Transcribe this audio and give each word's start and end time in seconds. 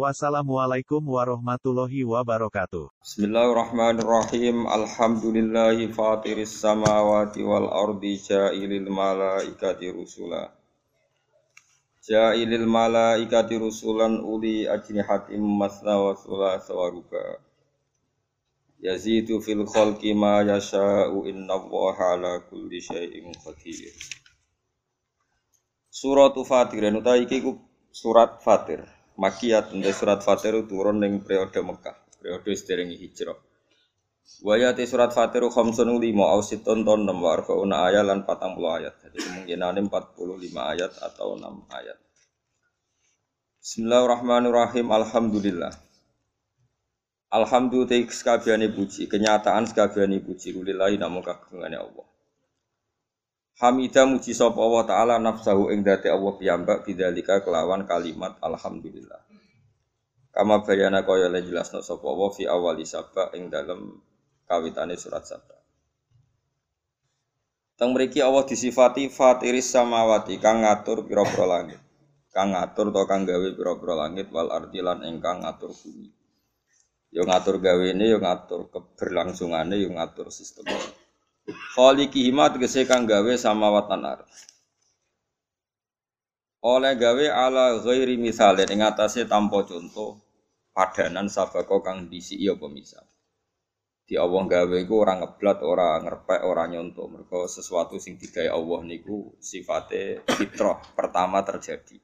Wassalamualaikum 0.00 1.04
warahmatullahi 1.04 2.08
wabarakatuh. 2.08 2.88
Bismillahirrahmanirrahim. 3.04 4.64
Alhamdulillahi 4.64 5.92
fatiris 5.92 6.56
samawati 6.56 7.44
wal 7.44 7.68
ardi 7.68 8.16
ja'ilil 8.16 8.88
malaikati 8.88 9.92
rusula. 9.92 10.56
Ja'ilil 12.00 12.64
malaikati 12.64 13.60
rusulan 13.60 14.24
uli 14.24 14.64
ajnihatim 14.64 15.44
masna 15.44 16.00
wa 16.00 16.16
sulasa 16.16 16.72
wa 16.72 16.88
ruba. 16.88 17.36
Yazidu 18.80 19.44
fil 19.44 19.68
khalqi 19.68 20.16
ma 20.16 20.40
yasha'u 20.40 21.28
inna 21.28 21.60
allaha 21.60 22.16
ala 22.16 22.40
kulli 22.48 22.80
syai'in 22.80 23.36
qadir. 23.36 23.92
Surat 25.92 26.32
Fatir, 26.48 26.88
utawi 26.88 27.28
iki 27.28 27.44
surat 27.92 28.40
Fatir. 28.40 28.99
Makiyat 29.20 29.76
untuk 29.76 29.92
surat 29.92 30.24
Fatir 30.24 30.56
turun 30.64 30.96
ning 30.96 31.20
periode 31.20 31.60
Mekah, 31.60 31.92
periode 32.16 32.56
sederenge 32.56 32.96
hijrah. 32.96 33.36
Wayati 34.40 34.88
surat 34.88 35.12
Fatir 35.12 35.44
khamsun 35.44 35.92
lima 36.00 36.32
au 36.32 36.40
siton 36.40 36.88
ton 36.88 37.04
enam 37.04 37.20
wa 37.20 37.36
arbauna 37.36 37.84
ayat 37.84 38.08
lan 38.08 38.24
40 38.24 38.56
ayat. 38.80 38.94
Jadi 39.04 39.18
kemungkinan 39.20 39.92
45 39.92 40.56
ayat 40.56 40.92
atau 41.04 41.36
6 41.36 41.68
ayat. 41.68 41.98
Bismillahirrahmanirrahim. 43.60 44.88
Alhamdulillah. 44.88 45.74
Alhamdulillah 47.28 48.08
sekabiane 48.08 48.72
puji, 48.72 49.04
kenyataan 49.04 49.68
sekabiane 49.68 50.24
puji 50.24 50.56
kulillahi 50.56 50.96
namun 50.96 51.20
kagungane 51.20 51.76
Allah. 51.76 52.06
Hamidah 53.60 54.08
muji 54.08 54.32
sapa 54.32 54.56
Allah 54.56 54.84
taala 54.88 55.14
nafsahu 55.20 55.68
ing 55.68 55.84
dati 55.84 56.08
Allah 56.08 56.32
piyambak 56.32 56.88
bidzalika 56.88 57.44
kelawan 57.44 57.84
kalimat 57.84 58.40
alhamdulillah. 58.40 59.20
Kama 60.32 60.64
bayana 60.64 61.04
kaya 61.04 61.28
le 61.28 61.44
jelasno 61.44 61.84
sapa 61.84 62.08
Allah 62.08 62.30
fi 62.32 62.48
awali 62.48 62.88
sabak 62.88 63.36
ing 63.36 63.52
dalem 63.52 64.00
kawitane 64.48 64.96
surat 64.96 65.28
sabak. 65.28 65.60
Teng 67.76 67.92
mriki 67.92 68.24
Allah 68.24 68.48
disifati 68.48 69.12
fatiris 69.12 69.68
samawati 69.68 70.40
kang 70.40 70.64
ngatur 70.64 71.04
pira-pira 71.04 71.44
langit. 71.44 71.80
Kang 72.32 72.56
ngatur 72.56 72.88
to 72.96 73.02
kang 73.04 73.28
gawe 73.28 73.48
pira-pira 73.52 74.08
langit 74.08 74.32
wal 74.32 74.48
ardi 74.48 74.80
lan 74.80 75.04
ingkang 75.04 75.44
ngatur 75.44 75.68
bumi. 75.76 76.08
Yo 77.12 77.28
ngatur 77.28 77.60
gawene 77.60 78.08
yo 78.08 78.24
ngatur 78.24 78.72
keberlangsungane 78.72 79.76
yo 79.76 79.92
ngatur 79.92 80.32
sistemnya. 80.32 80.80
Khaliqihima 81.52 82.54
tegese 82.54 82.86
kang 82.86 83.06
gawe 83.06 83.32
samawat 83.36 83.86
lan 83.90 84.02
ardh. 84.06 84.30
Oleh 86.60 86.92
gawe 86.92 87.26
ala 87.32 87.80
ghairi 87.80 88.20
misale 88.20 88.68
ing 88.68 88.84
atase 88.84 89.24
tanpa 89.24 89.64
contoh 89.64 90.20
padanan 90.76 91.32
sabako 91.32 91.80
kang 91.80 92.12
disi 92.12 92.36
apa 92.44 92.68
misal. 92.68 93.00
Di 94.04 94.18
Allah 94.18 94.42
gawe 94.44 94.76
iku 94.76 94.94
ora 95.06 95.14
ngeblat, 95.22 95.62
ora 95.62 95.96
ngerpek, 96.02 96.40
ora 96.42 96.66
nyontoh. 96.66 97.06
Mergo 97.08 97.46
sesuatu 97.46 97.96
sing 97.96 98.20
digawe 98.20 98.50
Allah 98.52 98.80
niku 98.84 99.38
sifate 99.40 100.26
fitrah 100.36 100.82
pertama 100.92 101.40
terjadi. 101.46 101.96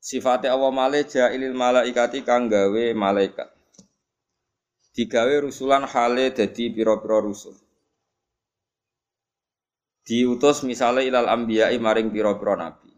Sifate 0.00 0.48
Allah 0.50 0.72
male 0.72 1.04
jailil 1.04 1.52
malaikati 1.54 2.24
kang 2.24 2.48
gawe 2.50 2.84
malaikat. 2.96 3.46
Digawe 4.90 5.34
rusulan 5.44 5.86
hale 5.86 6.34
dadi 6.34 6.70
pira-pira 6.70 7.18
rusul 7.22 7.63
diutus 10.04 10.60
misalnya 10.68 11.02
ilal 11.02 11.28
ambiyai 11.32 11.80
maring 11.80 12.12
piro-piro 12.12 12.54
nabi. 12.60 12.92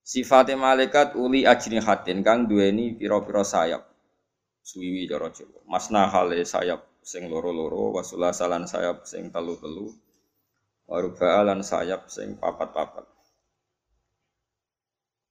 Sifatnya 0.00 0.56
malaikat 0.56 1.14
uli 1.20 1.44
ajni 1.44 1.78
hatin 1.84 2.24
kang 2.24 2.48
duweni 2.48 2.96
piro-piro 2.96 3.44
sayap. 3.44 3.84
Suwiwi 4.66 5.06
cara 5.06 5.30
Jawa. 5.30 5.62
Masna 5.68 6.10
hale 6.10 6.42
sayap 6.42 6.98
sing 7.04 7.30
loro-loro, 7.30 7.94
wasula 7.94 8.34
salan 8.34 8.66
sayap 8.66 9.06
sing 9.06 9.30
telu-telu. 9.30 9.92
Waruba'alan 10.86 11.62
sayap 11.62 12.08
sing 12.10 12.38
papat-papat. 12.38 13.06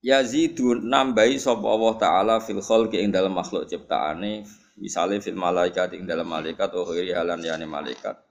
Yazidu 0.05 0.77
nambahi 0.77 1.41
sapa 1.41 1.65
Allah 1.65 1.93
taala 1.97 2.35
fil 2.37 2.61
khalqi 2.61 3.01
ing 3.01 3.09
dalam 3.09 3.33
makhluk 3.33 3.65
ciptaane, 3.65 4.45
misale 4.77 5.17
fil 5.17 5.39
malaikat 5.39 5.97
ing 5.97 6.05
dalam 6.05 6.29
malaikat 6.29 6.69
wa 6.69 6.83
ghairi 6.85 7.15
halan 7.15 7.41
yani 7.41 7.65
malaikat 7.65 8.24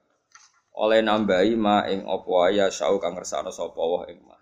oleh 0.75 1.07
nambahi 1.07 1.55
ma 1.55 1.87
ing 1.87 2.03
apa 2.03 2.51
ya 2.51 2.67
syau 2.67 2.99
kang 2.99 3.15
ngersano 3.15 3.55
sapa 3.55 3.79
wa 3.79 4.03
ing 4.11 4.19
ma. 4.27 4.35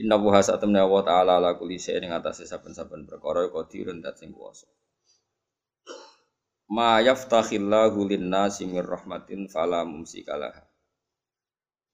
Inna 0.00 0.16
wa 0.16 0.40
satamna 0.40 0.88
wa 0.88 1.04
ta'ala 1.04 1.38
ala 1.38 1.54
kulli 1.60 1.76
syai'in 1.78 2.08
ing 2.08 2.12
atase 2.16 2.48
saben-saben 2.48 3.04
perkara 3.04 3.46
qadirun 3.52 4.00
sing 4.16 4.32
kuwasa. 4.32 4.66
Ma 6.72 7.04
yaftakhillahu 7.04 8.08
lin-nasi 8.08 8.64
mir 8.64 8.88
rahmatin 8.88 9.46
fala 9.46 9.84
mumsikalah. 9.84 10.56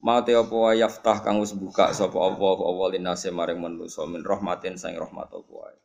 Ma 0.00 0.24
te 0.24 0.32
apa 0.32 0.54
wa 0.54 0.72
yaftah 0.72 1.20
kang 1.20 1.42
wis 1.42 1.52
buka 1.52 1.92
sapa 1.92 2.16
Allah 2.16 2.56
apa 2.56 2.84
lin-nasi 2.94 3.28
maring 3.34 3.58
manusa 3.58 4.06
min 4.06 4.22
rahmatin 4.22 4.78
sang 4.78 4.94
rahmat 4.96 5.34
wae. 5.34 5.76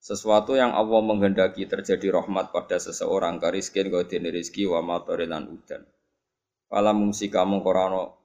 Sesuatu 0.00 0.56
yang 0.56 0.72
Allah 0.72 1.04
menghendaki 1.04 1.68
terjadi 1.68 2.16
rahmat 2.16 2.50
pada 2.50 2.80
seseorang 2.80 3.38
kariskin 3.38 3.92
kau 3.92 4.02
dini 4.02 4.32
rizki 4.34 4.66
wa 4.66 4.82
matorilan 4.82 5.46
udan 5.50 5.82
Pala 6.66 6.90
mungsi 6.90 7.30
kamu 7.30 7.62
korano 7.62 8.18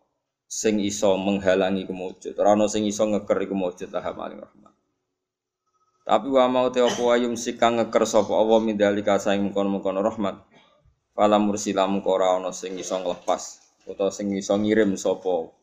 sing 0.51 0.81
iso 0.83 1.15
menghalangi 1.15 1.87
kemujud, 1.87 2.35
rano 2.35 2.65
sing 2.67 2.83
iso 2.83 3.07
ngeker 3.07 3.47
kemujud 3.47 3.87
lah 3.93 4.03
maling 4.11 4.41
rahmat. 4.41 4.73
Tapi 6.01 6.27
wa 6.27 6.49
mau 6.49 6.67
te 6.73 6.81
apa 6.81 7.03
ayum 7.13 7.37
sikang 7.37 7.77
ngeker 7.77 8.03
sapa 8.09 8.33
Allah 8.33 8.59
mindalika 8.59 9.21
saing 9.21 9.47
mengkon-mengkon 9.47 10.01
rahmat. 10.01 10.41
Pala 11.13 11.37
mursila 11.37 11.85
mengko 11.85 12.17
ora 12.17 12.41
sing 12.51 12.75
iso 12.81 12.97
nglepas 12.97 13.61
utawa 13.85 14.09
sing 14.09 14.33
iso 14.33 14.57
ngirim 14.57 14.97
sapa. 14.97 15.53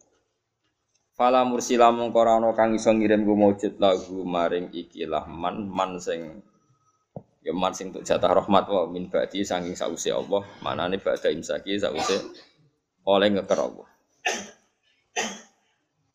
Fala 1.19 1.43
mursila 1.43 1.91
mengko 1.91 2.23
ora 2.23 2.39
kang 2.55 2.79
iso 2.79 2.95
ngirim 2.95 3.27
kemujud 3.27 3.83
lagu 3.83 4.23
maring 4.23 4.71
ikilah 4.71 5.27
man 5.27 5.67
man 5.67 5.99
sing 5.99 6.47
ya 7.43 7.51
man 7.51 7.75
sing 7.75 7.91
untuk 7.91 8.07
jatah 8.07 8.39
rahmat 8.39 8.71
wa 8.71 8.87
min 8.87 9.11
ba'di 9.11 9.43
saking 9.43 9.75
sause 9.75 10.15
Allah 10.15 10.47
manane 10.63 11.03
ba'da 11.03 11.33
imsaki 11.35 11.81
sause 11.81 12.19
oleh 13.09 13.33
ngeker 13.33 13.57
Allah. 13.57 13.89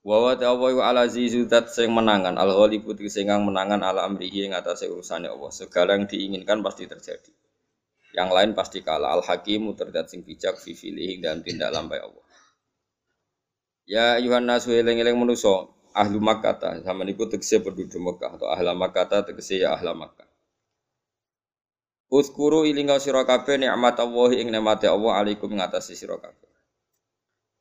Wa 0.04 0.18
wa 0.20 0.34
ta'ala 0.36 0.60
wa 0.60 0.84
ala 0.84 1.08
zizudat 1.08 1.72
sing 1.72 1.90
menangan 1.90 2.36
al 2.36 2.52
ghalibu 2.54 2.94
sing 3.08 3.32
menangan 3.32 3.82
ala 3.82 4.04
amrihi 4.06 4.46
ing 4.46 4.54
atase 4.54 4.86
urusane 4.92 5.32
Allah. 5.32 5.50
Segala 5.50 5.98
yang 5.98 6.06
diinginkan 6.06 6.62
pasti 6.62 6.86
terjadi. 6.86 7.32
Yang 8.14 8.30
lain 8.30 8.50
pasti 8.54 8.86
kalah. 8.86 9.16
Al 9.16 9.24
hakimu 9.26 9.74
terdat 9.74 10.12
sing 10.12 10.22
bijak 10.22 10.60
fi 10.60 10.76
dan 11.18 11.42
tindak 11.42 11.74
lampai 11.74 12.04
Allah. 12.04 12.26
Ya 13.84 14.20
ayuhan 14.20 14.46
nasu 14.46 14.76
eling-eling 14.76 15.18
manusa 15.18 15.72
ahlu 15.92 16.20
Makkah 16.20 16.84
sama 16.84 17.04
niku 17.04 17.28
tegese 17.28 17.60
penduduk 17.60 18.00
Mekah 18.00 18.40
atau 18.40 18.48
ahla 18.48 18.72
Makkah 18.72 19.24
tegese 19.28 19.60
ya 19.60 19.76
ahla 19.76 19.92
Makkah. 19.92 20.28
Uskuru 22.14 22.62
ilinga 22.70 23.02
sira 23.02 23.26
kabeh 23.26 23.58
nikmat 23.58 23.98
Allah 23.98 24.30
ing 24.38 24.54
nikmate 24.54 24.86
Allah 24.86 25.18
alaikum 25.18 25.50
ngatasi 25.50 25.98
sira 25.98 26.22
kabeh. 26.22 26.53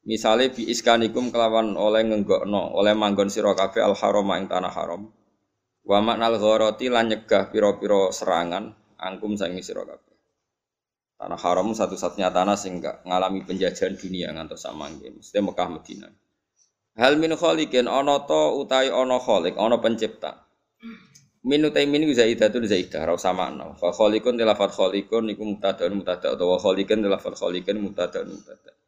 Misale 0.02 0.50
bi 0.50 0.66
iskanikum 0.66 1.30
kelawan 1.30 1.78
oleh 1.78 2.03
ngenggokno, 2.03 2.74
oleh 2.74 2.91
manggon 2.98 3.30
sira 3.30 3.54
kabeh 3.54 3.86
al 3.86 3.94
haram 3.94 4.27
ing 4.34 4.50
tanah 4.50 4.74
haram. 4.74 5.06
Wa 5.86 6.03
maknal 6.03 6.42
gharati 6.42 6.91
lan 6.91 7.10
nyegah 7.10 7.54
pira-pira 7.54 8.10
serangan 8.10 8.74
angkum 8.98 9.38
sangi 9.38 9.62
sira 9.62 9.86
kabeh. 9.86 10.16
Tanah 11.22 11.38
haram 11.38 11.71
satu-satunya 11.71 12.34
tanah 12.34 12.59
sing 12.59 12.82
gak 12.82 13.06
ngalami 13.06 13.47
penjajahan 13.47 13.94
dunia 13.94 14.34
ngantos 14.34 14.66
samangke, 14.66 15.06
mesti 15.06 15.38
Mekah 15.38 15.68
Madinah. 15.71 16.12
Hal 16.98 17.15
min 17.22 17.38
khaliqin 17.38 17.86
ana 17.86 18.27
ta 18.27 18.50
utahe 18.59 18.91
ana 18.91 19.22
khaliq, 19.22 19.54
ana 19.54 19.78
pencipta. 19.78 20.50
Min 21.47 21.62
utai 21.62 21.86
min 21.86 22.10
zaidatun 22.10 22.66
zaidah 22.66 23.06
ra 23.06 23.15
usah 23.15 23.30
makna. 23.30 23.78
Fa 23.78 23.94
khaliqun 23.94 24.34
tilafat 24.34 24.74
khaliqun 24.74 25.30
iku 25.30 25.47
mubtada'un 25.47 25.94
mubtada' 25.94 26.34
utawa 26.34 26.59
khaliqun 26.59 27.06
tilafat 27.06 27.38
khaliqun 27.38 27.78
mubtada'un 27.78 28.27
mubtada'. 28.27 28.81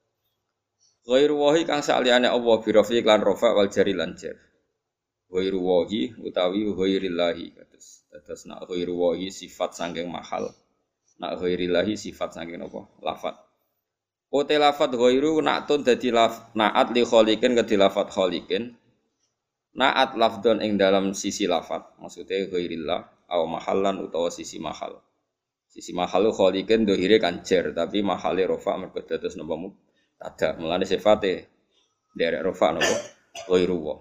Ghairu 1.05 1.37
wahi 1.37 1.69
kang 1.69 1.85
saliyane 1.85 2.33
Allah 2.33 2.57
bi 2.65 2.71
rafi 2.73 3.05
lan 3.05 3.21
rafa 3.21 3.53
wal 3.53 3.69
jari 3.69 3.93
lan 3.93 4.17
jar. 4.17 4.41
Ghairu 5.29 5.61
wahi 5.61 6.17
utawi 6.17 6.65
ghairillahi 6.65 7.53
kados. 7.53 8.09
Dados 8.09 8.49
nak 8.49 8.65
ghairu 8.73 8.97
wahi 8.97 9.29
sifat 9.29 9.77
sangking 9.77 10.09
mahal. 10.09 10.49
Nak 11.21 11.45
ghairillahi 11.45 11.93
sifat 12.01 12.41
sangking 12.41 12.65
apa? 12.65 12.89
Lafat. 13.05 13.37
Ote 14.33 14.57
lafat 14.57 14.97
ghairu 14.97 15.45
na'tun 15.45 15.85
dadi 15.85 16.09
laf 16.09 16.57
na'at 16.57 16.97
li 16.97 17.05
kholikin 17.05 17.53
ke 17.53 17.77
lafat 17.77 18.09
kholikin. 18.09 18.73
Na'at 19.77 20.17
lafdon 20.17 20.65
ing 20.65 20.81
dalam 20.81 21.13
sisi 21.13 21.45
lafat, 21.45 22.01
maksudnya 22.01 22.49
ghairillah 22.49 23.29
au 23.29 23.45
mahallan 23.45 24.01
utawa 24.01 24.33
sisi 24.33 24.57
mahal. 24.57 25.05
Sisi 25.69 25.93
mahal 25.93 26.33
kholikin 26.33 26.89
dohire 26.89 27.21
kan 27.21 27.45
jer, 27.45 27.77
tapi 27.77 28.01
mahale 28.01 28.49
rofa 28.49 28.79
mergo 28.81 29.05
dados 29.05 29.37
napa 29.37 29.55
tada. 30.21 30.57
Mulane 30.59 30.87
sifate 30.89 31.49
derek 32.15 32.43
rofa 32.43 32.75
napa 32.75 32.95
ghairu 33.51 33.79
wa. 33.81 33.97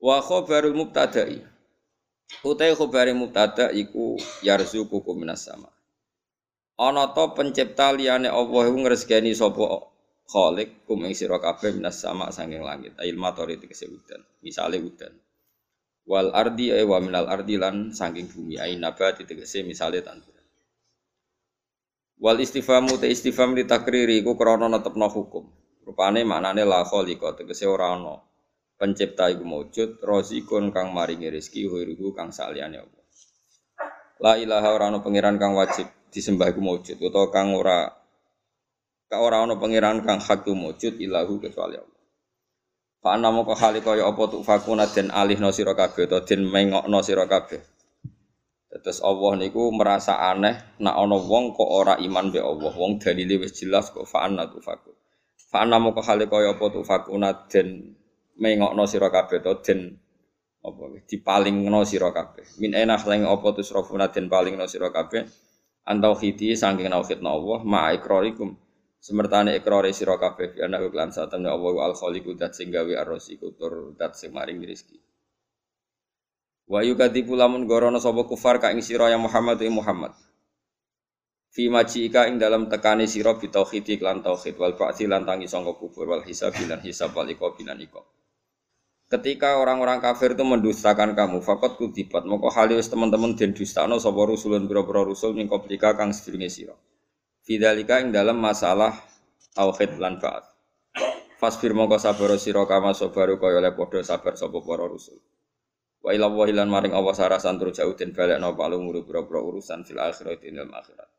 Wa 0.00 0.22
khabarul 0.22 0.76
mubtada'i. 0.76 1.56
Utai 2.42 2.74
khabari 2.74 3.14
mubtada 3.14 3.70
iku 3.70 4.18
yarzuqukum 4.42 5.14
minas 5.14 5.46
sama. 5.46 5.70
Ana 6.76 7.14
to 7.14 7.32
pencipta 7.32 7.94
liyane 7.94 8.28
Allah 8.28 8.62
iku 8.68 8.78
ngresgeni 8.82 9.32
sapa 9.32 9.94
Khalik 10.26 10.82
kum 10.90 11.06
ing 11.06 11.14
sira 11.14 11.38
kabeh 11.38 11.70
minas 11.78 12.02
sama 12.02 12.34
sanging 12.34 12.66
langit. 12.66 12.98
Ail 12.98 13.14
matori 13.14 13.62
tegese 13.62 13.86
udan. 13.86 14.18
Misale 14.42 14.82
udan. 14.82 15.14
Wal 16.02 16.34
ardi 16.34 16.74
ay 16.74 16.82
wa 16.82 16.98
minal 16.98 17.30
ardi 17.30 17.54
lan 17.54 17.94
sanging 17.94 18.26
bumi 18.26 18.58
ay 18.58 18.74
nabati 18.74 19.22
tegese 19.22 19.62
misale 19.62 20.02
tanduran. 20.02 20.35
Wal 22.16 22.40
istifamu 22.40 22.96
te 22.96 23.12
istifham 23.12 23.52
li 23.52 23.68
takriri 23.68 24.24
iku 24.24 24.40
krana 24.40 24.72
netepno 24.72 25.08
hukum. 25.12 25.44
Rupane 25.84 26.24
maknane 26.24 26.64
la 26.64 26.80
khaliqa 26.82 27.36
tegese 27.36 27.68
ora 27.68 27.92
ana. 27.92 28.16
Pencipta 28.76 29.28
iku 29.32 29.44
maujud, 29.44 30.00
rozikun 30.00 30.72
kang 30.72 30.92
maringi 30.96 31.28
rezeki, 31.32 31.68
huiruhu 31.68 32.16
kang 32.16 32.32
saliyane 32.32 32.76
Allah. 32.80 33.04
La 34.20 34.40
ilaha 34.40 34.68
ora 34.72 34.84
ana 34.88 35.04
pangeran 35.04 35.36
kang 35.36 35.52
wajib 35.52 35.92
disembah 36.08 36.48
iku 36.48 36.64
maujud 36.64 36.96
utawa 36.96 37.28
kang 37.28 37.52
ora 37.52 37.92
ka 39.12 39.20
ora 39.20 39.44
ana 39.44 39.60
pangeran 39.60 40.00
kang 40.00 40.16
hak 40.16 40.48
maujud 40.48 40.96
ilahu 40.96 41.36
kecuali 41.36 41.76
Allah. 41.76 42.00
Fa 43.04 43.12
ana 43.12 43.28
moko 43.28 43.52
hali 43.52 43.84
kaya 43.84 44.08
apa 44.08 44.24
tu 44.32 44.40
fakuna 44.40 44.88
den 44.88 45.12
alihno 45.12 45.52
sira 45.52 45.76
kabeh 45.76 46.08
utawa 46.08 46.24
den 46.24 46.48
mengokno 46.48 46.98
sira 47.04 47.28
kabeh. 47.28 47.60
Terus 48.82 49.00
Allah 49.00 49.40
niku 49.40 49.72
merasa 49.72 50.20
aneh 50.20 50.80
nak 50.82 50.94
ana 50.96 51.16
wong 51.16 51.56
kok 51.56 51.70
ora 51.70 51.94
iman 51.96 52.28
be 52.28 52.40
Allah, 52.42 52.72
wong 52.74 53.00
dalile 53.00 53.40
wis 53.40 53.56
jelas 53.56 53.88
kok 53.94 54.04
fa 54.04 54.28
ana 54.28 54.50
tu 54.50 54.60
fakun. 54.60 54.92
Fa 55.48 55.64
ana 55.64 55.80
moko 55.80 56.02
hali 56.04 56.26
kaya 56.28 56.52
apa 56.52 56.64
tu 56.68 56.80
fakuna 56.84 57.46
den 57.48 57.96
mengokno 58.36 58.84
sira 58.84 59.08
kabeh 59.08 59.40
utawa 59.40 59.62
den 59.64 59.80
apa 60.60 60.82
dipalingno 61.08 61.80
sira 61.86 62.10
kabeh. 62.12 62.44
Min 62.60 62.74
enah 62.74 63.00
lang 63.06 63.24
apa 63.24 63.46
tu 63.56 63.62
srafuna 63.64 64.12
den 64.12 64.26
palingno 64.28 64.66
sira 64.68 64.92
kabeh. 64.92 65.24
Antau 65.86 66.18
khiti 66.18 66.52
saking 66.58 66.90
nauhidna 66.90 67.30
Allah 67.30 67.62
ma 67.62 67.94
ikrarikum. 67.94 68.58
Semertane 68.98 69.54
ikrari 69.54 69.94
sira 69.94 70.18
kabeh 70.18 70.58
ana 70.58 70.82
lan 70.82 71.14
satemne 71.14 71.46
Allah 71.46 71.74
al 71.86 71.94
khaliqu 71.94 72.34
dat 72.34 72.58
sing 72.58 72.74
gawe 72.74 72.92
arrosiku 73.06 73.54
tur 73.54 73.94
dat 73.94 74.18
sing 74.18 74.34
maring 74.34 74.58
rezeki 74.58 75.05
wa 76.66 76.82
yukadibu 76.82 77.38
lamun 77.38 77.66
gorono 77.70 78.02
sapa 78.02 78.26
kufar 78.26 78.58
ka 78.58 78.74
ing 78.74 78.82
sira 78.82 79.06
ya 79.10 79.18
Muhammad 79.18 79.62
ya 79.62 79.70
Muhammad 79.70 80.12
fi 81.54 81.70
majika 81.70 82.26
ing 82.26 82.42
dalam 82.42 82.66
tekani 82.66 83.06
sira 83.06 83.38
bi 83.38 83.46
tauhid 83.46 83.86
lan 84.02 84.20
tauhid 84.20 84.58
wal 84.58 84.74
ba'ti 84.74 85.06
lan 85.06 85.22
tangi 85.22 85.46
sangka 85.46 85.78
kubur 85.78 86.10
wal 86.10 86.22
hisab 86.26 86.52
lan 86.66 86.82
hisab 86.82 87.14
wal 87.14 87.30
iqab 87.30 87.54
lan 87.62 87.78
iqab 87.78 88.04
Ketika 89.06 89.62
orang-orang 89.62 90.02
kafir 90.02 90.34
itu 90.34 90.42
mendustakan 90.42 91.14
kamu, 91.14 91.38
fakot 91.38 91.78
kudibat. 91.78 92.26
Moko 92.26 92.50
halis 92.50 92.90
teman-teman 92.90 93.38
den 93.38 93.54
dustano 93.54 94.02
sapa 94.02 94.18
rusulun 94.26 94.66
pira-pira 94.66 95.06
rusul 95.06 95.30
min 95.30 95.46
qablika 95.46 95.94
kang 95.94 96.10
sedurunge 96.10 96.50
sira. 96.50 96.74
Fidzalika 97.46 98.02
ing 98.02 98.10
dalam 98.10 98.42
masalah 98.42 98.98
tauhid 99.54 100.02
lan 100.02 100.18
ba'at. 100.18 100.42
Fasbir 101.38 101.70
moko 101.70 102.02
sabar 102.02 102.34
sira 102.34 102.66
kama 102.66 102.98
sabaru 102.98 103.38
kaya 103.38 103.62
le 103.62 103.70
padha 103.78 104.02
sabar 104.02 104.34
sapa 104.34 104.58
para 104.58 104.90
rusul. 104.90 105.22
Wa 106.06 106.14
ila 106.14 106.30
wa 106.30 106.46
lan 106.46 106.70
maring 106.70 106.94
Allah 106.94 107.14
sarasan 107.18 107.58
tur 107.58 107.74
jauh 107.74 107.98
den 107.98 108.14
balekno 108.14 108.54
palu 108.54 108.78
nguru 108.78 109.02
pira-pira 109.02 109.42
urusan 109.42 109.82
fil 109.82 109.98
akhirat 109.98 110.38
ing 110.46 110.54
dalam 110.54 110.70
akhirat. 110.70 111.10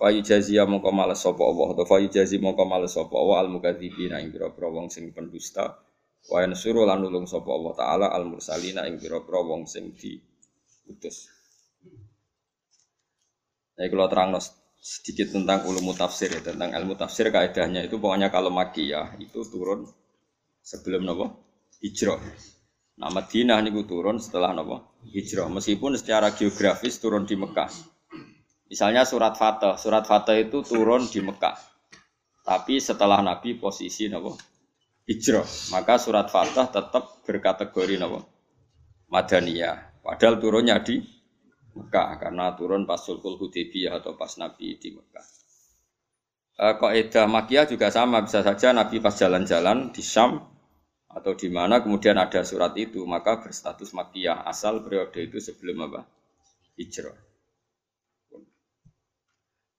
Fa 0.00 0.08
yujazia 0.08 0.64
moko 0.64 0.88
males 0.88 1.20
sapa 1.20 1.44
Allah, 1.44 1.76
atau 1.76 1.84
fa 1.84 2.00
yujazi 2.00 2.40
moko 2.40 2.64
males 2.64 2.96
sapa 2.96 3.12
Allah 3.12 3.44
al 3.44 3.52
mukadzibina 3.52 4.16
ing 4.24 4.32
pira-pira 4.32 4.72
wong 4.72 4.88
sing 4.88 5.12
pendusta 5.12 5.76
Wa 6.28 6.44
yansuru 6.44 6.88
lan 6.88 7.04
nulung 7.04 7.24
sapa 7.24 7.48
Allah 7.48 7.72
taala 7.76 8.06
al 8.08 8.24
mursalina 8.28 8.88
ing 8.88 8.96
pira-pira 8.96 9.40
wong 9.40 9.68
sing 9.68 9.92
diutus. 9.92 11.28
Nah, 13.80 13.88
kalau 13.88 14.08
terang 14.12 14.36
sedikit 14.80 15.32
tentang 15.32 15.64
ulum 15.64 15.92
tafsir 15.96 16.28
ya, 16.28 16.40
tentang 16.40 16.72
ilmu 16.72 16.96
tafsir 16.96 17.28
kaidahnya 17.32 17.84
itu 17.84 17.96
pokoknya 17.96 18.28
kalau 18.28 18.52
makiyah 18.52 19.16
itu 19.16 19.40
turun 19.48 19.88
sebelum 20.60 21.04
nopo 21.04 21.26
hijrah. 21.80 22.20
Nah 23.00 23.08
Madinah 23.08 23.64
niku 23.64 23.88
turun 23.88 24.20
setelah 24.20 24.52
nopo 24.52 25.00
hijrah. 25.08 25.48
Meskipun 25.48 25.96
secara 25.96 26.36
geografis 26.36 27.00
turun 27.00 27.24
di 27.24 27.32
Mekah. 27.32 27.72
Misalnya 28.68 29.08
surat 29.08 29.40
Fatah, 29.40 29.80
surat 29.80 30.04
Fatah 30.04 30.36
itu 30.36 30.60
turun 30.60 31.08
di 31.08 31.24
Mekah. 31.24 31.56
Tapi 32.44 32.76
setelah 32.76 33.24
Nabi 33.24 33.56
posisi 33.56 34.04
nopo 34.12 34.36
hijrah. 35.08 35.48
Maka 35.72 35.96
surat 35.96 36.28
Fatah 36.28 36.68
tetap 36.68 37.24
berkategori 37.24 37.96
nama 37.96 38.20
Madaniyah. 39.08 40.04
Padahal 40.04 40.36
turunnya 40.36 40.76
di 40.84 41.00
Mekah 41.72 42.20
karena 42.20 42.52
turun 42.52 42.84
pas 42.84 43.00
Sulhul 43.00 43.40
Hudaybiyah 43.40 44.04
atau 44.04 44.12
pas 44.12 44.28
Nabi 44.36 44.76
di 44.76 44.92
Mekah. 44.92 45.26
E, 46.60 46.66
Kaidah 46.76 47.24
Makiyah 47.24 47.64
juga 47.64 47.88
sama 47.88 48.20
bisa 48.20 48.44
saja 48.44 48.76
Nabi 48.76 49.00
pas 49.00 49.16
jalan-jalan 49.16 49.88
di 49.88 50.04
Syam 50.04 50.59
atau 51.10 51.34
di 51.34 51.50
mana 51.50 51.82
kemudian 51.82 52.14
ada 52.18 52.46
surat 52.46 52.70
itu 52.78 53.02
maka 53.02 53.42
berstatus 53.42 53.90
Makiyah 53.90 54.46
asal 54.46 54.78
periode 54.86 55.18
itu 55.18 55.42
sebelum 55.42 55.90
apa 55.90 56.06
hijrah. 56.78 57.18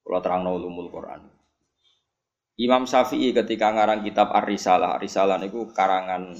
Kalau 0.04 0.20
terang 0.20 0.44
ulumul 0.44 0.92
Quran. 0.92 1.24
Imam 2.60 2.84
Syafi'i 2.84 3.32
ketika 3.32 3.72
ngarang 3.72 4.04
kitab 4.04 4.28
Ar-Risalah, 4.36 5.00
Ar-Risalah 5.00 5.40
niku 5.40 5.72
karangan 5.72 6.36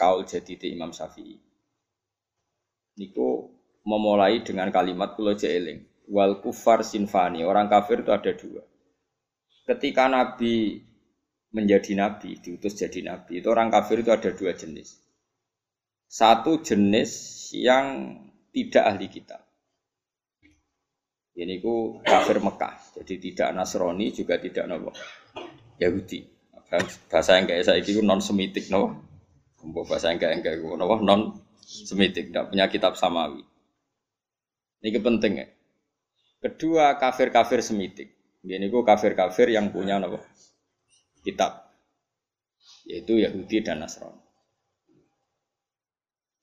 kaul 0.00 0.24
jadi 0.24 0.56
di 0.56 0.66
Imam 0.72 0.96
Syafi'i. 0.96 1.36
Niku 2.96 3.52
memulai 3.84 4.40
dengan 4.40 4.72
kalimat 4.72 5.12
kula 5.12 5.36
jeeling, 5.36 5.84
wal 6.08 6.40
kufar 6.40 6.80
sinfani, 6.80 7.44
orang 7.44 7.68
kafir 7.68 8.00
itu 8.00 8.10
ada 8.10 8.32
dua. 8.32 8.64
Ketika 9.68 10.08
Nabi 10.08 10.80
menjadi 11.54 11.94
nabi, 11.94 12.38
diutus 12.42 12.74
jadi 12.74 13.02
nabi, 13.06 13.38
itu 13.38 13.48
orang 13.50 13.70
kafir 13.70 14.02
itu 14.02 14.10
ada 14.10 14.30
dua 14.34 14.52
jenis. 14.56 14.98
Satu 16.06 16.62
jenis 16.62 17.10
yang 17.54 18.16
tidak 18.54 18.84
ahli 18.86 19.06
kitab. 19.10 19.42
Ini 21.36 21.60
ku 21.60 22.00
kafir 22.00 22.40
Mekah, 22.40 22.96
jadi 22.96 23.14
tidak 23.20 23.48
Nasrani 23.52 24.08
juga 24.08 24.40
tidak 24.40 24.64
Nabi 24.72 24.88
Yahudi. 25.76 26.24
Bahasa 27.12 27.36
yang 27.36 27.44
kayak 27.44 27.62
saya 27.68 27.78
itu 27.84 28.00
non 28.00 28.24
semitik 28.24 28.72
Nabi. 28.72 28.96
Bahasa 29.84 30.08
yang 30.08 30.16
kayak 30.16 30.40
kayak 30.40 30.64
Nabi 30.64 30.94
non 31.04 31.36
semitik, 31.60 32.32
tidak 32.32 32.48
punya 32.48 32.64
kitab 32.72 32.96
samawi. 32.96 33.44
Ini 34.80 34.96
penting 34.96 35.32
ya. 35.36 35.46
Kedua 36.40 36.96
kafir-kafir 36.96 37.60
semitik. 37.60 38.40
Ini 38.40 38.72
ku 38.72 38.80
kafir-kafir 38.80 39.52
yang 39.52 39.68
punya 39.68 40.00
Nabi 40.00 40.16
kitab, 41.26 41.74
yaitu 42.86 43.18
Yahudi 43.18 43.66
dan 43.66 43.82
Nasrani. 43.82 44.22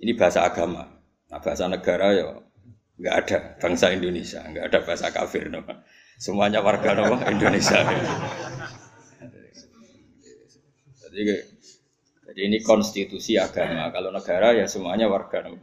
Ini 0.04 0.20
bahasa 0.20 0.44
agama. 0.44 0.84
Nah, 1.32 1.40
bahasa 1.40 1.72
negara 1.72 2.12
ya 2.12 2.28
nggak 3.00 3.16
ada 3.24 3.38
bangsa 3.58 3.96
Indonesia, 3.96 4.44
nggak 4.44 4.68
ada 4.68 4.80
bahasa 4.84 5.08
kafir, 5.16 5.48
no. 5.48 5.63
semuanya 6.20 6.60
warga 6.60 6.92
no, 6.94 7.16
Indonesia. 7.24 7.80
Jadi, 11.08 11.22
jadi 12.28 12.42
ini 12.50 12.58
konstitusi 12.62 13.40
agama. 13.40 13.90
Kalau 13.96 14.12
negara 14.12 14.52
ya 14.54 14.68
semuanya 14.68 15.08
warga 15.08 15.48
no, 15.48 15.56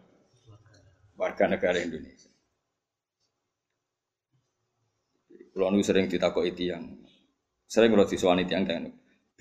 warga 1.20 1.44
negara 1.46 1.76
Indonesia. 1.78 2.32
Kalau 5.50 5.76
sering 5.84 6.08
itu 6.08 6.64
yang 6.72 7.04
sering 7.68 7.92
kalau 7.92 8.08
disuani 8.08 8.48
tiang 8.48 8.64
tiang. 8.64 8.88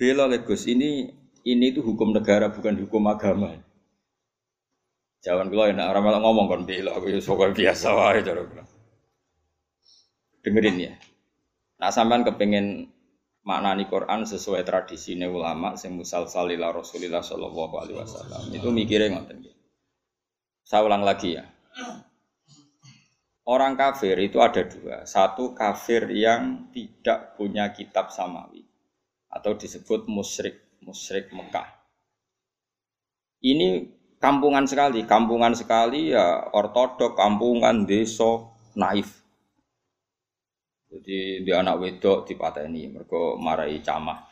Bela 0.00 0.24
Legos 0.24 0.64
ini 0.64 1.12
ini 1.44 1.64
itu 1.68 1.84
hukum 1.84 2.16
negara 2.16 2.48
bukan 2.48 2.72
hukum 2.72 3.04
agama. 3.12 3.52
Jangan 5.20 5.52
kula 5.52 5.76
enak 5.76 5.92
orang 5.92 6.04
malah 6.08 6.20
ngomong 6.24 6.48
kon 6.48 6.64
bela 6.64 6.96
aku 6.96 7.12
ya 7.12 7.20
biasa 7.20 7.92
wae 7.92 8.24
cara. 8.24 8.64
Dengerin 10.40 10.76
ya. 10.80 10.96
Nah 11.84 11.92
sampean 11.92 12.24
kepengen 12.24 12.88
maknani 13.44 13.92
Quran 13.92 14.24
sesuai 14.24 14.64
tradisi 14.64 15.20
ulama 15.20 15.76
sing 15.76 16.00
musal 16.00 16.24
salila 16.32 16.72
Rasulillah 16.72 17.20
sallallahu 17.20 17.74
alaihi 17.76 18.00
wasallam. 18.00 18.56
Itu 18.56 18.72
mikirnya 18.72 19.20
ngoten 19.20 19.44
Saya 20.64 20.80
ulang 20.80 21.04
lagi 21.04 21.36
ya. 21.36 21.44
Orang 23.44 23.76
kafir 23.76 24.16
itu 24.16 24.40
ada 24.40 24.64
dua. 24.64 25.04
Satu 25.04 25.52
kafir 25.52 26.08
yang 26.08 26.72
tidak 26.72 27.36
punya 27.36 27.68
kitab 27.76 28.08
samawi. 28.08 28.69
Atau 29.30 29.54
disebut 29.54 30.10
musyrik, 30.10 30.58
musyrik 30.82 31.30
Mekah. 31.30 31.70
Ini 33.40 33.88
kampungan 34.20 34.68
sekali, 34.68 35.06
kampungan 35.06 35.56
sekali 35.56 36.12
ya 36.12 36.50
ortodok, 36.52 37.16
kampungan, 37.16 37.88
desa, 37.88 38.52
naif. 38.76 39.22
Jadi 40.90 41.46
dia 41.46 41.62
anak 41.62 41.78
wedok 41.78 42.26
di 42.26 42.34
ini, 42.66 42.90
mereka 42.90 43.38
marahi 43.38 43.78
camah. 43.80 44.26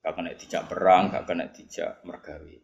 Gak 0.00 0.12
kena 0.16 0.32
dijak 0.36 0.68
perang, 0.68 1.08
gak 1.08 1.24
kena 1.24 1.48
dijak 1.48 2.04
mergawi. 2.04 2.60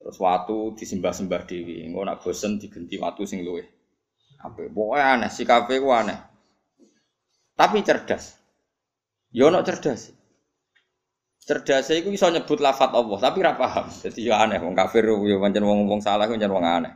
Terus 0.00 0.16
waktu 0.16 0.80
disembah-sembah 0.80 1.44
dewi, 1.44 1.84
nggak 1.92 2.04
nak 2.08 2.18
bosen 2.24 2.56
digenti 2.56 2.96
waktu 2.96 3.28
sing 3.28 3.44
luwe. 3.44 3.68
Apa? 4.40 4.72
Pokoknya 4.72 5.20
aneh, 5.20 5.28
si 5.28 5.44
kafe 5.44 5.76
aneh. 5.76 6.16
Tapi 7.52 7.84
cerdas. 7.84 8.40
Yo 9.28 9.52
ya 9.52 9.60
cerdas. 9.60 10.19
Cerdas 11.50 11.90
itu 11.90 12.14
bisa 12.14 12.30
nyebut 12.30 12.62
lafat 12.62 12.94
Allah, 12.94 13.18
tapi 13.18 13.42
ra 13.42 13.58
paham. 13.58 13.90
Jadi 13.90 14.30
ya 14.30 14.38
aneh, 14.38 14.62
wong 14.62 14.70
kafir 14.70 15.02
yo 15.02 15.42
pancen 15.42 15.66
wong 15.66 15.90
wong 15.90 15.98
salah, 15.98 16.30
pancen 16.30 16.46
wong 16.46 16.62
aneh. 16.62 16.94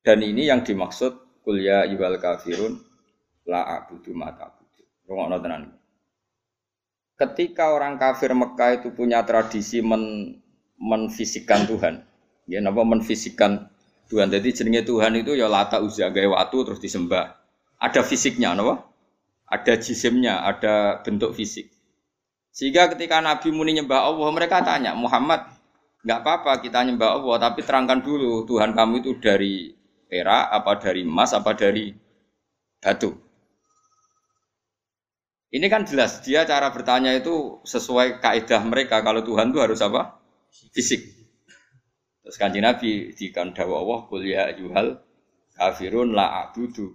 Dan 0.00 0.24
ini 0.24 0.48
yang 0.48 0.64
dimaksud 0.64 1.44
kuliah 1.44 1.84
ibal 1.84 2.16
kafirun 2.16 2.80
la 3.44 3.68
abudu 3.68 4.16
mata 4.16 4.48
abudu. 4.48 4.80
Rungokno 5.04 5.36
tenan. 5.44 5.62
Ketika 7.20 7.76
orang 7.76 8.00
kafir 8.00 8.32
Mekah 8.32 8.80
itu 8.80 8.96
punya 8.96 9.20
tradisi 9.28 9.84
men 9.84 10.32
menfisikan 10.80 11.68
Tuhan. 11.68 12.00
Ya 12.48 12.64
napa 12.64 12.80
menfisikan 12.80 13.68
Tuhan. 14.08 14.32
Jadi 14.32 14.56
jenenge 14.56 14.88
Tuhan 14.88 15.12
itu 15.20 15.36
ya 15.36 15.52
lata 15.52 15.84
uzza 15.84 16.08
gawe 16.08 16.32
waktu 16.32 16.56
terus 16.64 16.80
disembah. 16.80 17.36
Ada 17.76 18.00
fisiknya 18.00 18.56
napa? 18.56 18.88
Ada 19.52 19.76
jisimnya, 19.76 20.48
ada 20.48 21.04
bentuk 21.04 21.36
fisik. 21.36 21.73
Sehingga 22.54 22.86
ketika 22.94 23.18
Nabi 23.18 23.50
muni 23.50 23.74
nyembah 23.74 24.06
Allah, 24.06 24.30
mereka 24.30 24.62
tanya, 24.62 24.94
Muhammad, 24.94 25.50
nggak 26.06 26.18
apa-apa 26.22 26.62
kita 26.62 26.86
nyembah 26.86 27.18
Allah, 27.18 27.50
tapi 27.50 27.66
terangkan 27.66 27.98
dulu 27.98 28.46
Tuhan 28.46 28.78
kamu 28.78 29.02
itu 29.02 29.18
dari 29.18 29.74
perak, 30.06 30.54
apa 30.54 30.78
dari 30.78 31.02
emas, 31.02 31.34
apa 31.34 31.50
dari 31.58 31.90
batu. 32.78 33.10
Ini 35.50 35.66
kan 35.66 35.82
jelas 35.82 36.22
dia 36.22 36.46
cara 36.46 36.70
bertanya 36.70 37.14
itu 37.14 37.58
sesuai 37.66 38.22
kaidah 38.22 38.62
mereka 38.66 39.02
kalau 39.02 39.22
Tuhan 39.26 39.50
itu 39.50 39.58
harus 39.58 39.82
apa? 39.82 40.18
Fisik. 40.70 41.02
Terus 42.22 42.38
kanji 42.38 42.62
Nabi 42.62 43.14
di 43.14 43.30
dawa 43.30 43.82
Allah 43.82 44.00
kuliah 44.10 44.50
yuhal 44.54 44.98
kafirun 45.54 46.14
la 46.14 46.46
abudu 46.46 46.94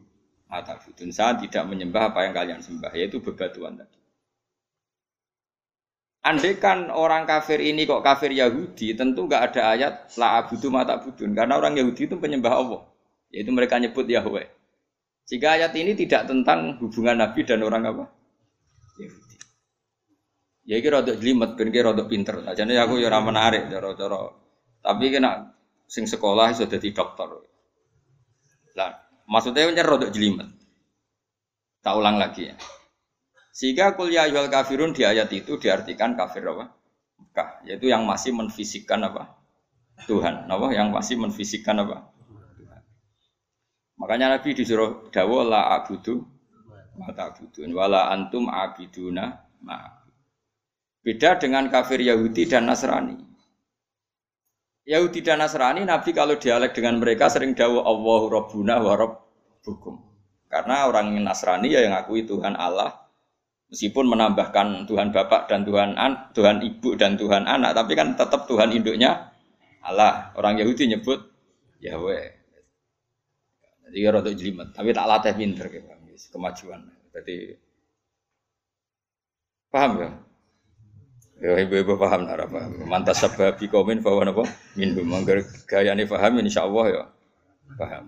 mata 0.51 0.75
budun 0.75 1.12
saya 1.13 1.39
tidak 1.39 1.70
menyembah 1.72 2.12
apa 2.12 2.28
yang 2.28 2.34
kalian 2.36 2.60
sembah 2.60 2.92
yaitu 2.96 3.24
bebatuan 3.24 3.80
tadi. 3.80 3.99
Andai 6.20 6.60
kan 6.60 6.92
orang 6.92 7.24
kafir 7.24 7.64
ini 7.64 7.88
kok 7.88 8.04
kafir 8.04 8.36
Yahudi, 8.36 8.92
tentu 8.92 9.24
nggak 9.24 9.52
ada 9.52 9.62
ayat 9.72 9.94
la 10.20 10.44
abudu 10.44 10.68
mata 10.68 11.00
budun 11.00 11.32
karena 11.32 11.56
orang 11.56 11.80
Yahudi 11.80 12.12
itu 12.12 12.20
penyembah 12.20 12.60
Allah, 12.60 12.82
yaitu 13.32 13.56
mereka 13.56 13.80
nyebut 13.80 14.04
Yahweh. 14.04 14.52
Jika 15.32 15.56
ayat 15.56 15.72
ini 15.80 15.96
tidak 15.96 16.28
tentang 16.28 16.76
hubungan 16.84 17.24
Nabi 17.24 17.48
dan 17.48 17.64
orang 17.64 17.88
apa? 17.88 18.04
Yahudi. 19.00 19.36
Ya 20.68 20.76
iki 20.76 20.90
rada 20.92 21.16
jelimet 21.16 21.56
ben 21.56 21.72
iki 21.72 21.80
rada 21.80 22.04
pinter. 22.04 22.44
Ajane 22.44 22.76
aku 22.76 23.00
ya 23.00 23.08
ora 23.08 23.24
menarik 23.24 23.72
cara-cara. 23.72 24.36
Tapi 24.84 25.06
kena 25.10 25.56
sing 25.88 26.04
sekolah 26.04 26.52
iso 26.52 26.68
dadi 26.68 26.92
dokter. 26.92 27.30
Lah, 28.76 28.92
maksudnya 29.24 29.72
rada 29.88 30.12
jelimet. 30.12 30.52
Tak 31.80 31.96
ulang 31.96 32.20
lagi 32.20 32.52
ya. 32.52 32.56
Sehingga 33.50 33.98
kuliah 33.98 34.29
yual 34.29 34.48
kafirun 34.48 34.94
di 34.96 35.03
ayat 35.03 35.29
itu 35.34 35.58
diartikan 35.58 36.13
kafir 36.15 36.46
apa? 36.48 36.74
Mekah, 37.20 37.50
yaitu 37.68 37.91
yang 37.91 38.08
masih 38.08 38.32
menfisikkan 38.32 39.03
apa? 39.03 39.36
Tuhan. 40.08 40.48
Apa? 40.48 40.68
Yang 40.72 40.88
masih 40.96 41.15
menfisikkan 41.20 41.75
apa? 41.84 42.10
Tuhan. 42.56 42.82
Makanya 44.00 44.39
Nabi 44.39 44.56
disuruh 44.56 45.12
dawa 45.12 45.44
la 45.44 45.62
abudu 45.75 46.39
mata 47.00 47.32
abudun 47.32 47.72
wala 47.72 48.12
antum 48.12 48.51
abiduna 48.51 49.39
ma 49.63 50.03
beda 51.00 51.39
dengan 51.39 51.72
kafir 51.72 52.03
Yahudi 52.03 52.44
dan 52.44 52.68
Nasrani 52.68 53.15
Yahudi 54.84 55.24
dan 55.24 55.39
Nasrani 55.39 55.88
Nabi 55.88 56.12
kalau 56.12 56.36
dialek 56.36 56.75
dengan 56.75 57.00
mereka 57.00 57.32
sering 57.32 57.56
dawa 57.56 57.88
Allahu 57.88 58.27
Rabbuna 58.27 58.84
wa 58.84 58.94
Rabbukum 59.00 59.96
karena 60.51 60.91
orang 60.91 61.15
Nasrani 61.24 61.72
ya 61.72 61.88
yang 61.88 61.96
ngakui 61.96 62.27
Tuhan 62.27 62.60
Allah 62.60 63.00
meskipun 63.70 64.06
menambahkan 64.10 64.90
Tuhan 64.90 65.14
Bapak 65.14 65.50
dan 65.50 65.66
Tuhan 65.66 65.96
an, 65.96 66.34
Tuhan 66.34 66.62
Ibu 66.62 66.98
dan 66.98 67.16
Tuhan 67.16 67.46
anak 67.46 67.78
tapi 67.78 67.94
kan 67.94 68.18
tetap 68.18 68.50
Tuhan 68.50 68.74
induknya 68.74 69.30
Allah 69.86 70.34
orang 70.36 70.58
Yahudi 70.58 70.90
nyebut 70.90 71.22
Yahweh 71.80 72.26
jadi 73.90 73.98
ya 74.06 74.10
rada 74.14 74.30
jelimet 74.34 74.70
tapi 74.74 74.94
tak 74.94 75.06
latih 75.10 75.34
pinter 75.34 75.66
gitu 75.70 76.00
kemajuan. 76.28 76.84
Jadi 77.16 77.56
paham 79.72 79.92
ya? 80.04 80.10
Ya 81.40 81.52
ibu-ibu 81.64 81.96
paham 81.96 82.28
nara 82.28 82.44
paham. 82.44 82.84
Mantas 82.84 83.24
sebab 83.24 83.56
komen 83.72 84.04
bahwa 84.04 84.28
apa? 84.28 84.44
Minum 84.76 85.08
manggar 85.08 85.40
gaya 85.64 85.96
ini 85.96 86.04
paham 86.04 86.44
insya 86.44 86.68
Allah 86.68 86.86
ya 86.92 87.04
paham. 87.80 88.04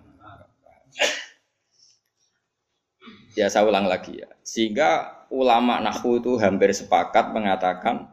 Ya 3.39 3.47
saya 3.47 3.63
ulang 3.63 3.87
lagi 3.87 4.19
ya. 4.19 4.27
Sehingga 4.43 5.20
ulama 5.31 5.79
nahu 5.79 6.19
itu 6.19 6.35
hampir 6.37 6.75
sepakat 6.75 7.31
mengatakan 7.31 8.11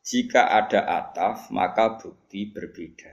jika 0.00 0.48
ada 0.48 0.86
ataf 0.86 1.50
maka 1.50 1.98
bukti 1.98 2.48
berbeda. 2.48 3.10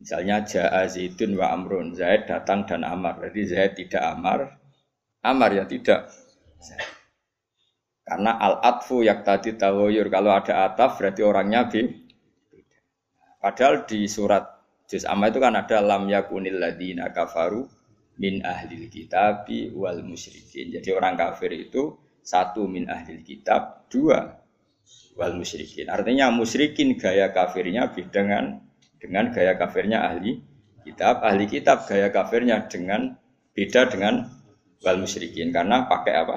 Misalnya 0.00 0.40
Ja'a 0.48 0.88
Zaidun 0.88 1.36
wa 1.36 1.52
Amrun, 1.52 1.92
Zaid 1.92 2.24
datang 2.24 2.64
dan 2.64 2.88
Amar. 2.88 3.20
Jadi 3.20 3.42
Zaid 3.52 3.72
tidak 3.76 4.00
Amar, 4.00 4.56
Amar 5.20 5.52
ya 5.52 5.68
tidak. 5.68 6.08
Karena 8.00 8.40
al-atfu 8.40 9.04
yak 9.04 9.22
tadi 9.22 9.54
tawoyur 9.54 10.08
kalau 10.08 10.32
ada 10.34 10.66
ataf 10.72 10.98
berarti 10.98 11.22
orangnya 11.22 11.68
b. 11.68 11.84
Padahal 13.38 13.86
di 13.86 14.08
surat 14.10 14.42
juz 14.88 15.06
amma 15.06 15.30
itu 15.30 15.38
kan 15.38 15.54
ada 15.54 15.78
lam 15.78 16.10
yakunil 16.10 16.58
ladina 16.58 17.14
kafaru 17.14 17.64
min 18.18 18.42
ahlil 18.42 18.90
kitabi 18.90 19.70
wal 19.70 20.02
musyrikin. 20.02 20.74
Jadi 20.74 20.90
orang 20.90 21.14
kafir 21.14 21.54
itu 21.54 21.94
satu 22.30 22.70
min 22.70 22.86
ahlil 22.86 23.26
kitab, 23.26 23.90
dua 23.90 24.38
wal 25.18 25.34
musyrikin. 25.34 25.90
Artinya 25.90 26.30
musyrikin 26.30 26.94
gaya 26.94 27.34
kafirnya 27.34 27.90
dengan 27.90 28.62
dengan 29.02 29.34
gaya 29.34 29.58
kafirnya 29.58 30.06
ahli 30.06 30.38
kitab, 30.86 31.26
ahli 31.26 31.50
kitab 31.50 31.90
gaya 31.90 32.14
kafirnya 32.14 32.70
dengan 32.70 33.18
beda 33.50 33.90
dengan 33.90 34.30
wal 34.86 34.98
musyrikin 35.02 35.50
karena 35.50 35.90
pakai 35.90 36.14
apa? 36.14 36.36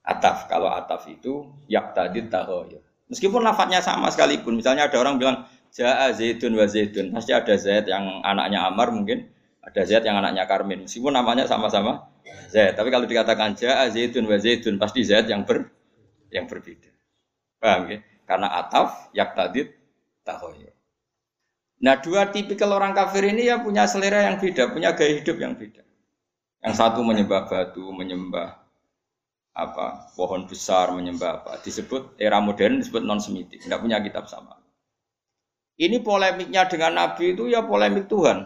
Ataf. 0.00 0.48
Kalau 0.48 0.72
ataf 0.72 1.04
itu 1.12 1.44
yak 1.68 1.92
tadi 1.92 2.24
tahoyur. 2.24 2.80
Meskipun 3.12 3.44
lafadznya 3.44 3.84
sama 3.84 4.08
sekalipun. 4.08 4.56
Misalnya 4.56 4.88
ada 4.88 4.96
orang 4.96 5.20
bilang 5.20 5.44
Ja'a 5.70 6.14
wa 6.14 6.66
Zaidun. 6.66 7.14
Pasti 7.14 7.30
ada 7.34 7.54
Zaid 7.58 7.86
yang 7.90 8.22
anaknya 8.22 8.70
Amar 8.70 8.94
mungkin. 8.94 9.28
Ada 9.60 9.84
Zaid 9.84 10.04
yang 10.08 10.16
anaknya 10.20 10.48
Karmin. 10.48 10.88
Meskipun 10.88 11.12
namanya 11.12 11.44
sama-sama 11.44 12.08
Zaid. 12.48 12.76
Tapi 12.76 12.88
kalau 12.88 13.04
dikatakan 13.04 13.54
Ja'a 13.56 13.92
Zaidun 13.92 14.24
wa 14.24 14.36
Zaidun. 14.40 14.80
Pasti 14.80 15.04
Zaid 15.04 15.28
yang 15.28 15.44
ber 15.44 15.68
yang 16.32 16.48
berbeda. 16.48 16.90
Paham 17.60 17.92
ya? 17.92 17.98
Karena 18.24 18.48
ataf 18.62 19.10
yak 19.12 19.34
tadi 19.34 19.66
tahoyur. 20.22 20.72
Nah 21.80 21.96
dua 21.96 22.28
tipikal 22.28 22.76
orang 22.76 22.92
kafir 22.92 23.24
ini 23.24 23.48
ya 23.48 23.58
punya 23.64 23.88
selera 23.88 24.28
yang 24.28 24.36
beda, 24.36 24.68
punya 24.68 24.92
gaya 24.92 25.16
hidup 25.16 25.36
yang 25.40 25.56
beda. 25.56 25.80
Yang 26.60 26.74
satu 26.76 27.00
menyembah 27.00 27.48
batu, 27.48 27.88
menyembah 27.88 28.60
apa 29.56 30.12
pohon 30.12 30.44
besar, 30.44 30.92
menyembah 30.92 31.40
apa. 31.40 31.52
Disebut 31.64 32.20
era 32.20 32.36
modern 32.38 32.84
disebut 32.84 33.00
non 33.00 33.16
semitik, 33.16 33.64
tidak 33.64 33.80
punya 33.80 33.96
kitab 34.04 34.28
sama. 34.28 34.60
Ini 35.80 36.04
polemiknya 36.04 36.68
dengan 36.68 37.00
Nabi 37.00 37.32
itu 37.32 37.48
ya 37.48 37.64
polemik 37.64 38.12
Tuhan. 38.12 38.44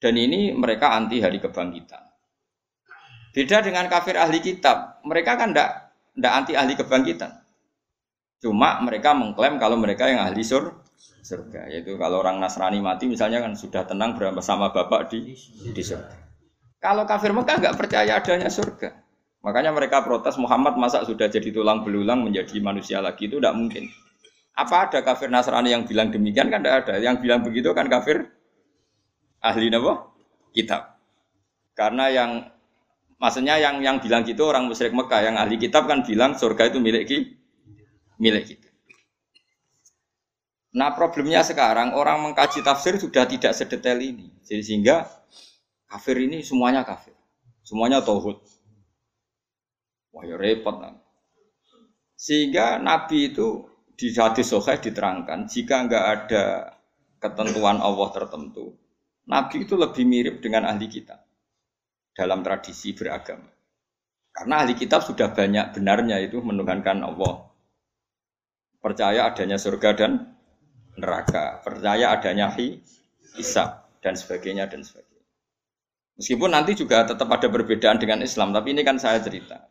Dan 0.00 0.16
ini 0.16 0.56
mereka 0.56 0.96
anti 0.96 1.20
hari 1.20 1.36
kebangkitan. 1.36 2.00
Beda 3.30 3.62
dengan 3.62 3.86
kafir 3.86 4.16
ahli 4.16 4.40
kitab, 4.40 5.04
mereka 5.06 5.36
kan 5.36 5.52
tidak 5.52 5.92
tidak 6.16 6.32
anti 6.32 6.52
ahli 6.56 6.74
kebangkitan. 6.74 7.30
Cuma 8.40 8.80
mereka 8.80 9.12
mengklaim 9.12 9.60
kalau 9.60 9.76
mereka 9.76 10.08
yang 10.08 10.24
ahli 10.24 10.40
sur, 10.40 10.80
surga, 11.20 11.68
yaitu 11.68 12.00
kalau 12.00 12.24
orang 12.24 12.40
Nasrani 12.40 12.80
mati 12.80 13.06
misalnya 13.06 13.44
kan 13.44 13.52
sudah 13.52 13.84
tenang 13.84 14.16
bersama 14.16 14.72
bapak 14.72 15.12
di 15.12 15.36
di 15.70 15.82
surga. 15.84 16.16
Kalau 16.80 17.04
kafir 17.04 17.36
Mekah 17.36 17.60
nggak 17.60 17.76
percaya 17.76 18.16
adanya 18.16 18.48
surga. 18.48 18.96
Makanya 19.44 19.72
mereka 19.72 20.00
protes 20.00 20.40
Muhammad 20.40 20.80
masa 20.80 21.04
sudah 21.04 21.28
jadi 21.28 21.52
tulang 21.52 21.84
belulang 21.84 22.24
menjadi 22.24 22.56
manusia 22.60 23.04
lagi 23.04 23.28
itu 23.28 23.36
tidak 23.36 23.52
mungkin. 23.52 23.88
Apa 24.56 24.88
ada 24.88 25.04
kafir 25.04 25.28
Nasrani 25.28 25.76
yang 25.76 25.84
bilang 25.84 26.08
demikian 26.08 26.48
kan 26.48 26.64
tidak 26.64 26.88
ada. 26.88 27.00
Yang 27.00 27.20
bilang 27.24 27.44
begitu 27.44 27.68
kan 27.76 27.88
kafir 27.88 28.39
ahli 29.40 29.68
nabo 29.72 30.14
kitab. 30.52 31.00
Karena 31.74 32.12
yang 32.12 32.30
Maksudnya 33.20 33.60
yang 33.60 33.84
yang 33.84 34.00
bilang 34.00 34.24
gitu 34.24 34.48
orang 34.48 34.64
musyrik 34.64 34.96
Mekah, 34.96 35.20
yang 35.20 35.36
ahli 35.36 35.60
kitab 35.60 35.84
kan 35.84 36.00
bilang 36.00 36.32
surga 36.32 36.72
itu 36.72 36.80
milik 36.80 37.04
kita. 37.04 37.36
Milik 38.16 38.56
kita. 38.56 38.68
Nah 40.72 40.96
problemnya 40.96 41.44
sekarang 41.44 41.92
orang 41.92 42.24
mengkaji 42.24 42.64
tafsir 42.64 42.96
sudah 42.96 43.28
tidak 43.28 43.52
sedetail 43.52 44.00
ini. 44.00 44.32
Jadi 44.40 44.62
sehingga 44.64 45.04
kafir 45.84 46.16
ini 46.16 46.40
semuanya 46.40 46.80
kafir. 46.80 47.12
Semuanya 47.60 48.00
tauhid. 48.00 48.40
Wah 50.16 50.24
ya 50.24 50.40
repot. 50.40 50.80
Nah. 50.80 50.96
Sehingga 52.16 52.80
Nabi 52.80 53.36
itu 53.36 53.68
di 54.00 54.16
hadis 54.16 54.48
soheh 54.48 54.80
diterangkan 54.80 55.44
jika 55.44 55.84
nggak 55.84 56.04
ada 56.08 56.44
ketentuan 57.20 57.84
Allah 57.84 58.08
tertentu, 58.16 58.80
Nabi 59.30 59.62
itu 59.62 59.78
lebih 59.78 60.02
mirip 60.02 60.42
dengan 60.42 60.66
ahli 60.66 60.90
kitab 60.90 61.22
dalam 62.10 62.42
tradisi 62.42 62.90
beragama. 62.90 63.46
Karena 64.34 64.66
ahli 64.66 64.74
kitab 64.74 65.06
sudah 65.06 65.30
banyak 65.30 65.70
benarnya 65.78 66.18
itu 66.18 66.42
menuhankan 66.42 67.06
Allah. 67.06 67.46
Percaya 68.82 69.30
adanya 69.30 69.54
surga 69.54 69.90
dan 69.94 70.34
neraka, 70.98 71.62
percaya 71.62 72.10
adanya 72.10 72.50
hisab 73.38 73.86
dan 74.02 74.18
sebagainya 74.18 74.66
dan 74.66 74.82
sebagainya. 74.82 75.10
Meskipun 76.18 76.50
nanti 76.50 76.74
juga 76.76 77.06
tetap 77.06 77.28
ada 77.30 77.48
perbedaan 77.48 77.96
dengan 77.96 78.20
Islam, 78.20 78.52
tapi 78.52 78.74
ini 78.74 78.82
kan 78.82 78.98
saya 78.98 79.22
cerita. 79.22 79.70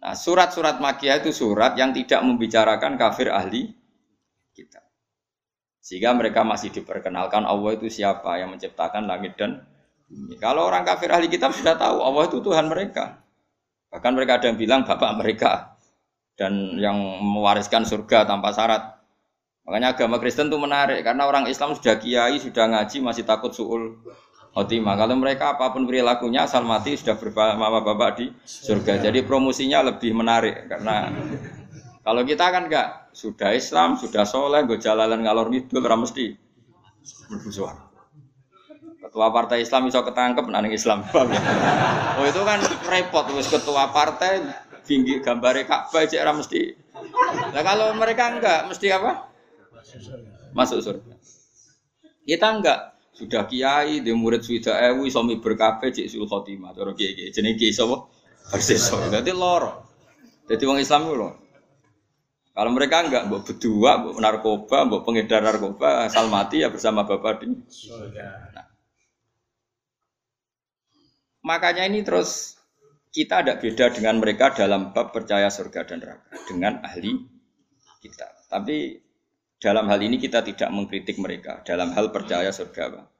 Nah, 0.00 0.14
surat-surat 0.14 0.78
Makiyah 0.78 1.24
itu 1.24 1.32
surat 1.32 1.74
yang 1.74 1.92
tidak 1.92 2.20
membicarakan 2.22 3.00
kafir 3.00 3.32
ahli. 3.32 3.74
Sehingga 5.86 6.10
mereka 6.18 6.42
masih 6.42 6.74
diperkenalkan 6.74 7.46
Allah 7.46 7.78
itu 7.78 7.86
siapa 7.86 8.42
yang 8.42 8.50
menciptakan 8.50 9.06
langit 9.06 9.38
dan 9.38 9.62
bumi. 10.10 10.34
Kalau 10.42 10.66
orang 10.66 10.82
kafir 10.82 11.14
ahli 11.14 11.30
kitab 11.30 11.54
sudah 11.54 11.78
tahu 11.78 12.02
Allah 12.02 12.26
itu 12.26 12.42
Tuhan 12.42 12.66
mereka. 12.66 13.22
Bahkan 13.94 14.12
mereka 14.18 14.42
ada 14.42 14.50
yang 14.50 14.58
bilang 14.58 14.82
bapak 14.82 15.14
mereka 15.14 15.78
dan 16.34 16.74
yang 16.82 16.98
mewariskan 17.22 17.86
surga 17.86 18.26
tanpa 18.26 18.50
syarat. 18.50 18.98
Makanya 19.62 19.94
agama 19.94 20.18
Kristen 20.18 20.50
itu 20.50 20.58
menarik 20.58 21.06
karena 21.06 21.22
orang 21.22 21.46
Islam 21.46 21.78
sudah 21.78 22.02
kiai, 22.02 22.42
sudah 22.42 22.66
ngaji, 22.66 23.06
masih 23.06 23.22
takut 23.22 23.54
suul 23.54 24.02
khotimah. 24.58 24.98
Kalau 24.98 25.14
mereka 25.14 25.54
apa 25.54 25.70
pun 25.70 25.86
perilakunya 25.86 26.50
asal 26.50 26.66
mati 26.66 26.98
sudah 26.98 27.14
berbapak 27.14 27.82
bapak 27.86 28.10
di 28.18 28.26
surga. 28.42 29.06
Jadi 29.06 29.22
promosinya 29.22 29.86
lebih 29.86 30.18
menarik 30.18 30.66
karena 30.66 31.14
kalau 32.06 32.22
kita 32.22 32.54
kan 32.54 32.70
enggak 32.70 33.10
sudah 33.10 33.50
Islam, 33.50 33.98
sudah 33.98 34.22
soleh, 34.22 34.62
gue 34.62 34.78
jalalan 34.78 35.26
ngalor 35.26 35.50
ngidul, 35.50 35.82
mesti 35.82 36.38
berbusuhan. 37.26 37.82
Ketua 39.02 39.34
partai 39.34 39.66
Islam 39.66 39.90
bisa 39.90 40.06
ketangkep 40.06 40.46
nang 40.46 40.70
Islam. 40.70 41.02
oh 42.18 42.24
itu 42.26 42.42
kan 42.46 42.62
repot 42.86 43.26
wis 43.34 43.50
ketua 43.50 43.90
partai 43.90 44.38
tinggi 44.86 45.18
gambar 45.18 45.66
Ka'bah 45.66 46.06
cek 46.06 46.22
mesti. 46.22 46.62
Nah 47.50 47.62
kalau 47.66 47.90
mereka 47.98 48.38
enggak 48.38 48.70
mesti 48.70 48.86
apa? 48.94 49.26
Masuk 50.54 50.78
surga. 50.78 51.14
Kita 52.22 52.46
enggak 52.54 52.78
sudah 53.16 53.50
kiai 53.50 54.04
di 54.04 54.14
murid 54.14 54.46
sudah 54.46 54.78
ewu 54.94 55.10
suami 55.10 55.42
berkafe 55.42 55.88
cik 55.88 56.06
sul 56.06 56.28
khotimah 56.28 56.76
cara 56.76 56.92
kiai 56.92 57.16
kiai 57.16 57.32
jenis 57.32 57.56
kiai 57.56 57.72
sapa 57.72 58.12
persis 58.52 58.92
jadi 58.92 59.32
loro 59.32 59.88
jadi 60.44 60.60
orang 60.68 60.84
Islam 60.84 61.16
loh 61.16 61.45
kalau 62.56 62.72
mereka 62.72 63.04
enggak 63.04 63.28
buat 63.28 63.44
berdua 63.44 63.90
buat 64.00 64.16
narkoba 64.16 64.78
buat 64.88 65.02
pengedar 65.04 65.44
narkoba 65.44 66.08
asal 66.08 66.32
mati 66.32 66.64
ya 66.64 66.72
bersama 66.72 67.04
bapak 67.04 67.44
di 67.44 67.52
nah. 67.52 68.66
makanya 71.44 71.84
ini 71.84 72.00
terus 72.00 72.56
kita 73.12 73.44
ada 73.44 73.60
beda 73.60 73.92
dengan 73.92 74.16
mereka 74.16 74.56
dalam 74.56 74.96
bab 74.96 75.12
percaya 75.12 75.52
surga 75.52 75.84
dan 75.84 76.00
neraka 76.00 76.32
dengan 76.48 76.80
ahli 76.80 77.12
kita 78.00 78.48
tapi 78.48 79.04
dalam 79.60 79.84
hal 79.92 80.00
ini 80.00 80.16
kita 80.16 80.40
tidak 80.40 80.72
mengkritik 80.72 81.20
mereka 81.20 81.60
dalam 81.60 81.92
hal 81.92 82.08
percaya 82.12 82.48
surga 82.52 82.84
neraka. 82.92 83.16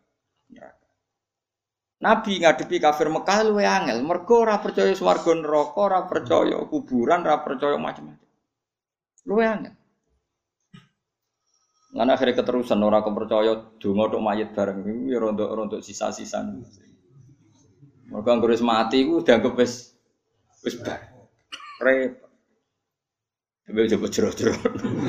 Nabi 1.96 2.44
ngadepi 2.44 2.76
kafir 2.76 3.08
Mekah 3.08 3.40
luwe 3.48 3.64
angel, 3.64 4.04
mergo 4.04 4.44
ora 4.44 4.61
percaya 4.61 4.92
swarga 4.92 5.32
neraka, 5.32 5.80
ora 5.80 6.00
percaya 6.04 6.61
kuburan, 6.68 7.24
ora 7.24 7.40
percaya 7.40 7.80
macam-macam. 7.80 8.25
Luwe 9.26 9.42
angel. 9.42 9.74
Lan 11.96 12.12
akhirnya 12.12 12.38
keterusan 12.38 12.78
ora 12.84 13.00
kepercaya 13.00 13.72
donga 13.80 14.04
tok 14.12 14.22
mayit 14.22 14.52
bareng 14.52 14.84
iku 14.84 15.02
ya 15.10 15.18
rontok-rontok 15.18 15.80
sisa-sisa. 15.82 16.44
Mergo 18.06 18.28
anggere 18.30 18.54
mati 18.62 19.02
iku 19.02 19.24
dianggap 19.24 19.56
wis 19.58 19.96
wis 20.62 20.76
bar. 20.78 21.00
Repot. 21.82 22.30
Tapi 23.66 23.90
coba 23.90 24.06
jero-jero. 24.06 24.54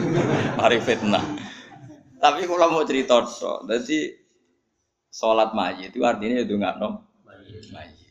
Mari 0.58 0.82
fitnah. 0.82 1.21
Tapi 2.17 2.49
kalau 2.49 2.73
mau 2.73 2.82
cerita 2.89 3.21
tok, 3.21 3.69
jadi 3.69 4.17
sholat 5.13 5.53
mayit 5.53 5.93
itu 5.93 6.01
artinya 6.01 6.41
itu 6.41 6.58
nggak 6.58 6.82
nom 6.82 7.06
mayit. 7.69 8.10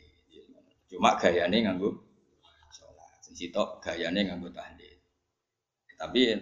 Cuma 0.87 1.19
gayane 1.19 1.67
nganggu 1.67 1.91
sholat. 2.71 3.11
Sitok 3.27 3.83
gayane 3.83 4.21
nganggu 4.31 4.55
tahlil. 4.55 4.86
Tapi 5.97 6.37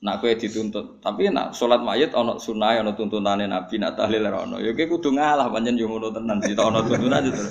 nak 0.00 0.24
kue 0.24 0.32
dituntut, 0.32 1.04
tapi 1.04 1.28
nak 1.28 1.52
sholat 1.52 1.84
mayit 1.84 2.16
ono 2.16 2.40
sunai 2.40 2.80
ono 2.80 2.96
tuntunane 2.96 3.44
nabi 3.44 3.76
nak 3.76 4.00
tahlil 4.00 4.24
ono. 4.32 4.56
Ya 4.56 4.72
kudu 4.72 5.12
ngalah 5.12 5.52
panjen 5.52 5.76
yo 5.76 5.92
ngono 5.92 6.08
tenan 6.08 6.40
sitok 6.40 6.66
ono 6.72 6.80
tuntunan 6.88 7.22
itu. 7.28 7.44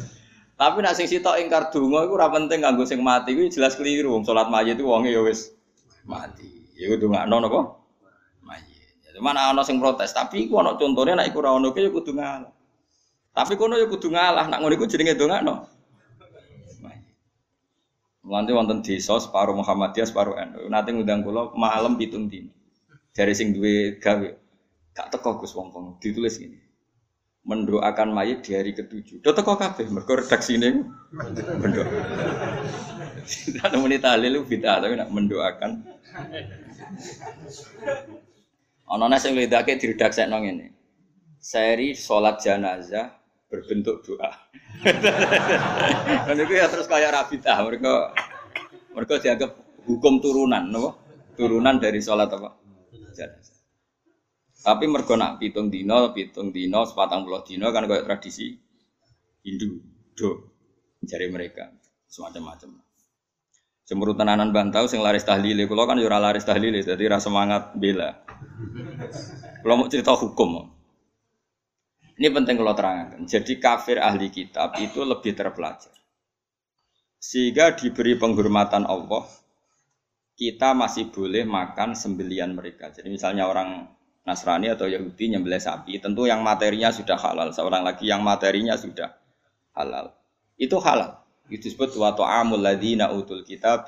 Tapi 0.58 0.82
nak 0.82 0.98
sing 0.98 1.06
sitok 1.06 1.38
ingkar 1.40 1.70
donga 1.70 2.04
iku 2.04 2.18
ora 2.18 2.28
penting 2.34 2.66
kanggo 2.66 2.84
sing 2.90 3.06
mati 3.06 3.38
iku 3.38 3.48
jelas 3.54 3.78
keliru 3.78 4.12
wong 4.12 4.26
salat 4.26 4.50
mayit 4.50 4.82
itu 4.82 4.90
wonge 4.90 5.14
ya 5.14 5.22
wis 5.22 5.54
mati. 6.10 6.74
Ya 6.74 6.90
kudu 6.90 7.14
ngakno 7.14 7.36
napa? 7.38 7.62
Mayit. 8.42 9.20
Mana 9.22 9.54
ana 9.54 9.62
sing 9.62 9.78
protes, 9.78 10.16
tapi 10.16 10.50
iku 10.50 10.64
ana 10.64 10.74
contone 10.80 11.14
nek 11.14 11.30
iku 11.30 11.46
ora 11.46 11.54
ono 11.54 11.70
ya 11.76 11.92
kudu 11.94 12.18
ngalah. 12.18 12.52
Tapi 13.30 13.54
kono 13.56 13.78
ya 13.78 13.86
kudu 13.86 14.10
ngalah, 14.10 14.50
nak 14.50 14.60
ngono 14.60 14.74
iku 14.74 14.90
jenenge 14.90 15.16
dongakno. 15.16 15.70
Nanti 18.30 18.54
wonten 18.54 18.86
desa 18.86 19.18
separuh 19.18 19.58
Muhammadiyah 19.58 20.06
separuh 20.06 20.38
NU. 20.38 20.70
Nanti 20.70 20.94
ngundang 20.94 21.26
kula 21.26 21.50
malam 21.58 21.98
pitung 21.98 22.30
dino. 22.30 22.54
Dari 23.10 23.34
sing 23.34 23.58
duwe 23.58 23.98
gawe. 23.98 24.30
Gak 24.94 25.10
teko 25.10 25.42
Gus 25.42 25.58
wong 25.58 25.98
ditulis 25.98 26.38
gini. 26.38 26.62
Mendoakan 27.50 28.14
mayit 28.14 28.46
di 28.46 28.54
hari 28.54 28.78
ketujuh. 28.78 29.26
Do 29.26 29.34
teko 29.34 29.58
kabeh 29.58 29.90
mergo 29.90 30.14
redaksine 30.14 30.86
mendoa. 31.58 31.90
Tidak 33.30 33.78
menit 33.82 34.02
tahlil 34.06 34.46
bid'ah 34.46 34.82
tapi 34.82 34.94
nak 34.98 35.10
mendoakan. 35.10 35.72
Ana 38.90 39.06
nang 39.06 39.22
sing 39.22 39.38
ledake 39.38 39.78
diredaksekno 39.78 40.38
ngene. 40.42 40.74
Seri 41.38 41.94
salat 41.94 42.42
jenazah 42.42 43.19
berbentuk 43.50 44.06
doa. 44.06 44.30
Dan 46.24 46.38
itu 46.46 46.54
ya 46.54 46.70
terus 46.70 46.86
kayak 46.86 47.12
rabitah 47.12 47.58
mereka 47.66 48.14
mereka 48.94 49.14
dianggap 49.20 49.52
hukum 49.90 50.22
turunan, 50.22 50.70
no? 50.70 51.02
turunan 51.34 51.82
dari 51.82 52.00
sholat 52.00 52.30
apa? 52.30 52.56
Tapi 54.60 54.86
mereka 54.92 55.16
nak 55.16 55.40
pitung 55.40 55.72
dino, 55.72 56.12
pitung 56.12 56.52
dino, 56.52 56.84
sepatang 56.84 57.24
puluh 57.26 57.42
dino 57.48 57.72
kan 57.72 57.88
kayak 57.88 58.06
tradisi 58.06 58.60
Hindu, 59.40 59.80
do, 60.20 60.52
jari 61.00 61.32
mereka 61.32 61.72
semacam-macam. 62.12 62.84
Cemburu 63.88 64.14
tenanan 64.14 64.54
bantau 64.54 64.86
sing 64.86 65.00
laris 65.02 65.26
tahlile, 65.26 65.66
kalau 65.66 65.88
kan 65.90 65.98
jurah 65.98 66.22
laris 66.22 66.46
tahlile, 66.46 66.84
jadi 66.84 67.10
rasa 67.10 67.32
semangat 67.32 67.74
bela. 67.74 68.22
Kalau 69.64 69.76
mau 69.80 69.88
cerita 69.90 70.14
hukum, 70.14 70.70
ini 72.20 72.28
penting 72.36 72.60
kalau 72.60 72.76
terangkan. 72.76 73.24
Jadi 73.24 73.64
kafir 73.64 74.04
ahli 74.04 74.28
kitab 74.28 74.76
itu 74.76 75.08
lebih 75.08 75.32
terpelajar. 75.40 75.96
Sehingga 77.16 77.80
diberi 77.80 78.20
penghormatan 78.20 78.84
Allah, 78.84 79.24
kita 80.36 80.76
masih 80.76 81.16
boleh 81.16 81.48
makan 81.48 81.96
sembelian 81.96 82.52
mereka. 82.52 82.92
Jadi 82.92 83.08
misalnya 83.08 83.48
orang 83.48 83.88
Nasrani 84.28 84.68
atau 84.68 84.86
Yahudi 84.86 85.32
nyembelih 85.32 85.64
sapi, 85.64 85.96
tentu 86.04 86.28
yang 86.28 86.44
materinya 86.44 86.92
sudah 86.92 87.16
halal. 87.16 87.56
Seorang 87.56 87.88
lagi 87.88 88.12
yang 88.12 88.20
materinya 88.20 88.76
sudah 88.76 89.16
halal. 89.76 90.12
Itu 90.60 90.80
halal. 90.84 91.24
Itu 91.48 91.72
disebut 91.72 91.96
wa 91.98 92.14
ta'amul 92.14 92.62
ladzina 92.62 93.10
utul 93.16 93.48
kitab 93.48 93.88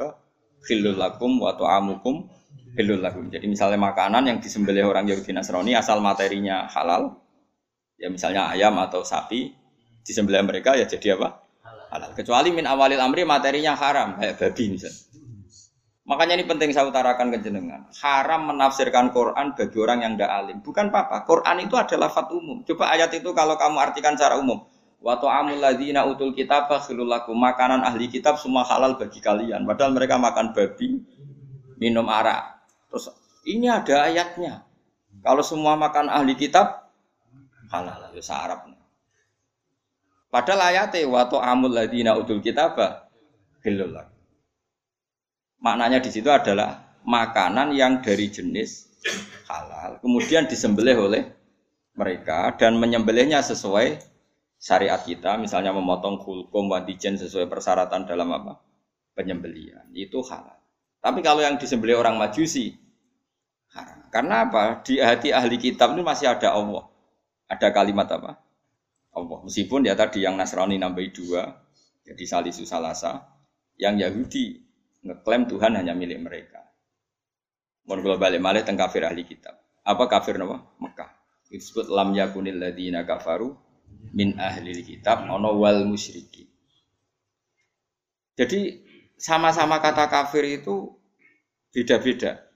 khillul 0.65 0.98
lakum 0.98 1.36
wa 1.36 1.52
ta'amukum 1.54 2.32
khillul 2.80 3.04
lakum. 3.04 3.28
Jadi 3.28 3.46
misalnya 3.46 3.78
makanan 3.78 4.24
yang 4.32 4.38
disembelih 4.39 4.88
orang 4.88 5.06
Yahudi 5.06 5.36
Nasrani 5.36 5.76
asal 5.76 6.00
materinya 6.00 6.65
halal, 6.72 7.22
ya 8.02 8.10
misalnya 8.10 8.50
ayam 8.50 8.74
atau 8.82 9.06
sapi 9.06 9.54
disembelih 10.02 10.42
mereka 10.42 10.74
ya 10.74 10.90
jadi 10.90 11.22
apa 11.22 11.46
halal 11.94 12.18
kecuali 12.18 12.50
min 12.50 12.66
awalil 12.66 12.98
amri 12.98 13.22
materinya 13.22 13.78
haram 13.78 14.18
kayak 14.18 14.42
babi 14.42 14.74
misalnya 14.74 14.98
makanya 16.02 16.34
ini 16.42 16.46
penting 16.50 16.74
saya 16.74 16.90
utarakan 16.90 17.30
ke 17.30 17.46
jenengan 17.46 17.86
haram 18.02 18.50
menafsirkan 18.50 19.14
Quran 19.14 19.54
bagi 19.54 19.78
orang 19.78 20.02
yang 20.02 20.14
tidak 20.18 20.32
alim 20.34 20.58
bukan 20.66 20.90
apa-apa 20.90 21.30
Quran 21.30 21.58
itu 21.62 21.78
adalah 21.78 22.10
lafat 22.10 22.34
umum 22.34 22.66
coba 22.66 22.90
ayat 22.98 23.14
itu 23.14 23.30
kalau 23.38 23.54
kamu 23.54 23.78
artikan 23.78 24.18
secara 24.18 24.42
umum 24.42 24.66
Wa 25.02 25.18
ta'amul 25.18 25.66
utul 26.14 26.38
kitab 26.38 26.70
khilul 26.70 27.10
lakum. 27.10 27.34
Makanan 27.34 27.82
ahli 27.82 28.06
kitab 28.06 28.38
semua 28.38 28.62
halal 28.62 29.02
bagi 29.02 29.18
kalian. 29.18 29.66
Padahal 29.66 29.98
mereka 29.98 30.22
makan 30.22 30.54
babi, 30.54 31.02
minum 31.82 32.06
arak. 32.06 32.62
Terus 32.94 33.10
ini 33.50 33.66
ada 33.66 34.06
ayatnya. 34.06 34.62
Kalau 35.26 35.42
semua 35.42 35.74
makan 35.74 36.06
ahli 36.06 36.38
kitab 36.38 36.81
halal 37.72 38.12
ya 38.12 38.24
Arab. 38.36 38.60
Padahal 40.32 40.62
ayatnya 40.72 41.08
wa 41.08 41.24
ta'amul 41.28 41.72
ladzina 41.72 42.16
utul 42.20 42.44
khilul 42.44 43.92
lakum. 43.92 44.20
Maknanya 45.64 46.04
di 46.04 46.10
situ 46.12 46.28
adalah 46.28 47.00
makanan 47.08 47.76
yang 47.76 48.00
dari 48.04 48.30
jenis 48.30 48.92
halal 49.50 49.98
kemudian 50.00 50.46
disembelih 50.46 50.98
oleh 51.10 51.24
mereka 51.98 52.56
dan 52.56 52.78
menyembelihnya 52.78 53.44
sesuai 53.44 54.00
syariat 54.62 55.02
kita, 55.02 55.42
misalnya 55.42 55.74
memotong 55.74 56.22
kulkum 56.22 56.70
wadijen 56.70 57.18
sesuai 57.18 57.50
persyaratan 57.50 58.06
dalam 58.06 58.30
apa? 58.30 58.62
Penyembelian. 59.18 59.90
Itu 59.92 60.22
halal. 60.22 60.62
Tapi 61.02 61.20
kalau 61.26 61.42
yang 61.42 61.58
disembelih 61.58 61.98
orang 61.98 62.16
majusi, 62.16 62.78
haram. 63.74 64.06
Karena 64.14 64.46
apa? 64.46 64.86
Di 64.86 65.02
hati 65.02 65.34
ahli 65.34 65.58
kitab 65.58 65.98
itu 65.98 66.06
masih 66.06 66.30
ada 66.30 66.54
Allah. 66.54 66.91
Ada 67.52 67.76
kalimat 67.76 68.08
apa? 68.08 68.40
Allah. 69.12 69.40
Meskipun 69.44 69.84
ya 69.84 70.00
tadi 70.00 70.24
yang 70.24 70.40
Nasrani 70.40 70.80
nambah 70.80 71.04
dua, 71.12 71.52
jadi 72.08 72.24
salisu 72.24 72.64
salasa, 72.64 73.28
yang 73.76 74.00
Yahudi 74.00 74.64
ngeklaim 75.04 75.52
Tuhan 75.52 75.76
hanya 75.76 75.92
milik 75.92 76.24
mereka. 76.24 76.64
Mohon 77.84 78.00
kalau 78.08 78.18
balik 78.22 78.40
malih 78.40 78.64
tentang 78.64 78.88
kafir 78.88 79.04
ahli 79.04 79.28
kitab. 79.28 79.60
Apa 79.84 80.08
kafir 80.08 80.40
nama? 80.40 80.64
Mekah. 80.80 81.12
Disebut 81.52 81.92
lam 81.92 82.16
yakunil 82.16 82.56
ladina 82.56 83.04
kafaru 83.04 83.52
min 84.16 84.40
ahli 84.40 84.72
kitab 84.86 85.28
ono 85.28 85.52
wal 85.60 85.84
musyriki. 85.84 86.48
Jadi 88.40 88.80
sama-sama 89.20 89.84
kata 89.84 90.08
kafir 90.08 90.48
itu 90.48 90.96
beda-beda. 91.76 92.48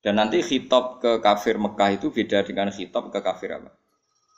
Dan 0.00 0.16
nanti 0.16 0.40
khitab 0.40 1.04
ke 1.04 1.20
kafir 1.20 1.60
Mekah 1.60 2.00
itu 2.00 2.08
beda 2.08 2.40
dengan 2.40 2.72
khitab 2.72 3.12
ke 3.12 3.20
kafir 3.20 3.60
apa? 3.60 3.79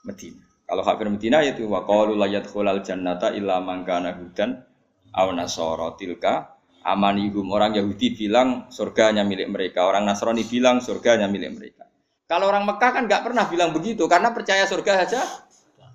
Medina. 0.03 0.43
Kalau 0.67 0.83
kafir 0.83 1.07
Medina 1.11 1.43
itu 1.45 1.67
wa 1.69 1.85
qalu 1.85 2.17
la 2.17 2.27
yadkhulal 2.31 2.83
jannata 2.83 3.35
illa 3.35 3.61
man 3.61 3.85
kana 3.87 4.15
hudan 4.17 4.63
aw 5.13 5.29
nasara 5.31 5.95
tilka 5.99 6.53
amanihum. 6.83 7.47
Orang 7.51 7.79
Yahudi 7.79 8.15
bilang 8.15 8.69
surga 8.69 9.15
hanya 9.15 9.23
milik 9.23 9.49
mereka, 9.51 9.87
orang 9.87 10.07
Nasrani 10.07 10.43
bilang 10.47 10.83
surga 10.83 11.19
hanya 11.19 11.31
milik 11.31 11.51
mereka. 11.55 11.85
Kalau 12.27 12.49
orang 12.49 12.65
Mekah 12.65 12.91
kan 12.97 13.03
nggak 13.07 13.23
pernah 13.29 13.45
bilang 13.47 13.71
begitu 13.77 14.09
karena 14.09 14.33
percaya 14.33 14.65
surga 14.67 15.05
saja 15.05 15.21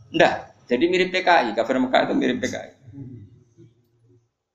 Enggak. 0.08 0.56
Jadi 0.68 0.84
mirip 0.88 1.10
PKI, 1.12 1.56
kafir 1.56 1.80
Mekah 1.80 2.08
itu 2.08 2.14
mirip 2.16 2.38
PKI. 2.44 2.72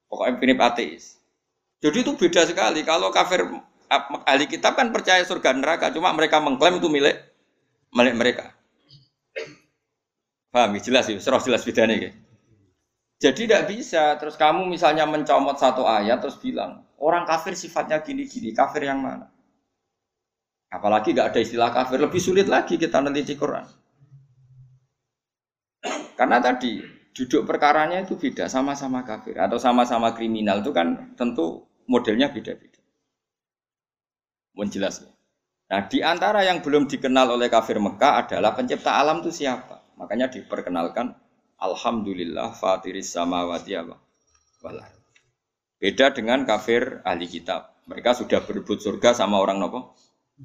Pokoknya 0.09 0.33
mirip 0.41 0.59
ateis. 0.61 1.17
Jadi 1.81 2.05
itu 2.05 2.13
beda 2.17 2.45
sekali. 2.45 2.85
Kalau 2.85 3.09
kafir 3.09 3.49
ahli 4.29 4.45
kitab 4.49 4.77
kan 4.77 4.93
percaya 4.93 5.25
surga 5.25 5.57
neraka, 5.57 5.93
cuma 5.93 6.13
mereka 6.13 6.41
mengklaim 6.41 6.81
itu 6.81 6.89
milik 6.89 7.17
milik 7.93 8.15
mereka. 8.17 8.45
Paham? 10.53 10.77
Jelas 10.77 11.09
ya, 11.09 11.17
serah 11.17 11.41
jelas 11.41 11.65
bedanya 11.65 11.97
ya. 11.97 12.11
Jadi 13.23 13.49
tidak 13.49 13.73
bisa. 13.73 14.21
Terus 14.21 14.37
kamu 14.37 14.69
misalnya 14.69 15.09
mencomot 15.09 15.57
satu 15.57 15.89
ayat 15.89 16.21
terus 16.21 16.37
bilang 16.37 16.85
orang 17.01 17.25
kafir 17.25 17.57
sifatnya 17.57 18.05
gini-gini. 18.05 18.53
Kafir 18.53 18.85
yang 18.85 19.01
mana? 19.01 19.33
Apalagi 20.69 21.17
nggak 21.17 21.33
ada 21.33 21.41
istilah 21.41 21.73
kafir. 21.73 21.97
Lebih 21.97 22.21
sulit 22.21 22.47
lagi 22.53 22.77
kita 22.77 23.01
neliti 23.01 23.33
Quran. 23.35 23.65
Karena 26.13 26.39
tadi 26.39 26.85
duduk 27.13 27.45
perkaranya 27.45 28.05
itu 28.05 28.17
beda, 28.17 28.49
sama-sama 28.49 29.05
kafir 29.05 29.37
atau 29.37 29.61
sama-sama 29.61 30.17
kriminal 30.17 30.65
itu 30.65 30.73
kan 30.73 31.13
tentu 31.19 31.67
modelnya 31.89 32.33
beda-beda. 32.33 32.81
Mohon 34.53 34.69
ya. 34.71 34.91
Nah, 35.73 35.81
di 35.89 35.99
antara 36.05 36.45
yang 36.45 36.61
belum 36.61 36.85
dikenal 36.85 37.33
oleh 37.33 37.49
kafir 37.49 37.81
Mekah 37.81 38.29
adalah 38.29 38.53
pencipta 38.53 38.93
alam 38.93 39.25
itu 39.25 39.33
siapa? 39.33 39.82
Makanya 40.01 40.33
diperkenalkan 40.33 41.15
Alhamdulillah 41.63 42.51
fatiris 42.59 43.15
samawati 43.15 43.73
apa? 43.79 43.97
Beda 45.79 46.15
dengan 46.15 46.43
kafir 46.47 47.03
ahli 47.07 47.27
kitab. 47.27 47.79
Mereka 47.87 48.15
sudah 48.15 48.43
berebut 48.47 48.79
surga 48.79 49.15
sama 49.15 49.43
orang 49.43 49.59
nopo? 49.59 49.95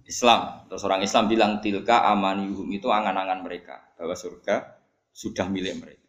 Islam. 0.05 0.69
Terus 0.69 0.81
orang 0.86 1.01
Islam 1.01 1.25
bilang 1.25 1.51
tilka 1.62 2.05
amaniyuhum 2.05 2.69
itu 2.69 2.89
angan-angan 2.89 3.41
mereka 3.41 3.81
bahwa 3.97 4.13
surga 4.13 4.77
sudah 5.10 5.49
milik 5.49 5.81
mereka. 5.81 6.05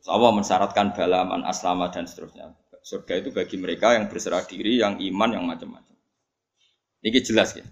Terus 0.00 0.08
Allah 0.08 0.32
mensyaratkan 0.32 0.96
balaman, 0.96 1.44
aslama 1.44 1.92
dan 1.92 2.08
seterusnya. 2.08 2.56
Surga 2.80 3.20
itu 3.20 3.28
bagi 3.28 3.60
mereka 3.60 3.92
yang 3.92 4.08
berserah 4.08 4.40
diri, 4.48 4.80
yang 4.80 4.96
iman, 4.96 5.36
yang 5.36 5.44
macam-macam. 5.44 5.96
Ini 7.04 7.20
jelas 7.20 7.56
ya. 7.60 7.64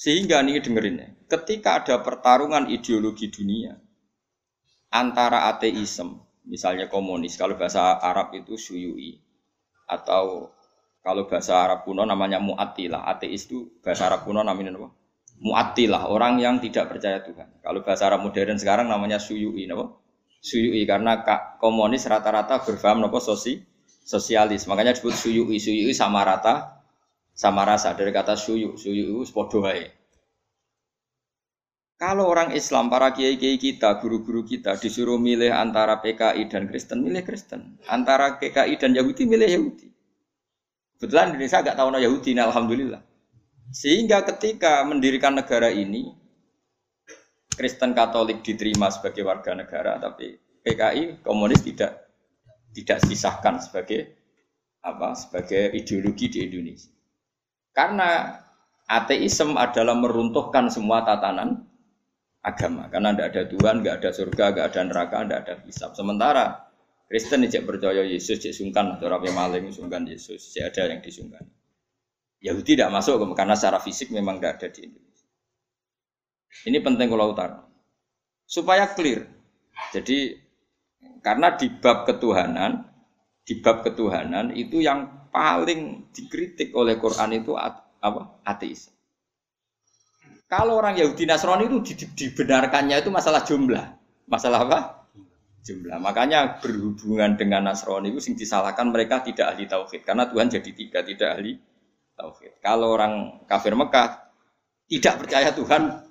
Sehingga 0.00 0.40
ini 0.40 0.64
dengerin 0.64 0.96
ya, 0.96 1.08
ketika 1.36 1.84
ada 1.84 2.00
pertarungan 2.00 2.72
ideologi 2.72 3.28
dunia 3.28 3.76
antara 4.88 5.44
ateisme, 5.52 6.24
misalnya 6.48 6.88
komunis, 6.88 7.36
kalau 7.36 7.60
bahasa 7.60 8.00
Arab 8.00 8.32
itu 8.32 8.56
suyui, 8.56 9.20
atau 9.84 10.56
kalau 11.04 11.28
bahasa 11.28 11.60
Arab 11.60 11.84
kuno 11.84 12.08
namanya 12.08 12.40
mu'attilah, 12.40 13.12
ateis 13.12 13.44
itu 13.44 13.76
bahasa 13.84 14.08
Arab 14.08 14.24
kuno 14.24 14.40
namanya 14.40 14.72
apa? 14.80 14.88
mu'attilah, 15.36 16.08
orang 16.08 16.40
yang 16.40 16.56
tidak 16.64 16.96
percaya 16.96 17.20
Tuhan. 17.20 17.60
Kalau 17.60 17.84
bahasa 17.84 18.08
Arab 18.08 18.24
modern 18.24 18.56
sekarang 18.56 18.88
namanya 18.88 19.20
suyui, 19.20 19.68
napa? 19.68 20.00
Suyui 20.40 20.80
karena 20.88 21.20
komunis 21.60 22.08
rata-rata 22.08 22.64
berfaham 22.64 23.04
napa 23.04 23.20
sosi 23.20 23.60
sosialis. 24.00 24.64
Makanya 24.64 24.96
disebut 24.96 25.12
suyui, 25.12 25.60
suyui 25.60 25.92
sama 25.92 26.24
rata 26.24 26.79
sama 27.40 27.64
rasa 27.64 27.96
dari 27.96 28.12
kata 28.12 28.36
suyu, 28.36 28.76
suyu 28.76 29.24
podo 29.32 29.64
Kalau 31.96 32.28
orang 32.28 32.52
Islam, 32.52 32.92
para 32.92 33.16
kiai-kiai 33.16 33.56
kita, 33.56 33.96
guru-guru 34.00 34.44
kita 34.44 34.76
disuruh 34.76 35.16
milih 35.16 35.48
antara 35.52 36.00
PKI 36.04 36.48
dan 36.52 36.68
Kristen, 36.68 37.00
milih 37.00 37.24
Kristen. 37.24 37.80
Antara 37.88 38.36
PKI 38.36 38.76
dan 38.76 38.92
Yahudi, 38.92 39.24
milih 39.24 39.48
Yahudi. 39.48 39.88
Kebetulan 40.96 41.32
Indonesia 41.32 41.64
agak 41.64 41.76
tahu 41.80 41.96
Yahudi, 41.96 42.30
nah, 42.36 42.48
alhamdulillah. 42.52 43.00
Sehingga 43.72 44.24
ketika 44.24 44.84
mendirikan 44.84 45.36
negara 45.36 45.72
ini, 45.72 46.12
Kristen 47.52 47.92
Katolik 47.92 48.40
diterima 48.44 48.88
sebagai 48.92 49.24
warga 49.24 49.52
negara, 49.52 49.96
tapi 50.00 50.40
PKI 50.64 51.24
komunis 51.24 51.60
tidak 51.64 52.08
tidak 52.72 53.00
disahkan 53.04 53.60
sebagai 53.60 54.16
apa 54.80 55.12
sebagai 55.12 55.72
ideologi 55.76 56.32
di 56.32 56.48
Indonesia. 56.48 56.99
Karena 57.70 58.40
ateisme 58.90 59.54
adalah 59.54 59.94
meruntuhkan 59.94 60.66
semua 60.70 61.06
tatanan 61.06 61.66
agama. 62.42 62.90
Karena 62.90 63.14
tidak 63.14 63.26
ada 63.32 63.42
Tuhan, 63.46 63.74
nggak 63.84 63.94
ada 64.02 64.10
surga, 64.10 64.44
nggak 64.56 64.66
ada 64.74 64.80
neraka, 64.86 65.16
tidak 65.22 65.40
ada 65.46 65.54
hisab. 65.68 65.90
Sementara 65.94 66.44
Kristen 67.10 67.42
tidak 67.46 67.66
percaya 67.66 68.06
Yesus, 68.06 68.38
cek 68.38 68.54
sungkan, 68.54 68.94
atau 68.94 69.10
yang 69.10 69.34
maling 69.34 69.74
sungkan 69.74 70.06
Yesus, 70.06 70.54
cek 70.54 70.70
ada 70.70 70.94
yang 70.94 71.02
disungkan. 71.02 71.42
Yahudi 72.40 72.78
tidak 72.78 72.88
masuk 72.94 73.20
karena 73.36 73.52
secara 73.52 73.82
fisik 73.82 74.08
memang 74.14 74.40
tidak 74.40 74.62
ada 74.62 74.68
di 74.72 74.80
Indonesia. 74.88 75.28
Ini 76.70 76.78
penting 76.80 77.06
kalau 77.12 77.36
utara. 77.36 77.60
Supaya 78.48 78.88
clear. 78.96 79.28
Jadi 79.92 80.38
karena 81.20 81.52
di 81.52 81.68
bab 81.68 82.08
ketuhanan, 82.08 82.88
di 83.44 83.60
bab 83.60 83.84
ketuhanan 83.84 84.56
itu 84.56 84.80
yang 84.80 85.19
paling 85.30 86.10
dikritik 86.10 86.74
oleh 86.74 86.98
Quran 86.98 87.40
itu 87.42 87.54
apa? 87.54 88.22
Ateis. 88.44 88.90
Kalau 90.50 90.82
orang 90.82 90.98
Yahudi 90.98 91.30
Nasrani 91.30 91.70
itu 91.70 91.94
dibenarkannya 91.94 92.98
itu 92.98 93.10
masalah 93.14 93.46
jumlah. 93.46 93.94
Masalah 94.26 94.66
apa? 94.66 94.78
Jumlah. 95.62 96.02
Makanya 96.02 96.58
berhubungan 96.58 97.38
dengan 97.38 97.70
Nasrani 97.70 98.10
itu 98.10 98.18
sing 98.18 98.34
disalahkan 98.34 98.90
mereka 98.90 99.22
tidak 99.22 99.54
ahli 99.54 99.70
tauhid 99.70 100.02
karena 100.02 100.26
Tuhan 100.26 100.50
jadi 100.50 100.70
tiga, 100.74 101.06
tidak 101.06 101.38
ahli 101.38 101.54
tauhid. 102.18 102.58
Kalau 102.58 102.90
orang 102.90 103.46
kafir 103.46 103.78
Mekah 103.78 104.26
tidak 104.90 105.14
percaya 105.22 105.54
Tuhan 105.54 106.02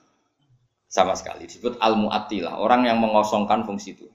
sama 0.90 1.14
sekali 1.14 1.46
disebut 1.46 1.78
al 1.78 2.00
muatilah 2.00 2.58
orang 2.58 2.88
yang 2.88 2.98
mengosongkan 3.04 3.68
fungsi 3.68 3.94
itu. 3.94 4.08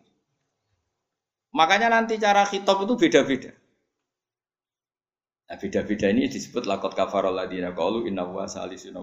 Makanya 1.55 1.87
nanti 1.93 2.19
cara 2.19 2.43
khitab 2.43 2.83
itu 2.83 2.99
beda-beda. 2.99 3.55
Nah, 5.55 5.63
beda-beda 5.63 6.11
ini 6.11 6.27
disebut 6.27 6.67
lakot 6.67 6.99
kafarol 6.99 7.31
ladina 7.31 7.71
qalu 7.71 8.11
inna 8.11 8.27
wa 8.27 8.43
salisun 8.43 8.99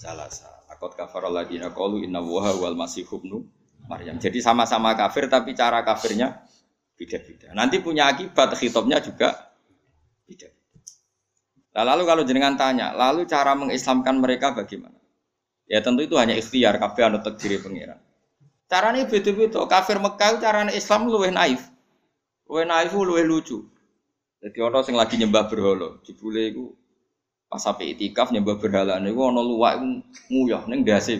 salasa. 0.00 0.48
Lakot 0.64 0.96
kafarol 0.96 1.28
ladina 1.28 1.68
qalu 1.68 2.08
inna 2.08 2.24
wa 2.24 2.48
wal 2.56 2.72
masih 2.72 3.04
hubnu 3.04 3.44
Maryam. 3.84 4.16
Jadi 4.16 4.40
sama-sama 4.40 4.96
kafir 4.96 5.28
tapi 5.28 5.52
cara 5.52 5.84
kafirnya 5.84 6.40
beda-beda. 6.96 7.52
Nanti 7.52 7.84
punya 7.84 8.08
akibat 8.08 8.56
khitabnya 8.56 9.04
juga 9.04 9.52
beda. 10.24 10.48
Nah, 11.76 11.84
lalu 11.84 12.02
kalau 12.08 12.24
jenengan 12.24 12.56
tanya, 12.56 12.96
lalu 12.96 13.28
cara 13.28 13.52
mengislamkan 13.52 14.16
mereka 14.16 14.56
bagaimana? 14.56 14.96
Ya 15.68 15.84
tentu 15.84 16.00
itu 16.00 16.16
hanya 16.16 16.32
ikhtiar, 16.32 16.80
kabeh 16.80 17.12
anu 17.12 17.20
takdiri 17.20 17.60
pengiran. 17.60 18.00
Carane 18.72 19.04
beda-beda. 19.04 19.68
Kafir 19.68 20.00
Mekah 20.00 20.40
carane 20.40 20.72
Islam 20.72 21.12
luwih 21.12 21.28
naif. 21.28 21.68
Luwih 22.48 22.64
naif 22.64 22.96
luwih 22.96 23.28
lucu. 23.28 23.68
Jadi 24.38 24.58
orang 24.62 24.82
sing 24.86 24.94
lagi 24.94 25.18
nyembah 25.18 25.50
berhala, 25.50 25.98
jebule 26.06 26.54
iku 26.54 26.70
pas 27.50 27.58
sampai 27.58 27.96
itikaf 27.96 28.30
nyembah 28.30 28.60
berhala 28.62 29.00
niku 29.02 29.26
ana 29.26 29.42
luwak 29.42 29.82
nguyah 30.30 30.62
ning 30.70 30.86
ndase. 30.86 31.18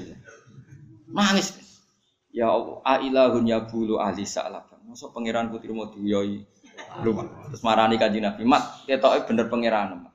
Nangis. 1.11 1.57
Ya 2.31 2.53
Allah, 2.53 2.79
ailahun 2.85 3.49
ya 3.49 3.59
bulu 3.65 3.99
ahli 3.99 4.23
sa'lab. 4.23 4.71
Masa 4.87 5.11
pangeran 5.11 5.51
putri 5.51 5.75
mau 5.75 5.91
duyoi 5.91 6.47
luwak. 7.03 7.51
Terus 7.51 7.63
marani 7.67 7.99
kanjeng 7.99 8.23
Nabi, 8.23 8.47
"Mat, 8.47 8.87
ketoke 8.87 9.27
bener 9.27 9.51
pangeran, 9.51 9.99
Mat." 9.99 10.15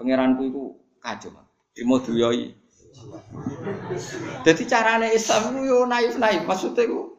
Pangeranku 0.00 0.42
iku 0.48 0.62
kacau, 1.04 1.36
Mat. 1.36 1.44
Trimo 1.76 2.00
duyoi. 2.00 2.54
Jadi 4.42 4.62
carane 4.64 5.12
Islam 5.12 5.52
itu 5.52 5.60
yo 5.68 5.78
naif-naif, 5.84 6.44
maksudnya 6.48 6.88
ku 6.88 7.16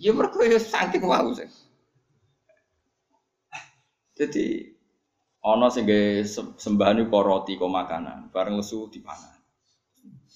ya 0.00 0.12
mergo 0.14 0.40
saking 0.56 1.04
wau. 1.04 1.32
Jadi 4.18 4.66
ana 5.46 5.70
sing 5.70 5.86
gawe 5.86 6.26
sembahane 6.58 7.06
kok 7.06 7.22
roti 7.22 7.54
kok 7.54 7.70
makanan, 7.70 8.34
bareng 8.34 8.58
lesu 8.58 8.90
dipangan. 8.90 9.38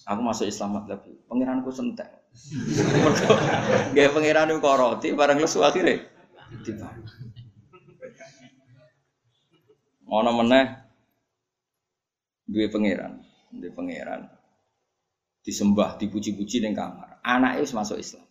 Aku 0.07 0.21
masuk 0.23 0.47
Islam 0.47 0.87
tapi 0.87 1.19
pangeranku 1.27 1.75
sentek. 1.75 2.07
Gawe 3.95 4.09
pangeran 4.15 4.55
kok 4.63 4.79
roti 4.79 5.11
bareng 5.13 5.43
lesu 5.43 5.67
akhirnya 5.67 5.99
dipangan. 6.63 7.03
Ana 10.13 10.31
meneh 10.31 10.67
duwe 12.47 12.69
pangeran, 12.69 13.25
duwe 13.51 13.73
pangeran. 13.73 14.29
Disembah, 15.43 15.99
dipuji-puji 15.99 16.63
ning 16.63 16.77
kamar. 16.77 17.19
Anake 17.27 17.67
wis 17.67 17.75
masuk 17.75 17.99
Islam. 17.99 18.23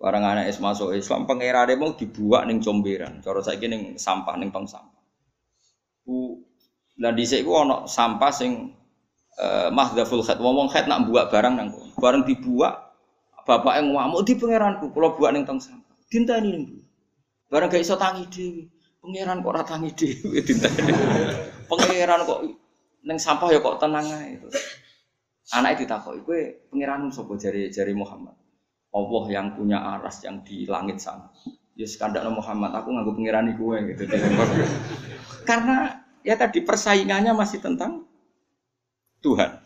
Barang 0.00 0.24
anak 0.24 0.48
es 0.48 0.56
masuk 0.64 0.96
Islam, 0.96 1.28
pangerane 1.28 1.76
mau 1.76 1.92
dibuat 1.92 2.48
neng 2.48 2.64
comberan. 2.64 3.20
Cara 3.20 3.44
saya 3.44 3.60
neng 3.68 4.00
sampah 4.00 4.32
neng 4.40 4.48
tong 4.48 4.64
sampah. 4.64 5.04
Bu, 6.00 6.40
dan 6.96 7.12
di 7.12 7.28
sini 7.28 7.44
ono 7.44 7.84
sampah 7.84 8.32
sing 8.32 8.72
uh, 9.36 9.68
mahdaful 9.68 10.24
khat. 10.24 10.40
Ngomong 10.40 10.72
khat 10.72 10.88
nak 10.88 11.04
buat 11.04 11.28
barang 11.28 11.52
nang 11.52 11.68
Barang 12.00 12.24
dibuat, 12.24 12.96
bapak 13.44 13.76
yang 13.76 13.92
ngamuk 13.92 14.24
di 14.24 14.40
pangeranku. 14.40 14.88
Kalau 14.88 15.20
buat 15.20 15.36
neng 15.36 15.44
tong 15.44 15.60
sampah, 15.60 15.92
tinta 16.08 16.40
ini 16.40 16.48
neng 16.56 16.64
Barang 17.52 17.68
gak 17.68 17.84
iso 17.84 18.00
tangi 18.00 18.24
dewi. 18.32 18.72
Pangeran 19.04 19.44
kok 19.44 19.52
ratangi 19.52 19.92
dewi, 19.92 20.40
tinta 20.40 20.72
ini. 20.80 20.96
Pangeran 21.68 22.24
kok 22.24 22.40
neng 23.04 23.20
sampah 23.20 23.52
ya 23.52 23.60
kok 23.60 23.76
tenang 23.76 24.08
itu 25.76 25.84
takut, 25.84 26.16
gue 26.24 26.64
pangeran 26.72 27.12
sopo 27.12 27.36
jari 27.36 27.68
jari 27.68 27.92
Muhammad. 27.92 28.39
Allah 28.90 29.24
yang 29.30 29.54
punya 29.54 29.78
aras 29.78 30.22
yang 30.26 30.42
di 30.42 30.66
langit 30.66 30.98
sana. 30.98 31.30
Ya 31.78 31.86
sekandak 31.86 32.26
Muhammad, 32.28 32.74
aku 32.74 32.92
nganggo 32.92 33.14
pengirani 33.14 33.54
gue 33.54 33.76
gitu. 33.94 34.02
Karena 35.48 36.02
ya 36.26 36.34
tadi 36.36 36.60
persaingannya 36.60 37.32
masih 37.32 37.62
tentang 37.62 38.04
Tuhan. 39.22 39.62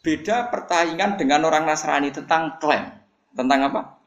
Beda 0.00 0.48
persaingan 0.48 1.20
dengan 1.20 1.44
orang 1.44 1.68
Nasrani 1.68 2.08
tentang 2.08 2.56
klaim. 2.56 2.88
Tentang 3.36 3.68
apa? 3.68 4.00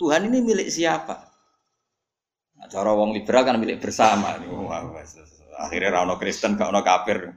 Tuhan 0.00 0.26
ini 0.26 0.42
milik 0.42 0.68
siapa? 0.72 1.30
Nah, 2.60 2.68
wong 2.68 3.16
liberal 3.16 3.44
kan 3.46 3.56
milik 3.56 3.80
bersama. 3.80 4.36
Akhirnya 5.60 6.00
rano 6.00 6.16
Kristen, 6.16 6.56
gak 6.56 6.72
ono 6.72 6.80
kafir. 6.80 7.30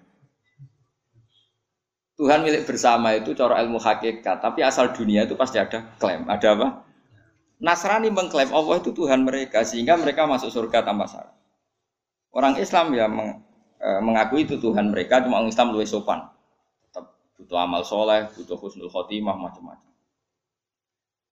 Tuhan 2.13 2.45
milik 2.45 2.69
bersama 2.69 3.17
itu 3.17 3.33
cara 3.33 3.57
ilmu 3.65 3.81
hakikat, 3.81 4.37
tapi 4.37 4.61
asal 4.61 4.93
dunia 4.93 5.25
itu 5.25 5.33
pasti 5.33 5.57
ada 5.57 5.81
klaim. 5.97 6.29
Ada 6.29 6.53
apa? 6.53 6.67
Nasrani 7.57 8.13
mengklaim 8.13 8.53
Allah 8.53 8.77
itu 8.77 8.93
Tuhan 8.93 9.25
mereka 9.25 9.65
sehingga 9.65 9.97
mereka 9.97 10.29
masuk 10.29 10.53
surga 10.53 10.85
tanpa 10.85 11.09
syarat. 11.09 11.33
Orang 12.33 12.61
Islam 12.61 12.93
ya 12.93 13.09
meng, 13.09 13.41
e, 13.81 13.89
mengakui 14.01 14.45
itu 14.45 14.61
Tuhan 14.61 14.93
mereka, 14.93 15.25
cuma 15.25 15.41
orang 15.41 15.49
Islam 15.49 15.73
lebih 15.73 15.89
sopan. 15.89 16.27
Tetap 16.85 17.17
butuh 17.37 17.57
amal 17.57 17.81
soleh, 17.81 18.29
butuh 18.33 18.57
husnul 18.61 18.93
khotimah, 18.93 19.37
macam-macam. 19.37 19.93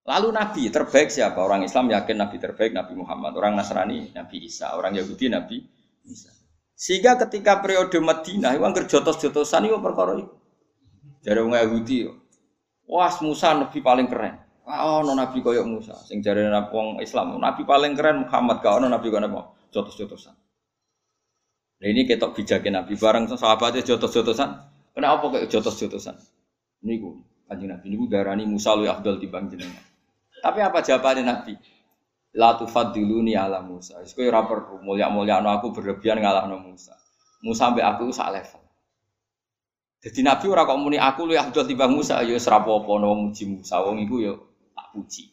Lalu 0.02 0.30
Nabi 0.34 0.64
terbaik 0.74 1.14
siapa? 1.14 1.38
Orang 1.38 1.62
Islam 1.62 1.94
yakin 1.94 2.18
Nabi 2.18 2.42
terbaik 2.42 2.74
Nabi 2.74 2.98
Muhammad. 2.98 3.38
Orang 3.38 3.54
Nasrani 3.54 4.10
Nabi 4.18 4.50
Isa. 4.50 4.74
Orang 4.74 4.98
Yahudi 4.98 5.30
Nabi 5.30 5.62
Isa. 6.10 6.34
Sehingga 6.74 7.22
ketika 7.22 7.62
periode 7.62 8.02
Madinah, 8.02 8.58
itu 8.58 8.66
angker 8.66 8.90
jotos-jotosan 8.90 9.70
itu 9.70 9.78
perkara 9.78 10.18
itu. 10.18 10.41
Jadi 11.22 11.38
orang 11.38 11.62
Yahudi, 11.62 12.10
wah 12.90 13.14
Musa 13.22 13.54
nabi 13.54 13.80
paling 13.80 14.10
keren. 14.10 14.42
Oh, 14.66 15.02
no 15.06 15.14
nabi 15.14 15.42
koyok 15.42 15.66
Musa. 15.66 15.94
Sing 16.06 16.22
jare 16.26 16.46
wong 16.50 17.02
Islam, 17.02 17.38
nabi 17.38 17.62
paling 17.66 17.94
keren 17.94 18.26
Muhammad. 18.26 18.62
Kau 18.66 18.82
no 18.82 18.90
nabi 18.90 19.14
kau 19.14 19.22
apa? 19.22 19.54
Jotos-jotosan. 19.70 20.36
Nah 21.82 21.88
ini 21.90 22.06
ketok 22.06 22.38
bijaknya 22.38 22.82
nabi 22.82 22.94
bareng 22.94 23.26
sahabatnya 23.30 23.82
jotos-jotosan. 23.82 24.50
Kenapa 24.94 25.26
kayak 25.34 25.50
jotos-jotosan? 25.50 26.14
Ini 26.86 26.94
gue 27.02 27.14
kanjeng 27.50 27.70
nabi 27.74 27.86
ini 27.90 27.96
gue 27.98 28.10
darani 28.10 28.44
Musa 28.46 28.78
lu 28.78 28.86
Abdul 28.86 29.18
di 29.18 29.28
jenengan. 29.30 29.84
Tapi 30.42 30.60
apa 30.62 30.82
jawabannya 30.82 31.24
nabi? 31.26 31.54
La 32.38 32.56
tufadiluni 32.56 33.36
ala 33.36 33.60
Musa. 33.66 34.00
Kowe 34.02 34.24
ora 34.24 34.46
perlu 34.46 34.80
mulia-mulia 34.82 35.42
aku 35.42 35.74
berlebihan 35.76 36.22
ngalahno 36.22 36.62
Musa. 36.64 36.96
Musa 37.44 37.70
sampai 37.70 37.84
aku 37.84 38.14
sak 38.14 38.30
level. 38.30 38.62
Jadi 40.02 40.26
Nabi 40.26 40.46
ora 40.50 40.66
kok 40.66 40.82
muni 40.82 40.98
aku 40.98 41.30
lu 41.30 41.38
Abdul 41.38 41.70
timbang 41.70 41.94
Musa 41.94 42.26
ya 42.26 42.34
apa 42.34 42.92
no 42.98 43.14
muji 43.14 43.46
Musa 43.46 43.86
wong 43.86 44.02
iku 44.02 44.16
ya 44.18 44.34
tak 44.74 44.88
puji. 44.98 45.30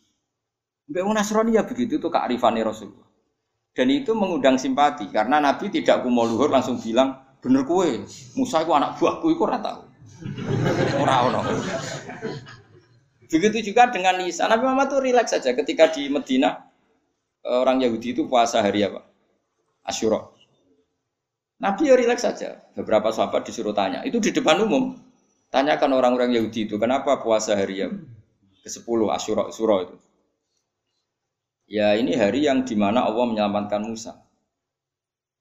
Mbak 0.92 1.04
Nasrani 1.08 1.56
ya 1.56 1.64
begitu 1.64 1.96
tuh 1.96 2.12
kearifan 2.12 2.60
Rasulullah. 2.60 3.08
Dan 3.72 3.88
itu 3.88 4.12
mengundang 4.12 4.60
simpati 4.60 5.08
karena 5.08 5.40
Nabi 5.40 5.72
tidak 5.72 6.04
kumo 6.04 6.28
luhur 6.28 6.52
langsung 6.52 6.76
bilang 6.76 7.16
bener 7.40 7.64
kue 7.64 8.04
Musa 8.36 8.60
itu 8.60 8.72
anak 8.76 9.00
buahku 9.00 9.32
itu 9.32 9.40
ora 9.40 9.58
tahu. 9.60 9.82
Ora 10.98 11.30
ono. 11.30 11.40
Begitu 13.30 13.70
juga 13.70 13.86
dengan 13.86 14.18
Isa. 14.26 14.50
Nabi 14.50 14.66
Muhammad 14.66 14.90
tuh 14.90 14.98
rileks 14.98 15.30
saja 15.30 15.54
ketika 15.54 15.94
di 15.94 16.10
Medina 16.10 16.58
orang 17.46 17.78
Yahudi 17.78 18.18
itu 18.18 18.26
puasa 18.26 18.58
hari 18.58 18.82
apa? 18.82 19.06
Asyura. 19.86 20.37
Nabi 21.58 21.90
ya 21.90 21.94
rileks 21.98 22.22
saja. 22.22 22.62
Beberapa 22.78 23.10
sahabat 23.10 23.42
disuruh 23.42 23.74
tanya. 23.74 24.06
Itu 24.06 24.22
di 24.22 24.30
depan 24.30 24.62
umum. 24.62 24.94
Tanyakan 25.50 25.96
orang-orang 25.96 26.30
Yahudi 26.36 26.68
itu, 26.70 26.76
kenapa 26.76 27.18
puasa 27.24 27.56
hari 27.56 27.82
yang 27.82 28.04
ke-10 28.62 29.00
Asyura 29.10 29.48
Suro 29.50 29.76
itu? 29.80 29.96
Ya 31.68 31.96
ini 31.98 32.16
hari 32.16 32.46
yang 32.46 32.64
di 32.64 32.76
mana 32.78 33.04
Allah 33.04 33.24
menyelamatkan 33.28 33.80
Musa. 33.84 34.24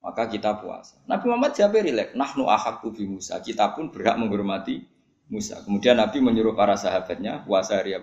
Maka 0.04 0.32
kita 0.32 0.58
puasa. 0.64 1.00
Nabi 1.06 1.28
Muhammad 1.28 1.54
siapa 1.54 1.84
rileks? 1.84 2.16
Nahnu 2.16 2.48
ahakku 2.48 2.96
bi 2.96 3.04
Musa. 3.08 3.40
Kita 3.44 3.76
pun 3.76 3.92
berhak 3.92 4.16
menghormati 4.16 4.84
Musa. 5.28 5.60
Kemudian 5.64 6.00
Nabi 6.00 6.24
menyuruh 6.24 6.56
para 6.56 6.80
sahabatnya 6.80 7.44
puasa 7.44 7.80
hari 7.80 8.00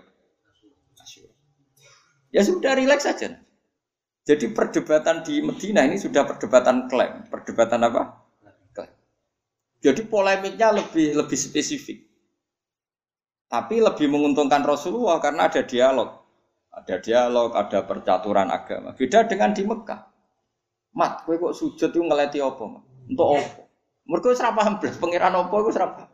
Asyura. 1.01 1.33
Ya 2.31 2.45
sudah 2.45 2.77
rileks 2.77 3.09
saja. 3.09 3.41
Jadi 4.25 4.57
perdebatan 4.57 5.21
di 5.21 5.45
Medina 5.45 5.85
ini 5.85 6.01
sudah 6.01 6.25
perdebatan 6.25 6.89
klaim, 6.89 7.29
perdebatan 7.29 7.85
apa? 7.85 8.25
Klaim. 8.73 8.95
Jadi 9.85 10.01
polemiknya 10.09 10.73
lebih 10.73 11.13
lebih 11.13 11.37
spesifik. 11.37 12.09
Tapi 13.53 13.85
lebih 13.85 14.09
menguntungkan 14.09 14.65
Rasulullah 14.65 15.21
karena 15.21 15.53
ada 15.53 15.61
dialog. 15.61 16.25
Ada 16.73 16.99
dialog, 17.05 17.55
ada 17.55 17.85
percaturan 17.85 18.49
agama. 18.49 18.97
Beda 18.97 19.29
dengan 19.29 19.53
di 19.53 19.63
Mekah. 19.63 20.01
Mat, 20.97 21.23
kowe 21.29 21.37
kok 21.39 21.55
sujud 21.55 21.91
itu 21.93 22.01
ngeleti 22.01 22.41
apa? 22.41 22.65
Untuk 23.07 23.27
apa? 23.39 23.63
Mereka 24.05 24.27
wis 24.33 24.41
ora 24.41 24.53
paham 24.57 24.75
blas, 24.81 24.97
pangeran 25.01 25.33
apa 25.37 25.55
iku 25.55 25.69
wis 25.69 25.79
ora 25.79 25.89
paham. 25.93 26.11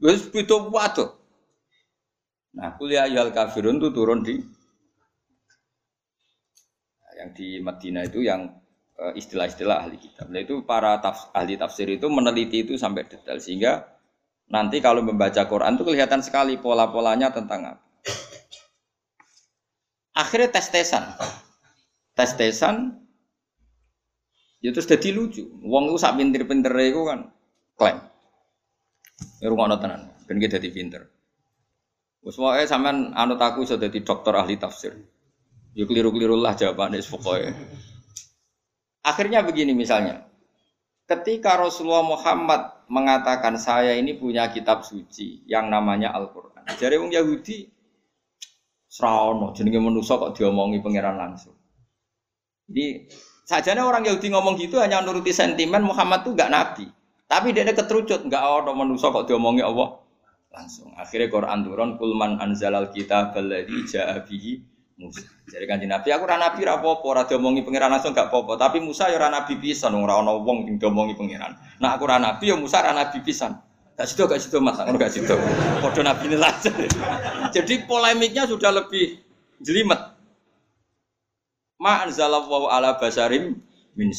Wis 0.00 0.20
waduh. 0.48 1.08
Nah, 2.56 2.74
kuliah 2.74 3.04
ayal 3.06 3.30
kafirun 3.30 3.78
itu 3.78 3.92
turun 3.92 4.24
di 4.24 4.40
yang 7.18 7.34
di 7.34 7.58
Madinah 7.58 8.06
itu 8.06 8.22
yang 8.22 8.46
eh, 8.94 9.12
istilah-istilah 9.18 9.82
ahli 9.82 9.98
kitab. 9.98 10.30
Nah 10.30 10.38
itu 10.38 10.62
para 10.62 11.02
taf, 11.02 11.34
ahli 11.34 11.58
tafsir 11.58 11.90
itu 11.90 12.06
meneliti 12.06 12.62
itu 12.62 12.78
sampai 12.78 13.10
detail 13.10 13.42
sehingga 13.42 13.82
nanti 14.48 14.78
kalau 14.78 15.02
membaca 15.02 15.42
Quran 15.50 15.74
itu 15.74 15.84
kelihatan 15.84 16.22
sekali 16.22 16.54
pola-polanya 16.56 17.34
tentang 17.34 17.74
apa. 17.74 17.82
Akhirnya 20.14 20.50
tes-tesan. 20.54 21.14
Tes-tesan 22.14 22.98
ya 24.62 24.70
terus 24.70 24.86
jadi 24.86 25.10
lucu. 25.14 25.46
Wong 25.62 25.90
itu 25.90 25.98
sak 25.98 26.18
pinter-pinter 26.18 26.70
itu 26.78 27.02
kan 27.06 27.30
klaim. 27.74 27.98
Ya 29.42 29.50
rumah 29.50 29.70
tenan, 29.78 30.14
ben 30.26 30.38
jadi 30.38 30.70
pinter. 30.70 31.10
Wes 32.22 32.38
wae 32.38 32.66
sampean 32.66 33.14
anut 33.14 33.38
aku 33.38 33.62
iso 33.62 33.78
dadi 33.78 34.02
dokter 34.02 34.34
ahli 34.34 34.58
tafsir. 34.58 34.94
Ya 35.78 35.86
keliru-keliru 35.86 36.34
lah 36.34 36.58
jawabannya 36.58 36.98
pokoknya. 37.06 37.54
Akhirnya 39.06 39.46
begini 39.46 39.78
misalnya. 39.78 40.26
Ketika 41.06 41.54
Rasulullah 41.54 42.02
Muhammad 42.02 42.82
mengatakan 42.90 43.54
saya 43.56 43.94
ini 43.94 44.18
punya 44.18 44.50
kitab 44.50 44.82
suci 44.82 45.46
yang 45.46 45.70
namanya 45.70 46.10
Al-Quran. 46.18 46.66
Jadi 46.74 46.98
orang 46.98 47.14
Yahudi 47.14 47.70
Serawono 48.88 49.54
jenenge 49.54 49.78
manusa 49.78 50.18
kok 50.18 50.34
diomongi 50.34 50.82
pangeran 50.82 51.14
langsung. 51.14 51.54
Jadi 52.66 53.06
sajane 53.46 53.80
orang 53.80 54.02
Yahudi 54.02 54.34
ngomong 54.34 54.58
gitu 54.58 54.82
hanya 54.82 54.98
nuruti 55.00 55.30
sentimen 55.30 55.86
Muhammad 55.86 56.26
tuh 56.26 56.34
gak 56.34 56.50
nabi. 56.50 56.90
Tapi 57.28 57.54
dia 57.54 57.68
keterucut 57.68 58.26
nggak 58.26 58.42
ada 58.66 58.72
manusa 58.74 59.14
kok 59.14 59.30
diomongi 59.30 59.62
Allah 59.62 60.00
langsung. 60.50 60.90
Akhirnya 60.98 61.30
Quran 61.30 61.62
turun 61.62 61.90
kulman 62.00 62.42
anzalal 62.42 62.90
kita 62.90 63.30
baladi 63.30 63.86
ja'a 63.86 64.26
Musa. 64.98 65.22
Jadi 65.46 65.64
kan 65.70 65.78
Nabi 65.78 66.10
aku 66.10 66.26
ora 66.26 66.42
nabi 66.42 66.66
ora 66.66 66.82
apa-apa, 66.82 67.06
ora 67.06 67.22
diomongi 67.22 67.62
pangeran 67.62 67.94
langsung 67.94 68.10
gak 68.10 68.34
apa-apa. 68.34 68.58
Tapi 68.58 68.82
Musa 68.82 69.06
ya 69.06 69.14
ora 69.14 69.30
nabi 69.30 69.54
pisan, 69.62 69.94
ora 69.94 70.18
ana 70.18 70.34
wong 70.34 70.66
sing 70.66 70.74
diomongi 70.74 71.14
pangeran. 71.14 71.54
Nah 71.78 71.94
aku 71.94 72.02
ora 72.10 72.18
nabi 72.18 72.50
ya 72.50 72.58
Musa 72.58 72.82
ora 72.82 72.90
nabi 72.90 73.22
pisan. 73.22 73.54
Gak 73.94 74.06
situ 74.10 74.26
gak 74.26 74.42
situ 74.42 74.58
mas, 74.58 74.74
aku 74.74 74.98
gak 74.98 75.14
situ. 75.14 75.34
Podo 75.78 76.02
nabi 76.02 76.34
ini 76.34 76.38
Jadi 77.54 77.74
polemiknya 77.86 78.50
sudah 78.50 78.74
lebih 78.74 79.22
jelimet. 79.62 80.18
Ma 81.78 82.02
anzalallahu 82.02 82.66
ala 82.66 82.98
basarim 82.98 83.54
min 83.94 84.10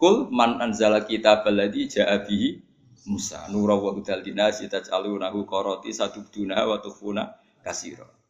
Kul 0.00 0.32
man 0.32 0.58
anzala 0.58 1.04
kitab 1.04 1.46
alladhi 1.46 1.86
ja'a 1.86 2.24
bihi 2.26 2.58
Musa 3.06 3.46
nura 3.52 3.76
wa 3.78 3.94
hudal 3.94 4.24
dinasi 4.24 4.66
taj'alunahu 4.66 5.44
qarati 5.46 5.92
sadubduna 5.92 6.64
wa 6.66 6.80
tukhuna 6.80 7.36
kasira. 7.62 8.21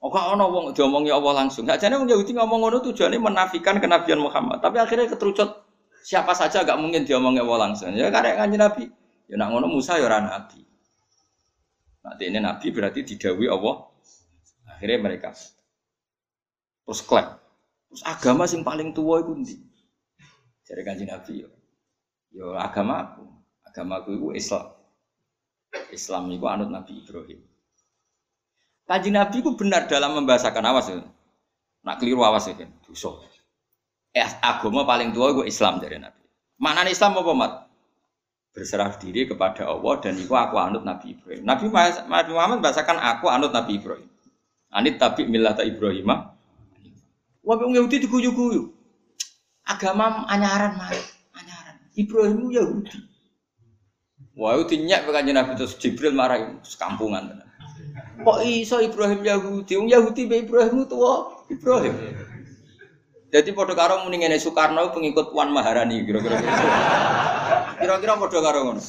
Oh 0.00 0.08
kok 0.08 0.32
ana 0.32 0.48
wong 0.48 0.72
diomongi 0.72 1.12
Allah 1.12 1.44
langsung. 1.44 1.68
Gak 1.68 1.84
jane 1.84 2.00
wong 2.00 2.08
Yahudi 2.08 2.32
ngomong 2.32 2.64
ngono 2.64 2.80
tujuane 2.80 3.20
menafikan 3.20 3.76
kenabian 3.76 4.20
Muhammad. 4.24 4.64
Tapi 4.64 4.80
akhirnya 4.80 5.12
keterucut 5.12 5.60
siapa 6.00 6.32
saja 6.32 6.64
gak 6.64 6.80
mungkin 6.80 7.04
diomongi 7.04 7.44
Allah 7.44 7.68
langsung. 7.68 7.92
Ya 7.92 8.08
karek 8.08 8.40
kanjeng 8.40 8.64
Nabi. 8.64 8.88
Ya 9.28 9.36
nak 9.36 9.52
ngono 9.52 9.68
Musa 9.68 10.00
ya 10.00 10.08
ora 10.08 10.24
nabi. 10.24 10.64
Nanti 12.00 12.22
ini 12.32 12.40
nabi 12.40 12.66
berarti 12.72 13.04
didawi 13.04 13.46
Allah. 13.46 13.86
Akhirnya 14.72 14.98
mereka 15.04 15.36
terus 16.88 17.04
klaim. 17.04 17.36
Terus 17.92 18.02
agama 18.06 18.46
sing 18.46 18.64
paling 18.64 18.96
tua 18.96 19.20
itu 19.20 19.34
ndi? 19.34 19.56
Jadi 20.62 20.80
kanji 20.86 21.04
Nabi 21.10 21.42
yo. 21.42 21.50
Yo 22.30 22.54
agama 22.54 23.02
aku. 23.02 23.26
Agama 23.66 23.98
aku 23.98 24.14
itu 24.14 24.26
Islam. 24.38 24.70
Islam 25.90 26.30
itu 26.30 26.46
anut 26.46 26.70
Nabi 26.70 27.02
Ibrahim. 27.02 27.49
Kanji 28.90 29.14
Nabi 29.14 29.38
itu 29.38 29.54
benar 29.54 29.86
dalam 29.86 30.18
membahasakan 30.18 30.66
awas 30.66 30.90
ya. 30.90 30.98
Nak 31.86 31.96
keliru 32.02 32.26
awas 32.26 32.50
ya. 32.50 32.66
Dosa. 32.82 33.14
Eh, 34.10 34.26
agama 34.42 34.82
paling 34.82 35.14
tua 35.14 35.30
itu 35.30 35.46
Islam 35.46 35.78
dari 35.78 36.02
Nabi. 36.02 36.18
Mana 36.58 36.82
Islam 36.90 37.14
apa 37.22 37.32
mat? 37.38 37.52
berserah 38.50 38.90
diri 38.98 39.30
kepada 39.30 39.62
Allah 39.62 39.94
dan 40.02 40.18
itu 40.18 40.34
aku 40.34 40.58
anut 40.58 40.82
Nabi 40.82 41.14
Ibrahim. 41.14 41.46
Nabi 41.46 41.64
Muhammad 42.34 42.58
bahasakan 42.58 42.98
aku 42.98 43.30
anut 43.30 43.54
Nabi 43.54 43.78
Ibrahim. 43.78 44.10
Anit 44.70 44.98
tapi 44.98 45.26
milata 45.26 45.62
Ibrahim. 45.62 46.06
Wah, 47.40 47.56
Yahudi 47.56 48.06
diguyu-guyu. 48.06 48.70
Agama 49.66 50.26
anyaran 50.26 50.78
mah, 50.78 50.90
anyaran. 51.34 51.76
Ibrahim 51.94 52.50
Yahudi. 52.50 52.98
Wah, 54.34 54.58
itu 54.58 54.78
nyak 54.82 55.06
Nabi 55.10 55.50
terus 55.58 55.78
Jibril 55.78 56.14
marah 56.14 56.38
sekampungan. 56.66 57.49
Kok 58.20 58.38
iso 58.44 58.76
Ibrahim 58.78 59.20
Yahudi? 59.24 59.72
Wong 59.76 59.88
Yahudi 59.88 60.22
be 60.28 60.44
Ibrahim 60.44 60.84
tua 60.84 61.44
Ibrahim. 61.48 61.94
Jadi 63.30 63.54
pada 63.54 63.78
karo 63.78 64.02
muni 64.02 64.20
ngene 64.20 64.42
Soekarno 64.42 64.90
pengikut 64.90 65.30
Puan 65.30 65.54
Maharani 65.54 66.02
kira-kira. 66.02 66.42
Kira-kira 67.78 68.18
padha 68.18 68.38
karo 68.42 68.58
ngono. 68.66 68.82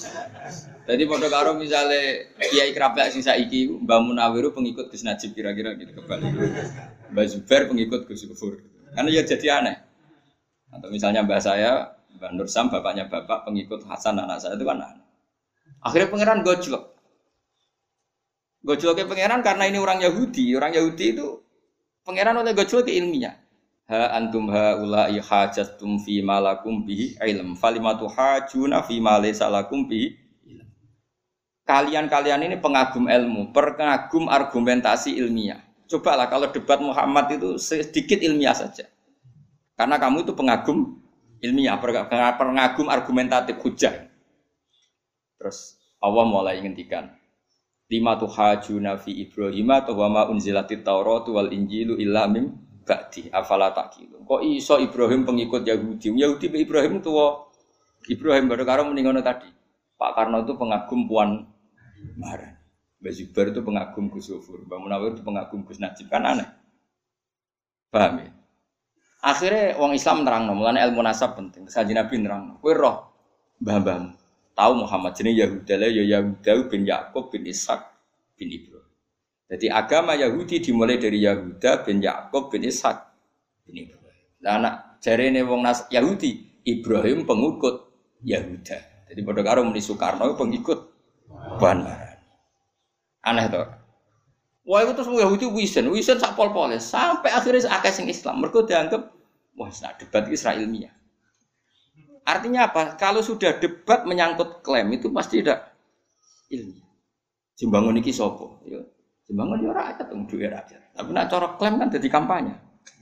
Jadi 0.89 1.03
padha 1.05 1.29
karo 1.29 1.53
misale 1.55 2.33
Kiai 2.41 2.73
Krabak 2.73 3.13
sing 3.13 3.21
saiki 3.21 3.69
Mbah 3.69 4.01
Munawiru 4.01 4.49
pengikut 4.51 4.89
Gus 4.89 5.05
Najib 5.05 5.37
kira-kira 5.37 5.77
gitu 5.77 5.93
kebalik. 5.93 6.33
Mbah 7.13 7.25
Zubair 7.29 7.69
pengikut 7.69 8.09
Gus 8.09 8.25
Gufur. 8.25 8.65
Karena 8.91 9.09
ya 9.13 9.21
jadi 9.23 9.47
aneh. 9.61 9.77
Atau 10.71 10.87
misalnya 10.87 11.23
mbak 11.23 11.43
saya, 11.43 11.99
Mbak 12.15 12.31
Nur 12.31 12.47
Sam, 12.47 12.71
bapaknya 12.71 13.11
bapak, 13.11 13.43
pengikut 13.43 13.83
Hasan 13.87 14.19
anak 14.19 14.39
saya 14.39 14.55
itu 14.55 14.63
kan 14.63 14.79
aneh. 14.79 15.03
Akhirnya 15.83 16.07
pangeran 16.11 16.39
gojlok. 16.47 16.90
Gojloknya 18.61 19.09
pangeran 19.09 19.41
karena 19.41 19.65
ini 19.65 19.81
orang 19.81 20.05
Yahudi. 20.05 20.53
Orang 20.53 20.77
Yahudi 20.77 21.17
itu 21.17 21.41
pangeran 22.05 22.37
oleh 22.37 22.53
gojlok 22.53 22.85
ke 22.89 22.93
ilmiah. 22.93 23.33
Ha 23.89 24.13
antum 24.13 24.53
ha 24.53 24.77
ulai 24.77 25.17
hajatum 25.17 25.97
fi 25.97 26.21
malakum 26.21 26.85
bihi 26.85 27.17
ilm. 27.17 27.57
Falimatu 27.57 28.05
hajuna 28.05 28.85
fi 28.85 29.01
ma 29.01 29.17
salakum 29.33 29.89
bihi 29.89 30.21
Kalian-kalian 31.61 32.51
ini 32.51 32.57
pengagum 32.59 33.07
ilmu, 33.07 33.53
pengagum 33.55 34.27
argumentasi 34.27 35.15
ilmiah. 35.17 35.61
Cobalah 35.87 36.27
kalau 36.27 36.49
debat 36.51 36.81
Muhammad 36.81 37.37
itu 37.37 37.55
sedikit 37.61 38.19
ilmiah 38.19 38.51
saja. 38.51 38.89
Karena 39.77 39.95
kamu 39.95 40.27
itu 40.27 40.33
pengagum 40.35 40.99
ilmiah, 41.39 41.79
pengagum 41.79 42.91
argumentatif 42.91 43.55
hujah. 43.63 44.09
Terus 45.39 45.79
Allah 46.01 46.25
mulai 46.27 46.59
ngendikan 46.59 47.20
lima 47.91 48.15
tuh 48.15 48.31
hajuna 48.31 48.95
fi 48.95 49.11
Ibrahim 49.27 49.67
atau 49.75 49.99
wama 49.99 50.31
unzilatit 50.31 50.87
Taurat 50.87 51.27
wal 51.27 51.51
Injilu 51.51 51.99
illa 51.99 52.23
mim 52.31 52.55
ba'di 52.87 53.27
afala. 53.35 53.75
Kok 53.75 54.41
iso 54.47 54.79
Ibrahim 54.79 55.27
pengikut 55.27 55.67
Yahudi? 55.67 56.15
Yahudi 56.15 56.47
Ibrahim 56.55 57.03
itu 57.03 57.11
Ibrahim 58.07 58.47
baru 58.47 58.63
karo 58.63 58.87
meninggal 58.87 59.19
tadi. 59.19 59.51
Pak 59.99 60.17
Karno 60.17 60.41
itu 60.41 60.57
pengagum 60.57 61.05
Puan 61.05 61.45
Maharani. 62.17 62.57
Mbak 63.01 63.13
Zubair 63.17 63.47
itu 63.49 63.61
pengagum 63.65 64.09
Gus 64.09 64.29
Gufur. 64.29 64.61
Mbak 64.65 64.79
Munawir 64.81 65.11
itu 65.17 65.21
pengagum 65.25 65.61
Gus 65.65 65.77
Najib. 65.81 66.09
Kan 66.09 66.25
aneh. 66.25 66.49
Paham 67.89 68.21
ya? 68.21 68.29
Akhirnya 69.21 69.77
wong 69.77 69.93
Islam 69.93 70.25
nerang 70.25 70.49
mulane 70.49 70.81
ilmu 70.81 71.01
nasab 71.05 71.37
penting. 71.37 71.69
Saji 71.69 71.93
Nabi 71.93 72.17
nerang. 72.17 72.57
Kowe 72.57 72.73
roh 72.73 72.97
mbah-mbahmu. 73.61 74.20
Tahu 74.61 74.85
Muhammad 74.85 75.17
jenenge 75.17 75.41
Yahuda 75.41 75.89
ya 75.89 76.05
Yahuda 76.05 76.69
bin 76.69 76.85
Yakub 76.85 77.33
bin 77.33 77.49
Ishak 77.49 77.81
bin 78.37 78.53
Ibrahim. 78.53 78.93
Jadi 79.49 79.73
agama 79.73 80.13
Yahudi 80.13 80.61
dimulai 80.61 81.01
dari 81.01 81.25
Yahuda 81.25 81.81
bin 81.81 81.97
Yakub 81.97 82.53
bin 82.53 82.69
Ishak 82.69 83.09
bin 83.65 83.89
Ibrahim. 83.89 84.25
Lah 84.45 84.61
anak 84.61 85.01
jarene 85.01 85.41
wong 85.41 85.65
nas 85.65 85.89
Yahudi 85.89 86.61
Ibrahim 86.61 87.25
pengikut 87.25 87.89
Yahuda. 88.21 89.09
Jadi 89.09 89.19
pada 89.25 89.41
karo 89.41 89.65
muni 89.65 89.81
Soekarno 89.81 90.37
pengikut 90.37 90.93
Ban 91.57 91.81
Aneh 93.25 93.45
tuh. 93.49 93.65
Wah 94.61 94.85
itu 94.85 94.93
terus 94.93 95.09
Yahudi 95.09 95.49
wisen, 95.49 95.89
wisen 95.89 96.21
sak 96.21 96.37
pol 96.37 96.53
poles 96.53 96.85
sampai 96.85 97.33
akhirnya 97.33 97.65
akeh 97.65 97.89
sing 97.89 98.05
Islam. 98.05 98.45
Mereka 98.45 98.69
dianggap 98.69 99.09
wah 99.57 99.73
nak 99.73 99.97
debat 99.97 100.29
Israel 100.29 100.61
ilmiah. 100.61 100.93
Artinya 102.21 102.69
apa? 102.69 102.95
Kalau 102.95 103.25
sudah 103.25 103.57
debat 103.57 104.05
menyangkut 104.05 104.61
klaim 104.61 104.93
itu 104.93 105.09
pasti 105.09 105.41
tidak 105.41 105.73
ilmiah. 106.53 106.85
Jembangun 107.57 107.97
iki 108.01 108.13
sopo, 108.13 108.61
ya. 108.65 108.81
Jembangun 109.29 109.61
ya 109.61 109.71
rakyat, 109.73 110.05
dong 110.09 110.25
duwe 110.25 110.49
rakyat. 110.49 110.81
Tapi 110.97 111.09
nak 111.13 111.29
cara 111.29 111.47
klaim 111.57 111.77
kan 111.77 111.89
jadi 111.93 112.07
kampanye. 112.09 112.55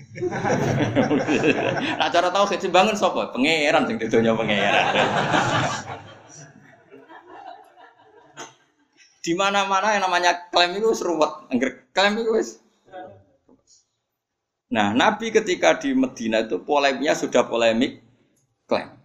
nak 1.99 2.09
cara 2.11 2.27
tahu 2.31 2.45
jembangun 2.59 2.95
sopo, 2.95 3.23
pangeran 3.31 3.87
sing 3.87 3.95
didonya 3.99 4.35
pangeran. 4.35 4.95
Di 9.19 9.35
mana-mana 9.35 9.93
yang 9.93 10.07
namanya 10.07 10.47
klaim 10.47 10.79
itu 10.79 10.95
seruat. 10.95 11.51
Angger 11.51 11.91
klaim 11.91 12.17
itu 12.23 12.31
wis. 12.33 12.63
Nah, 14.69 14.93
Nabi 14.93 15.33
ketika 15.33 15.81
di 15.81 15.97
Medina 15.97 16.45
itu 16.45 16.61
polemiknya 16.61 17.17
sudah 17.17 17.45
polemik 17.49 18.05
klaim. 18.69 18.98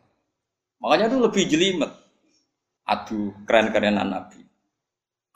Makanya 0.85 1.09
itu 1.09 1.19
lebih 1.25 1.45
jelimet. 1.49 1.93
Aduh, 2.85 3.33
keren-kerenan 3.49 4.13
Nabi. 4.13 4.45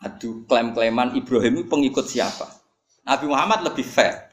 Aduh, 0.05 0.45
klaim-klaiman 0.45 1.17
Ibrahim 1.17 1.65
itu 1.65 1.65
pengikut 1.65 2.05
siapa? 2.05 2.45
Nabi 3.09 3.25
Muhammad 3.33 3.65
lebih 3.65 3.89
fair. 3.89 4.29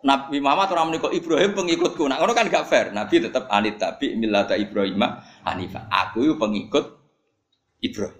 Nabi 0.00 0.40
Muhammad 0.40 0.72
orang 0.72 0.88
menikah 0.88 1.12
Ibrahim 1.12 1.52
pengikutku. 1.52 2.08
Nah, 2.08 2.16
kan 2.16 2.48
gak 2.48 2.64
fair. 2.64 2.96
Nabi 2.96 3.20
tetap 3.20 3.44
anit 3.52 3.76
tapi 3.76 4.16
milata 4.16 4.56
Ibrahim 4.56 5.04
Hanifah. 5.44 5.84
Aku 5.92 6.24
itu 6.24 6.34
pengikut 6.40 6.96
Ibrahim. 7.84 8.16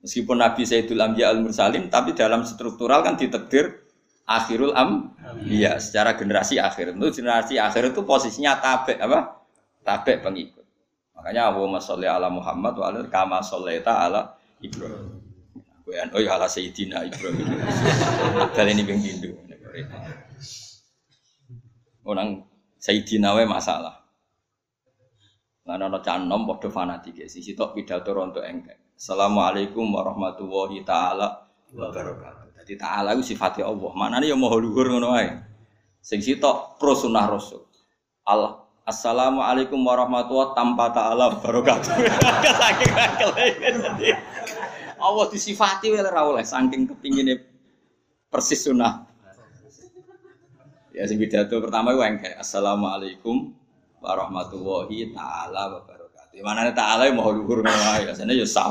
Meskipun 0.00 0.38
Nabi 0.38 0.62
Sayyidul 0.64 1.02
Ambiya 1.02 1.34
al 1.34 1.44
Mursalim, 1.44 1.90
tapi 1.92 2.16
dalam 2.16 2.46
struktural 2.48 3.02
kan 3.02 3.18
ditekdir 3.18 3.84
akhirul 4.22 4.70
am, 4.72 5.12
iya 5.44 5.82
secara 5.82 6.14
generasi 6.14 6.62
akhir. 6.62 6.94
Itu 6.94 7.10
generasi 7.10 7.58
akhir 7.58 7.90
itu 7.90 8.06
posisinya 8.06 8.56
tabe 8.62 8.94
apa? 9.02 9.42
Tabe 9.82 10.22
pengikut. 10.22 10.55
Makanya 11.16 11.48
Allahumma 11.48 11.80
sholli 11.80 12.04
ala 12.04 12.28
Muhammad 12.28 12.76
wa 12.76 12.84
ala 12.92 13.00
kama 13.08 13.40
shollaita 13.40 14.04
ala 14.04 14.36
Ibrahim. 14.60 15.16
Gue 15.86 15.96
oh 15.96 16.20
ya 16.20 16.36
ala 16.36 16.44
Sayyidina 16.44 17.08
Ibrahim. 17.08 17.46
Kali 18.56 18.70
ini 18.76 18.82
bing 18.84 19.00
bindu. 19.00 19.32
Orang 22.04 22.44
Sayyidina 22.76 23.32
we 23.32 23.48
masalah. 23.48 24.04
Lan 25.66 25.82
ana 25.82 25.98
canom 26.04 26.46
padha 26.46 26.68
fanatik 26.70 27.26
sisi 27.26 27.56
tok 27.56 27.74
pidato 27.74 28.12
rontok 28.12 28.44
engkek. 28.44 28.94
Assalamualaikum 28.96 29.88
warahmatullahi 29.92 30.84
taala 30.86 31.48
wabarakatuh. 31.74 32.46
Jadi 32.66 32.82
ta'ala 32.82 33.14
itu 33.14 33.30
sifatnya 33.30 33.70
Allah. 33.70 33.90
Mana 33.94 34.18
nih 34.18 34.34
yang 34.34 34.42
mau 34.42 34.50
luhur 34.58 34.90
ngono 34.90 35.14
ae. 35.14 35.30
Sing 36.02 36.18
sitok 36.18 36.82
pro 36.82 36.98
sunnah 36.98 37.30
rasul. 37.30 37.62
Allah 38.26 38.65
Assalamualaikum 38.86 39.82
warahmatullahi 39.82 40.54
tanpa 40.54 40.94
ta'ala 40.94 41.42
barakatuh. 41.42 41.90
Saking 42.62 42.94
akele. 42.94 44.14
Allah 45.02 45.26
disifati 45.26 45.90
oleh 45.90 46.06
ra 46.06 46.22
saking 46.46 46.86
kepingine 46.94 47.34
persis 48.30 48.62
sunnah. 48.62 49.10
Ya 50.94 51.02
sing 51.10 51.18
pidato 51.18 51.58
pertama 51.58 51.98
iku 51.98 52.06
engke 52.06 52.30
Assalamualaikum 52.38 53.58
warahmatullahi 53.98 55.10
taala 55.10 55.82
wabarakatuh. 55.82 56.38
Mana 56.46 56.70
taala 56.70 57.10
mau 57.10 57.34
luhur 57.34 57.66
ngono 57.66 57.82
ae, 57.98 58.06
asane 58.06 58.38
ya 58.38 58.46
sah. 58.46 58.70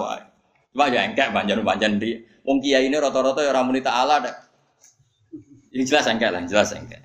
Cuma 0.72 0.88
ya 0.96 1.04
engke 1.12 1.28
banjan-banjan 1.28 2.00
di 2.00 2.24
wong 2.48 2.64
kiai 2.64 2.88
ini 2.88 2.96
rata-rata 3.04 3.44
ya 3.44 3.52
ora 3.52 3.68
muni 3.68 3.84
taala 3.84 4.24
dak. 4.24 4.48
Ini 5.76 5.84
jelas 5.84 6.08
engke 6.08 6.24
lah, 6.32 6.40
jelas 6.48 6.72
engke. 6.72 7.04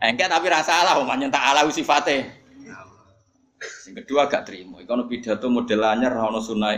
Engke 0.00 0.24
tapi 0.24 0.48
rasa 0.48 0.72
salah 0.72 0.96
wong 0.96 1.04
panjen 1.04 1.28
taala 1.28 1.60
sifate. 1.68 2.45
Sing 3.86 3.94
kedua 3.94 4.26
gak 4.26 4.50
terima. 4.50 4.82
Iku 4.82 5.06
pidato 5.06 5.46
model 5.46 5.86
anyar 5.86 6.10
ora 6.18 6.34
ono 6.34 6.42
sunah 6.42 6.74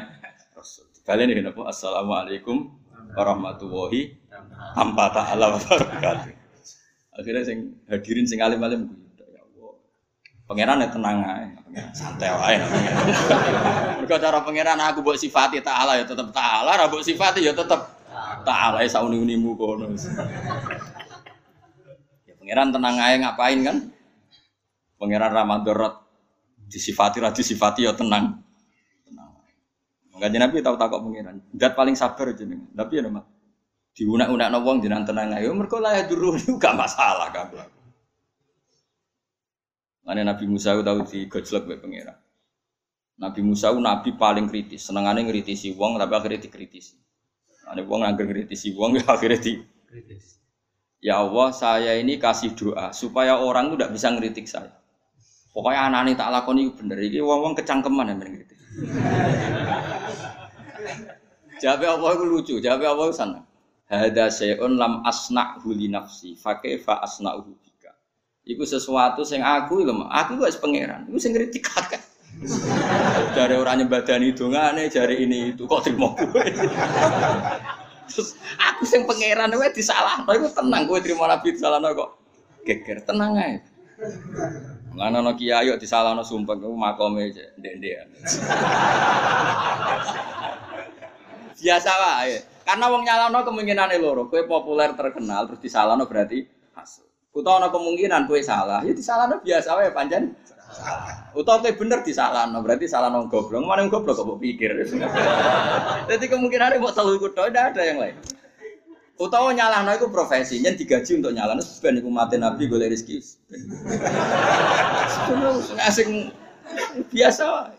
Rasul. 0.53 0.85
Baleni 1.09 1.41
napa 1.41 1.65
Assalamualaikum 1.65 2.69
warahmatullahi 3.17 4.13
tanpa 4.77 5.09
taala 5.17 5.57
wabarakatuh. 5.57 6.37
Akhirnya 7.17 7.49
sing 7.49 7.81
hadirin 7.89 8.29
sing 8.29 8.45
alim-alim 8.45 8.93
ya 9.17 9.41
Allah. 9.41 9.73
Pangeran 10.45 10.85
ya 10.85 10.89
tenang 10.93 11.25
ae, 11.25 11.49
santai 11.97 12.29
wae. 12.29 12.61
Mergo 14.05 14.17
cara 14.21 14.45
pangeran 14.45 14.77
aku 14.77 15.01
mbok 15.01 15.17
sifati 15.17 15.65
taala 15.65 15.97
ya 15.97 16.05
tetep 16.05 16.29
taala, 16.29 16.77
ra 16.77 16.93
mbok 16.93 17.01
sifati 17.01 17.41
ya 17.41 17.57
tetep 17.57 17.89
taala 18.45 18.85
ya 18.85 18.89
sauni-unimu 18.93 19.57
kono. 19.57 19.97
Ya 22.29 22.37
pangeran 22.37 22.69
tenang 22.69 23.01
ae 23.01 23.17
ngapain 23.25 23.65
kan? 23.65 23.77
Pangeran 25.01 25.33
Ramadorot 25.33 26.08
disifati 26.69 27.19
ra 27.19 27.33
disifati 27.33 27.89
ya 27.89 27.97
tenang. 27.97 28.39
Tenang. 29.09 29.31
Enggak 30.15 30.31
Nabi 30.37 30.61
tahu 30.61 30.77
takok 30.77 31.01
pangeran. 31.09 31.41
Dat 31.51 31.73
paling 31.73 31.97
sabar 31.97 32.31
jenengan. 32.37 32.69
Tapi 32.77 33.01
ya 33.01 33.09
Mas 33.09 33.27
diunak-unak 33.99 34.63
wong 34.63 34.79
jenengan 34.79 35.11
tenang 35.11 35.35
ayo 35.35 35.51
mergo 35.59 35.83
lah 35.83 36.07
dulu 36.07 36.39
gak 36.63 36.75
masalah 36.79 37.35
kan. 37.35 37.51
Mana 40.07 40.23
Nabi 40.23 40.47
Musa 40.47 40.73
itu 40.73 40.87
tahu 40.87 41.03
di 41.05 41.27
gojlok 41.27 41.63
be 41.67 41.75
pangeran. 41.83 42.17
Nabi 43.19 43.43
Musa 43.43 43.75
nabi 43.75 44.15
paling 44.15 44.47
kritis, 44.47 44.87
senengannya 44.87 45.27
ngritisi 45.27 45.75
wong 45.75 45.99
tapi 45.99 46.15
akhirnya 46.15 46.39
dikritisi. 46.47 46.95
Ada 47.67 47.83
wong 47.83 48.07
angger 48.07 48.31
ngritisi 48.31 48.79
wong 48.79 48.95
ya 49.03 49.05
akhirnya 49.11 49.43
di 49.43 49.59
kritis. 49.91 50.39
Ya 51.03 51.19
Allah, 51.19 51.51
saya 51.51 51.99
ini 51.99 52.19
kasih 52.19 52.55
doa 52.55 52.95
supaya 52.95 53.39
orang 53.39 53.71
itu 53.71 53.75
tidak 53.79 53.93
bisa 53.95 54.07
ngeritik 54.15 54.47
saya. 54.47 54.71
Pokoknya 55.59 55.91
anak 55.91 56.01
ini 56.07 56.13
tak 56.15 56.31
lakoni 56.31 56.71
bener. 56.71 57.03
Ini 57.03 57.19
wong-wong 57.19 57.59
kecangkeman 57.59 58.15
yang 58.15 58.23
ngeritik. 58.23 58.55
Jawab 61.59 61.99
Allah 61.99 62.11
itu 62.15 62.25
lucu, 62.31 62.55
jawab 62.63 62.87
Allah 62.87 63.11
itu 63.11 63.19
sana. 63.19 63.43
Hada 63.91 64.31
se'un 64.31 64.79
lam 64.79 65.03
asna 65.03 65.59
huli 65.59 65.91
nafsi, 65.91 66.39
fakih 66.39 66.79
fa 66.79 67.03
asna 67.03 67.35
bika. 67.43 67.91
Iku 68.47 68.63
sesuatu 68.63 69.27
sing 69.27 69.43
aku 69.43 69.83
lho, 69.83 70.07
aku 70.07 70.39
wis 70.47 70.55
pangeran. 70.63 71.11
Iku 71.11 71.19
sing 71.19 71.35
kritik 71.35 71.67
kakek. 71.67 72.07
Jare 73.35 73.59
ora 73.59 73.75
nyembadani 73.75 74.31
dongane, 74.31 74.87
jare 74.87 75.19
ini 75.19 75.59
itu 75.59 75.67
kok 75.67 75.83
terima 75.83 76.15
gue. 76.15 76.55
Terus 78.07 78.39
aku 78.63 78.87
sing 78.87 79.11
pangeran 79.11 79.51
wae 79.59 79.75
disalahno 79.75 80.31
iku 80.39 80.55
tenang 80.55 80.87
kowe 80.87 81.03
terima 81.03 81.27
nabi 81.27 81.51
disalahno 81.51 81.91
kok. 81.99 82.11
Geger 82.63 83.03
tenang 83.03 83.35
ae. 83.43 83.59
Mana 84.99 85.23
no 85.23 85.39
kiai 85.39 85.71
yuk 85.71 85.79
disalahno 85.79 86.27
sumpah 86.27 86.59
kamu 86.59 86.75
makome 86.75 87.31
ndek-ndekan. 87.55 88.11
Biasa 91.55 91.91
wae. 92.03 92.43
Karena 92.67 92.91
wong 92.91 93.07
kemungkinan 93.07 93.95
loro, 94.03 94.27
kue 94.27 94.43
populer 94.51 94.99
terkenal 94.99 95.47
terus 95.47 95.63
disalahno 95.63 96.11
berarti 96.11 96.43
hasil. 96.75 97.07
Utawa 97.31 97.63
ana 97.63 97.69
kemungkinan 97.71 98.27
kue 98.27 98.43
salah, 98.43 98.83
ya 98.83 98.91
disalahno 98.91 99.39
biasa 99.39 99.79
wae 99.79 99.95
panjen. 99.95 100.35
Utawa 101.31 101.63
kue 101.63 101.79
bener 101.79 102.03
disalahno, 102.03 102.59
berarti 102.59 102.91
salahno 102.91 103.31
goblok. 103.31 103.63
Mana 103.63 103.87
goblok 103.87 104.19
kok 104.19 104.43
pikir. 104.43 104.83
Jadi 106.11 106.25
kemungkinan 106.27 106.83
mau 106.83 106.91
telu 106.91 107.15
iku 107.23 107.31
tidak 107.31 107.71
ada 107.79 107.83
yang 107.87 108.03
lain. 108.03 108.19
Utawa 109.19 109.51
nyalahno 109.51 109.91
itu 109.99 110.07
profesinya 110.15 110.71
digaji 110.71 111.19
untuk 111.19 111.35
nyalahno 111.35 111.63
ben 111.83 111.99
iku 111.99 112.07
mati 112.07 112.39
nabi 112.39 112.71
golek 112.71 112.95
rezeki. 112.95 113.19
Asing 115.83 116.31
biasa. 117.11 117.75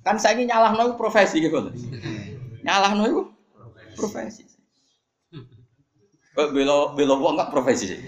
Kan 0.00 0.16
saya 0.16 0.40
ini 0.40 0.48
nyalah 0.48 0.72
no 0.72 0.96
profesi 0.96 1.44
gitu. 1.44 1.68
Nyalah 2.64 2.96
no 2.96 3.04
itu 3.04 3.22
profesi. 4.00 4.48
Belo 6.32 6.96
belo 6.96 7.20
uang 7.20 7.36
nggak 7.36 7.52
profesi. 7.52 8.00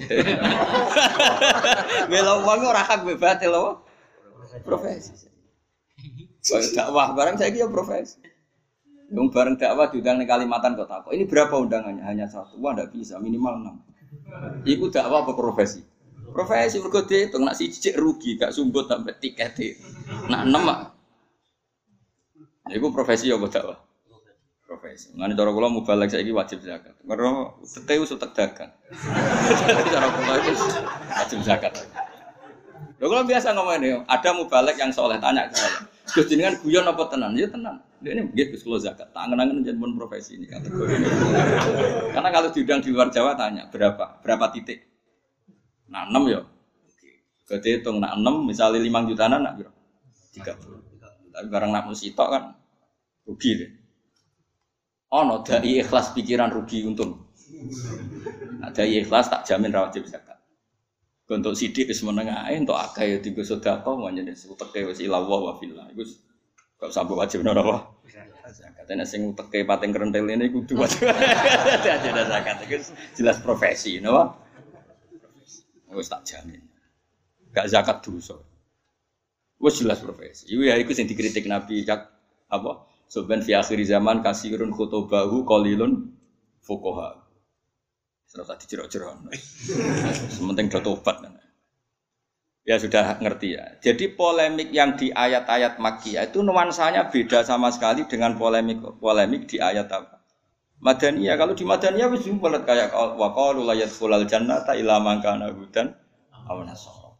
belo 2.09 2.41
uang 2.49 2.59
orang 2.65 2.89
hak 2.89 3.05
bebas 3.05 3.45
lo 3.45 3.85
profesi. 4.65 5.13
Dakwah 6.73 7.13
barang 7.13 7.37
saya 7.37 7.53
kira 7.53 7.69
profesi. 7.69 8.32
Yang 9.13 9.29
bareng 9.29 9.57
dakwah 9.61 9.93
diundang 9.93 10.17
di 10.17 10.25
Kalimantan 10.25 10.73
kota. 10.73 11.05
Kok 11.05 11.13
ini 11.13 11.29
berapa 11.29 11.53
undangannya? 11.61 12.01
Hanya 12.01 12.27
satu. 12.33 12.57
Wah, 12.65 12.73
tidak 12.73 12.97
bisa. 12.97 13.21
Minimal 13.21 13.61
enam. 13.61 13.77
Iku 14.65 14.89
dakwah 14.89 15.29
apa 15.29 15.37
profesi? 15.37 15.85
Profesi 16.33 16.81
mergo 16.81 17.05
dihitung 17.05 17.45
nak 17.45 17.61
siji 17.61 17.93
rugi 17.93 18.41
gak 18.41 18.57
sumbut 18.57 18.89
sampai 18.89 19.13
tiket. 19.21 19.77
Nak 20.33 20.49
enam 20.49 20.65
Iku 22.73 22.89
profesi 22.89 23.29
ya 23.29 23.37
dakwah. 23.37 23.77
Profesi. 24.65 25.13
Ngene 25.13 25.37
cara 25.37 25.53
kula 25.53 25.69
mubalek 25.69 26.09
saiki 26.09 26.33
wajib 26.33 26.65
zakat. 26.65 26.97
Mergo 27.05 27.61
tete 27.61 28.01
wis 28.01 28.09
utek 28.17 28.33
dagang. 28.33 28.73
cara 29.93 30.09
kula 30.09 30.35
itu 30.41 30.53
wajib 31.13 31.39
zakat. 31.45 31.77
Lho 32.97 33.05
kula 33.13 33.29
biasa 33.29 33.53
ngomong 33.53 33.77
ini, 33.85 34.01
ada 34.09 34.31
mubalek 34.33 34.81
yang 34.81 34.89
soleh 34.89 35.21
tanya 35.21 35.53
ke 35.53 35.61
saya. 35.61 35.85
Gus 36.17 36.25
jenengan 36.33 36.57
guyon 36.65 36.89
apa 36.89 37.03
tenan? 37.13 37.37
Ya 37.37 37.53
tenan. 37.53 37.85
Dia 38.03 38.19
ini 38.19 38.27
Gus 38.35 38.67
kula 38.67 38.83
zakat. 38.83 39.15
Tak 39.15 39.23
angen-angen 39.31 39.63
jenengan 39.63 39.95
profesi 39.95 40.35
ini 40.35 40.51
kategori. 40.51 40.91
Karena 42.15 42.29
kalau 42.35 42.51
diundang 42.51 42.83
di 42.83 42.91
luar 42.91 43.09
Jawa 43.15 43.39
tanya 43.39 43.71
berapa? 43.71 44.19
Berapa 44.19 44.51
titik? 44.51 44.83
Nah, 45.87 46.11
6 46.11 46.19
ya. 46.27 46.43
Oke. 47.49 47.63
hitung 47.63 48.03
nak 48.03 48.19
6 48.19 48.27
misalnya 48.43 48.83
5 48.83 49.09
juta 49.09 49.25
nak 49.31 49.55
berapa? 49.55 49.79
30. 50.35 51.33
Tapi 51.33 51.47
barang 51.49 51.71
nak 51.71 51.87
musitok 51.87 52.29
kan 52.29 52.43
rugi 53.25 53.51
deh. 53.57 53.71
Oh 55.13 55.23
no, 55.23 55.45
dari 55.45 55.79
ikhlas 55.79 56.11
pikiran 56.17 56.51
rugi 56.51 56.83
untung. 56.83 57.31
Nah, 58.59 58.73
ikhlas 58.75 59.29
tak 59.31 59.45
jamin 59.47 59.71
rawat 59.71 59.95
zakat. 60.09 60.33
Untuk 61.33 61.57
sidik 61.57 61.89
wis 61.89 62.05
menengah 62.05 62.45
untuk 62.53 62.77
akeh 62.77 63.17
ya 63.17 63.19
tiga 63.25 63.41
sedekah 63.41 63.81
mau 63.97 64.13
jadi 64.13 64.37
wis 64.85 65.01
ilawa 65.01 65.49
wa 65.49 65.53
fillah. 65.57 65.89
Iku 65.89 66.05
gak 66.83 66.91
sampai 66.91 67.15
wajib 67.15 67.47
nora 67.47 67.63
apa? 67.63 67.77
Katanya 68.83 69.07
sing 69.07 69.31
uteke 69.31 69.63
pating 69.63 69.95
kerentel 69.95 70.27
ini 70.27 70.51
kudu 70.51 70.75
wajib. 70.75 71.07
Ada 71.15 72.27
zakat 72.27 72.67
itu 72.67 72.91
jelas 73.15 73.39
profesi, 73.39 74.03
napa? 74.03 74.35
Wis 75.95 76.11
tak 76.11 76.27
jamin. 76.27 76.59
Gak 77.55 77.71
zakat 77.71 78.03
dosa. 78.03 78.35
Wis 79.63 79.79
jelas 79.79 80.03
profesi. 80.03 80.51
Iku 80.51 80.67
ya 80.67 80.75
iku 80.75 80.91
sing 80.91 81.07
dikritik 81.07 81.47
Nabi 81.47 81.87
apa? 81.87 82.91
Soben 83.07 83.47
fi 83.47 83.55
akhir 83.55 83.79
zaman 83.87 84.25
kasirun 84.27 84.75
khutubahu 84.75 85.47
qalilun 85.47 86.11
fuqaha. 86.67 87.23
Serasa 88.27 88.57
tadi 88.57 88.75
jerok-jerok. 88.75 89.31
Sementing 90.35 90.67
do 90.73 90.81
tobat. 90.83 91.21
Ya 92.63 92.79
sudah 92.79 93.19
ngerti 93.19 93.59
ya. 93.59 93.75
Jadi 93.83 94.15
polemik 94.15 94.71
yang 94.71 94.95
di 94.95 95.11
ayat-ayat 95.11 95.83
Makkiyah 95.83 96.31
itu 96.31 96.47
nuansanya 96.47 97.11
beda 97.11 97.43
sama 97.43 97.75
sekali 97.75 98.07
dengan 98.07 98.39
polemik 98.39 98.79
polemik 99.03 99.51
di 99.51 99.59
ayat 99.59 99.91
apa? 99.91 100.23
Madaniyah. 100.79 101.35
Kalau 101.35 101.55
di 101.59 101.67
Madaniyah 101.67 102.07
wis 102.11 102.27
bulat 102.27 102.63
kayak 102.63 102.95
wa 102.95 103.29
qalu 103.35 103.67
la 103.67 103.75
yadkhulul 103.75 104.27
jannata 104.31 104.79
illa 104.79 105.03
man 105.03 105.19
kana 105.19 105.51
hudan 105.51 105.91
aw 106.47 106.59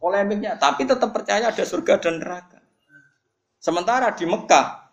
Polemiknya, 0.03 0.59
tapi 0.59 0.83
tetap 0.83 1.15
percaya 1.15 1.47
ada 1.47 1.63
surga 1.63 1.95
dan 1.95 2.19
neraka. 2.19 2.59
Sementara 3.55 4.11
di 4.11 4.27
Mekah 4.27 4.83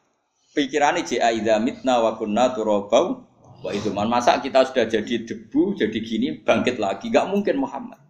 pikirannya 0.55 1.03
jika 1.07 1.31
idza 1.35 1.59
mitna 1.59 2.03
wa 2.03 2.15
kunna 2.15 2.55
turabau 2.55 3.27
wa 3.61 3.71
itu 3.71 3.93
man 3.93 4.09
masa 4.09 4.41
kita 4.41 4.67
sudah 4.67 4.87
jadi 4.89 5.15
debu 5.27 5.79
jadi 5.79 5.99
gini 6.01 6.29
bangkit 6.43 6.81
lagi 6.81 7.13
gak 7.13 7.29
mungkin 7.29 7.61
Muhammad 7.61 8.01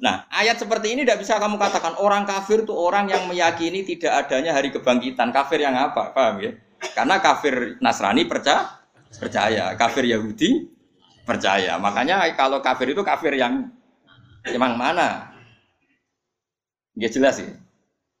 nah 0.00 0.24
ayat 0.32 0.56
seperti 0.56 0.96
ini 0.96 1.04
tidak 1.04 1.20
bisa 1.20 1.36
kamu 1.36 1.60
katakan 1.60 2.00
orang 2.00 2.24
kafir 2.24 2.64
itu 2.64 2.72
orang 2.72 3.12
yang 3.12 3.28
meyakini 3.28 3.84
tidak 3.84 4.24
adanya 4.26 4.56
hari 4.56 4.72
kebangkitan 4.72 5.28
kafir 5.28 5.60
yang 5.60 5.76
apa 5.76 6.16
paham 6.16 6.40
ya 6.40 6.52
Karena 6.80 7.20
kafir 7.20 7.76
Nasrani 7.84 8.24
percaya, 8.24 8.80
percaya, 9.20 9.76
kafir 9.76 10.08
Yahudi 10.08 10.68
percaya. 11.28 11.76
Makanya 11.76 12.24
kalau 12.34 12.64
kafir 12.64 12.96
itu 12.96 13.04
kafir 13.04 13.36
yang 13.36 13.68
emang 14.48 14.80
mana? 14.80 15.36
Ya 16.96 17.12
jelas 17.12 17.38
sih. 17.40 17.48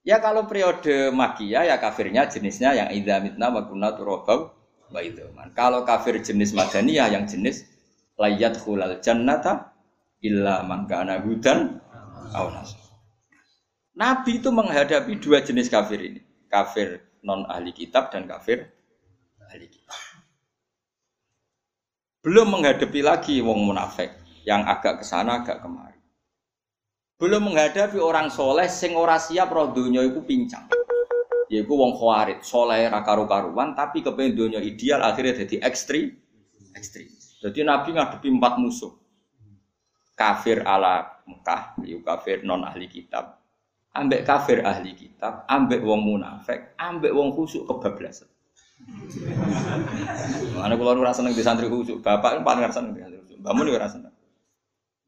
Ya 0.00 0.16
kalau 0.20 0.48
periode 0.48 1.12
makia 1.12 1.68
ya 1.68 1.76
kafirnya 1.76 2.24
jenisnya 2.28 2.72
yang 2.72 2.88
idza 2.88 3.20
mitna 3.20 3.52
wa 3.52 3.68
kunna 3.68 3.92
turabau 3.92 4.52
wa 4.92 5.00
Kalau 5.52 5.84
kafir 5.84 6.20
jenis 6.24 6.56
madaniyah 6.56 7.12
yang 7.12 7.28
jenis 7.28 7.68
layat 8.16 8.56
khulal 8.56 8.96
jannata 9.04 9.69
illa 10.20 10.62
man 10.64 10.84
kana 10.84 11.20
hudan 11.24 11.80
Nabi 14.00 14.40
itu 14.40 14.48
menghadapi 14.48 15.18
dua 15.18 15.42
jenis 15.44 15.68
kafir 15.68 16.00
ini. 16.00 16.22
Kafir 16.48 17.04
non 17.20 17.44
ahli 17.50 17.74
kitab 17.74 18.08
dan 18.08 18.24
kafir 18.24 18.70
ahli 19.44 19.66
kitab. 19.66 19.98
Belum 22.20 22.52
menghadapi 22.52 23.00
lagi 23.00 23.40
wong 23.40 23.64
munafik 23.64 24.12
yang 24.44 24.64
agak 24.68 25.00
ke 25.00 25.04
sana 25.04 25.40
agak 25.40 25.64
kemari. 25.64 25.96
Belum 27.16 27.52
menghadapi 27.52 28.00
orang 28.00 28.32
soleh 28.32 28.68
sing 28.68 28.96
ora 28.96 29.16
siap 29.16 29.52
roh 29.52 29.72
donya 29.72 30.04
iku 30.04 30.24
pincang. 30.24 30.68
Yaiku 31.50 31.74
wong 31.74 31.98
khawarit, 31.98 32.46
soleh 32.46 32.86
ra 32.86 33.02
karu-karuan 33.02 33.74
tapi 33.74 34.06
kepengen 34.06 34.36
donya 34.36 34.60
ideal 34.62 35.02
akhirnya 35.02 35.44
jadi 35.44 35.66
ekstrim. 35.66 36.14
Ekstrim. 36.76 37.08
Jadi 37.40 37.60
Nabi 37.64 37.96
ngadepi 37.96 38.28
empat 38.28 38.60
musuh. 38.60 38.99
Kafir 40.20 40.60
ala 40.68 41.24
Mekah, 41.24 41.80
yaiku 41.80 42.04
kafir 42.04 42.44
non 42.44 42.60
ahli 42.60 42.92
kitab. 42.92 43.40
Ambek 43.96 44.28
kafir 44.28 44.60
ahli 44.60 44.92
kitab, 44.92 45.48
ambek 45.48 45.80
wong 45.80 46.04
munafik, 46.04 46.76
ambek 46.76 47.16
wong 47.16 47.32
khusuk 47.32 47.64
kebablasan. 47.64 48.28
Mana 50.60 50.76
kalau 50.76 50.92
nu 50.92 51.02
rasa 51.04 51.24
di 51.24 51.40
santri 51.40 51.72
khusyuk, 51.72 52.04
bapak 52.04 52.44
paling 52.44 52.62
rasa 52.68 52.84
di 52.84 53.00
santri 53.00 53.16
khusyuk. 53.16 53.40
Bangun 53.40 53.64
juga 53.64 53.88
rasa 53.88 53.96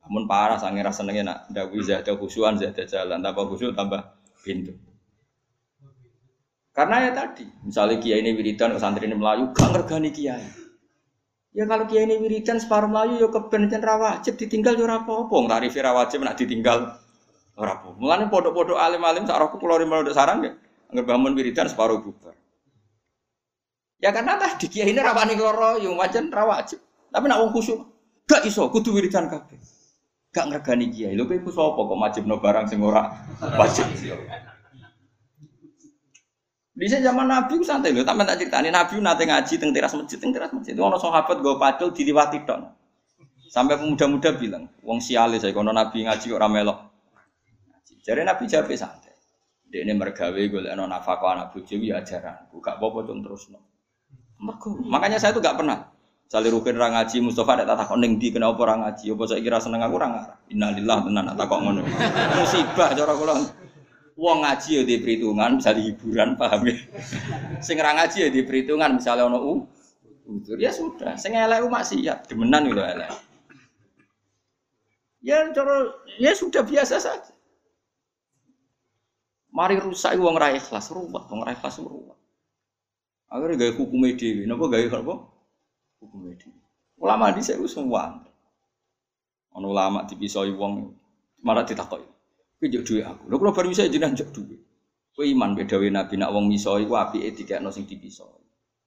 Bangun 0.02 0.24
parah, 0.26 0.58
sange 0.58 0.82
rasa 0.82 1.06
nengnya 1.06 1.22
nak 1.22 1.38
dawi 1.52 1.78
zada 1.84 2.10
khusyuan 2.18 2.58
zada 2.58 2.82
jalan, 2.82 3.22
tambah 3.22 3.44
khusyuk 3.52 3.76
tambah 3.76 4.02
pintu. 4.42 4.74
Karena 6.72 7.04
ya 7.04 7.10
tadi, 7.12 7.44
misalnya 7.62 8.00
kiai 8.00 8.24
ini 8.24 8.32
wiridan, 8.32 8.74
santri 8.80 9.04
ini 9.06 9.14
melayu, 9.14 9.52
gak 9.52 9.76
ngergani 9.76 10.08
kiai. 10.08 10.61
Ya 11.52 11.68
kalau 11.68 11.84
kiai 11.84 12.08
ini 12.08 12.16
wiridan 12.16 12.56
separuh 12.56 12.88
melayu, 12.88 13.20
ya 13.20 13.28
kebencian 13.28 13.84
rawajib 13.84 14.40
ditinggal 14.40 14.72
ya 14.72 14.88
apa-apa. 14.88 15.36
Tarifi 15.52 15.84
rawajib 15.84 16.24
nak 16.24 16.40
ditinggal 16.40 16.96
ora 17.60 17.76
apa. 17.76 17.92
Podok-podok 18.32 18.80
alim-alim 18.80 19.28
sak 19.28 19.36
rohku 19.36 19.60
kula 19.60 19.76
rimel 19.76 20.00
saran 20.16 20.40
ya, 20.40 20.56
anggap 20.88 21.04
bangun 21.12 21.36
wiridan 21.36 21.68
separuh 21.68 22.00
bubar. 22.00 22.32
Ya 24.00 24.10
karena 24.16 24.40
tadi 24.40 24.66
kiai 24.72 24.90
ini 24.90 24.98
rawani 25.04 25.36
loro 25.36 25.76
yang 25.76 25.94
wajan 26.00 26.32
rawajib. 26.32 26.80
Tapi 27.12 27.24
nak 27.28 27.38
wong 27.44 27.52
khusyuk 27.52 27.84
gak 28.24 28.48
iso 28.48 28.72
kudu 28.72 28.96
wiridan 28.96 29.28
kabeh. 29.28 29.60
Gak 30.32 30.48
ngregani 30.48 30.88
kiai. 30.88 31.12
Lho 31.12 31.28
kowe 31.28 31.52
sapa 31.52 31.80
kok 31.84 32.00
majibno 32.00 32.40
barang 32.40 32.64
sing 32.64 32.80
ora 32.80 33.12
wajib. 33.60 33.84
Bisa 36.72 36.96
zaman 37.04 37.28
Nabi 37.28 37.60
santai 37.60 37.92
lho, 37.92 38.00
tapi 38.00 38.24
tak 38.24 38.40
ceritani 38.40 38.72
Nabi 38.72 38.96
nate 39.04 39.28
ngaji 39.28 39.54
teng 39.60 39.76
teras 39.76 39.92
masjid, 39.92 40.16
teng 40.16 40.32
teras 40.32 40.48
masjid. 40.56 40.72
Ono 40.72 40.96
sahabat 40.96 41.44
gue 41.44 41.54
pacul 41.60 41.92
diliwati 41.92 42.48
tok. 42.48 42.60
Sampai 43.52 43.76
pemuda-muda 43.76 44.32
bilang, 44.32 44.64
wong 44.80 44.96
siale 45.04 45.36
saya 45.36 45.52
kono 45.52 45.76
Nabi 45.76 46.08
ngaji 46.08 46.24
kok 46.32 46.38
ora 46.40 46.48
melok. 46.48 46.78
Jadi 48.00 48.24
Nabi 48.24 48.48
jawab 48.48 48.72
santai. 48.72 49.12
Dia 49.68 49.84
ini 49.84 49.92
mergawe 49.92 50.36
gue 50.36 50.60
leno 50.64 50.88
nafkah 50.88 51.20
anak 51.20 51.52
ya 51.68 52.00
ajaran. 52.00 52.48
Buka 52.48 52.80
apa 52.80 52.98
tuh 53.04 53.20
terus 53.20 53.52
no. 53.52 53.60
Makanya 54.88 55.20
saya 55.20 55.36
tuh 55.36 55.44
gak 55.44 55.60
pernah. 55.60 55.92
Sali 56.32 56.48
rukin 56.48 56.80
orang 56.80 56.96
ngaji 56.96 57.20
Mustafa 57.20 57.60
ada 57.60 57.76
takut 57.76 58.00
neng 58.00 58.16
di 58.16 58.32
kenapa 58.32 58.56
orang 58.64 58.88
ngaji? 58.88 59.12
Apa 59.12 59.22
saya 59.28 59.44
kira 59.44 59.60
seneng 59.60 59.84
aku 59.84 60.00
orang 60.00 60.16
ngarah. 60.16 60.36
Tenan 60.48 61.24
tak 61.36 61.44
kok 61.44 61.60
ngono. 61.60 61.84
Musibah 62.40 62.88
cara 62.96 63.12
kula. 63.12 63.34
Wong 64.12 64.44
ngaji 64.44 64.70
ya 64.76 64.82
di 64.84 64.96
perhitungan 65.00 65.56
bisa 65.56 65.72
hiburan 65.72 66.36
paham 66.36 66.68
ya. 66.68 66.76
Sing 67.64 67.80
ra 67.80 67.96
ngaji 67.96 68.18
ya 68.18 68.28
di 68.28 68.44
perhitungan 68.44 69.00
misalnya 69.00 69.24
ono 69.24 69.38
u 69.40 69.54
utur 70.28 70.60
ya 70.60 70.68
sudah. 70.68 71.16
Sing 71.16 71.32
elek 71.32 71.64
maksiat 71.64 72.28
demenan 72.28 72.68
lho 72.68 72.84
elek. 72.84 73.08
Ya 75.24 75.48
cara 75.56 75.96
ya 76.20 76.36
sudah 76.36 76.60
biasa 76.60 77.00
saja. 77.00 77.32
Mari 79.52 79.80
rusak 79.80 80.16
wong 80.16 80.36
ra 80.36 80.52
ikhlas, 80.52 80.92
ruwet 80.92 81.28
wong 81.28 81.44
ra 81.44 81.52
ikhlas 81.52 81.76
ruwet. 81.80 82.16
Akhirnya 83.32 83.64
gaya 83.64 83.72
hukum 83.76 84.04
dewi, 84.04 84.44
nopo 84.44 84.68
gaya 84.68 84.92
apa? 84.92 85.24
Hukum 86.04 86.28
dewi. 86.28 86.52
Ulama 87.00 87.32
di 87.32 87.40
saya 87.40 87.60
semua. 87.64 88.20
Ono 89.56 89.66
ulama 89.72 90.04
dipisoi 90.04 90.52
wong 90.52 90.92
malah 91.44 91.64
ditakoi. 91.64 92.11
Kowe 92.62 92.70
jek 92.70 92.86
duwe 92.86 93.02
aku. 93.02 93.26
Lho 93.26 93.36
kula 93.42 93.50
bar 93.50 93.66
bisa 93.66 93.82
jenengan 93.90 94.14
jek 94.14 94.30
duwe. 94.30 94.54
Kowe 95.18 95.26
iman 95.26 95.58
bedawe 95.58 95.82
Nabi 95.82 96.14
nak 96.14 96.30
wong 96.30 96.46
miso 96.46 96.78
iku 96.78 96.94
apike 96.94 97.34
dikekno 97.34 97.74
sing 97.74 97.90
dipisoi. 97.90 98.38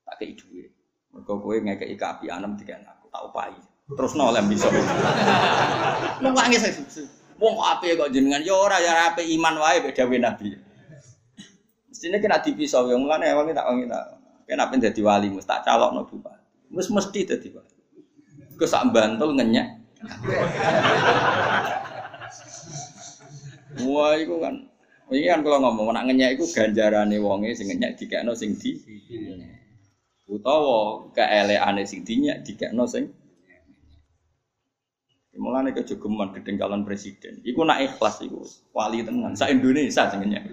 Tak 0.07 0.15
kei 0.15 0.32
duwe. 0.32 0.71
Mergo 1.11 1.43
kowe 1.43 1.59
ngekeki 1.59 2.32
anem 2.32 2.55
dikekno 2.55 2.88
aku 2.88 3.11
tak 3.11 3.21
upahi. 3.28 3.59
Terus 3.91 4.15
no 4.15 4.32
oleh 4.32 4.39
miso. 4.47 4.71
Wong 6.23 6.32
nangis 6.32 6.63
Wong 7.36 7.53
kok 7.59 7.67
apike 7.67 7.99
kok 7.99 8.15
jenengan 8.15 8.39
ya 8.47 8.55
ora 8.55 8.80
ya 8.80 9.11
apik 9.11 9.28
iman 9.28 9.59
wae 9.59 9.84
bedawe 9.84 10.15
Nabi. 10.23 10.55
Mestinya 11.91 12.15
kena 12.23 12.39
dipisau 12.39 12.88
yang 12.88 13.03
mulane 13.03 13.28
wong 13.36 13.51
tak 13.51 13.67
wong 13.67 13.91
tak 13.91 14.03
Kenapa 14.47 14.80
jadi 14.80 15.01
wali 15.03 15.28
mus 15.28 15.43
tak 15.43 15.67
calok 15.67 15.91
no 15.91 16.07
bupati. 16.07 16.71
Mus 16.71 16.88
mesti 16.88 17.28
jadi 17.28 17.47
wali. 17.51 17.76
Kesak 18.55 18.88
bantul 18.95 19.36
ngenyak. 19.36 19.67
Wah, 23.84 24.15
itu 24.15 24.36
kan. 24.39 24.55
Ini 25.11 25.30
kan 25.30 25.39
kalau 25.45 25.59
ngomong 25.61 25.93
nak 25.93 26.05
ngenyak 26.09 26.39
itu 26.39 26.49
ganjarane 26.49 27.17
wonge 27.21 27.53
sing 27.53 27.69
ngenyak 27.69 27.93
dikekno 27.99 28.34
sing 28.34 28.57
di. 28.57 28.73
Utawa 30.26 31.05
keeleane 31.13 31.86
sing 31.86 32.01
dinyak 32.01 32.41
dikekno 32.41 32.89
sing 32.89 33.13
Mulane 35.36 35.76
kejogeman 35.76 36.32
gedeng 36.32 36.55
calon 36.55 36.88
presiden. 36.88 37.43
Iku 37.43 37.67
nak 37.67 37.84
ikhlas 37.84 38.23
iku 38.23 38.39
wali 38.71 39.03
tenan. 39.03 39.36
Sa 39.36 39.51
Indonesia 39.51 40.07
sing 40.07 40.23
ngenyak. 40.23 40.43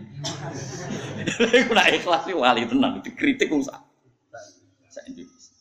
Iku 1.63 1.71
nak 1.71 1.87
ikhlas 1.95 2.27
iku 2.27 2.43
wali 2.43 2.67
tenan. 2.67 2.99
Dikritik 2.99 3.47
wong 3.55 3.63
sak. 3.63 3.79
Sa 4.91 5.01
Indonesia. 5.07 5.55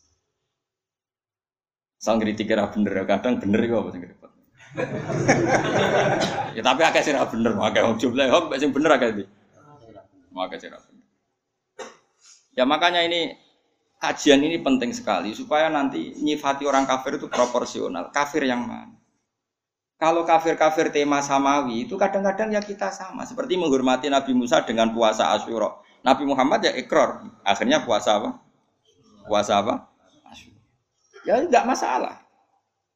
Sang 2.01 2.17
kritik 2.17 2.49
kira 2.49 2.65
bener, 2.73 3.05
kadang 3.05 3.37
bener 3.37 3.61
iku 3.61 3.85
apa 3.85 3.89
sing. 3.93 4.01
ya 6.55 6.61
tapi 6.63 6.81
akeh 6.87 7.03
sing 7.03 7.19
bener, 7.19 7.53
akeh 7.59 7.81
wong 7.83 7.99
jumlah 7.99 8.25
kok 8.31 8.55
sing 8.55 8.71
bener 8.71 8.91
akeh 8.95 9.07
iki. 9.11 9.25
Maka 10.31 10.55
sing 10.55 10.71
bener. 10.71 11.07
Ya 12.55 12.63
makanya 12.63 13.03
ini 13.03 13.35
kajian 13.99 14.41
ini 14.41 14.59
penting 14.63 14.91
sekali 14.95 15.31
supaya 15.35 15.67
nanti 15.67 16.15
nyifati 16.19 16.63
orang 16.67 16.87
kafir 16.87 17.19
itu 17.19 17.27
proporsional. 17.27 18.09
Kafir 18.11 18.47
yang 18.47 18.63
mana? 18.63 18.95
Kalau 20.01 20.25
kafir-kafir 20.25 20.89
tema 20.89 21.21
samawi 21.21 21.85
itu 21.85 21.93
kadang-kadang 21.93 22.49
ya 22.49 22.57
kita 22.57 22.89
sama. 22.89 23.21
Seperti 23.21 23.53
menghormati 23.53 24.09
Nabi 24.09 24.33
Musa 24.33 24.65
dengan 24.65 24.89
puasa 24.89 25.29
Asyura. 25.37 25.77
Nabi 26.01 26.25
Muhammad 26.25 26.65
ya 26.65 26.73
ikrar. 26.73 27.21
Akhirnya 27.45 27.85
puasa 27.85 28.17
apa? 28.17 28.41
Puasa 29.29 29.61
apa? 29.61 29.93
Asyura. 30.25 30.57
Ya 31.21 31.37
tidak 31.45 31.63
masalah. 31.69 32.17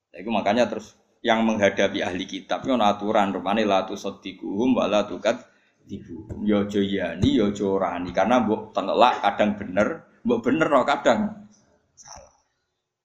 Ya, 0.09 0.25
itu 0.25 0.33
makanya 0.33 0.65
terus 0.65 0.97
yang 1.25 1.41
menghadapi 1.41 2.05
ahli 2.05 2.29
kitab 2.29 2.61
itu 2.61 2.77
aturan 2.77 3.33
rumane 3.33 3.65
la 3.65 3.81
tusaddiquhum 3.89 4.77
wa 4.77 4.85
la 4.85 5.09
tukat 5.09 5.41
tibu. 5.89 6.29
Yo 6.45 6.69
ya 6.69 7.09
yani 7.09 7.33
yo 7.33 7.49
ya 7.49 7.69
rani 7.81 8.13
karena 8.13 8.45
mbok 8.45 8.77
tengelak 8.77 9.25
kadang 9.25 9.57
bener, 9.57 10.05
mbok 10.21 10.45
bener 10.45 10.69
no 10.69 10.85
kadang 10.85 11.49
salah. 11.97 12.37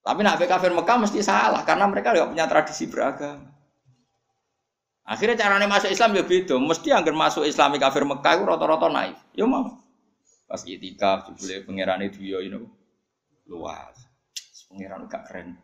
Tapi 0.05 0.21
nak 0.21 0.37
kafir 0.37 0.69
Mekah 0.69 0.97
mesti 1.01 1.25
salah 1.25 1.65
karena 1.65 1.89
mereka 1.89 2.13
tidak 2.13 2.29
punya 2.29 2.45
tradisi 2.45 2.85
beragama. 2.93 3.57
Akhirnya 5.09 5.41
caranya 5.41 5.67
masuk 5.67 5.89
Islam 5.89 6.13
ya 6.13 6.23
beda. 6.23 6.55
Mesti 6.61 6.89
anggar 6.93 7.17
masuk 7.17 7.49
Islam 7.49 7.75
kafir 7.81 8.05
Mekah 8.05 8.37
itu 8.37 8.45
rata-rata 8.45 8.87
naik. 8.93 9.17
Ya 9.33 9.49
mau. 9.49 9.81
Pas 10.45 10.61
itikaf 10.69 11.33
jebule 11.33 11.65
pangeran 11.65 12.05
itu 12.05 12.21
ya 12.21 12.39
ini 12.45 12.61
luas. 13.49 13.97
Pangeran 14.71 15.09
gak 15.09 15.25
keren. 15.27 15.57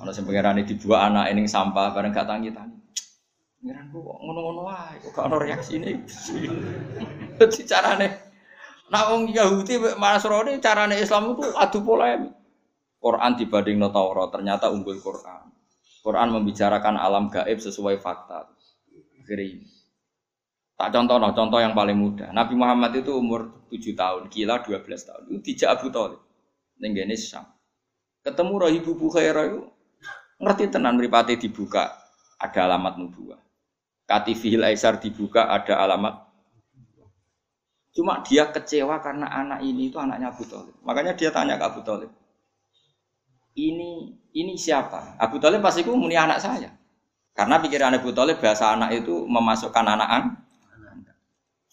Mana 0.00 0.16
sing 0.16 0.24
pangeran 0.24 0.64
dibuat 0.64 1.12
anak 1.12 1.28
ini 1.28 1.44
sampah 1.44 1.92
bareng 1.92 2.16
gak 2.16 2.24
tangi 2.24 2.48
tangi. 2.48 2.72
Pangeran 3.60 3.92
kok 3.92 4.16
ngono-ngono 4.24 4.60
wae, 4.64 4.96
kok 5.04 5.12
gak 5.12 5.28
ono 5.28 5.36
reaksi 5.36 5.76
ini. 5.76 5.92
Jadi 7.36 7.60
carane 7.70 8.08
Nah, 8.90 9.06
orang 9.06 9.30
Yahudi 9.30 9.78
malah 9.94 10.18
Nasrani 10.18 10.58
carane 10.58 10.98
Islam 10.98 11.38
itu 11.38 11.46
adu 11.54 11.78
polemik. 11.86 12.34
Quran 12.98 13.32
dibanding 13.38 13.78
Taurat 13.94 14.28
ternyata 14.34 14.66
unggul 14.66 14.98
Quran. 14.98 15.46
Quran 16.02 16.28
membicarakan 16.34 16.98
alam 16.98 17.30
gaib 17.30 17.60
sesuai 17.62 18.02
fakta. 18.02 18.50
Akhirnya 19.20 19.62
Tak 20.74 20.96
contoh, 20.96 21.20
no, 21.20 21.36
contoh 21.36 21.60
yang 21.60 21.76
paling 21.76 21.92
mudah. 21.92 22.32
Nabi 22.32 22.56
Muhammad 22.56 22.96
itu 22.96 23.12
umur 23.12 23.68
7 23.68 23.92
tahun, 23.92 24.32
gila 24.32 24.64
12 24.64 24.80
tahun. 24.80 25.22
Itu 25.28 25.38
dijak 25.44 25.76
Abu 25.76 25.92
Talib. 25.92 26.24
Nenggene 26.80 27.12
Syam. 27.20 27.44
Ketemu 28.24 28.54
Rahibu 28.56 28.96
Bukhairah 28.96 29.44
itu 29.44 29.60
ngerti 30.40 30.72
tenan 30.72 30.96
mripate 30.96 31.36
dibuka 31.36 31.92
ada 32.40 32.66
alamat 32.66 32.96
nubuah. 32.96 33.38
Katifihil 34.08 34.64
Aisar 34.66 34.98
dibuka 34.98 35.46
ada 35.46 35.78
alamat 35.78 36.30
Cuma 37.90 38.22
dia 38.22 38.46
kecewa 38.46 39.02
karena 39.02 39.26
anak 39.26 39.66
ini 39.66 39.90
itu 39.90 39.98
anaknya 39.98 40.30
Abu 40.30 40.46
Talib. 40.46 40.74
Makanya 40.86 41.18
dia 41.18 41.34
tanya 41.34 41.58
ke 41.58 41.64
Abu 41.66 41.82
Talib. 41.82 42.10
Ini 43.58 44.14
ini 44.30 44.54
siapa? 44.54 45.18
Abu 45.18 45.42
Talib 45.42 45.58
pasti 45.58 45.82
itu 45.82 45.90
muni 45.90 46.14
anak 46.14 46.38
saya. 46.38 46.70
Karena 47.34 47.58
pikiran 47.58 47.98
Abu 47.98 48.14
Talib 48.14 48.38
bahasa 48.38 48.78
anak 48.78 48.94
itu 48.94 49.26
memasukkan 49.26 49.86
anak 49.86 50.38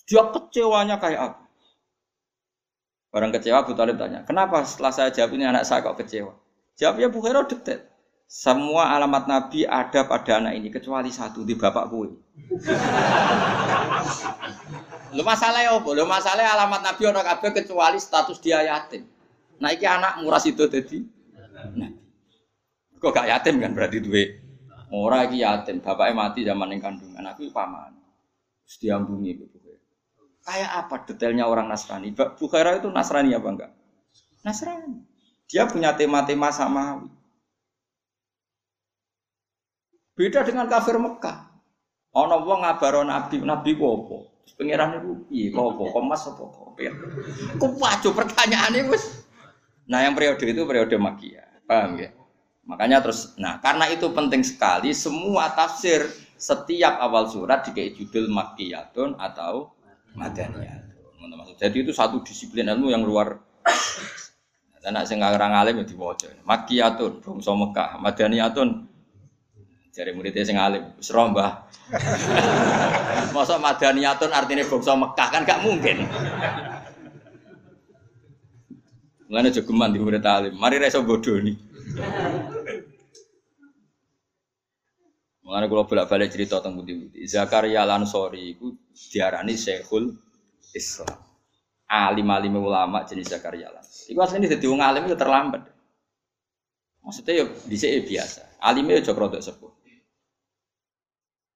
Dia 0.07 0.23
kecewanya 0.31 0.97
kayak 0.97 1.21
apa? 1.21 1.41
Orang 3.13 3.29
kecewa 3.29 3.61
Abu 3.61 3.77
Talib 3.77 3.99
tanya, 3.99 4.23
kenapa 4.25 4.65
setelah 4.65 4.93
saya 4.93 5.09
jawab 5.13 5.37
ini 5.37 5.45
anak 5.45 5.63
saya 5.67 5.85
kok 5.85 5.99
kecewa? 6.01 6.33
Jawabnya 6.77 7.09
Bukhari 7.09 7.39
detail. 7.49 7.81
Semua 8.27 8.91
alamat 8.91 9.23
Nabi 9.23 9.63
ada 9.63 10.03
pada 10.03 10.43
anak 10.43 10.59
ini 10.59 10.67
kecuali 10.67 11.07
satu 11.07 11.47
di 11.47 11.55
bapak 11.55 11.85
gue. 11.87 12.11
Lu 15.15 15.23
masalah 15.23 15.63
ya? 15.63 15.79
Lu 15.79 16.03
masalah 16.03 16.43
alamat 16.59 16.83
Nabi 16.83 17.07
orang 17.07 17.23
kabeh 17.23 17.63
kecuali 17.63 17.95
status 18.03 18.43
dia 18.43 18.67
yatim. 18.67 19.07
Nah 19.63 19.71
iki 19.71 19.87
anak 19.87 20.19
murah 20.19 20.43
itu 20.43 20.59
tadi. 20.67 21.07
Nah. 21.79 21.91
Kok 22.99 23.15
gak 23.15 23.31
yatim 23.31 23.63
kan 23.63 23.71
berarti 23.71 24.03
duwe. 24.03 24.43
Ora 24.91 25.23
iki 25.23 25.47
yatim, 25.47 25.79
bapaknya 25.79 26.13
mati 26.15 26.43
zaman 26.43 26.67
yang 26.75 26.83
kandungan. 26.83 27.23
Aku 27.31 27.47
paman. 27.55 27.95
Terus 28.67 28.75
diambungi 28.83 29.31
gitu. 29.39 29.55
Kayak 30.43 30.71
apa 30.83 30.95
detailnya 31.07 31.43
orang 31.47 31.67
Nasrani? 31.67 32.11
Bukhaira 32.11 32.79
itu 32.79 32.87
Nasrani 32.91 33.35
apa 33.35 33.47
enggak? 33.51 33.71
Nasrani. 34.47 35.03
Dia 35.47 35.67
punya 35.67 35.95
tema-tema 35.95 36.51
samawi. 36.51 37.16
Beda 40.17 40.41
dengan 40.41 40.65
kafir 40.65 40.97
Mekah. 40.97 41.45
Ono 42.17 42.41
wong 42.41 42.65
ngabaro 42.65 43.05
nabi, 43.05 43.37
nabi 43.45 43.77
ku 43.77 43.85
apa? 43.85 44.17
Pangeran 44.57 44.97
iku 44.97 45.11
piye? 45.29 45.53
Kok 45.53 45.65
apa? 45.69 45.83
Kok 45.93 46.03
mas 46.09 46.23
apa? 46.25 46.43
Ku 47.61 47.65
wajo 47.77 48.09
pertanyaane 48.09 48.89
wis. 48.89 49.29
Nah, 49.85 50.01
yang 50.01 50.17
periode 50.17 50.41
itu 50.41 50.65
periode 50.65 50.97
Makkiyah. 50.97 51.61
Paham 51.69 52.01
ya? 52.01 52.09
Makanya 52.65 53.05
terus 53.05 53.37
nah, 53.37 53.61
karena 53.61 53.85
itu 53.93 54.09
penting 54.09 54.41
sekali 54.41 54.97
semua 54.97 55.53
tafsir 55.53 56.09
setiap 56.41 56.97
awal 56.97 57.29
surat 57.29 57.61
dikei 57.69 57.93
judul 57.93 58.33
Makkiyatun 58.33 59.13
atau 59.21 59.77
Madaniyatun. 60.17 61.53
Jadi 61.61 61.85
itu 61.85 61.93
satu 61.93 62.25
disiplin 62.25 62.65
ilmu 62.65 62.89
yang 62.89 63.05
luar 63.05 63.37
Anak 64.87 65.03
sing 65.03 65.19
ngarang 65.19 65.51
alim 65.51 65.83
ya 65.83 65.85
diwaca. 65.85 66.31
Makkiyatun, 66.47 67.19
bangsa 67.19 67.51
Mekah, 67.51 67.99
Madaniyatun 67.99 68.87
Jari 69.97 70.13
muridnya 70.13 70.45
sing 70.45 70.61
alim, 70.61 70.93
wis 71.01 71.09
Mbah. 71.09 71.65
Masa 73.33 73.57
madaniyatun 73.57 74.29
artinya 74.29 74.61
bangsa 74.69 74.93
Mekah 74.93 75.27
kan 75.33 75.41
gak 75.41 75.65
mungkin. 75.65 76.05
Mulane 79.25 79.49
jogeman 79.49 79.89
di 79.89 79.97
murid 79.97 80.21
alim. 80.21 80.53
Mari 80.53 80.77
reso 80.77 81.01
bodoni. 81.01 81.57
Mulane 85.41 85.65
kula 85.65 85.89
bolak-balik 85.89 86.29
cerita 86.29 86.61
tentang 86.61 86.77
budi-budi. 86.77 87.25
Zakaria 87.25 87.81
Lansori 87.81 88.53
iku 88.53 88.77
diarani 88.93 89.57
Syekhul 89.57 90.13
Islam. 90.77 91.25
Alim-alim 91.89 92.53
ulama 92.53 93.01
jenis 93.01 93.33
Zakaria 93.33 93.73
Lan. 93.73 93.81
Iku 93.81 94.19
asline 94.21 94.45
dadi 94.45 94.67
wong 94.69 94.77
alim 94.77 95.09
itu 95.09 95.17
terlambat. 95.17 95.65
Maksudnya 97.01 97.33
ya 97.33 97.45
dhisik 97.65 98.05
biasa. 98.05 98.61
Alime 98.61 98.99
ya 98.99 99.01
jogro 99.01 99.33
sepuh. 99.33 99.76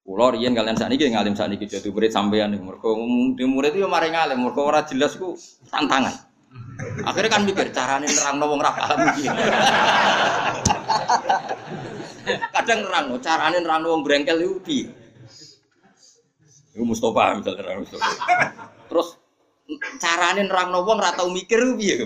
Kulo 0.01 0.33
riyen 0.33 0.57
kalian 0.57 0.73
saat 0.73 0.89
ini 0.89 1.13
ngalim 1.13 1.37
saat 1.37 1.53
ini 1.53 1.69
jadi 1.69 1.85
murid 1.93 2.09
sampean 2.09 2.57
mereka 2.57 2.89
di 3.37 3.45
murid 3.45 3.77
itu 3.77 3.85
mari 3.85 4.09
ngalim 4.09 4.41
mereka 4.41 4.61
orang 4.65 4.85
jelas 4.89 5.13
ku 5.13 5.37
tantangan. 5.69 6.31
Akhirnya 7.05 7.29
kan 7.29 7.45
mikir 7.45 7.69
carane 7.69 8.09
nerang 8.09 8.41
wong 8.41 8.59
ra 8.59 8.73
paham 8.73 8.97
Kadang 12.49 12.79
nerang 12.83 13.05
no 13.13 13.17
carane 13.21 13.57
nerang 13.61 13.85
wong 13.85 14.01
brengkel 14.01 14.41
itu 14.41 14.57
piye. 14.65 14.89
Iku 16.73 16.83
Mustafa 16.83 17.37
misalnya 17.37 17.61
nerang 17.61 17.85
Mustafa. 17.85 18.09
Terus 18.89 19.07
carane 20.01 20.41
nerang 20.49 20.73
wong 20.81 20.97
ra 20.97 21.13
tau 21.13 21.29
mikir 21.29 21.61
piye 21.77 22.01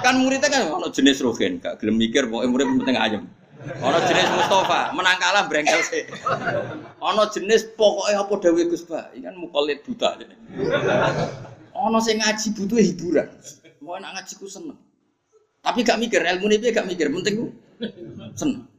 Kan 0.00 0.22
muridnya 0.22 0.46
kan 0.46 0.70
ono 0.70 0.88
jenis 0.94 1.20
rogen 1.26 1.58
gak 1.58 1.82
gelem 1.82 1.98
mikir 1.98 2.30
pokoke 2.30 2.46
murid 2.46 2.66
penting 2.80 2.96
ayam. 2.96 3.26
Ono 3.66 3.98
jenis 4.06 4.28
Mustafa, 4.30 4.94
menang 4.94 5.18
kalah 5.18 5.50
brengkel 5.50 5.82
sih. 5.82 6.06
Ono 7.02 7.26
jenis 7.34 7.66
pokoknya 7.74 8.22
apa 8.22 8.34
dawe 8.38 8.62
Gus 8.70 8.86
Ba, 8.86 9.10
ini 9.10 9.26
kan 9.26 9.34
mukolit 9.34 9.82
buta. 9.82 10.14
Ono 11.74 11.98
sing 11.98 12.22
ngaji 12.22 12.46
butuh 12.54 12.78
hiburan. 12.78 13.26
Mau 13.82 13.98
nak 13.98 14.18
ngaji 14.18 14.32
ku 14.38 14.46
seneng. 14.46 14.78
Tapi 15.66 15.82
gak 15.82 15.98
mikir, 15.98 16.22
ilmu 16.22 16.46
ini 16.46 16.70
gak 16.70 16.86
mikir, 16.86 17.10
penting 17.10 17.34
ku 17.36 17.46
seneng. 18.38 18.70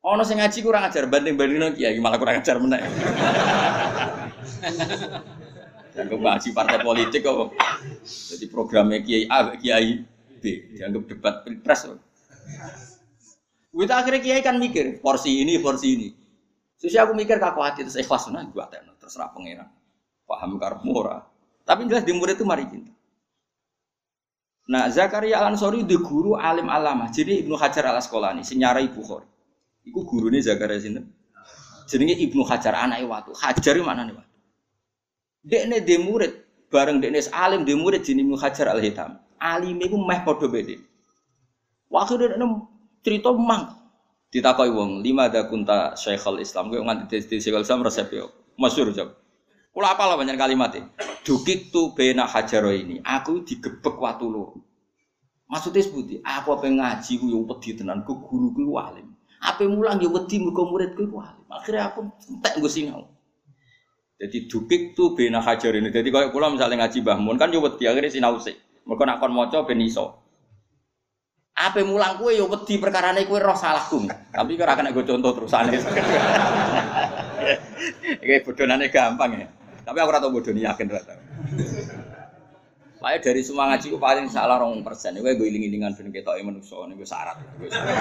Ono 0.00 0.22
sing 0.24 0.38
ngaji 0.38 0.58
kurang 0.62 0.86
ajar 0.86 1.10
banding-banding 1.10 1.74
kiai 1.74 1.98
malah 1.98 2.16
kurang 2.16 2.40
ajar 2.40 2.56
meneh. 2.56 2.80
Dan 5.90 6.06
ngaji 6.06 6.48
partai 6.54 6.78
politik 6.86 7.26
kok. 7.26 7.52
Jadi 8.06 8.46
programnya 8.46 9.02
kiai 9.02 9.26
A, 9.26 9.58
kiai 9.58 10.06
B 10.40 10.44
dianggap 10.72 11.02
debat 11.04 11.34
pilpres. 11.44 11.92
Kita 13.70 13.94
akhirnya 14.02 14.20
kiai 14.20 14.42
kan 14.42 14.58
mikir, 14.58 14.98
porsi 14.98 15.46
ini, 15.46 15.62
porsi 15.62 15.88
ini. 15.94 16.08
Susi 16.80 16.96
aku 16.96 17.12
mikir 17.12 17.36
kaku 17.36 17.60
hati 17.60 17.84
terus 17.84 18.00
ikhlas 18.00 18.32
nah 18.32 18.40
gua 18.48 18.64
terus 18.72 18.96
terserah 18.96 19.28
pangeran. 19.36 19.68
Paham 20.24 20.56
karep 20.56 20.80
murah. 20.80 21.28
Tapi 21.68 21.84
jelas 21.84 22.08
di 22.08 22.16
murid 22.16 22.40
itu 22.40 22.46
mari 22.48 22.64
cinta. 22.66 22.88
Nah, 24.70 24.88
Zakaria 24.88 25.42
Al 25.42 25.52
Ansori 25.52 25.84
di 25.84 25.98
guru 26.00 26.40
alim 26.40 26.72
alama. 26.72 27.12
Jadi 27.12 27.44
Ibnu 27.44 27.58
Hajar 27.58 27.90
Al 27.90 28.00
Asqalani 28.00 28.40
senyarai 28.40 28.88
Bukhari. 28.88 29.28
Iku 29.84 30.06
gurune 30.08 30.40
Zakaria 30.40 30.80
sinten? 30.80 31.10
Jenenge 31.84 32.16
Ibnu 32.16 32.46
Hajar 32.48 32.78
anak 32.78 33.04
watu. 33.04 33.36
Hajar 33.36 33.76
mana 33.84 34.08
nih 34.08 34.14
watu? 34.16 34.32
Dekne 35.44 35.82
di 35.84 35.96
murid 36.00 36.32
bareng 36.72 37.02
dekne 37.02 37.20
alim 37.34 37.66
di 37.66 37.74
murid 37.76 38.06
jenenge 38.06 38.24
Ibnu 38.24 38.36
Hajar 38.40 38.72
Al 38.72 38.80
Hitam. 38.80 39.20
Alim 39.36 39.76
iku 39.84 40.00
meh 40.00 40.22
padha 40.24 40.46
beda. 40.48 40.80
Waktu 41.92 42.14
dekne 42.24 42.46
cerita 43.00 43.32
mang. 43.34 43.76
Ditakoi 44.30 44.70
wong 44.70 45.02
lima 45.02 45.26
ada 45.26 45.50
kunta 45.50 45.98
Syekhul 45.98 46.38
Islam. 46.38 46.70
Gue 46.70 46.78
nganti 46.78 47.18
di 47.26 47.36
Syekhul 47.42 47.66
Islam 47.66 47.82
resep 47.82 48.08
yo. 48.14 48.30
Masyhur 48.54 48.94
jawab 48.94 49.20
kula 49.70 49.94
apa 49.94 50.02
lah 50.02 50.18
banyak 50.18 50.34
kalimat 50.34 50.74
e 50.74 50.82
dukik 51.22 51.70
tu 51.70 51.94
bena 51.94 52.26
hajaro 52.26 52.74
ini. 52.74 52.98
Aku 53.06 53.46
digebek 53.46 53.96
waktu 54.02 54.26
lu 54.26 54.50
maksudnya 55.50 55.82
sebuti 55.82 56.22
aku 56.22 56.54
apa 56.54 56.66
ngaji 56.70 57.12
gue 57.18 57.30
yang 57.30 57.42
pedih 57.46 57.74
tenan 57.82 58.06
gue 58.06 58.14
guru 58.14 58.54
gue 58.54 58.70
walim 58.70 59.18
apa 59.42 59.66
mulang 59.66 59.98
yo 59.98 60.14
wedi 60.14 60.38
mergo 60.38 60.62
murid 60.62 60.94
gue 60.94 61.10
walim 61.10 61.46
akhirnya 61.50 61.90
aku 61.90 62.06
entek 62.06 62.58
gue 62.58 62.70
sinau. 62.70 63.14
Jadi 64.20 64.52
dukik 64.52 64.92
tu 64.92 65.16
bena 65.16 65.40
hajar 65.40 65.72
ini. 65.72 65.88
Jadi 65.88 66.12
kalau 66.12 66.28
kula 66.28 66.52
misalnya 66.52 66.84
ngaji 66.84 67.00
bahmun 67.00 67.40
kan 67.40 67.48
yo 67.54 67.62
wedi 67.62 67.86
akhirnya 67.86 68.10
sinau 68.10 68.36
sih 68.42 68.54
mereka 68.84 69.06
nak 69.06 69.22
kon 69.22 69.32
ben 69.64 69.80
iso 69.80 70.19
Apa 71.60 71.84
mulang 71.84 72.16
kue 72.16 72.40
yo 72.40 72.48
wedi 72.48 72.80
perkarane 72.80 73.28
kue 73.28 73.36
roh 73.36 73.52
salahku. 73.52 74.08
Tapi 74.32 74.56
ora 74.56 74.72
kena 74.80 74.96
gue 74.96 75.04
contoh 75.04 75.36
terusane. 75.36 75.76
Iki 78.24 78.48
bodonane 78.48 78.88
gampang 78.88 79.30
ya. 79.36 79.46
Tapi 79.84 79.96
aku 80.00 80.08
ora 80.08 80.24
tau 80.24 80.32
bodoni 80.32 80.64
yakin 80.64 80.88
ora 80.88 81.02
tau. 81.04 81.20
Pokoknya 83.00 83.18
dari 83.20 83.40
semua 83.44 83.64
ngaji 83.72 83.86
ku 83.92 83.98
paling 84.00 84.28
salah 84.32 84.56
rong 84.56 84.80
persen. 84.80 85.20
Gue 85.20 85.36
gue 85.36 85.48
iling-ilingan 85.52 85.92
ben 85.96 86.08
ketok 86.08 86.40
e 86.40 86.42
manusa 86.44 86.80
niku 86.88 87.04
syarat. 87.04 87.36
Gue 87.60 87.68
syarat. 87.68 87.96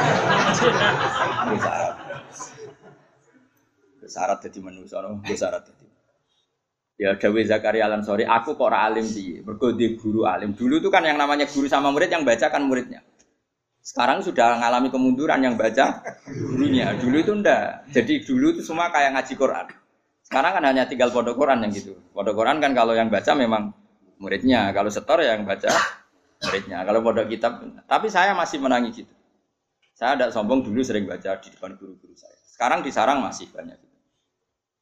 Gue 3.99 4.09
syarat 4.11 4.39
dadi 4.39 4.59
manusa, 4.63 5.03
gue 5.03 5.35
syarat 5.35 5.67
dadi. 5.67 5.87
Ya 6.99 7.15
Dawe 7.15 7.41
Zakaria 7.47 7.87
Alan 7.87 8.03
sorry, 8.03 8.27
aku 8.27 8.59
kok 8.59 8.75
alim 8.75 9.07
piye? 9.07 9.39
Mergo 9.39 9.71
guru 9.71 10.27
alim. 10.27 10.51
Dulu 10.51 10.83
tuh 10.83 10.91
kan 10.91 11.07
yang 11.07 11.15
namanya 11.15 11.47
guru 11.47 11.71
sama 11.71 11.95
murid 11.95 12.11
yang 12.11 12.27
baca 12.27 12.51
kan 12.51 12.67
muridnya. 12.67 12.99
Sekarang 13.89 14.21
sudah 14.21 14.61
mengalami 14.61 14.93
kemunduran 14.93 15.41
yang 15.41 15.57
baca 15.57 16.05
gurunya. 16.29 16.93
Dulu 16.93 17.25
itu 17.25 17.33
ndak. 17.33 17.89
Jadi 17.89 18.21
dulu 18.21 18.53
itu 18.53 18.61
semua 18.61 18.93
kayak 18.93 19.17
ngaji 19.17 19.33
Quran. 19.33 19.65
Sekarang 20.21 20.61
kan 20.61 20.63
hanya 20.69 20.85
tinggal 20.85 21.09
pondok 21.09 21.33
Quran 21.33 21.65
yang 21.65 21.73
gitu. 21.73 21.97
Pondok 22.13 22.37
Quran 22.37 22.61
kan 22.61 22.77
kalau 22.77 22.93
yang 22.93 23.09
baca 23.09 23.33
memang 23.33 23.73
muridnya. 24.21 24.69
Kalau 24.77 24.93
setor 24.93 25.25
yang 25.25 25.41
baca 25.41 25.73
muridnya. 26.45 26.85
Kalau 26.85 27.01
pondok 27.01 27.33
kitab. 27.33 27.65
Tapi 27.89 28.13
saya 28.13 28.37
masih 28.37 28.61
menangi 28.61 28.93
gitu. 28.93 29.13
Saya 29.97 30.13
tidak 30.13 30.37
sombong 30.37 30.61
dulu 30.61 30.85
sering 30.85 31.09
baca 31.09 31.41
di 31.41 31.49
depan 31.49 31.73
guru-guru 31.73 32.13
saya. 32.13 32.37
Sekarang 32.45 32.85
di 32.85 32.93
sarang 32.93 33.25
masih 33.25 33.49
banyak. 33.49 33.81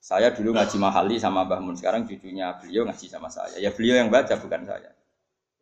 Saya 0.03 0.35
dulu 0.35 0.51
ngaji 0.51 0.75
mahali 0.83 1.15
sama 1.15 1.47
Mbah 1.47 1.63
Mun, 1.63 1.75
sekarang 1.79 2.03
cucunya 2.03 2.59
beliau 2.59 2.83
ngaji 2.83 3.07
sama 3.07 3.31
saya. 3.31 3.55
Ya 3.55 3.71
beliau 3.71 4.03
yang 4.03 4.11
baca 4.11 4.35
bukan 4.35 4.67
saya. 4.67 4.91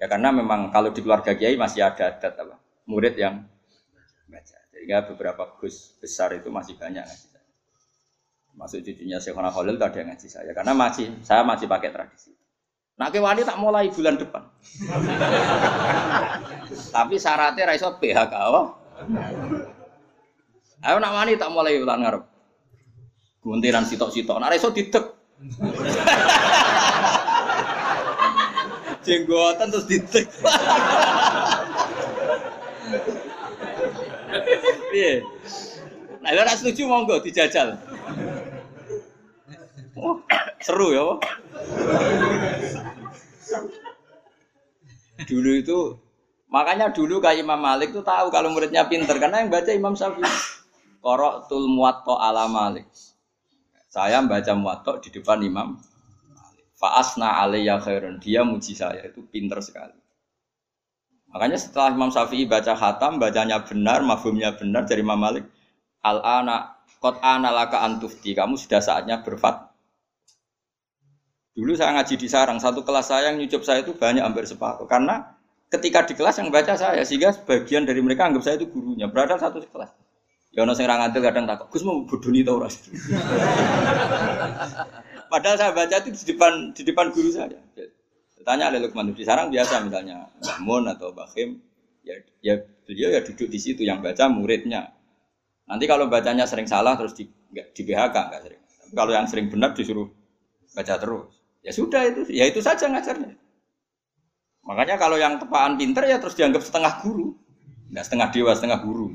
Ya 0.01 0.09
karena 0.09 0.33
memang 0.33 0.73
kalau 0.73 0.89
di 0.89 1.05
keluarga 1.05 1.37
kiai 1.37 1.55
masih 1.55 1.87
ada 1.87 2.11
adat 2.11 2.35
apa 2.35 2.64
murid 2.85 3.17
yang 3.17 3.45
baca. 4.29 4.57
Sehingga 4.73 5.09
beberapa 5.09 5.57
gus 5.57 5.97
besar 5.97 6.37
itu 6.37 6.53
masih 6.53 6.77
banyak 6.77 7.01
ngaji 7.01 7.27
saya. 7.29 7.43
Masuk 8.55 8.85
cucunya 8.85 9.19
Syekhona 9.19 9.51
Khalil 9.51 9.75
ada 9.75 9.91
yang 9.91 10.07
ngaji 10.13 10.27
saya 10.31 10.51
karena 10.55 10.71
masih 10.71 11.11
saya 11.25 11.43
masih 11.43 11.67
pakai 11.67 11.91
tradisi. 11.91 12.31
Nah 12.95 13.11
wani 13.11 13.43
tak 13.43 13.59
mulai 13.59 13.91
bulan 13.91 14.15
depan. 14.15 14.47
Tapi 16.95 17.15
syaratnya 17.19 17.67
raiso 17.67 17.91
PHK. 17.99 18.33
Oh. 18.47 18.71
Ayo 20.79 20.95
nak 21.03 21.11
wani 21.11 21.35
tak 21.35 21.51
mulai 21.51 21.83
bulan 21.83 22.07
ngarep. 22.07 22.23
Guntiran 23.43 23.83
sitok-sitok. 23.83 24.39
Nah 24.39 24.47
raiso 24.47 24.71
didek. 24.71 25.11
Jenggotan 29.05 29.75
terus 29.75 29.91
didek. 29.91 30.31
Iya. 34.95 35.13
Nah, 36.21 36.31
ora 36.33 36.53
setuju 36.57 36.89
monggo 36.89 37.21
dijajal. 37.21 37.77
Oh, 39.95 40.19
seru 40.59 40.91
ya. 40.91 41.03
Dulu 45.25 45.51
itu 45.55 45.79
makanya 46.51 46.91
dulu 46.91 47.23
kayak 47.23 47.41
Imam 47.41 47.59
Malik 47.59 47.95
tuh 47.95 48.03
tahu 48.03 48.29
kalau 48.29 48.51
muridnya 48.51 48.85
pinter 48.85 49.17
karena 49.17 49.41
yang 49.41 49.49
baca 49.49 49.71
Imam 49.71 49.95
Syafi'i. 49.95 50.27
Korok 50.99 51.45
tul 51.47 51.69
muwatta 51.69 52.17
ala 52.17 52.49
Malik. 52.49 52.89
Saya 53.89 54.19
membaca 54.19 54.51
muwatta 54.57 54.91
di 54.99 55.09
depan 55.13 55.39
Imam 55.39 55.79
Fa'asna 56.75 57.39
alaiya 57.39 57.79
khairun. 57.79 58.19
Dia 58.19 58.43
muji 58.43 58.75
saya 58.75 59.07
itu 59.07 59.23
pinter 59.31 59.63
sekali. 59.63 59.95
Makanya 61.35 61.59
setelah 61.59 61.91
Imam 61.91 62.07
Syafi'i 62.07 62.47
baca 62.47 62.79
khatam, 62.79 63.19
bacanya 63.19 63.59
benar, 63.59 63.99
mafhumnya 64.07 64.55
benar 64.55 64.87
dari 64.87 65.03
Imam 65.03 65.19
Malik. 65.19 65.43
Al-ana 65.99 66.79
kot 67.03 67.19
ana 67.19 67.51
laka 67.51 67.83
antufti. 67.83 68.31
Kamu 68.31 68.55
sudah 68.55 68.79
saatnya 68.79 69.19
berfat 69.19 69.75
Dulu 71.55 71.71
saya 71.75 71.95
ngaji 71.95 72.15
di 72.19 72.27
sarang, 72.27 72.59
satu 72.59 72.83
kelas 72.83 73.07
saya 73.11 73.31
yang 73.31 73.39
nyucup 73.39 73.63
saya 73.63 73.79
itu 73.83 73.95
banyak 73.95 74.23
hampir 74.23 74.43
separuh. 74.47 74.87
Karena 74.87 75.35
ketika 75.71 76.03
di 76.07 76.13
kelas 76.15 76.39
yang 76.39 76.51
baca 76.51 76.75
saya, 76.75 77.03
sehingga 77.03 77.31
sebagian 77.31 77.87
dari 77.87 78.01
mereka 78.03 78.27
anggap 78.27 78.43
saya 78.43 78.55
itu 78.59 78.67
gurunya. 78.71 79.07
Berada 79.07 79.39
satu 79.39 79.63
kelas. 79.63 79.91
Ya 80.55 80.63
ono 80.63 80.71
sing 80.71 80.87
rangadil 80.87 81.19
kadang 81.19 81.43
takut, 81.47 81.67
Gus 81.67 81.83
mau 81.83 81.99
bodoni 82.07 82.39
tau 82.47 82.63
ora. 82.63 82.71
Padahal 85.31 85.57
saya 85.59 85.71
baca 85.75 85.95
itu 85.99 86.15
di 86.15 86.23
depan 86.31 86.71
di 86.71 86.81
depan 86.87 87.11
guru 87.11 87.27
saya. 87.27 87.59
Tanya 88.45 88.69
oleh 88.69 88.77
Lukman 88.85 89.09
di 89.09 89.25
sarang 89.25 89.49
biasa 89.49 89.81
misalnya 89.81 90.29
Mbah 90.37 90.93
atau 90.93 91.09
Mbah 91.09 91.33
ya, 92.05 92.15
ya 92.45 92.53
beliau 92.85 93.09
ya 93.09 93.25
duduk 93.25 93.49
di 93.49 93.57
situ 93.57 93.81
yang 93.81 94.05
baca 94.05 94.29
muridnya. 94.29 94.93
Nanti 95.65 95.89
kalau 95.89 96.05
bacanya 96.05 96.45
sering 96.45 96.69
salah 96.69 96.93
terus 96.93 97.17
di, 97.17 97.25
di 97.49 97.81
BHK 97.81 98.13
enggak 98.13 98.41
sering. 98.45 98.61
Tapi 98.61 98.93
kalau 98.93 99.11
yang 99.17 99.25
sering 99.25 99.49
benar 99.49 99.73
disuruh 99.73 100.05
baca 100.77 100.93
terus. 101.01 101.33
Ya 101.65 101.73
sudah 101.73 102.05
itu, 102.05 102.29
ya 102.29 102.45
itu 102.45 102.61
saja 102.61 102.85
ngajarnya. 102.85 103.33
Makanya 104.69 104.95
kalau 105.01 105.17
yang 105.17 105.41
tepaan 105.41 105.81
pinter 105.81 106.05
ya 106.05 106.21
terus 106.21 106.37
dianggap 106.37 106.61
setengah 106.61 107.01
guru. 107.01 107.33
Enggak 107.89 108.05
setengah 108.05 108.27
dewa, 108.29 108.51
setengah 108.53 108.79
guru. 108.85 109.07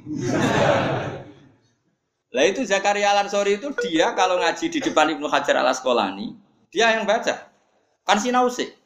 Lah 2.30 2.44
itu 2.46 2.62
Zakaria 2.66 3.14
Al 3.14 3.26
Ansori 3.26 3.58
itu 3.58 3.70
dia 3.86 4.10
kalau 4.14 4.38
ngaji 4.42 4.66
di 4.70 4.78
depan 4.82 5.14
Ibnu 5.14 5.26
Hajar 5.30 5.62
Al 5.62 5.70
Asqalani, 5.70 6.34
dia 6.70 6.94
yang 6.94 7.06
baca. 7.06 7.50
Kan 8.02 8.18
sinau 8.18 8.50
sih. 8.50 8.79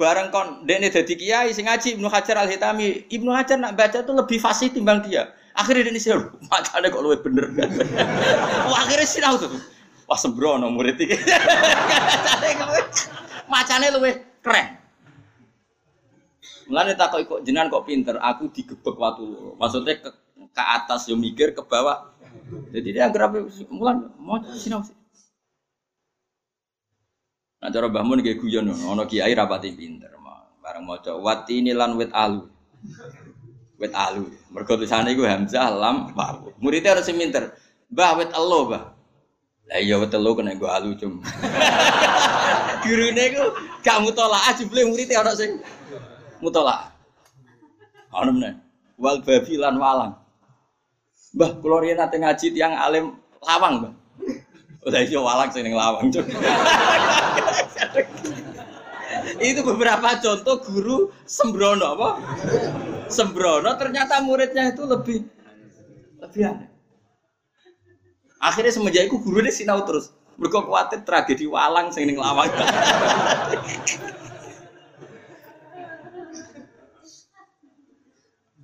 Bareng 0.00 0.32
kon 0.32 0.64
dene 0.64 0.88
dadi 0.88 1.12
kiai 1.12 1.52
sing 1.52 1.68
ngaji 1.68 2.00
Ibnu 2.00 2.08
Hajar 2.08 2.40
Al 2.40 2.48
Hitami, 2.48 3.04
Ibnu 3.12 3.36
Hajar 3.36 3.60
nak 3.60 3.76
baca 3.76 4.00
tuh 4.00 4.16
lebih 4.16 4.40
fasih 4.40 4.72
timbang 4.72 5.04
dia. 5.04 5.28
Akhirnya 5.52 5.92
dia 5.92 6.00
sih, 6.00 6.16
macamnya 6.48 6.88
kok 6.88 7.04
lebih 7.04 7.20
bener 7.28 7.52
kan. 7.52 7.68
Wah, 8.72 8.80
akhirnya 8.80 9.04
sinau 9.04 9.36
tuh. 9.36 9.52
Wah 10.08 10.16
sembrono 10.16 10.72
murid 10.72 11.04
iki. 11.04 11.12
Macane 13.52 13.92
luwih 13.92 14.16
keren. 14.40 14.80
Mulane 16.72 16.96
takok 16.96 17.20
kok 17.28 17.40
jenengan 17.44 17.68
kok 17.68 17.84
pinter, 17.84 18.16
aku 18.24 18.48
digebek 18.48 18.96
loro. 18.96 19.52
Maksudnya 19.60 20.00
ke, 20.00 20.16
ke 20.48 20.62
atas 20.64 21.12
yo 21.12 21.20
mikir 21.20 21.52
ke 21.52 21.60
bawah. 21.60 22.08
Jadi 22.72 22.88
dia 22.88 23.12
agar 23.12 23.28
mulan 23.68 24.08
mau 24.16 24.40
sinau 24.56 24.80
sih. 24.80 24.96
Nah 27.60 27.68
cara 27.68 27.92
Mbah 27.92 28.04
Mun 28.04 28.24
nggih 28.24 28.40
guyon 28.40 28.72
ono 28.72 29.04
kiai 29.04 29.36
rapati 29.36 29.76
pinter. 29.76 30.16
Bareng 30.60 30.84
maca 30.84 31.12
wati 31.16 31.60
ini 31.60 31.72
lan 31.76 31.96
wit 32.00 32.12
alu. 32.12 32.48
Wit 33.76 33.92
alu. 33.92 34.28
Mergo 34.52 34.76
tulisane 34.80 35.12
iku 35.12 35.28
hamzah 35.28 35.68
lam 35.72 36.12
wawu. 36.16 36.56
Muridnya 36.60 36.96
harus 36.96 37.08
pinter. 37.12 37.52
Mbah 37.92 38.10
wit 38.16 38.30
elo, 38.32 38.68
Mbah. 38.68 38.82
Lah 39.70 39.78
iya 39.78 40.00
lo 40.02 40.30
kena 40.34 40.58
gue 40.58 40.66
alu 40.66 40.98
cum. 40.98 41.22
Gurune 42.82 43.22
iku 43.22 43.44
gak 43.86 44.02
mutolaah 44.02 44.50
jebule 44.56 44.82
murid 44.90 45.12
ana 45.14 45.30
sing 45.36 45.62
mutolaah. 46.42 46.90
Ana 48.10 48.30
meneh. 48.34 48.54
Wal 48.98 49.22
babi 49.22 49.54
lan 49.60 49.78
walang. 49.78 50.18
Mbah 51.36 51.50
kula 51.62 51.86
riyen 51.86 52.02
nate 52.02 52.18
ngaji 52.18 52.46
tiang 52.50 52.74
alim 52.74 53.14
lawang, 53.38 53.74
Mbah. 53.84 53.92
Lah 54.80 55.04
iya 55.04 55.20
walang 55.20 55.52
sing 55.52 55.68
lawang. 55.68 56.08
Itu 59.40 59.60
beberapa 59.64 60.16
contoh 60.20 60.56
guru 60.64 61.12
sembrono 61.28 61.96
apa? 61.96 62.08
Sembrono 63.12 63.72
ternyata 63.76 64.20
muridnya 64.24 64.72
itu 64.72 64.84
lebih 64.84 65.24
lebih 66.20 66.42
aneh. 66.44 66.68
Akhirnya 68.40 68.72
semenjak 68.72 69.08
itu 69.08 69.16
guru 69.20 69.40
ini 69.44 69.52
sinau 69.52 69.84
terus. 69.84 70.12
Mereka 70.40 70.64
khawatir 70.64 71.04
tragedi 71.04 71.44
walang 71.48 71.92
sing 71.92 72.08
ning 72.08 72.16
lawang. 72.20 72.48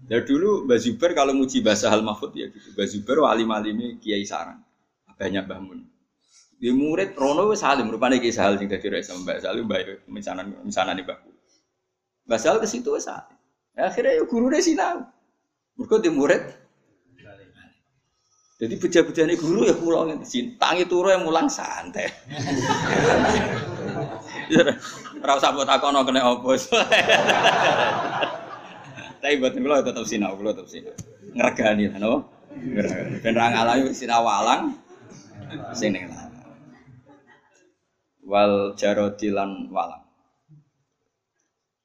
Ya 0.07 0.23
dulu 0.23 0.71
Mbak 0.71 0.79
Zuber 0.79 1.11
kalau 1.19 1.35
muji 1.35 1.59
bahasa 1.67 1.91
Hal 1.91 1.99
Mahfud 1.99 2.31
ya 2.39 2.47
gitu. 2.47 2.79
Mbak 2.79 2.87
Zuber 2.95 3.27
wali 3.27 3.43
malimi 3.43 3.99
Kiai 3.99 4.23
Sarang. 4.23 4.63
Banyak 5.19 5.51
bangun. 5.51 5.83
Di 6.57 6.73
murid 6.73 7.13
Rono 7.21 7.53
wis 7.53 7.61
salim 7.61 7.93
rupane 7.93 8.17
Kiai 8.17 8.33
Sahal 8.33 8.57
sing 8.57 8.69
dadi 8.69 8.89
sama 9.05 9.29
Mbak 9.29 9.39
Salim 9.45 9.65
Mbak 9.69 10.09
misanan 10.09 10.57
misanan 10.65 10.97
Mbak. 10.97 11.19
Mbak 12.27 12.39
Sahal 12.41 12.57
ke 12.65 12.67
situ 12.69 12.97
wis 12.97 13.05
salim. 13.05 13.37
Akhirnya 13.77 14.17
ya 14.17 14.25
guru 14.25 14.49
deh 14.49 14.65
sinau. 14.65 15.05
Mereka 15.77 16.01
di 16.01 16.09
murid 16.09 16.43
jadi 18.57 18.73
beja-bejane 18.81 19.37
guru 19.37 19.69
ya 19.69 19.77
pulau 19.77 20.09
ngene. 20.09 20.25
Tangi 20.57 20.89
turu 20.89 21.13
yang 21.13 21.29
mulang 21.29 21.45
santai. 21.45 22.09
Ora 25.21 25.37
usah 25.37 25.53
mbok 25.53 25.69
takono 25.69 26.01
kena 26.09 26.25
opo. 26.25 26.57
Tapi 29.21 29.43
buat 29.43 29.53
kula 29.53 29.85
tetap 29.85 30.09
sinau, 30.09 30.41
kula 30.41 30.57
tetap 30.57 30.73
sinau. 30.73 30.97
Ngregani 31.37 31.85
lah 31.93 31.99
napa? 32.01 32.19
Ngregani. 32.57 33.21
Ben 33.21 33.37
ra 33.37 33.53
ngalahi 33.53 33.93
sinau 33.93 34.25
walang 34.25 34.73
sing 35.77 35.93
Wal 38.27 38.75
jarodi 38.75 39.31
lan 39.31 39.71
walang. 39.71 40.03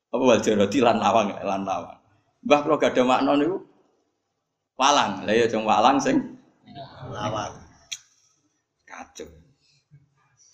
Apa 0.09 0.23
wal 0.25 0.41
jarodi 0.41 0.81
lan 0.81 0.97
lawang 0.97 1.37
lan 1.37 1.61
lawang. 1.63 1.97
Mbah 2.41 2.59
kula 2.65 2.75
gak 2.81 2.97
ada 2.97 3.05
makna 3.05 3.37
niku 3.37 3.61
walang. 4.75 5.21
Lah 5.29 5.33
ya 5.37 5.45
jeng 5.45 5.61
walang 5.63 6.01
sing 6.01 6.17
lawan 7.11 7.51
kacau 8.87 9.27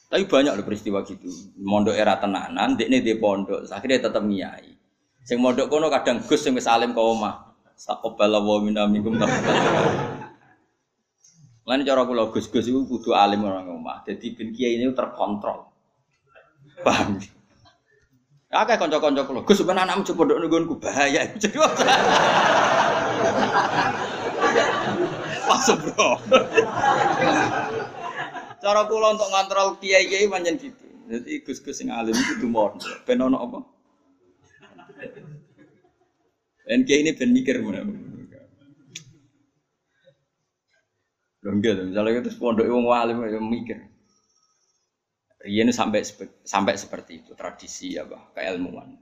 tapi 0.08 0.24
banyak 0.24 0.56
loh 0.56 0.66
peristiwa 0.66 1.04
gitu 1.04 1.28
mondok 1.60 1.96
era 1.98 2.16
tenanan 2.16 2.80
dek 2.80 2.88
nih 2.88 3.04
di 3.04 3.14
pondok 3.20 3.68
akhirnya 3.68 4.08
tetap 4.08 4.24
niai 4.24 4.72
sing 5.28 5.44
mondok 5.44 5.68
kono 5.68 5.92
kadang 5.92 6.24
gus 6.24 6.40
sing 6.40 6.56
salim 6.64 6.96
kau 6.96 7.12
mah 7.18 7.54
takobala 7.76 8.40
wa 8.42 8.58
minna 8.64 8.88
minkum 8.88 9.20
Lain 11.68 11.84
cara 11.84 12.08
kula 12.08 12.32
gus-gus 12.32 12.72
itu 12.72 12.80
kudu 12.88 13.12
alim 13.12 13.44
orang 13.44 13.68
omah. 13.68 14.00
Jadi 14.08 14.40
bin 14.40 14.56
kiai 14.56 14.80
ini 14.80 14.88
terkontrol. 14.96 15.68
Paham? 16.86 17.18
Akeh 18.48 18.80
kanca-kanca 18.80 19.28
kula, 19.28 19.44
Gus 19.44 19.60
ben 19.60 19.76
anakmu 19.76 20.08
coba 20.08 20.22
ndok 20.24 20.40
nggonku 20.40 20.76
bahaya. 20.80 21.28
Wah 25.48 25.60
bro. 25.80 26.10
Cara 28.64 28.82
kula 28.88 29.08
untuk 29.16 29.30
ngontrol 29.32 29.76
kiai-kiai 29.84 30.32
pancen 30.32 30.56
gitu. 30.60 30.86
Jadi 31.08 31.40
gus-gus 31.44 31.76
sing 31.80 31.92
alim 31.92 32.16
kudu 32.16 32.48
mon. 32.48 32.80
Ben 33.08 33.20
apa? 33.20 33.60
Ben 36.68 36.84
kiai 36.88 37.04
ini 37.04 37.16
ben 37.16 37.32
mikir 37.36 37.60
mana. 37.64 37.84
Lho 41.44 41.50
enggak, 41.52 41.80
misalnya 41.80 42.28
itu 42.28 42.32
pondok 42.40 42.68
wong 42.68 42.92
alim 42.92 43.24
mikir. 43.48 43.97
Rian 45.48 45.72
sampai 45.72 46.04
sampai 46.44 46.76
seperti 46.76 47.24
itu 47.24 47.32
tradisi 47.32 47.96
ya 47.96 48.04
bah 48.04 48.36
keilmuan. 48.36 49.00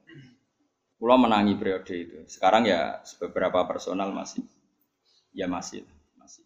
Pulau 1.01 1.17
menangi 1.17 1.57
periode 1.57 1.95
itu. 1.97 2.21
Sekarang 2.29 2.69
ya 2.69 3.01
beberapa 3.17 3.65
personal 3.65 4.13
masih 4.13 4.45
ya 5.33 5.49
masih 5.49 5.89
masih. 6.21 6.45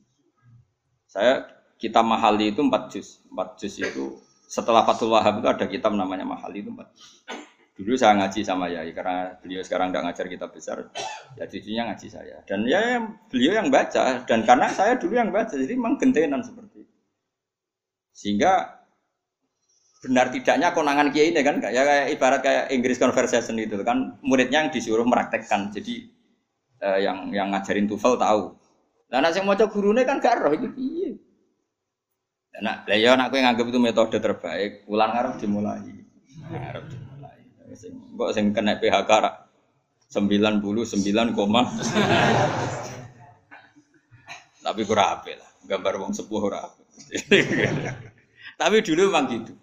Saya 1.04 1.52
kitab 1.76 2.08
Mahali 2.08 2.56
itu 2.56 2.64
empat 2.64 2.96
juz. 2.96 3.20
Empat 3.28 3.60
juz 3.60 3.76
itu 3.76 4.24
setelah 4.48 4.88
Fathul 4.88 5.12
Wahab 5.12 5.44
itu 5.44 5.48
ada 5.52 5.66
kitab 5.68 5.92
namanya 5.92 6.24
Mahali 6.24 6.64
itu 6.64 6.72
empat. 6.72 6.96
Dulu 7.76 7.96
saya 7.96 8.16
ngaji 8.20 8.44
sama 8.44 8.72
Yai 8.72 8.92
karena 8.96 9.36
beliau 9.40 9.64
sekarang 9.64 9.92
nggak 9.92 10.04
ngajar 10.04 10.28
kitab 10.28 10.52
besar, 10.52 10.92
ya 11.40 11.48
cucunya 11.48 11.88
ngaji 11.88 12.08
saya. 12.12 12.44
Dan 12.44 12.68
ya 12.68 13.04
beliau 13.32 13.56
yang 13.56 13.72
baca 13.72 14.28
dan 14.28 14.44
karena 14.44 14.68
saya 14.72 15.00
dulu 15.00 15.16
yang 15.16 15.32
baca 15.32 15.56
jadi 15.56 15.76
memang 15.80 15.96
gentenan 15.96 16.44
seperti 16.44 16.84
itu. 16.84 16.96
Sehingga 18.12 18.79
benar 20.00 20.32
tidaknya 20.32 20.72
konangan 20.72 21.12
kiai 21.12 21.36
ini 21.36 21.44
kan 21.44 21.60
ya 21.60 21.84
kayak 21.84 22.08
ibarat 22.16 22.40
kayak 22.40 22.66
Inggris 22.72 22.96
Conversation 22.96 23.60
itu 23.60 23.76
kan 23.84 24.16
muridnya 24.24 24.64
yang 24.64 24.72
disuruh 24.72 25.04
meraktekkan. 25.04 25.76
Jadi 25.76 26.08
eh, 26.80 27.00
yang 27.04 27.36
yang 27.36 27.52
ngajarin 27.52 27.88
TOEFL 27.88 28.16
tahu. 28.16 28.44
Nah, 29.10 29.26
yang 29.26 29.44
mau 29.44 29.58
coba 29.58 29.74
gurunya 29.74 30.06
kan 30.06 30.22
gak 30.22 30.38
roh 30.46 30.54
itu 30.54 30.70
iya. 30.78 31.12
Nah, 32.60 32.84
lah 32.86 32.98
ya 33.00 33.16
nak 33.16 33.32
kowe 33.32 33.40
nganggep 33.40 33.72
itu 33.72 33.80
metode 33.80 34.18
terbaik, 34.20 34.84
ulang 34.86 35.16
ngarep 35.16 35.34
dimulai. 35.40 35.82
Ngarep 36.52 36.86
dimulai. 36.92 37.40
Kok 38.20 38.32
sing 38.36 38.52
kena 38.52 38.78
PHK 38.78 39.10
rak 39.10 39.36
99, 40.12 41.38
koma. 41.38 41.70
Tapi 44.66 44.82
kurang 44.86 45.22
apik 45.22 45.40
lah. 45.40 45.50
Gambar 45.70 45.94
wong 46.02 46.12
sepuh 46.18 46.42
ora 46.42 46.66
Tapi 48.60 48.76
dulu 48.84 49.02
memang 49.08 49.26
gitu. 49.32 49.54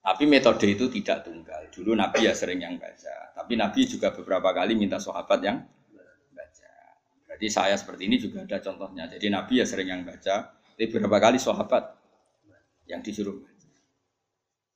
Tapi 0.00 0.24
metode 0.24 0.64
itu 0.64 0.88
tidak 0.88 1.28
tunggal. 1.28 1.68
Dulu 1.68 1.92
Nabi 1.92 2.24
ya 2.24 2.32
sering 2.32 2.64
yang 2.64 2.80
baca. 2.80 3.36
Tapi 3.36 3.52
Nabi 3.56 3.84
juga 3.84 4.10
beberapa 4.16 4.48
kali 4.56 4.72
minta 4.72 4.96
sahabat 4.96 5.40
yang 5.44 5.60
baca. 6.32 6.70
Jadi 7.36 7.46
saya 7.52 7.76
seperti 7.76 8.08
ini 8.08 8.16
juga 8.16 8.48
ada 8.48 8.58
contohnya. 8.64 9.04
Jadi 9.12 9.28
Nabi 9.28 9.60
ya 9.60 9.66
sering 9.68 9.92
yang 9.92 10.02
baca. 10.08 10.56
Tapi 10.56 10.84
beberapa 10.88 11.20
kali 11.20 11.36
sahabat 11.36 12.00
yang 12.88 13.04
disuruh 13.04 13.36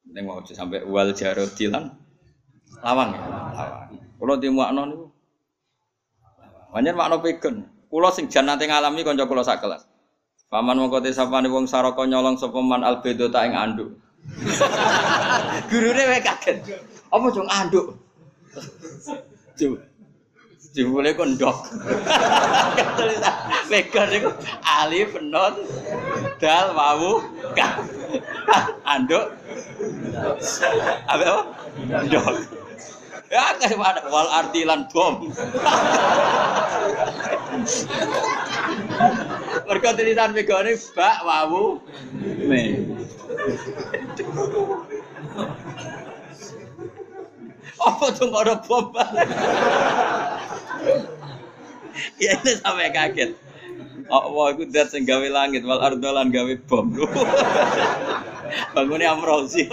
Ini 0.04 0.20
mau 0.20 0.36
sampai 0.44 0.84
wal 0.84 1.16
jarodilan 1.16 1.88
lawang 2.84 3.16
ya, 3.16 3.24
lawang. 3.24 3.88
Kalau 4.20 4.36
di 4.36 4.48
makna 4.52 4.82
itu, 4.92 5.08
banyak 6.76 6.92
makna 6.92 7.16
pegan. 7.24 7.56
Kulo 7.88 8.12
sing 8.12 8.28
jan 8.28 8.44
nanti 8.44 8.68
ngalami 8.68 9.00
konco 9.00 9.24
kulo 9.24 9.40
sak 9.40 9.64
kelas. 9.64 9.88
Paman 10.52 10.76
kote 10.92 11.08
nih 11.10 11.50
wong 11.50 11.64
saroko 11.64 12.04
nyolong 12.04 12.36
sopeman 12.36 12.84
albedo 12.84 13.32
tak 13.32 13.48
ing 13.48 13.56
anduk. 13.56 13.96
Gurune 15.70 16.02
wae 16.10 16.20
kaget. 16.20 16.58
Apa 17.12 17.26
jong 17.30 17.48
anduk? 17.48 17.86
Jebule 20.74 21.14
kondok. 21.14 21.70
Pegan 23.70 24.10
itu 24.18 24.30
alif 24.66 25.14
non 25.22 25.54
dal 26.42 26.74
wawu 26.74 27.22
ka. 27.54 27.78
Anduk. 28.98 29.38
Apa? 31.06 31.46
Ndok. 31.78 32.63
Ya 33.32 33.56
kayak 33.56 33.80
mana 33.80 34.00
wal 34.12 34.28
artilan 34.28 34.84
bom. 34.92 35.32
Mergo 39.64 39.90
tulisan 39.96 40.30
megane 40.36 40.76
bak 40.92 41.16
wawu 41.24 41.80
me. 42.44 42.84
Apa 47.80 48.06
tuh 48.12 48.28
ada 48.36 48.60
bom? 48.60 48.92
ya 52.20 52.32
ini 52.44 52.52
sampai 52.60 52.92
kaget. 52.92 53.30
Allah 54.12 54.46
itu 54.52 54.68
dat 54.68 54.92
sing 54.92 55.08
gawe 55.08 55.24
langit 55.32 55.64
wal 55.64 55.80
ardolan 55.80 56.28
gawe 56.28 56.54
bom. 56.68 56.92
Bangunnya 58.76 59.16
amrozi. 59.16 59.64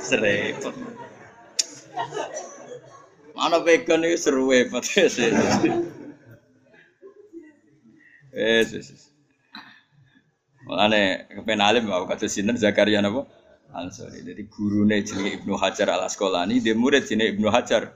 Serepot. 0.00 0.93
Mana 3.34 3.58
vegan 3.62 4.06
itu 4.06 4.18
seru 4.30 4.50
hebat 4.54 4.86
sih. 4.86 5.30
Eh, 8.34 8.62
Makanya 10.64 11.28
kepen 11.28 11.60
alim 11.60 11.84
mau 11.86 12.08
kata 12.08 12.24
sinten 12.24 12.56
Zakaria 12.56 13.04
napa? 13.04 13.28
Ansori. 13.74 14.24
Jadi 14.24 14.48
gurune 14.48 15.02
jenenge 15.04 15.42
Ibnu 15.42 15.58
Hajar 15.60 15.92
Al 15.92 16.08
Asqalani, 16.08 16.62
dia 16.62 16.72
murid 16.72 17.04
jenenge 17.04 17.36
Ibnu 17.36 17.52
Hajar 17.52 17.92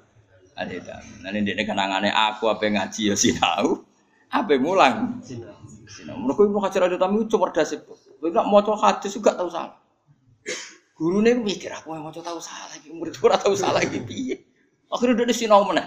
Al 0.59 0.69
Hitam. 0.69 1.01
Nah 1.25 1.31
ini 1.33 1.49
dia 1.49 1.65
kenangannya 1.65 2.13
aku 2.13 2.51
apa 2.51 2.67
ngaji 2.67 3.15
ya 3.15 3.17
sinau, 3.17 3.87
apa 4.29 4.59
mulang. 4.61 5.23
Sinau. 5.25 6.19
Mereka 6.19 6.41
Ibnu 6.51 6.59
Hajar 6.61 6.85
Al 6.85 6.93
Hitam 6.93 7.15
itu 7.17 7.31
cerdas 7.31 7.71
itu. 7.73 7.95
Tidak 8.19 8.45
mau 8.45 8.61
hadis 8.61 9.15
juga 9.15 9.33
tahu 9.39 9.49
salah. 9.49 9.79
Gurunya 10.99 11.39
mikir 11.39 11.71
aku 11.71 11.95
yang 11.95 12.03
mau 12.03 12.11
tahu 12.11 12.43
salah 12.43 12.67
lagi, 12.75 12.91
murid 12.91 13.15
ora 13.23 13.39
tahu 13.39 13.55
salah 13.55 13.79
lagi 13.79 14.03
piye. 14.03 14.43
Akhirnya 14.91 15.23
udah 15.23 15.37
sinau 15.37 15.63
mana? 15.63 15.87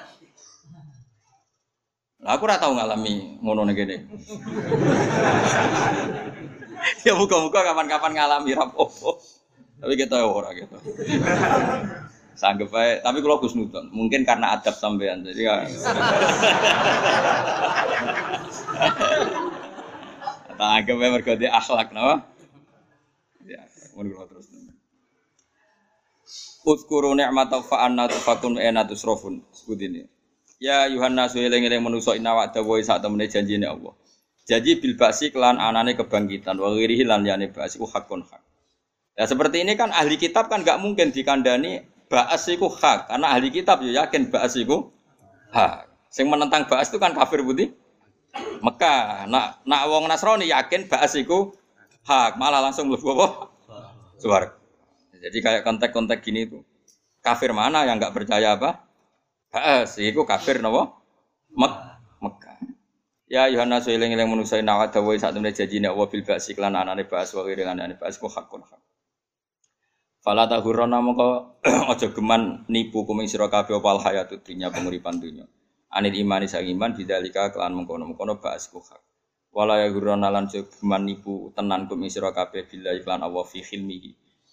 Lah 2.24 2.39
aku 2.39 2.47
ora 2.47 2.55
tau 2.55 2.72
ngalami 2.72 3.43
ngono 3.43 3.68
ngene. 3.68 3.97
ya 7.05 7.14
muka-muka 7.20 7.59
kapan-kapan 7.59 8.12
ngalami 8.16 8.55
rapopo. 8.55 9.20
Tapi 9.84 9.93
kita 9.99 10.16
ya 10.16 10.32
ora 10.32 10.55
gitu. 10.55 10.80
Sanggup 12.32 12.72
aja, 12.72 13.03
tapi 13.03 13.20
kalau 13.20 13.43
Gus 13.43 13.51
Nudon, 13.51 13.91
mungkin 13.91 14.24
karena 14.24 14.55
adab 14.55 14.80
sampean, 14.80 15.28
jadi 15.28 15.41
ya. 15.43 15.55
Tak 20.62 20.78
anggap 20.78 21.01
aja 21.01 21.09
mergoti 21.09 21.49
akhlak, 21.49 21.89
nama. 21.89 22.22
Ya, 23.41 23.66
mau 23.97 24.05
terus. 24.30 24.45
Utkuru 26.62 27.18
ni'mata 27.18 27.66
fa 27.66 27.89
anna 27.89 28.05
tufakun 28.05 28.62
ena 28.62 28.86
tusrofun. 28.86 29.41
Sebut 29.49 29.82
ini. 29.82 30.05
Ya 30.62 30.86
Yohanna 30.86 31.26
sueling 31.26 31.66
eling 31.66 31.82
manusa 31.82 32.14
inna 32.14 32.38
wa'da 32.38 32.62
wa 32.62 32.78
sak 32.78 33.01
temene 33.01 33.26
janjine 33.26 33.66
Allah. 33.66 33.97
Janji 34.45 34.78
bil 34.78 34.93
basi 34.93 35.34
kelan 35.34 35.57
anane 35.57 35.97
kebangkitan 35.97 36.62
wa 36.62 36.70
ghirihi 36.70 37.01
lan 37.01 37.26
yane 37.26 37.49
basi 37.49 37.82
ku 37.82 37.89
hakun 37.89 38.22
hak. 38.22 38.41
Ya 39.18 39.26
seperti 39.26 39.66
ini 39.66 39.74
kan 39.74 39.89
ahli 39.89 40.22
kitab 40.22 40.53
kan 40.53 40.62
nggak 40.62 40.78
mungkin 40.78 41.09
dikandani 41.09 41.82
ba'as 42.05 42.45
iku 42.53 42.70
hak 42.70 43.09
karena 43.09 43.34
ahli 43.34 43.49
kitab 43.49 43.82
ya 43.82 44.05
yakin 44.05 44.30
ba'as 44.30 44.53
iku 44.62 44.93
hak. 45.49 45.89
Sing 46.14 46.30
menentang 46.30 46.70
ba'as 46.70 46.93
itu 46.93 47.01
kan 47.01 47.18
kafir 47.18 47.41
putih. 47.41 47.74
Mekah. 48.62 49.26
Nak 49.26 49.66
nak 49.66 49.82
wong 49.89 50.05
Nasrani 50.05 50.45
yakin 50.45 50.86
ba'as 50.86 51.18
iku 51.18 51.57
hak, 52.05 52.38
malah 52.38 52.62
langsung 52.62 52.86
mlebu 52.86 53.18
apa? 53.18 53.28
Swarga. 54.22 54.61
Jadi 55.22 55.38
kayak 55.38 55.61
kontak-kontak 55.61 56.26
gini 56.26 56.49
itu. 56.49 56.65
Kafir 57.22 57.53
mana 57.53 57.86
yang 57.86 58.01
nggak 58.01 58.17
percaya 58.17 58.57
apa? 58.57 58.82
Ba'as, 59.53 60.01
iku 60.01 60.26
kafir 60.26 60.57
napa? 60.57 60.97
Mek 61.53 61.74
Mekah. 62.17 62.57
Ya 63.30 63.45
Yohanes 63.47 63.86
eling 63.88 64.17
eling 64.17 64.28
manusa 64.28 64.57
nawat 64.59 64.91
dawuh 64.91 65.15
sak 65.15 65.38
temene 65.38 65.53
janjine 65.53 65.88
Allah 65.88 66.07
bil 66.09 66.26
ba'si 66.26 66.57
lan 66.57 66.76
anane 66.76 67.05
ba'as 67.05 67.32
wa 67.38 67.45
ghiri 67.45 67.63
anane 67.63 67.95
ba'as 67.95 68.17
ku 68.17 68.28
hakun 68.28 68.65
hak. 68.65 68.82
Fala 70.22 70.49
tahurrona 70.49 70.99
aja 71.91 72.07
geman 72.11 72.65
nipu 72.67 73.05
kuming 73.05 73.30
sira 73.30 73.47
kabeh 73.47 73.78
opal 73.78 74.01
hayatud 74.01 74.41
dunya 74.41 74.67
penguripan 74.74 75.22
dunya. 75.22 75.45
Anil 75.91 76.15
imani 76.15 76.47
sang 76.47 76.65
iman 76.65 76.91
bidzalika 76.91 77.53
kelan 77.53 77.78
mengkono-mengkono 77.78 78.41
ba'as 78.41 78.67
ku 78.67 78.82
hak. 78.82 78.99
Wala 79.51 79.84
ya 79.84 79.91
gurona 79.91 80.32
lan 80.32 80.47
geman 80.47 81.03
nipu 81.05 81.53
tenan 81.53 81.86
kuming 81.86 82.09
sira 82.09 82.34
kabeh 82.34 82.65
bila 82.65 82.95
iklan 82.95 83.22
Allah 83.22 83.45
fi. 83.45 83.61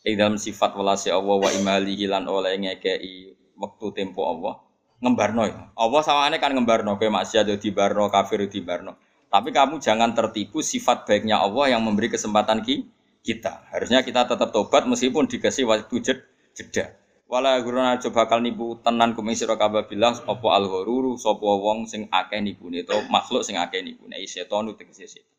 Ing 0.07 0.15
dalam 0.15 0.39
sifat 0.39 0.79
walase 0.79 1.11
Allah 1.11 1.37
wa 1.39 1.51
imalihi 1.51 2.07
lan 2.07 2.31
oleh 2.31 2.55
ngekei 2.55 3.35
waktu 3.59 3.87
tempo 3.95 4.23
Allah 4.27 4.63
ngembarno 5.03 5.43
ya. 5.47 5.71
Allah 5.75 6.03
sawane 6.03 6.37
kan 6.43 6.55
ngembarno 6.55 6.99
kowe 6.99 7.11
maksiat 7.11 7.47
yo 7.47 7.57
dibarno, 7.59 8.11
kafir 8.11 8.43
dibarno. 8.51 8.99
Tapi 9.29 9.53
kamu 9.53 9.79
jangan 9.79 10.17
tertipu 10.17 10.65
sifat 10.65 11.05
baiknya 11.05 11.39
Allah 11.39 11.77
yang 11.77 11.85
memberi 11.85 12.09
kesempatan 12.09 12.65
ki 12.65 12.89
kita. 13.23 13.69
Harusnya 13.71 14.01
kita 14.01 14.25
tetap 14.25 14.51
tobat 14.51 14.89
meskipun 14.89 15.29
dikasih 15.29 15.69
waktu 15.69 16.01
jed, 16.01 16.19
jeda. 16.57 16.97
Wala 17.29 17.61
guruna 17.61 18.01
coba 18.01 18.25
bakal 18.25 18.41
nipu 18.41 18.81
tenan 18.81 19.13
kuming 19.13 19.37
sira 19.37 19.61
kabeh 19.61 19.85
bilang 19.85 20.17
apa 20.17 20.49
al 20.49 20.65
ghururu 20.65 21.21
sapa 21.21 21.45
wong 21.45 21.85
sing 21.85 22.09
akeh 22.09 22.41
nipune 22.41 22.89
to 22.89 22.97
makhluk 23.13 23.45
sing 23.45 23.61
akeh 23.61 23.85
nipune 23.85 24.17
setan 24.25 24.73
tegese 24.73 25.05
setan. 25.05 25.37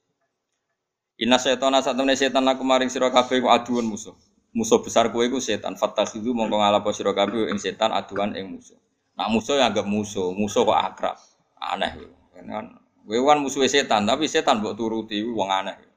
Inna 1.17 1.41
setana 1.41 1.81
satemene 1.81 2.13
setan 2.13 2.45
laku 2.45 2.61
maring 2.61 2.93
sira 2.93 3.09
kabeh 3.09 3.41
aduun 3.41 3.89
musuh. 3.89 4.13
Musuh 4.49 4.81
besar 4.81 5.13
kowe 5.13 5.21
iku 5.21 5.37
setan. 5.37 5.77
Fatakhidu 5.77 6.33
mongko 6.33 6.57
ngalapo 6.57 6.89
sira 6.89 7.13
kabeh 7.13 7.53
ing 7.53 7.61
setan 7.61 7.93
aduan 7.93 8.33
ing 8.33 8.49
musuh. 8.49 8.77
Nak 9.13 9.27
musuh 9.29 9.59
yang 9.59 9.75
anggap 9.75 9.85
musuh, 9.85 10.31
musuh 10.33 10.65
kok 10.65 10.79
akrab. 10.79 11.17
Aneh 11.59 11.91
kan. 12.33 12.65
Kowe 13.05 13.19
kan 13.25 13.39
musuh 13.41 13.65
setan, 13.69 14.05
tapi 14.09 14.25
setan 14.25 14.61
mbok 14.63 14.73
turuti 14.77 15.21
wong 15.21 15.49
aneh. 15.49 15.89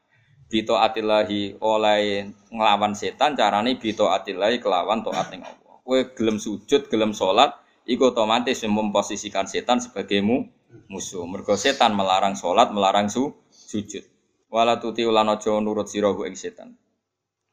bito 0.53 0.77
atillahi 0.77 1.57
oleh 1.65 2.29
nglawan 2.53 2.93
setan 2.93 3.33
carane 3.33 3.81
bito 3.81 4.13
atillahi 4.13 4.61
kelawan 4.61 5.01
taat 5.01 5.33
ning 5.33 5.41
Allah. 5.41 5.81
Kowe 5.81 6.13
gelem 6.13 6.37
sujud, 6.37 6.93
gelem 6.93 7.17
salat, 7.17 7.57
iku 7.89 8.13
otomatis 8.13 8.61
memposisikan 8.69 9.49
setan 9.49 9.81
sebagai 9.81 10.21
mu, 10.21 10.45
musuh. 10.93 11.25
Mergo 11.25 11.57
setan 11.57 11.97
melarang 11.97 12.37
salat, 12.37 12.69
melarang 12.69 13.09
su, 13.09 13.33
sujud. 13.49 14.05
Wala 14.53 14.77
tuti 14.77 15.09
nurut 15.09 15.89
sira 15.89 16.13
ing 16.29 16.37
setan. 16.37 16.77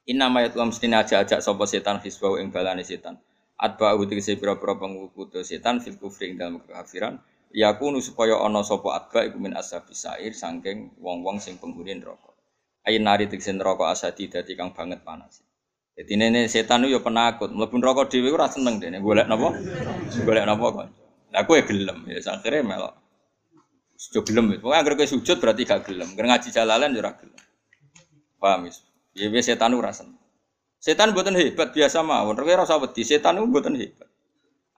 Inna 0.10 0.26
ma 0.26 0.42
yatlu 0.42 0.66
mesti 0.66 0.90
aja-ajak 0.90 1.38
sapa 1.38 1.70
setan 1.70 2.02
hisbau 2.02 2.42
ing 2.42 2.50
balane 2.50 2.82
setan. 2.82 3.22
Atba 3.62 3.94
tegese 4.10 4.42
pira-pira 4.42 4.74
pengikuti 4.74 5.46
setan 5.46 5.78
fil 5.78 6.02
kufri 6.02 6.34
ing 6.34 6.42
dalam 6.42 6.58
kekafiran. 6.66 7.22
Yakunu 7.54 8.02
supaya 8.02 8.42
ana 8.42 8.66
sapa 8.66 8.98
atba 8.98 9.30
iku 9.30 9.38
min 9.38 9.54
ashabis 9.54 10.10
sair 10.10 10.34
saking 10.34 10.98
wong-wong 10.98 11.38
sing 11.38 11.62
penghuni 11.62 11.94
neraka. 11.94 12.34
Ayin 12.90 13.06
nari 13.06 13.30
tegese 13.30 13.54
neraka 13.54 13.94
asadi 13.94 14.34
dadi 14.34 14.58
kang 14.58 14.74
banget 14.74 15.06
panas. 15.06 15.46
Jadi 15.94 16.18
nene 16.18 16.50
setan 16.50 16.90
yo 16.90 17.06
penakut, 17.06 17.54
mlebu 17.54 17.78
neraka 17.78 18.10
dhewe 18.10 18.34
ora 18.34 18.50
seneng 18.50 18.82
dene 18.82 18.98
golek 19.06 19.30
napa? 19.30 19.54
Golek 20.26 20.46
napa 20.50 20.66
kok. 20.74 20.86
Lah 21.30 21.46
kowe 21.46 21.60
gelem 21.62 22.10
ya 22.10 22.18
akhire 22.34 22.66
melok. 22.66 22.98
Sujud 23.94 24.26
gelem 24.26 24.58
itu. 24.58 24.66
Pokoke 24.66 24.74
anggere 24.74 24.96
kowe 24.98 25.06
sujud 25.06 25.38
berarti 25.38 25.70
gak 25.70 25.86
gelem. 25.86 26.10
Anggere 26.10 26.28
ngaji 26.34 26.50
jalalan 26.50 26.98
ora 26.98 27.14
gelem. 27.14 27.42
Paham 28.42 28.66
wis. 28.66 28.89
Ya 29.18 29.28
wis 29.30 29.50
setan 29.50 29.74
ora. 29.74 29.90
Setan 30.80 31.12
buatan 31.12 31.36
hebat 31.36 31.76
biasa 31.76 32.06
mawon. 32.06 32.40
Kowe 32.40 32.54
ora 32.56 32.64
usah 32.64 32.80
wedi, 32.80 33.04
setan 33.04 33.36
itu 33.36 33.48
buatan 33.50 33.76
hebat. 33.76 34.08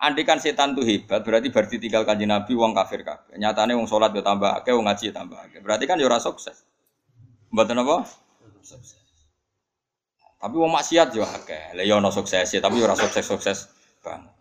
Andikan 0.02 0.42
setan 0.42 0.74
itu 0.74 0.82
hebat, 0.82 1.22
berarti 1.22 1.54
berarti 1.54 1.78
tinggal 1.78 2.02
kanji 2.02 2.26
Nabi 2.26 2.58
wong 2.58 2.74
kafir 2.74 3.06
kabeh. 3.06 3.38
Nyatane 3.38 3.78
wong 3.78 3.86
salat 3.86 4.10
yo 4.18 4.26
tambah 4.26 4.50
akeh, 4.50 4.74
wong 4.74 4.90
ngaji 4.90 5.14
tambah 5.14 5.38
akeh. 5.38 5.62
Berarti 5.62 5.86
kan 5.86 6.02
yo 6.02 6.10
ora 6.10 6.18
sukses. 6.18 6.66
Mboten 7.54 7.78
apa? 7.86 8.10
Sukses. 8.66 8.98
Tapi 10.42 10.56
wong 10.58 10.74
maksiat 10.74 11.14
yo 11.14 11.22
akeh. 11.22 11.78
Lah 11.78 11.86
yo 11.86 12.02
ono 12.02 12.10
sukses 12.10 12.50
tapi 12.50 12.82
ora 12.82 12.98
sukses-sukses 12.98 13.70
banget. 14.02 14.34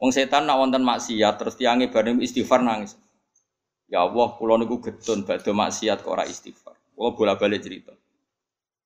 Wong 0.00 0.08
setan 0.08 0.48
nak 0.48 0.56
wonten 0.56 0.80
maksiat 0.80 1.36
terus 1.36 1.54
tiange 1.60 1.92
bareng 1.92 2.24
istighfar 2.24 2.64
nangis. 2.64 2.96
Ya 3.92 4.08
Allah, 4.08 4.32
kula 4.40 4.56
niku 4.56 4.80
getun 4.80 5.28
badhe 5.28 5.52
maksiat 5.52 6.00
kok 6.00 6.08
ora 6.16 6.24
istighfar. 6.24 6.72
Kula 6.96 7.12
bola-balik 7.12 7.60
cerita. 7.60 7.92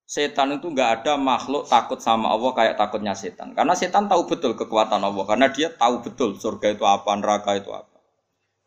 Setan 0.07 0.55
itu 0.55 0.71
nggak 0.71 1.03
ada 1.03 1.19
makhluk 1.19 1.67
takut 1.67 1.99
sama 1.99 2.31
Allah 2.31 2.55
kayak 2.55 2.79
takutnya 2.79 3.13
setan. 3.19 3.59
Karena 3.59 3.75
setan 3.75 4.07
tahu 4.07 4.31
betul 4.31 4.55
kekuatan 4.55 5.03
Allah. 5.03 5.25
Karena 5.27 5.51
dia 5.51 5.67
tahu 5.69 6.07
betul 6.07 6.39
surga 6.39 6.79
itu 6.79 6.87
apa, 6.87 7.11
neraka 7.19 7.59
itu 7.59 7.75
apa. 7.75 7.99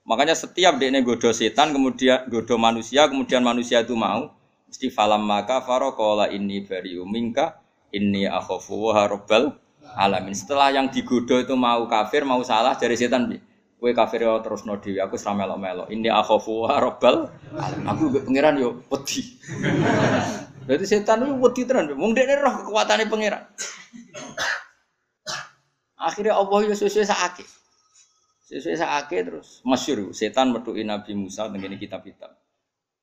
Makanya 0.04 0.36
setiap 0.36 0.76
dia 0.76 0.92
godo 1.00 1.32
setan, 1.32 1.72
kemudian 1.72 2.28
godo 2.28 2.60
manusia, 2.60 3.08
kemudian 3.08 3.40
manusia 3.40 3.80
itu 3.86 3.96
mau, 3.96 4.36
Mesti 4.70 4.94
falam 4.94 5.26
maka 5.26 5.66
farokola 5.66 6.30
ini 6.30 6.62
bari 6.62 6.94
umingka 6.94 7.58
ini 7.90 8.30
akhofu 8.30 8.94
harobal 8.94 9.58
alamin. 9.98 10.38
Setelah 10.38 10.70
yang 10.70 10.94
digoda 10.94 11.42
itu 11.42 11.58
mau 11.58 11.90
kafir, 11.90 12.22
mau 12.22 12.38
salah 12.46 12.78
dari 12.78 12.94
setan. 12.94 13.34
Kue 13.82 13.98
kafir 13.98 14.30
ya 14.30 14.38
terus 14.46 14.70
no 14.70 14.78
aku 14.78 15.16
seram 15.18 15.42
melo. 15.58 15.90
Ini 15.90 16.14
akhofu 16.14 16.70
harobal 16.70 17.34
alamin. 17.50 17.86
Aku 17.90 18.14
gue 18.14 18.22
pangeran 18.22 18.62
yo 18.62 18.78
peti. 18.94 19.42
Jadi 20.70 20.86
setan 20.86 21.26
itu 21.26 21.34
peti 21.42 21.66
tenan. 21.66 21.90
Mung 21.98 22.14
dia 22.14 22.30
roh 22.38 22.62
kekuatannya 22.62 23.10
pangeran. 23.10 23.42
Akhirnya 25.98 26.38
Allah 26.38 26.58
yo 26.70 26.78
sesuai 26.78 27.10
saake. 27.10 27.42
Sesuai 28.46 28.78
saake 28.78 29.18
terus 29.26 29.66
masyur 29.66 30.14
setan 30.14 30.54
metuin 30.54 30.86
Nabi 30.86 31.18
Musa 31.18 31.50
dengan 31.50 31.74
kitab-kitab. 31.74 32.38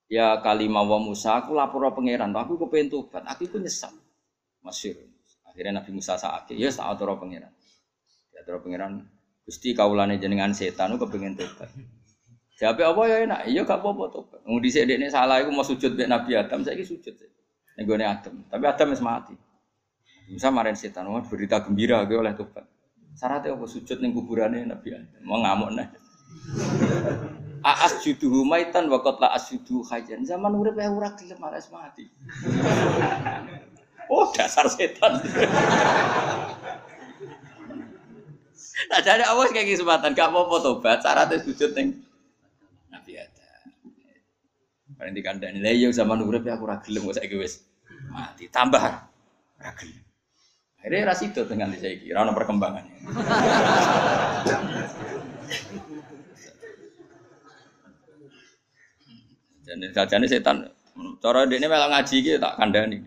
Ya 0.06 0.38
kalimah 0.38 0.86
wa 0.86 1.02
Musa, 1.02 1.42
aku 1.42 1.58
lapor 1.58 1.82
pangeran, 1.90 2.30
aku 2.30 2.54
kepengen 2.62 2.94
tobat, 2.94 3.26
aku 3.26 3.50
itu 3.50 3.58
nyesal. 3.58 3.90
Masyur. 4.62 4.94
Akhirnya 5.50 5.82
Nabi 5.82 5.90
Musa 5.90 6.14
saat 6.14 6.46
ya 6.54 6.70
saat 6.70 7.02
roh 7.02 7.18
pangeran. 7.18 7.50
Ya 8.30 8.46
roh 8.46 8.62
pangeran, 8.62 9.02
Gusti 9.42 9.74
kaulane 9.74 10.22
jenengan 10.22 10.54
setan, 10.54 10.94
aku 10.94 11.10
kepengen 11.10 11.34
tobat. 11.34 11.66
Siapa 12.54 12.86
apa 12.86 13.02
ya 13.10 13.26
enak, 13.26 13.40
iya 13.50 13.66
gak 13.66 13.82
apa-apa 13.82 14.04
tobat. 14.14 14.40
Mau 14.46 14.62
di 14.62 14.70
ini 14.70 15.10
salah, 15.10 15.42
aku 15.42 15.50
mau 15.50 15.66
sujud 15.66 15.98
be 15.98 16.06
Nabi 16.06 16.38
Adam, 16.38 16.62
saya 16.62 16.78
sujud. 16.86 17.12
Gue 17.84 17.96
Adam, 18.00 18.34
tapi 18.48 18.64
Adam 18.64 18.86
masih 18.88 19.04
mati. 19.04 19.34
Musa 20.26 20.48
marin 20.50 20.74
setan, 20.74 21.06
mau 21.06 21.20
berita 21.22 21.60
gembira 21.60 22.02
gue 22.08 22.16
oleh 22.16 22.32
tobat. 22.32 22.64
Syaratnya 23.16 23.56
apa 23.56 23.64
sujud 23.68 23.96
nih 24.00 24.10
kuburannya 24.12 24.64
Nabi 24.64 24.96
Adam, 24.96 25.22
mau 25.24 25.40
ngamuk 25.44 25.70
nih. 25.76 25.88
Aas 27.66 27.98
judu 28.04 28.30
humaitan 28.30 28.86
wakot 28.86 29.18
la 29.18 29.34
asjudu 29.34 29.82
hajan. 29.90 30.22
Zaman 30.22 30.54
urip 30.54 30.78
ya 30.78 30.86
ora 30.86 31.10
gelem 31.18 31.38
malas 31.42 31.66
mati. 31.68 32.06
oh 34.12 34.30
dasar 34.32 34.70
setan. 34.70 35.18
Nah 38.86 39.00
jadi 39.00 39.24
awas 39.24 39.56
kayak 39.56 39.72
kesempatan 39.72 40.12
gak 40.12 40.28
mau 40.28 40.44
tobat 40.60 41.00
syaratnya 41.00 41.40
sujud 41.40 41.72
neng 41.72 41.96
Nabi 42.92 43.16
ada. 43.16 43.48
Paling 45.00 45.16
dikandani 45.16 45.64
lah 45.64 45.72
yang 45.72 45.96
zaman 45.96 46.20
urip 46.20 46.44
ya 46.44 46.60
aku 46.60 46.68
ora 46.68 46.76
gelem 46.84 47.08
kok 47.08 47.16
wis 47.40 47.65
mati 48.16 48.48
tambah 48.48 48.80
ora 49.60 49.70
gelem. 49.76 50.00
Akhirnya 50.80 51.10
rasido 51.10 51.42
dengan 51.44 51.74
saya 51.74 51.98
kira 51.98 52.22
ono 52.22 52.30
perkembangannya. 52.32 52.94
Dan 59.66 59.82
ini 60.22 60.28
setan. 60.30 60.70
Cara 61.18 61.42
ini 61.44 61.66
malah 61.66 61.90
ngaji 61.90 62.16
gitu 62.22 62.38
tak 62.38 62.54
kandani. 62.56 63.02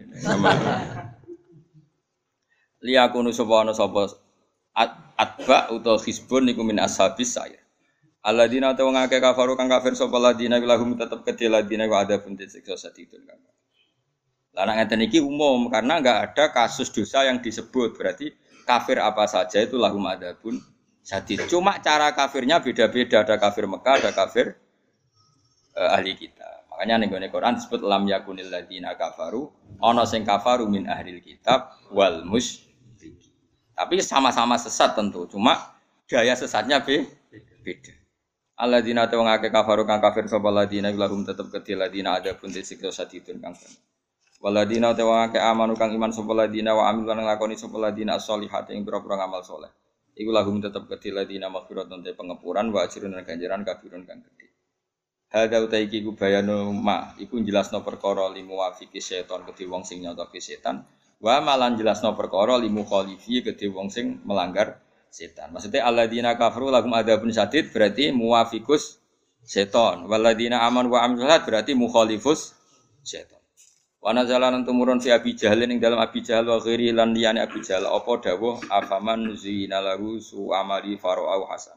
Liyakunu 2.83 3.31
sapa 3.31 3.63
ana 3.63 3.73
atba 5.15 5.71
utawa 5.71 5.97
hisbun 6.03 6.51
niku 6.51 6.67
min 6.67 6.83
ashabis 6.83 7.39
saya. 7.39 7.63
Alladzina 8.19 8.75
ta 8.75 8.83
wong 8.83 8.99
akeh 8.99 9.23
kafaru 9.23 9.55
kang 9.55 9.71
kafir 9.71 9.95
sapa 9.95 10.19
ladina 10.19 10.59
lahum 10.59 10.99
tetep 10.99 11.23
kedhe 11.23 11.47
ladina 11.47 11.87
wa 11.87 12.03
ada 12.03 12.19
pun 12.19 12.35
disiksa 12.35 12.75
sadidun 12.75 13.23
kang. 13.23 13.39
Nek 14.55 14.75
ngeten 14.75 15.01
iki 15.07 15.19
umum 15.23 15.71
karena 15.71 16.03
enggak 16.03 16.17
ada 16.31 16.45
kasus 16.51 16.91
dosa 16.91 17.23
yang 17.23 17.39
disebut 17.39 17.95
berarti 17.95 18.33
kafir 18.67 18.99
apa 18.99 19.23
saja 19.25 19.63
itu 19.63 19.79
lahum 19.79 20.03
adabun 20.03 20.59
sadid. 20.99 21.47
Cuma 21.47 21.79
cara 21.79 22.11
kafirnya 22.11 22.59
beda-beda 22.59 23.23
ada 23.23 23.39
kafir 23.39 23.65
Mekah 23.65 24.03
ada 24.03 24.11
kafir 24.11 24.59
uh, 25.79 25.95
ahli 25.95 26.13
kita. 26.13 26.69
Makanya 26.69 27.07
nih 27.07 27.27
Quran 27.27 27.59
disebut 27.59 27.83
lam 27.83 28.07
yakunil 28.07 28.47
ladina 28.47 28.95
kafaru, 28.95 29.51
ono 29.83 30.03
sing 30.07 30.23
kafaru 30.23 30.63
min 30.63 30.87
ahlil 30.87 31.19
kitab 31.19 31.75
wal 31.91 32.23
musyrik. 32.23 33.19
Tapi 33.75 33.99
sama-sama 33.99 34.55
sesat 34.55 34.95
tentu, 34.95 35.27
cuma 35.27 35.75
gaya 36.07 36.39
sesatnya 36.39 36.79
be 36.79 37.03
beda. 37.63 37.91
Alladzina 38.59 39.07
ta 39.07 39.15
wong 39.15 39.27
akeh 39.27 39.51
kafaru 39.51 39.83
kang 39.87 39.99
kafir 40.03 40.27
sapa 40.27 40.51
ladina 40.51 40.91
lahum 40.91 41.23
tetep 41.23 41.47
kedhi 41.51 41.75
ladina 41.75 42.19
ada 42.19 42.35
pun 42.35 42.51
disiksa 42.51 42.91
sadidun 42.91 43.43
kang 43.43 43.55
kan. 43.55 43.71
Waladina 44.39 44.95
ta 44.95 45.03
wong 45.03 45.35
amanu 45.35 45.75
kang 45.75 45.91
iman 45.91 46.15
sapa 46.15 46.31
ladina 46.31 46.71
wa 46.71 46.87
amil 46.87 47.03
lan 47.03 47.27
nglakoni 47.27 47.59
sapa 47.59 47.75
ladina 47.75 48.15
as-solihat 48.15 48.71
ing 48.71 48.87
pira-pira 48.87 49.19
ngamal 49.19 49.43
saleh. 49.43 49.67
Iku 50.15 50.31
lahum 50.31 50.63
tetep 50.63 50.87
kedhi 50.87 51.11
ladina 51.11 51.51
maghfiratun 51.51 51.99
te 51.99 52.15
pengepuran 52.15 52.71
wa 52.71 52.87
ajrun 52.87 53.19
ganjaran 53.19 53.67
kabirun 53.67 54.07
kang 54.07 54.23
gedhe. 54.23 54.47
Hada 55.35 55.59
utai 55.59 55.91
iki 55.91 55.99
ku 56.07 56.15
bayanu 56.15 56.71
ma 56.71 57.11
iku 57.19 57.35
jelasno 57.43 57.83
perkara 57.83 58.31
limu 58.31 58.63
wafiki 58.63 59.03
setan 59.03 59.43
kedhe 59.43 59.67
wong 59.67 59.83
sing 59.83 59.99
nyotoki 60.07 60.39
setan 60.39 60.87
wa 61.19 61.43
malan 61.43 61.75
jelasno 61.75 62.15
perkara 62.15 62.55
limu 62.55 62.87
khalifi 62.87 63.43
kedhe 63.43 63.67
wong 63.67 63.91
sing 63.91 64.23
melanggar 64.23 64.79
setan. 65.11 65.51
Maksudnya 65.51 65.83
alladzina 65.83 66.39
kafaru 66.39 66.71
lahum 66.71 66.95
adzabun 66.95 67.35
syadid 67.35 67.75
berarti 67.75 68.15
muwafikus 68.15 69.03
setan. 69.43 70.07
Waladina 70.07 70.63
aman 70.63 70.87
wa 70.87 71.03
amil 71.03 71.27
berarti 71.27 71.75
mukhalifus 71.75 72.55
setan. 73.03 73.38
Wa 73.99 74.15
nazalan 74.15 74.63
tumurun 74.63 75.03
fi 75.03 75.11
Abi 75.11 75.35
Jahal 75.35 75.67
ing 75.67 75.83
dalam 75.83 75.99
Abi 75.99 76.23
Jahal 76.23 76.47
wa 76.47 76.63
ghairi 76.63 76.95
lan 76.95 77.11
liyane 77.11 77.43
Abi 77.43 77.59
Jahal 77.59 77.83
apa 77.83 78.31
afaman 78.71 79.35
zina 79.35 79.83
lahu 79.83 80.23
su 80.23 80.55
amali 80.55 80.95
farau 80.95 81.43
hasan. 81.51 81.75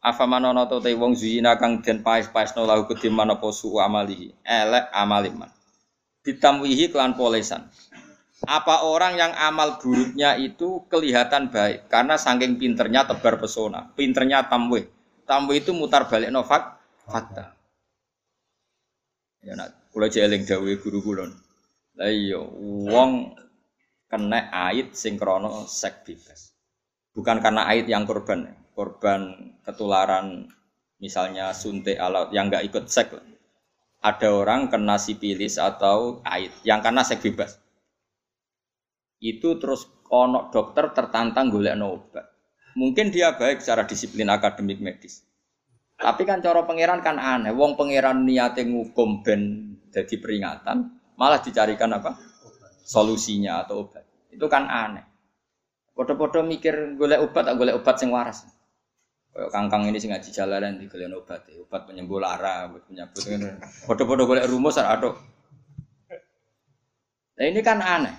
Afa 0.00 0.24
manono 0.24 0.64
to 0.68 0.80
te 0.80 0.92
wong 0.96 1.12
zina 1.16 1.56
kang 1.60 1.84
den 1.84 2.00
paes-paesno 2.00 2.64
lahu 2.64 2.88
gedhe 2.88 3.12
manapa 3.12 3.52
su 3.52 3.76
amalihi. 3.76 4.32
Elek 4.40 4.88
amaliman. 4.92 5.52
Ditamwihi 6.24 6.88
kelan 6.88 7.12
polesan. 7.12 7.68
Apa 8.44 8.84
orang 8.84 9.16
yang 9.16 9.32
amal 9.36 9.80
buruknya 9.80 10.36
itu 10.36 10.84
kelihatan 10.92 11.48
baik 11.48 11.88
karena 11.88 12.20
saking 12.20 12.60
pinternya 12.60 13.08
tebar 13.08 13.40
pesona, 13.40 13.92
pinternya 13.96 14.44
tamwih. 14.48 14.88
Tamwih 15.24 15.64
itu 15.64 15.72
mutar 15.72 16.04
balik 16.08 16.28
novak 16.28 16.76
fakta. 17.08 17.53
Ya 19.44 19.52
nak 19.54 19.92
kula 19.92 20.08
jeling 20.08 20.48
dawuh 20.48 20.80
guru 20.80 20.98
kula. 21.04 21.28
Lah 22.00 22.10
iya 22.10 22.40
wong 22.90 23.36
kena 24.08 24.50
ait 24.50 24.96
sing 24.96 25.20
krana 25.20 25.68
sek 25.68 26.08
bebas. 26.08 26.56
Bukan 27.14 27.38
karena 27.44 27.68
ait 27.70 27.86
yang 27.86 28.08
korban 28.08 28.50
korban 28.74 29.54
ketularan 29.62 30.50
misalnya 30.98 31.52
suntik 31.54 32.00
alat 32.00 32.32
yang 32.34 32.50
nggak 32.50 32.66
ikut 32.66 32.90
sek 32.90 33.14
ada 34.04 34.28
orang 34.28 34.68
kena 34.68 35.00
sipilis 35.00 35.56
atau 35.56 36.20
AIDS 36.28 36.60
yang 36.60 36.84
karena 36.84 37.00
seks 37.00 37.24
bebas. 37.24 37.56
Itu 39.16 39.56
terus 39.56 39.88
ono 40.12 40.52
dokter 40.52 40.92
tertantang 40.92 41.48
golek 41.48 41.72
obat. 41.80 42.28
Mungkin 42.76 43.08
dia 43.08 43.32
baik 43.32 43.64
secara 43.64 43.88
disiplin 43.88 44.28
akademik 44.28 44.84
medis. 44.84 45.23
Tapi 46.04 46.22
kan 46.28 46.44
cara 46.44 46.68
pangeran 46.68 47.00
kan 47.00 47.16
aneh. 47.16 47.56
Wong 47.56 47.80
pangeran 47.80 48.28
niate 48.28 48.60
ngukum 48.68 49.24
ben 49.24 49.72
jadi 49.88 50.20
peringatan, 50.20 51.00
malah 51.16 51.40
dicarikan 51.40 51.96
apa? 51.96 52.12
Solusinya 52.84 53.64
atau 53.64 53.88
obat. 53.88 54.04
Itu 54.28 54.44
kan 54.52 54.68
aneh. 54.68 55.00
Podo-podo 55.96 56.44
mikir 56.44 56.98
golek 57.00 57.24
obat, 57.24 57.48
tak 57.48 57.56
golek 57.56 57.80
obat 57.80 57.96
sing 57.96 58.12
waras. 58.12 58.44
Kayak 59.32 59.48
kangkang 59.54 59.88
ini 59.88 59.96
sing 59.96 60.12
ngaji 60.12 60.28
jalanan 60.28 60.76
di 60.76 60.90
kalian 60.90 61.14
obat, 61.16 61.46
ya. 61.48 61.62
obat 61.62 61.88
penyembuh 61.88 62.20
lara, 62.20 62.68
obat 62.68 62.84
penyebut. 62.84 63.22
Podo-podo 63.88 64.28
golek 64.28 64.44
rumus 64.50 64.76
ada. 64.76 65.14
Nah 67.34 67.44
ini 67.48 67.64
kan 67.64 67.80
aneh. 67.80 68.14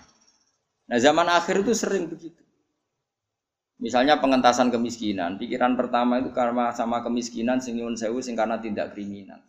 Nah 0.90 0.98
zaman 0.98 1.28
akhir 1.30 1.62
itu 1.62 1.78
sering 1.78 2.10
begitu. 2.10 2.45
Misalnya 3.76 4.24
pengentasan 4.24 4.72
kemiskinan, 4.72 5.36
pikiran 5.36 5.76
pertama 5.76 6.24
itu 6.24 6.32
karena 6.32 6.72
sama 6.72 7.04
kemiskinan 7.04 7.60
sing 7.60 7.76
nyuwun 7.76 8.00
sewu 8.00 8.24
sing 8.24 8.32
karena 8.32 8.56
tindak 8.56 8.96
kriminal. 8.96 9.44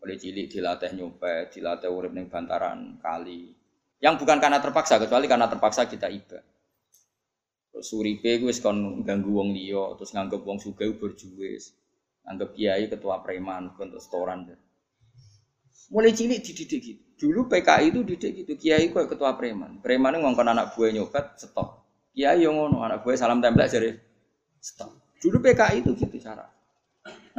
Oleh 0.00 0.14
cilik 0.14 0.46
dilatih 0.46 0.94
nyopet, 0.94 1.50
dilatih 1.50 1.90
urip 1.90 2.14
ning 2.14 2.30
bantaran 2.30 3.02
kali. 3.02 3.50
Yang 3.98 4.14
bukan 4.24 4.38
karena 4.38 4.62
terpaksa, 4.62 4.96
kecuali 5.02 5.26
karena 5.26 5.50
terpaksa 5.50 5.90
kita 5.90 6.06
ibadah. 6.08 6.40
Terus 7.70 7.86
suripe 7.86 8.30
gue 8.40 8.54
kon 8.62 9.02
ganggu 9.02 9.30
wong 9.34 9.52
liya, 9.52 9.98
terus 9.98 10.14
nganggep 10.14 10.40
wong 10.46 10.62
sugih 10.62 10.94
berjuwis. 10.96 11.74
Nganggep 12.24 12.50
kiai 12.56 12.84
ketua 12.86 13.20
preman, 13.20 13.74
setoran. 13.98 14.48
Mulai 15.90 16.14
cilik 16.14 16.40
dididik 16.46 16.80
gitu. 16.80 17.02
Dulu 17.20 17.50
PKI 17.50 17.92
itu 17.92 18.00
didik 18.06 18.32
gitu, 18.40 18.52
kiai 18.56 18.88
kok 18.88 19.10
ketua 19.10 19.34
preman. 19.34 19.82
Preman 19.82 20.16
ngongkon 20.16 20.48
anak 20.48 20.72
buah 20.72 20.94
nyopet, 20.94 21.36
stop. 21.36 21.79
Kiai 22.10 22.42
yang 22.42 22.58
ngono, 22.58 22.82
anak 22.82 23.06
buah 23.06 23.14
salam 23.14 23.38
tembak 23.38 23.70
jadi 23.70 23.94
stop. 24.58 24.90
Dulu 25.22 25.38
PKI 25.38 25.84
itu 25.84 25.94
gitu 25.94 26.16
cara. 26.18 26.48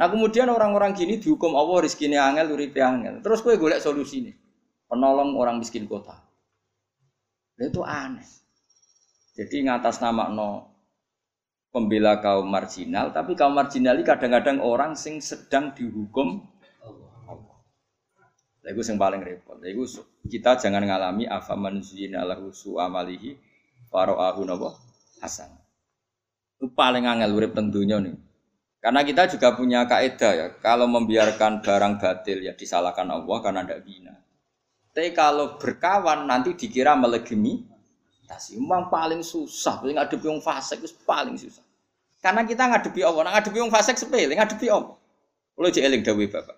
Nah 0.00 0.06
kemudian 0.08 0.48
orang-orang 0.48 0.96
gini 0.96 1.20
dihukum 1.20 1.52
Allah 1.52 1.84
rizkinya 1.84 2.32
angel, 2.32 2.56
uripe 2.56 2.80
angel. 2.80 3.20
Terus 3.20 3.44
gue 3.44 3.60
golek 3.60 3.84
solusi 3.84 4.24
nih, 4.24 4.34
penolong 4.88 5.36
orang 5.36 5.60
miskin 5.60 5.84
kota. 5.84 6.16
Itu 7.60 7.84
aneh. 7.84 8.26
Jadi 9.36 9.68
ngatas 9.68 10.00
nama 10.00 10.32
no 10.32 10.72
pembela 11.72 12.20
kaum 12.20 12.48
marginal, 12.48 13.12
tapi 13.12 13.32
kaum 13.36 13.52
marginal 13.52 13.96
ini 13.96 14.04
kadang-kadang 14.04 14.60
orang 14.60 14.96
sing 14.96 15.20
sedang 15.20 15.72
dihukum 15.76 16.42
Allah. 17.28 17.60
Itu 18.64 18.80
yang 18.82 18.96
paling 18.96 19.20
repot. 19.20 19.60
Itu 19.60 20.04
kita 20.26 20.56
jangan 20.56 20.84
ngalami 20.84 21.28
afa 21.28 21.56
manzina 21.56 22.24
lahu 22.24 22.52
amalihi 22.80 23.51
waro'ahu 23.92 24.40
nabo 24.48 24.74
hasan. 25.20 25.52
Itu 26.56 26.72
paling 26.72 27.04
angel 27.04 27.30
urip 27.36 27.52
tentunya 27.52 28.00
nih. 28.00 28.16
Karena 28.82 29.06
kita 29.06 29.30
juga 29.30 29.54
punya 29.54 29.86
kaidah 29.86 30.32
ya, 30.34 30.46
kalau 30.58 30.90
membiarkan 30.90 31.62
barang 31.62 32.02
batil 32.02 32.42
ya 32.42 32.56
disalahkan 32.56 33.06
Allah 33.06 33.38
karena 33.38 33.62
tidak 33.62 33.86
bina. 33.86 34.14
Tapi 34.90 35.14
kalau 35.14 35.54
berkawan 35.54 36.26
nanti 36.26 36.58
dikira 36.58 36.98
melegemi 36.98 37.70
adaptasi. 38.32 38.56
Memang 38.56 38.88
paling 38.88 39.20
susah, 39.20 39.80
paling 39.80 39.96
ngadepi 40.00 40.26
wong 40.28 40.40
fasik 40.40 40.80
itu 40.80 40.96
paling 41.04 41.36
susah. 41.36 41.64
Karena 42.22 42.46
kita 42.46 42.70
ngadepi 42.70 43.00
Allah, 43.02 43.22
nah 43.28 43.32
ngadepi 43.36 43.58
wong 43.60 43.72
fasik 43.72 43.98
sepele, 43.98 44.32
ngadepi 44.32 44.66
Allah. 44.70 44.96
Kalau 45.52 45.68
jadi 45.68 45.90
eling 45.90 46.02
dawe 46.06 46.24
bapak, 46.32 46.56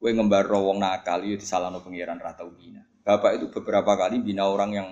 gue 0.00 0.10
ngembar 0.10 0.44
wong 0.50 0.78
nakal 0.80 1.22
itu 1.22 1.38
disalahno 1.44 1.84
pengiran 1.84 2.18
rata 2.18 2.42
bina. 2.48 2.82
Bapak 3.04 3.36
itu 3.38 3.46
beberapa 3.52 3.94
kali 3.94 4.18
bina 4.24 4.48
orang 4.48 4.70
yang 4.74 4.88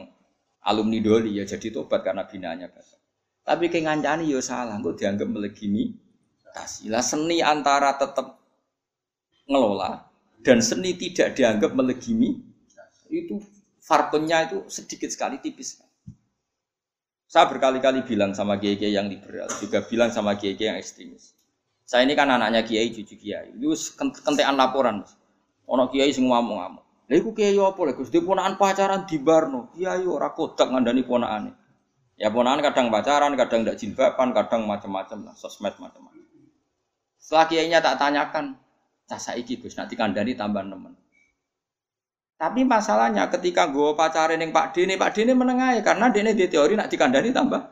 alumni 0.67 0.99
doli 1.03 1.39
ya 1.39 1.45
jadi 1.45 1.69
tobat 1.75 2.03
karena 2.07 2.27
binanya 2.27 2.71
bapak. 2.71 2.99
Tapi 3.43 3.67
kayak 3.67 3.85
ngancani 3.91 4.31
ya 4.31 4.39
salah, 4.39 4.79
gue 4.79 4.95
dianggap 4.95 5.27
melegimi. 5.27 5.99
Tasilah 6.53 7.01
seni 7.01 7.41
antara 7.41 7.97
tetap 7.97 8.39
ngelola 9.49 10.05
dan 10.45 10.61
seni 10.61 10.95
tidak 10.95 11.33
dianggap 11.35 11.73
melegimi 11.73 12.53
itu 13.13 13.41
farpennya 13.81 14.49
itu 14.49 14.59
sedikit 14.73 15.13
sekali 15.13 15.41
tipis. 15.41 15.81
Saya 17.29 17.49
berkali-kali 17.49 18.05
bilang 18.05 18.37
sama 18.37 18.61
kiai-kiai 18.61 18.93
yang 18.93 19.09
liberal, 19.09 19.49
juga 19.61 19.81
bilang 19.89 20.13
sama 20.13 20.37
kiai-kiai 20.37 20.77
yang 20.77 20.79
ekstremis. 20.81 21.33
Saya 21.89 22.05
ini 22.05 22.13
kan 22.17 22.29
anaknya 22.29 22.65
kiai, 22.65 22.93
cucu 22.93 23.17
kiai. 23.17 23.53
Itu 23.57 23.73
kentean 23.97 24.57
laporan. 24.57 25.05
Ono 25.69 25.89
kiai 25.89 26.13
sing 26.13 26.29
ngomong-ngomong. 26.29 26.85
Lha 27.11 27.15
iku 27.19 27.35
kiai 27.35 27.59
apa 27.59 27.81
lho 27.83 27.93
Gus? 27.99 28.13
Ponakan 28.13 28.55
pacaran 28.61 29.03
di 29.09 29.19
Barno. 29.19 29.71
Kiai 29.75 30.07
ora 30.07 30.31
kodak 30.31 30.71
ngandani 30.71 31.03
ponakane. 31.03 31.51
Ya 32.21 32.31
ponakan 32.31 32.63
kadang 32.63 32.87
pacaran, 32.93 33.35
kadang 33.35 33.67
ndak 33.67 33.81
jilbaban, 33.81 34.31
kadang 34.31 34.69
macam-macam 34.69 35.27
lah, 35.27 35.35
sosmed 35.35 35.75
macam-macam. 35.81 36.23
Setelah 37.19 37.47
kiainya 37.51 37.79
tak 37.83 37.99
tanyakan, 37.99 38.55
cah 39.11 39.19
saiki 39.19 39.59
Gus 39.59 39.75
nanti 39.75 39.99
kandani 39.99 40.39
tambah 40.39 40.63
nemen. 40.63 40.95
Tapi 42.43 42.67
masalahnya 42.67 43.31
ketika 43.31 43.71
gue 43.71 43.95
pacaran 43.95 44.35
yang 44.35 44.51
Pak 44.51 44.75
Dini, 44.75 44.99
Pak 44.99 45.15
Dini 45.15 45.31
menengahi 45.31 45.79
karena 45.87 46.11
Dini 46.11 46.35
di 46.35 46.51
teori 46.51 46.75
nak 46.75 46.91
dikandani 46.91 47.31
tambah. 47.31 47.63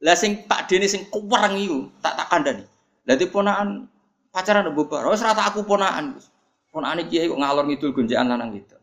Lah 0.00 0.16
sing 0.16 0.48
Pak 0.48 0.64
Dini 0.64 0.88
sing 0.88 1.12
kuwareng 1.12 1.60
itu 1.60 1.92
tak 2.00 2.16
tak 2.16 2.28
kandani. 2.32 2.64
Lah 3.04 3.16
ponaan 3.28 3.84
pacaran 4.32 4.72
bubar. 4.72 5.04
Oh 5.04 5.12
serata 5.12 5.44
aku 5.44 5.64
ponaan. 6.70 6.98
Ponaan 6.98 7.10
kiai 7.10 7.28
kok 7.28 7.40
ngalor 7.40 7.64
ngidul 7.68 7.90
gonjekan 7.96 8.28
lanang 8.28 8.54
gitu. 8.56 8.76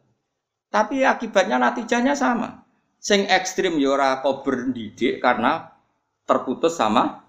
Tapi 0.69 1.05
akibatnya 1.05 1.57
natijahnya 1.61 2.13
sama. 2.17 2.65
Sing 2.99 3.29
ekstrim 3.29 3.77
yora 3.77 4.17
ya 4.17 4.25
kober 4.25 4.73
didik 4.73 5.21
karena 5.21 5.71
terputus 6.25 6.73
sama 6.73 7.21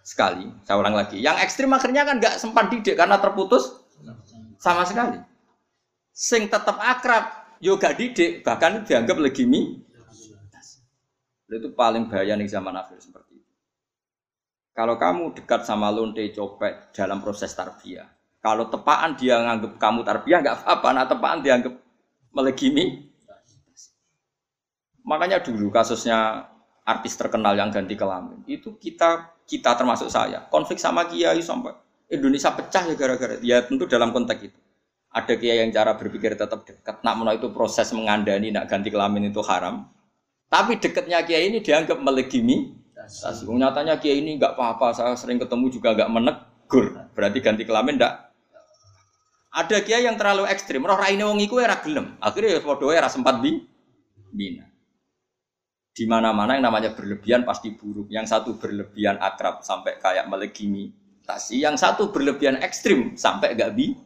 sekali. 0.00 0.48
Saya 0.64 0.80
ulang 0.80 0.96
lagi. 0.96 1.20
Yang 1.20 1.44
ekstrim 1.44 1.70
akhirnya 1.70 2.08
kan 2.08 2.16
nggak 2.16 2.40
sempat 2.40 2.72
didik 2.72 2.96
karena 2.96 3.20
terputus 3.20 3.80
sama 4.60 4.84
sekali 4.84 5.30
sing 6.20 6.52
tetap 6.52 6.76
akrab 6.76 7.56
yo 7.64 7.80
gak 7.80 7.96
didik 7.96 8.44
bahkan 8.44 8.84
dianggap 8.84 9.16
legimi 9.16 9.80
itu 11.50 11.68
paling 11.74 12.06
bahaya 12.06 12.36
nih 12.36 12.46
zaman 12.46 12.76
akhir 12.76 13.00
seperti 13.00 13.40
itu 13.40 13.54
kalau 14.76 15.00
kamu 15.00 15.32
dekat 15.32 15.64
sama 15.64 15.88
lonte 15.88 16.22
copet 16.36 16.92
dalam 16.92 17.24
proses 17.24 17.56
tarbiyah 17.56 18.06
kalau 18.40 18.68
tepaan 18.68 19.16
dia 19.16 19.40
nganggap 19.40 19.76
kamu 19.76 20.00
tarbiyah 20.04 20.38
nggak 20.40 20.56
apa-apa 20.64 20.88
nah 20.96 21.04
tepaan 21.08 21.38
dianggap 21.44 21.74
melegimi 22.32 23.12
makanya 25.04 25.40
dulu 25.40 25.72
kasusnya 25.72 26.48
artis 26.84 27.16
terkenal 27.16 27.56
yang 27.56 27.72
ganti 27.72 27.94
kelamin 27.96 28.42
itu 28.48 28.76
kita 28.80 29.32
kita 29.44 29.76
termasuk 29.76 30.08
saya 30.08 30.44
konflik 30.48 30.80
sama 30.80 31.08
kiai 31.08 31.40
sampai 31.40 31.72
Indonesia 32.10 32.50
pecah 32.50 32.84
ya 32.90 32.94
gara-gara 32.98 33.36
ya 33.40 33.62
tentu 33.62 33.86
dalam 33.86 34.10
konteks 34.10 34.42
itu 34.42 34.58
ada 35.10 35.34
kiai 35.34 35.58
yang 35.66 35.74
cara 35.74 35.98
berpikir 35.98 36.38
tetap 36.38 36.62
dekat. 36.62 37.02
Nak 37.02 37.14
menolak 37.18 37.42
itu 37.42 37.50
proses 37.50 37.90
mengandani 37.90 38.54
nak 38.54 38.70
ganti 38.70 38.94
kelamin 38.94 39.34
itu 39.34 39.42
haram. 39.42 39.90
Tapi 40.46 40.78
dekatnya 40.78 41.26
kiai 41.26 41.50
ini 41.50 41.58
dianggap 41.58 41.98
melegimi. 41.98 42.78
Nyatanya 43.50 43.98
kiai 43.98 44.22
ini 44.22 44.38
nggak 44.38 44.54
apa-apa. 44.54 44.94
Saya 44.94 45.18
sering 45.18 45.42
ketemu 45.42 45.66
juga 45.74 45.98
nggak 45.98 46.10
menegur. 46.10 46.94
Berarti 47.14 47.38
ganti 47.42 47.66
kelamin 47.66 47.98
ndak. 47.98 48.29
Ada 49.50 49.82
kiai 49.82 50.06
yang 50.06 50.14
terlalu 50.14 50.46
ekstrim. 50.46 50.86
Roh 50.86 50.94
raine 50.94 51.26
wong 51.26 51.42
iku 51.42 51.58
ora 51.58 51.82
gelem. 51.82 52.14
Akhirnya 52.22 52.58
ya 52.58 52.60
padha 52.62 52.86
ora 52.86 53.08
sempat 53.10 53.42
bi 53.42 53.58
bina. 54.30 54.66
Di 55.90 56.06
mana-mana 56.06 56.54
yang 56.54 56.70
namanya 56.70 56.94
berlebihan 56.94 57.42
pasti 57.42 57.74
buruk. 57.74 58.06
Yang 58.14 58.30
satu 58.30 58.56
berlebihan 58.62 59.18
akrab 59.18 59.66
sampai 59.66 59.98
kayak 59.98 60.30
melegimi. 60.30 60.94
Tasi. 61.26 61.62
Yang 61.62 61.82
satu 61.82 62.14
berlebihan 62.14 62.62
ekstrim 62.62 63.18
sampai 63.18 63.58
gak 63.58 63.74
bi 63.74 63.98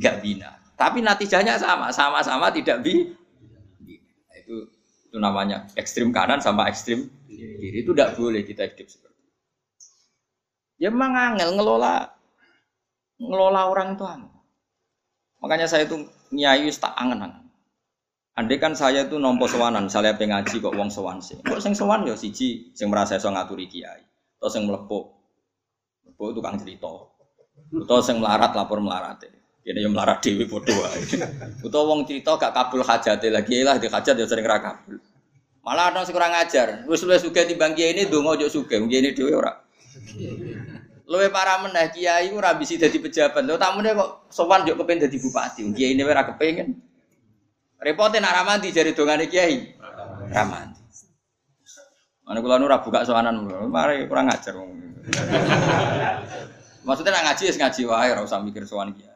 nggak 0.00 0.16
bina. 0.24 0.56
Tapi 0.80 1.04
natijahnya 1.04 1.60
sama, 1.60 1.92
sama-sama 1.92 2.48
tidak 2.48 2.80
bi. 2.80 3.12
Itu 4.32 4.72
itu 5.10 5.18
namanya 5.18 5.68
ekstrim 5.76 6.14
kanan 6.14 6.38
sama 6.38 6.70
ekstrim 6.70 7.10
kiri 7.60 7.84
itu 7.84 7.90
tidak 7.92 8.16
boleh 8.16 8.42
kita 8.46 8.66
hidup 8.66 8.88
seperti 8.88 9.20
itu. 9.20 9.36
Ya 10.80 10.88
memang 10.88 11.36
ngelola 11.36 12.08
ngelola 13.20 13.62
orang 13.68 13.88
itu. 13.94 14.06
Makanya 15.40 15.66
saya 15.66 15.88
itu 15.88 16.04
nyai 16.36 16.68
tak 16.72 16.92
angen-angen. 16.96 17.48
Andai 18.38 18.56
kan 18.56 18.72
saya 18.72 19.04
itu 19.04 19.20
nompo 19.20 19.44
sewanan, 19.44 19.90
saya 19.90 20.16
pengaji 20.16 20.62
kok 20.62 20.72
wong 20.72 20.88
sewan 20.88 21.20
sih. 21.20 21.36
Kok 21.44 21.60
sing 21.60 21.76
sewan 21.76 22.06
ya 22.08 22.16
siji 22.16 22.72
sing 22.72 22.88
merasa 22.88 23.18
iso 23.18 23.28
ngaturi 23.28 23.68
kiai. 23.68 24.00
Atau 24.40 24.48
sing 24.48 24.64
mlepuk. 24.64 25.12
Mlepuk 26.08 26.28
tukang 26.38 26.56
cerita. 26.56 26.88
Atau 27.68 28.00
sing 28.00 28.20
melarat 28.22 28.56
lapor 28.56 28.80
melarat. 28.80 29.20
Ini 29.60 29.84
yang 29.84 29.92
melarat 29.92 30.24
dewi 30.24 30.48
bodoh 30.48 30.72
wae. 30.72 31.04
Utawa 31.60 31.92
wong 31.92 32.08
cerita 32.08 32.40
gak 32.40 32.56
kabul 32.56 32.80
hajate 32.80 33.28
lagi 33.28 33.60
lah 33.60 33.76
di 33.76 33.92
hajat 33.92 34.16
ya 34.16 34.24
sering 34.24 34.48
ra. 34.48 34.56
Malah 35.60 35.92
ada 35.92 36.00
sing 36.08 36.16
kurang 36.16 36.32
ajar. 36.32 36.88
Wis 36.88 37.04
luwih 37.04 37.20
sugih 37.20 37.44
timbang 37.44 37.76
kiai 37.76 37.92
ini 37.92 38.08
donga 38.08 38.40
ojo 38.40 38.48
sugih, 38.48 38.80
kiai 38.88 39.04
ini 39.04 39.12
dhewe 39.12 39.36
ora. 39.36 39.52
Luwe 41.10 41.26
para 41.34 41.58
meneh 41.58 41.90
kiai 41.90 42.30
ora 42.30 42.54
bisa 42.54 42.78
dadi 42.78 43.02
pejabat. 43.02 43.42
Lho 43.42 43.58
tamune 43.58 43.90
kok 43.98 44.30
sowan 44.30 44.62
yo 44.62 44.78
kepen 44.78 45.02
dadi 45.02 45.18
bupati. 45.18 45.66
Kiai 45.74 45.98
ini 45.98 46.06
ora 46.06 46.22
kepengin. 46.22 46.70
Repote 47.82 48.22
nak 48.22 48.30
ramanti 48.30 48.70
jari 48.70 48.94
dongane 48.94 49.26
kiai. 49.26 49.74
Ramanti. 50.30 50.78
Mana 52.22 52.38
kula 52.38 52.62
ora 52.62 52.78
buka 52.78 53.02
sowanan 53.02 53.42
mari 53.66 54.06
kurang 54.06 54.30
ngajar 54.30 54.54
Maksudnya 56.86 57.10
nak 57.10 57.24
ngaji 57.26 57.42
ya 57.42 57.52
ngaji 57.58 57.82
wae 57.90 58.08
ora 58.14 58.22
usah 58.22 58.38
mikir 58.46 58.62
sowan 58.62 58.94
kiai. 58.94 59.10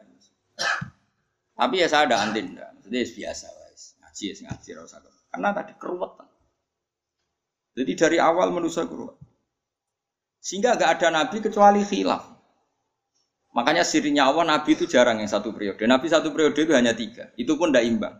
Tapi 1.55 1.79
ya 1.79 1.87
saya 1.87 2.11
ada 2.11 2.19
antin, 2.19 2.59
jadi 2.83 3.07
biasa 3.07 3.47
guys. 3.47 3.95
Ngaji 4.03 4.23
ya 4.27 4.33
ngaji 4.51 4.67
ora 4.75 4.81
usah. 4.83 4.99
Karena 5.31 5.49
tadi 5.55 5.71
keruwetan. 5.79 6.27
Jadi 7.79 7.91
dari 7.95 8.17
awal 8.19 8.51
manusia 8.51 8.83
keruwetan. 8.83 9.24
Sehingga 10.45 10.77
gak 10.77 11.01
ada 11.01 11.09
nabi 11.09 11.41
kecuali 11.41 11.81
khilaf. 11.81 12.21
Makanya 13.57 13.81
sirinya 13.81 14.29
Allah 14.29 14.45
nabi 14.45 14.77
itu 14.77 14.85
jarang 14.85 15.17
yang 15.17 15.31
satu 15.31 15.49
periode. 15.49 15.81
Nabi 15.89 16.05
satu 16.05 16.29
periode 16.29 16.61
itu 16.61 16.69
hanya 16.77 16.93
tiga. 16.93 17.33
Itu 17.33 17.57
pun 17.57 17.73
tidak 17.73 17.89
imbang. 17.89 18.15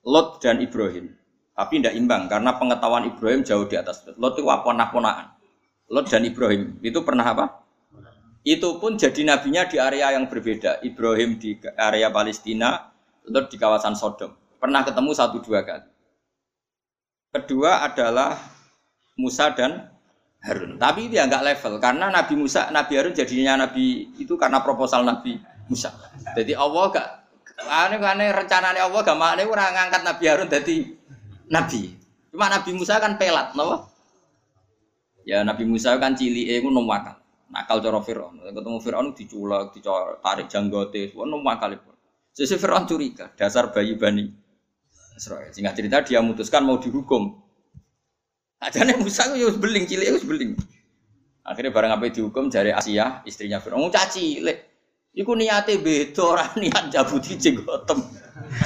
Lot 0.00 0.40
dan 0.40 0.64
Ibrahim. 0.64 1.12
Tapi 1.52 1.82
tidak 1.82 1.92
imbang 1.98 2.30
karena 2.30 2.56
pengetahuan 2.56 3.04
Ibrahim 3.04 3.44
jauh 3.44 3.68
di 3.68 3.76
atas 3.76 4.00
Lot. 4.16 4.40
Itu 4.40 4.48
ponah-ponahan. 4.48 5.36
Lot 5.92 6.08
dan 6.08 6.24
Ibrahim 6.24 6.80
itu 6.80 7.04
pernah 7.04 7.36
apa? 7.36 7.68
Itu 8.48 8.80
pun 8.80 8.96
jadi 8.96 9.28
nabinya 9.28 9.68
di 9.68 9.76
area 9.76 10.16
yang 10.16 10.24
berbeda. 10.30 10.80
Ibrahim 10.80 11.36
di 11.36 11.60
area 11.76 12.08
Palestina, 12.08 12.88
Lot 13.28 13.52
di 13.52 13.60
kawasan 13.60 13.92
Sodom. 13.92 14.32
Pernah 14.56 14.88
ketemu 14.88 15.10
satu 15.12 15.44
dua 15.44 15.60
kali. 15.68 15.90
Kedua 17.28 17.84
adalah 17.84 18.40
Musa 19.20 19.52
dan 19.52 19.97
Harun. 20.38 20.78
Tapi 20.78 21.10
dia 21.10 21.26
nggak 21.26 21.42
level 21.42 21.82
karena 21.82 22.06
Nabi 22.14 22.34
Musa, 22.38 22.70
Nabi 22.70 22.92
Harun 22.94 23.14
jadinya 23.14 23.66
Nabi 23.66 24.14
itu 24.18 24.38
karena 24.38 24.62
proposal 24.62 25.02
Nabi 25.02 25.38
Musa. 25.66 25.90
Jadi 26.34 26.54
Allah 26.54 26.84
gak 26.94 27.08
aneh 27.66 27.98
aneh 27.98 28.30
rencananya 28.30 28.86
Allah 28.86 29.00
gak 29.02 29.18
makne 29.18 29.42
orang 29.44 29.74
ngangkat 29.74 30.02
Nabi 30.06 30.24
Harun 30.30 30.48
jadi 30.48 30.76
Nabi. 31.50 31.82
Cuma 32.30 32.46
Nabi 32.46 32.70
Musa 32.76 33.02
kan 33.02 33.18
pelat, 33.18 33.56
no? 33.58 33.90
Ya 35.26 35.42
Nabi 35.42 35.66
Musa 35.66 35.98
kan 35.98 36.14
cili, 36.14 36.48
eh 36.48 36.62
nom 36.62 36.86
wakal. 36.86 37.18
Nakal 37.48 37.80
cara 37.80 38.00
Fir'aun. 38.04 38.44
Ketemu 38.44 38.78
Fir'aun 38.80 39.08
diculak, 39.16 39.72
ditarik 39.72 40.46
janggote, 40.46 41.16
nom 41.16 41.42
wakal 41.42 41.74
itu. 41.74 41.92
Sisi 42.32 42.54
Fir'aun 42.54 42.86
curiga, 42.86 43.32
dasar 43.34 43.74
bayi 43.74 43.98
bani 43.98 44.30
Israel. 45.18 45.50
Singkat 45.50 45.74
cerita 45.74 45.96
dia 46.06 46.22
memutuskan 46.22 46.62
mau 46.62 46.78
dihukum 46.78 47.47
Ajane 48.58 48.98
Musa 48.98 49.30
yo 49.38 49.54
beling 49.54 49.86
cilik 49.86 50.18
wis 50.18 50.26
beling. 50.26 50.58
Akhirnya 51.46 51.70
barang 51.72 51.92
apa 51.94 52.10
dihukum 52.10 52.50
dari 52.50 52.74
Asia, 52.74 53.22
istrinya 53.24 53.62
Firaun. 53.62 53.86
Wong 53.86 53.94
caci 53.94 54.42
cilik. 54.42 54.58
Iku 55.14 55.32
niate 55.34 55.78
beda 55.80 56.22
ora 56.22 56.44
niat 56.58 56.92
jabuti 56.92 57.38
jenggotem. 57.38 58.02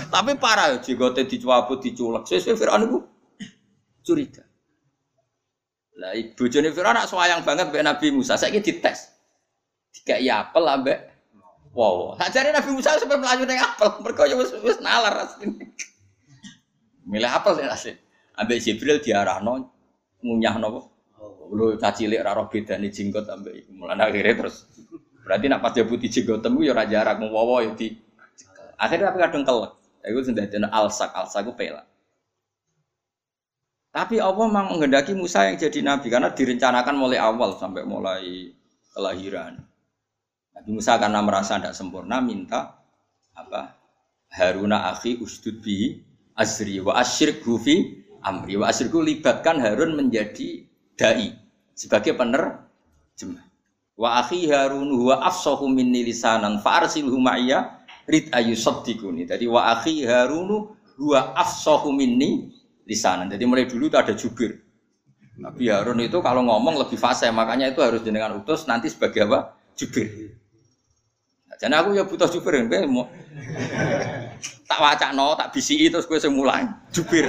Tapi 0.09 0.32
parah 0.40 0.81
jenggote 0.81 1.28
dicuabut 1.28 1.85
diculek. 1.85 2.24
Sesuai 2.24 2.56
Firaun 2.56 2.82
iku 2.89 2.98
curiga. 4.02 4.43
Lah 6.01 6.16
bojone 6.35 6.73
Firaun 6.73 6.97
nak 6.97 7.06
sayang 7.06 7.44
banget 7.44 7.69
mbek 7.69 7.85
Nabi 7.85 8.06
Musa. 8.16 8.40
Saiki 8.40 8.64
dites. 8.64 9.12
Dikai 9.93 10.24
apel 10.32 10.64
ambek 10.64 10.98
wow. 11.77 12.16
Sajare 12.16 12.48
Nabi 12.51 12.73
Musa 12.73 12.97
sampai 12.97 13.20
melayu 13.20 13.44
ning 13.44 13.60
apel. 13.60 14.01
Mergo 14.01 14.24
wis 14.40 14.56
wis 14.64 14.81
nalar 14.81 15.28
asline. 15.28 15.69
Milih 17.05 17.28
apel 17.28 17.60
sih 17.60 17.64
asli. 17.69 17.93
Ambek 18.40 18.59
Jibril 18.64 18.98
diarahno 19.05 19.69
ngunyah 20.23 20.57
nopo. 20.59 20.81
Lu 21.53 21.77
caci 21.77 22.09
lek 22.09 22.24
ora 22.24 22.32
roh 22.32 22.47
bedane 22.49 22.89
jenggot 22.89 23.28
ambek 23.28 23.66
iku. 23.66 23.70
Mulane 23.77 24.03
akhirnya 24.09 24.35
terus 24.47 24.65
berarti 25.23 25.47
nak 25.47 25.61
pas 25.61 25.70
jabuti 25.77 26.09
jenggot 26.09 26.40
temu 26.40 26.65
ya 26.65 26.73
ora 26.73 26.89
jarak 26.89 27.20
ngowo 27.20 27.61
ya 27.62 27.70
di 27.77 27.93
akhirnya 28.81 29.12
tapi 29.12 29.19
kadang 29.20 29.44
kelek. 29.44 29.73
Iku 30.03 30.19
sing 30.27 30.35
dadi 30.35 30.59
alsak, 30.59 31.15
alsak 31.15 31.47
ku 31.47 31.53
pelak. 31.55 31.86
Tapi 33.93 34.16
Allah 34.19 34.49
memang 34.49 34.73
menghendaki 34.73 35.12
Musa 35.12 35.44
yang 35.44 35.61
jadi 35.61 35.85
nabi 35.85 36.09
karena 36.09 36.32
direncanakan 36.32 36.97
mulai 36.97 37.20
awal 37.20 37.61
sampai 37.61 37.85
mulai 37.85 38.49
kelahiran. 38.97 39.61
Nabi 40.57 40.70
Musa 40.73 40.97
karena 40.97 41.20
merasa 41.20 41.61
tidak 41.61 41.77
sempurna 41.77 42.24
minta 42.24 42.81
apa 43.36 43.77
Haruna 44.32 44.89
akhi 44.97 45.20
ustud 45.20 45.61
bi 45.61 46.01
asri 46.32 46.81
wa 46.81 46.97
asyrik 46.97 47.44
fi 47.61 48.02
amri 48.23 48.57
wa 48.57 48.70
asirku 48.70 49.03
libatkan 49.03 49.59
Harun 49.59 49.99
menjadi 49.99 50.65
dai 50.94 51.35
sebagai 51.74 52.15
penerjemah. 52.15 53.44
Wa 53.99 54.24
akhi 54.24 54.49
Harun 54.49 54.89
huwa 54.94 55.20
afsahu 55.27 55.69
minni 55.69 56.07
lisanan 56.07 56.62
fa 56.62 56.82
arsilhu 56.82 57.19
ma'iyya 57.19 57.82
rid 58.09 58.32
ayu 58.32 58.57
saddiquni. 58.57 59.28
Jadi 59.28 59.44
wa 59.47 59.74
akhi 59.74 60.07
Harun 60.07 60.74
huwa 60.97 61.36
afsahu 61.36 61.93
minni 61.93 62.55
lisanan. 62.89 63.28
Jadi 63.28 63.44
mulai 63.44 63.69
dulu 63.69 63.90
itu 63.90 63.99
ada 63.99 64.15
jubir. 64.16 64.59
Nabi 65.39 65.69
Harun 65.73 65.99
itu 66.01 66.19
kalau 66.20 66.44
ngomong 66.44 66.77
lebih 66.77 67.01
fasih, 67.01 67.32
makanya 67.32 67.73
itu 67.73 67.81
harus 67.81 68.05
jenengan 68.05 68.36
utus 68.36 68.69
nanti 68.69 68.93
sebagai 68.93 69.27
apa? 69.27 69.57
Jubir. 69.73 70.36
Nah, 71.49 71.57
jadi 71.57 71.74
aku 71.81 71.97
ya 71.97 72.05
butuh 72.05 72.28
jubir, 72.28 72.53
mau 72.86 73.09
tak 74.73 74.81
wacakno, 74.81 75.36
tak 75.36 75.53
bisi 75.53 75.93
terus 75.93 76.09
gue 76.09 76.16
semulai 76.16 76.65
jubir. 76.89 77.28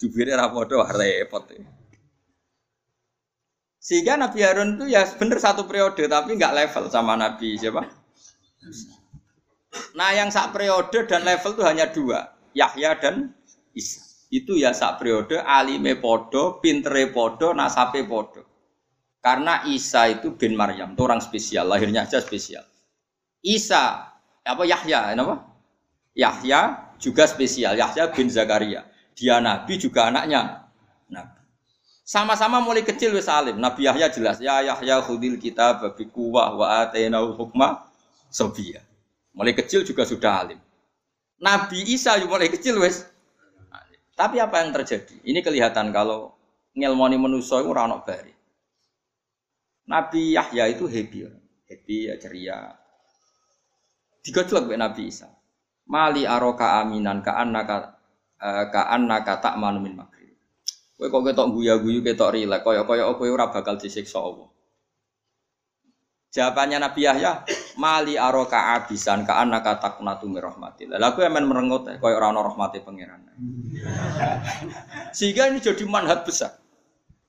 Jubir 0.00 0.26
ra 0.32 0.48
padha 0.48 0.88
repot. 0.96 1.44
Sehingga 3.76 4.16
Nabi 4.16 4.40
Harun 4.40 4.80
itu 4.80 4.96
ya 4.96 5.04
bener 5.14 5.36
satu 5.36 5.68
periode 5.68 6.08
tapi 6.08 6.40
nggak 6.40 6.56
level 6.56 6.84
sama 6.88 7.14
Nabi 7.20 7.60
siapa? 7.60 7.84
Nah 9.92 10.10
yang 10.16 10.32
sak 10.32 10.56
periode 10.56 11.04
dan 11.04 11.22
level 11.22 11.52
itu 11.52 11.62
hanya 11.62 11.86
dua, 11.92 12.32
Yahya 12.56 12.96
dan 12.96 13.36
Isa. 13.76 14.00
Itu 14.32 14.56
ya 14.56 14.72
sak 14.72 15.04
periode 15.04 15.38
alime 15.38 16.00
podo, 16.00 16.58
pintere 16.64 17.12
podo, 17.12 17.52
nasape 17.52 18.02
podo. 18.08 18.42
Karena 19.20 19.68
Isa 19.68 20.08
itu 20.08 20.32
bin 20.34 20.56
Maryam, 20.56 20.96
itu 20.96 21.02
orang 21.04 21.20
spesial, 21.20 21.68
lahirnya 21.68 22.08
aja 22.08 22.18
spesial. 22.18 22.64
Isa 23.44 24.15
apa 24.46 24.62
Yahya, 24.62 25.12
apa? 25.18 25.42
Yahya 26.14 26.60
juga 27.02 27.26
spesial, 27.26 27.74
Yahya 27.74 28.14
bin 28.14 28.30
Zakaria. 28.30 28.86
Dia 29.18 29.42
nabi 29.42 29.76
juga 29.76 30.08
anaknya 30.08 30.70
nabi. 31.10 31.40
Sama-sama 32.06 32.62
mulai 32.62 32.86
kecil 32.86 33.10
wis 33.18 33.26
alim. 33.26 33.58
Nabi 33.58 33.90
Yahya 33.90 34.06
jelas, 34.14 34.38
ya 34.38 34.62
Yahya 34.62 35.02
khudil 35.02 35.42
kita 35.42 35.82
babi 35.82 36.06
kuwah 36.06 36.54
wa 36.54 36.86
atainahu 36.86 37.34
hukma 37.34 37.90
sobia. 38.30 38.78
Mulai 39.34 39.58
kecil 39.58 39.82
juga 39.82 40.06
sudah 40.06 40.46
alim. 40.46 40.60
Nabi 41.42 41.82
Isa 41.90 42.14
juga 42.22 42.38
mulai 42.38 42.48
kecil 42.48 42.78
wis. 42.78 43.04
Tapi 44.16 44.40
apa 44.40 44.64
yang 44.64 44.72
terjadi? 44.72 45.20
Ini 45.26 45.44
kelihatan 45.44 45.92
kalau 45.92 46.32
ngelmoni 46.72 47.20
manusia 47.20 47.60
itu 47.60 47.68
rano 47.74 48.00
bari. 48.00 48.32
Nabi 49.90 50.38
Yahya 50.38 50.72
itu 50.72 50.88
happy, 50.88 51.28
happy 51.68 51.98
ya 52.08 52.14
ceria, 52.16 52.74
Digojlok 54.26 54.66
be 54.66 54.74
Nabi 54.74 55.06
Isa. 55.06 55.30
Mali 55.86 56.26
aroka 56.26 56.82
aminan 56.82 57.22
ka 57.22 57.38
annaka 57.38 57.94
uh, 58.42 58.66
ka 58.74 58.90
annaka 58.90 59.38
tak 59.38 59.54
manumin 59.54 59.94
makri. 59.94 60.34
Kowe 60.98 61.06
kok 61.06 61.30
ketok 61.30 61.54
guya-guyu 61.54 62.02
ketok 62.02 62.34
rilek 62.34 62.66
kaya-kaya 62.66 63.06
kowe 63.14 63.28
ora 63.30 63.54
bakal 63.54 63.78
disiksa 63.78 64.18
Allah. 64.18 64.50
Jawabannya 66.34 66.82
Nabi 66.82 67.06
Yahya, 67.06 67.46
mali 67.78 68.18
aroka 68.18 68.74
abisan 68.74 69.22
ka 69.22 69.38
annaka 69.38 69.78
taknatu 69.78 70.26
mir 70.26 70.42
rahmatil. 70.42 70.90
Lah 70.90 71.14
kowe 71.14 71.22
men 71.30 71.46
merengut 71.46 71.86
kaya 71.86 72.14
ora 72.18 72.34
ana 72.34 72.42
rahmate 72.42 72.82
pangeran. 72.82 73.30
Sehingga 75.14 75.46
ini 75.54 75.62
jadi 75.62 75.86
manhat 75.86 76.26
besar. 76.26 76.58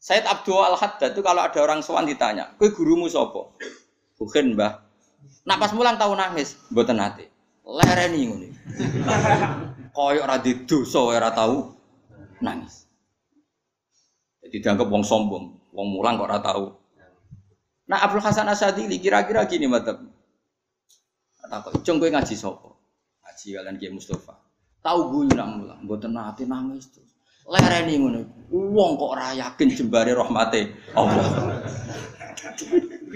Said 0.02 0.26
Abdul 0.26 0.58
Al-Haddad 0.58 1.14
itu 1.14 1.22
kalau 1.22 1.46
ada 1.46 1.60
orang 1.62 1.86
sowan 1.86 2.10
ditanya, 2.10 2.58
kowe 2.58 2.74
gurumu 2.74 3.06
sapa? 3.06 3.54
Bukan, 4.18 4.58
Mbah. 4.58 4.87
Nak 5.48 5.58
pas 5.64 5.72
mulang 5.72 5.96
tahu 5.96 6.14
nangis, 6.16 6.60
mboten 6.72 7.00
nate. 7.00 7.32
Lereni 7.68 8.28
ngono. 8.28 8.48
Koyok 9.96 10.24
ora 10.24 10.38
dosa 10.44 11.00
ora 11.04 11.32
tahu 11.32 11.72
nangis. 12.44 12.88
Jadi 14.44 14.64
dianggap 14.64 14.88
wong 14.88 15.04
sombong, 15.04 15.46
wong 15.76 15.88
mulang 15.92 16.16
kok 16.16 16.28
ora 16.28 16.40
tahu. 16.40 16.66
Nah 17.88 18.04
Abdul 18.04 18.24
Hasan 18.24 18.52
Asadili 18.52 19.00
kira-kira 19.00 19.48
gini 19.48 19.68
mata. 19.68 20.00
Kok 21.48 21.84
cung 21.84 22.00
kowe 22.00 22.12
ngaji 22.12 22.36
sapa? 22.36 22.76
Ngaji 23.24 23.48
kalian 23.56 23.76
Kiai 23.80 23.92
Mustafa. 23.96 24.36
Tahu 24.84 25.00
gue 25.12 25.36
nak 25.36 25.48
mulang, 25.48 25.80
mboten 25.84 26.12
nate 26.16 26.44
nangis 26.44 26.92
terus. 26.92 27.12
Lereni 27.48 28.00
ngono. 28.00 28.20
Wong 28.52 29.00
kok 29.00 29.12
ora 29.16 29.32
yakin 29.32 29.68
jembare 29.72 30.12
rahmate 30.12 30.76
Allah. 30.96 31.24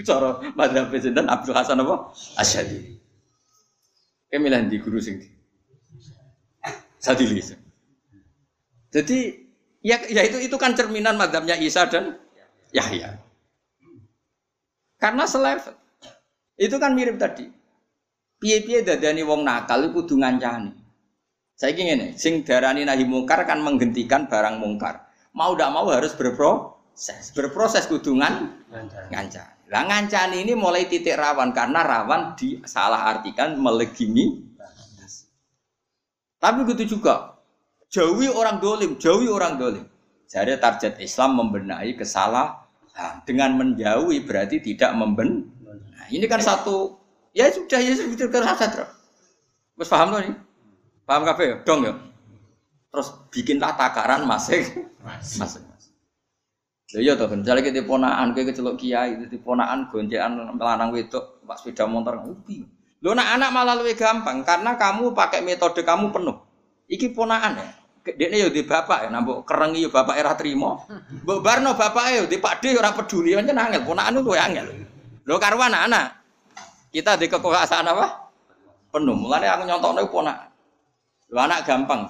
Cara 0.00 0.40
madzhab 0.56 0.88
sinten 0.96 1.28
Abdul 1.28 1.52
Hasan 1.52 1.84
apa? 1.84 2.16
Asyadi. 2.40 2.96
Kemilan 4.32 4.72
di 4.72 4.80
guru 4.80 4.96
sing 4.96 5.20
Sadili. 7.02 7.42
Jadi 8.94 9.18
ya, 9.82 9.98
ya 10.06 10.22
itu 10.22 10.38
itu 10.38 10.56
kan 10.56 10.72
cerminan 10.78 11.18
madhabnya 11.18 11.58
Isa 11.58 11.90
dan 11.90 12.16
Yahya. 12.70 13.18
Karena 15.02 15.26
selevel. 15.26 15.74
Itu 16.54 16.78
kan 16.78 16.94
mirip 16.94 17.18
tadi. 17.18 17.50
Piye-piye 18.38 18.86
dadani 18.86 19.26
wong 19.26 19.42
nakal 19.42 19.82
iku 19.90 20.06
kudu 20.06 20.22
ngancani. 20.22 20.70
Saya 21.58 21.74
ingin 21.78 21.98
ini, 21.98 22.08
sing 22.18 22.42
darani 22.42 22.82
nahi 22.82 23.06
mungkar 23.06 23.46
kan 23.46 23.62
menghentikan 23.62 24.26
barang 24.26 24.58
mungkar. 24.58 25.10
Mau 25.34 25.54
tidak 25.54 25.70
mau 25.74 25.86
harus 25.90 26.14
berproses. 26.14 27.34
Berproses 27.34 27.86
kudungan 27.86 28.62
ngancani. 29.10 29.61
Lah 29.72 29.88
ngancani 29.88 30.44
ini 30.44 30.52
mulai 30.52 30.84
titik 30.84 31.16
rawan 31.16 31.56
karena 31.56 31.80
rawan 31.80 32.36
disalah 32.36 33.08
artikan 33.08 33.56
melegimi. 33.56 34.44
Tapi 36.36 36.68
gitu 36.76 36.98
juga. 36.98 37.40
Jauhi 37.88 38.28
orang 38.28 38.60
dolim, 38.60 39.00
jauhi 39.00 39.32
orang 39.32 39.56
dolim. 39.56 39.88
Jadi 40.28 40.60
target 40.60 41.00
Islam 41.00 41.40
membenahi 41.40 41.96
kesalahan. 41.96 42.60
Dengan 43.24 43.56
menjauhi 43.56 44.20
berarti 44.20 44.60
tidak 44.60 44.92
memben. 44.92 45.48
Nah, 45.64 46.04
ini 46.12 46.28
kan 46.28 46.44
satu 46.44 47.00
ya 47.32 47.48
sudah 47.48 47.80
ya 47.80 47.96
sudah 47.96 48.28
terasa 48.28 48.68
terus. 48.68 48.92
Terus 49.72 49.88
paham 49.88 50.12
loh 50.12 50.20
nih? 50.20 50.36
Paham 51.08 51.24
kafe 51.24 51.44
ya? 51.48 51.56
Dong 51.64 51.80
ya. 51.88 51.96
Terus 52.92 53.08
bikinlah 53.32 53.72
takaran 53.80 54.28
masing 54.28 54.92
masing. 55.00 55.64
Lha 55.64 55.71
iya 57.00 57.16
to, 57.16 57.24
misalnya 57.30 57.64
kita 57.64 57.88
ponaan, 57.88 58.36
kita 58.36 58.52
kecelok 58.52 58.76
kiai, 58.76 59.16
itu 59.16 59.40
ponaan 59.40 59.88
goncekan 59.88 60.52
melanang 60.52 60.92
wedok, 60.92 61.40
pak 61.48 61.56
sepeda 61.56 61.88
motor, 61.88 62.20
ubi. 62.20 62.68
Lo 63.00 63.16
nak 63.16 63.34
anak 63.34 63.50
malah 63.50 63.74
lebih 63.80 63.96
gampang 63.96 64.44
karena 64.44 64.76
kamu 64.76 65.16
pakai 65.16 65.40
metode 65.40 65.82
kamu 65.82 66.12
penuh. 66.12 66.36
Iki 66.92 67.16
ponaan 67.16 67.58
ya. 67.58 67.66
Dekne 68.02 68.36
yo 68.36 68.50
di 68.50 68.66
bapak 68.66 69.06
ya, 69.06 69.08
nambok 69.08 69.46
kerengi 69.46 69.86
yo 69.86 69.90
bapak 69.90 70.18
era 70.18 70.34
trimo. 70.36 70.86
Mbok 71.22 71.38
barno 71.40 71.74
bapak 71.74 72.04
yo 72.14 72.22
di 72.28 72.38
pakde 72.38 72.76
ora 72.78 72.94
peduli 72.94 73.34
pancen 73.34 73.58
angel, 73.58 73.82
ponaan 73.82 74.18
itu 74.18 74.32
angel. 74.34 74.66
Lo 75.26 75.38
karuan 75.38 75.74
anak. 75.74 76.18
Kita 76.92 77.16
di 77.16 77.26
kekuasaan 77.26 77.88
apa? 77.88 78.30
Penuh. 78.92 79.16
Mulane 79.16 79.48
aku 79.48 79.62
nyontokno 79.64 80.02
ponaan. 80.12 80.50
Lu 81.32 81.40
anak 81.40 81.64
gampang. 81.64 82.06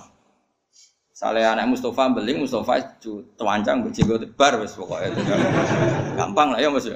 Saleh 1.22 1.46
anak 1.46 1.70
Mustafa 1.70 2.10
beling 2.10 2.42
Mustafa 2.42 2.98
tewancang 3.38 3.86
bejigo 3.86 4.18
bar 4.34 4.58
wis 4.58 4.74
pokoknya 4.74 5.14
itu 5.14 5.22
gampang 6.18 6.50
lah 6.50 6.58
ya 6.58 6.66
Mas. 6.66 6.90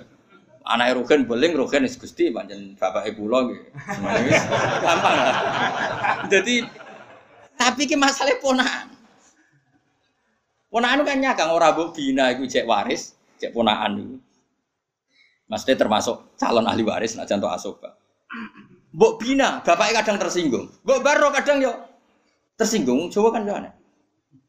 Anak 0.67 0.99
Rugen 0.99 1.31
beling 1.31 1.55
Rugen 1.55 1.87
wis 1.87 1.95
Gusti 1.95 2.35
pancen 2.35 2.75
bapak 2.75 3.07
ibu 3.07 3.31
lo 3.31 3.55
gitu. 3.55 3.71
Gampang 4.83 5.15
lah. 5.15 5.35
Jadi 6.27 6.67
tapi 7.55 7.87
ki 7.87 7.95
masalah 7.95 8.35
ponaan. 8.43 8.91
Ponaan 10.75 11.07
kan 11.07 11.23
nyakang 11.23 11.55
ora 11.55 11.71
mbok 11.71 11.95
bina 11.95 12.35
iku 12.35 12.51
cek 12.51 12.67
waris, 12.67 13.15
cek 13.39 13.55
ponaan 13.55 13.95
iku. 13.95 14.19
Maksudnya 15.47 15.87
termasuk 15.87 16.35
calon 16.35 16.67
ahli 16.67 16.83
waris 16.83 17.15
nah 17.15 17.31
contoh 17.31 17.47
asoba. 17.47 17.95
Mbok 18.91 19.23
bina, 19.23 19.63
bapaknya 19.63 20.03
kadang 20.03 20.19
tersinggung. 20.19 20.67
Mbok 20.83 20.99
baro 20.99 21.31
kadang 21.31 21.63
yo 21.63 21.71
tersinggung, 22.59 23.07
coba 23.15 23.39
kan 23.39 23.47
jangan. 23.47 23.86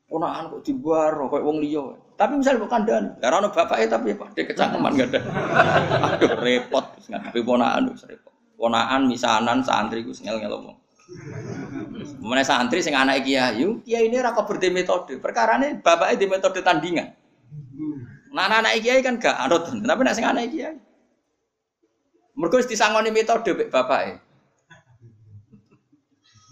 Ponakan 0.07 0.43
kok 0.55 0.63
dibaro 0.63 1.27
kayak 1.27 1.43
wong 1.43 1.59
liya. 1.59 1.83
Tapi 2.15 2.39
misalnya 2.39 2.63
bukan 2.63 2.81
dan, 2.87 3.03
karena 3.21 3.43
ono 3.43 3.49
bapaknya 3.53 3.87
tapi 3.93 4.15
pak 4.17 4.33
dia 4.33 4.49
kecangkeman 4.49 4.97
gak 4.97 5.09
ada. 5.13 5.19
Aduh 6.17 6.33
repot, 6.41 6.85
ngadepi 7.11 7.39
ponakan 7.45 7.93
wis 7.93 8.07
repot. 8.07 8.33
Ponakan 8.57 9.05
misanan 9.05 9.61
santri 9.61 10.01
ku 10.01 10.15
ngel 10.15 10.41
ngel 10.41 10.55
ngomong. 10.57 10.77
Mana 12.23 12.41
santri 12.41 12.81
sing 12.81 12.97
anak 12.97 13.21
kiai, 13.27 13.61
kiai 13.85 14.09
ini 14.09 14.17
rako 14.17 14.47
berde 14.49 14.73
metode. 14.73 15.19
Perkara 15.21 15.59
ini 15.59 15.77
bapaknya 15.77 16.15
di 16.17 16.25
metode 16.25 16.59
tandingan. 16.63 17.07
Nah 18.33 18.49
anak 18.49 18.79
kiai 18.81 19.03
kan 19.03 19.21
gak 19.21 19.37
anut, 19.37 19.69
tapi 19.69 20.01
nak 20.01 20.15
sing 20.17 20.25
anak 20.25 20.49
kiai. 20.49 20.73
Mergo 22.33 22.63
disangoni 22.63 23.11
metode 23.13 23.53
bapaknya. 23.69 24.23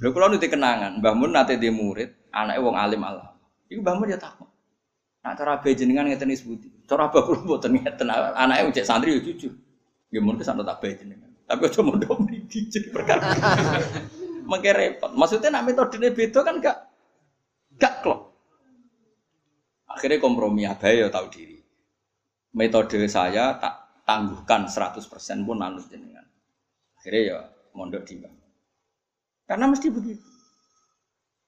Lho 0.03 0.11
kula 0.11 0.27
nu 0.27 0.38
kenangan, 0.38 0.99
Mbah 0.99 1.14
Mun 1.15 1.32
nate 1.32 1.56
di 1.56 1.72
murid, 1.72 2.30
anake 2.36 2.60
wong 2.60 2.76
alim 2.76 2.99
Allah. 2.99 3.35
Iku 3.70 3.80
Mbah 3.82 3.96
Mun 3.98 4.14
ya 4.14 4.20
takut. 4.20 4.50
Nak 5.26 5.34
cara 5.42 5.58
bae 5.58 5.74
jenengan 5.74 6.06
ngeten 6.06 6.30
sebuti. 6.38 6.70
Cara 6.86 7.10
bae 7.10 7.26
kula 7.26 7.42
mboten 7.42 7.74
ngeten, 7.82 8.08
anake 8.14 8.78
cek 8.78 8.86
santri 8.86 9.18
ya 9.18 9.22
jujur. 9.26 9.54
Nggih 10.14 10.22
mun 10.22 10.38
kesan 10.38 10.62
tak 10.62 10.78
bae 10.78 10.94
jenengan. 10.94 11.34
Tapi 11.50 11.62
aja 11.66 11.82
mondok 11.82 12.22
mriki 12.22 12.70
jadi 12.70 12.94
perkara. 12.94 13.34
Mengke 14.50 14.70
repot. 14.70 15.10
Maksudnya 15.18 15.50
nak 15.50 15.66
metodene 15.66 16.14
beda 16.14 16.46
kan 16.46 16.62
gak 16.62 16.78
gak 17.82 18.06
klop. 18.06 18.38
Akhirnya 19.90 20.22
kompromi 20.22 20.70
abae 20.70 21.02
ya 21.02 21.10
tahu 21.10 21.26
diri. 21.34 21.58
Metode 22.54 23.02
saya 23.10 23.58
tak 23.58 24.06
tangguhkan 24.06 24.70
100% 24.70 25.02
pun 25.50 25.58
anut 25.66 25.90
jenengan. 25.90 26.26
Akhirnya 27.02 27.22
ya 27.26 27.40
mondok 27.74 28.06
di. 28.06 28.22
Karena 29.46 29.66
mesti 29.70 29.90
begitu. 29.90 30.35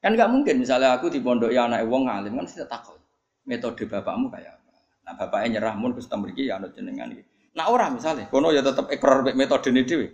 Kan 0.07 0.15
nggak 0.15 0.31
mungkin 0.31 0.63
misalnya 0.63 0.95
aku 0.95 1.11
di 1.11 1.19
pondok 1.19 1.51
ya 1.51 1.67
anak 1.67 1.83
wong 1.83 2.07
ngalim 2.07 2.39
kan 2.39 2.47
sudah 2.47 2.63
takut. 2.63 2.95
Metode 3.43 3.83
bapakmu 3.91 4.31
kayak 4.31 4.55
apa? 4.55 4.71
Nah 5.03 5.13
bapaknya 5.19 5.59
nyerah 5.59 5.75
mun 5.75 5.91
Gusti 5.91 6.15
mriki 6.15 6.47
ya 6.47 6.55
anut 6.55 6.71
jenengan 6.71 7.11
iki. 7.11 7.27
Nah 7.51 7.67
orang 7.67 7.99
misalnya, 7.99 8.31
kono 8.31 8.55
ya 8.55 8.63
tetap 8.63 8.87
ekor 8.87 9.27
metode 9.35 9.67
ini 9.67 9.83
dewi. 9.83 10.07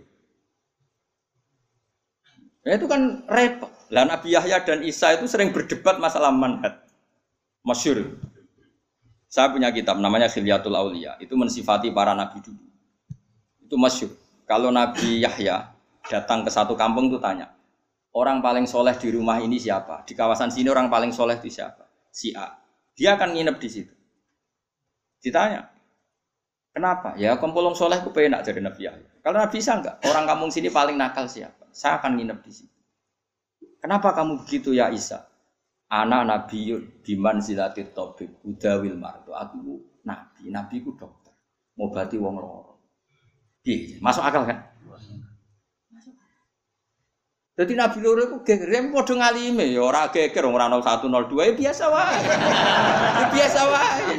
Ya 2.66 2.74
itu 2.74 2.90
kan 2.90 3.22
repot. 3.30 3.70
Lah 3.94 4.02
Nabi 4.02 4.34
Yahya 4.34 4.66
dan 4.66 4.82
Isa 4.82 5.14
itu 5.14 5.30
sering 5.30 5.54
berdebat 5.54 6.02
masalah 6.02 6.34
manhat. 6.34 6.90
Masyur. 7.62 8.18
Saya 9.30 9.54
punya 9.54 9.70
kitab 9.70 10.02
namanya 10.02 10.26
Khilyatul 10.26 10.74
Aulia. 10.74 11.14
Itu 11.22 11.38
mensifati 11.38 11.94
para 11.94 12.18
nabi 12.18 12.42
dulu. 12.42 12.66
Itu 13.62 13.78
masyur. 13.78 14.10
Kalau 14.50 14.74
Nabi 14.74 15.22
Yahya 15.22 15.70
datang 16.10 16.42
ke 16.42 16.50
satu 16.50 16.74
kampung 16.74 17.14
itu 17.14 17.22
tanya, 17.22 17.54
orang 18.14 18.38
paling 18.38 18.66
soleh 18.66 18.94
di 18.94 19.10
rumah 19.10 19.42
ini 19.42 19.58
siapa? 19.58 20.06
Di 20.06 20.14
kawasan 20.14 20.50
sini 20.54 20.70
orang 20.70 20.86
paling 20.86 21.10
soleh 21.10 21.38
itu 21.38 21.50
siapa? 21.50 21.84
Si 22.14 22.30
A. 22.34 22.54
Dia 22.94 23.18
akan 23.18 23.34
nginep 23.34 23.56
di 23.58 23.68
situ. 23.68 23.94
Ditanya, 25.18 25.66
kenapa? 26.70 27.18
Ya 27.18 27.34
kumpulong 27.40 27.74
soleh 27.74 27.98
ku 28.06 28.14
penak 28.14 28.46
jadi 28.46 28.62
Nabi 28.62 28.86
Yahya. 28.86 29.08
Kalau 29.18 29.36
Nabi 29.40 29.58
bisa 29.58 29.74
enggak? 29.74 29.98
Orang 30.06 30.24
kampung 30.30 30.50
sini 30.54 30.70
paling 30.70 30.94
nakal 30.94 31.26
siapa? 31.26 31.66
Saya 31.74 31.98
akan 31.98 32.14
nginep 32.14 32.38
di 32.44 32.52
situ. 32.54 32.78
Kenapa 33.82 34.14
kamu 34.14 34.46
begitu 34.46 34.70
ya 34.70 34.94
Isa? 34.94 35.26
Anak 35.90 36.22
Nabi 36.24 36.76
biman 37.02 37.42
silatit 37.42 37.92
tobib 37.92 38.40
udawil 38.46 38.94
marto. 38.94 39.34
Aku 39.34 39.82
nabi, 40.04 40.52
nabi 40.52 40.76
ku 40.84 40.94
dokter. 40.94 41.34
Mau 41.74 41.90
bati 41.90 42.16
wong 42.20 42.38
loro. 42.38 42.78
Masuk 44.04 44.22
akal 44.22 44.44
kan? 44.44 44.73
Jadi 47.54 47.78
Nabi 47.78 48.02
loro 48.02 48.26
iku 48.26 48.36
ya 48.50 48.82
padha 48.90 49.14
ngalime 49.14 49.70
ya 49.70 49.78
ora 49.78 50.10
geger 50.10 50.42
ora 50.42 50.66
01 50.66 51.06
02 51.06 51.38
ya 51.38 51.52
biasa 51.54 51.84
wae. 51.86 52.18
Ya 53.14 53.24
biasa 53.30 53.60
wae. 53.70 54.14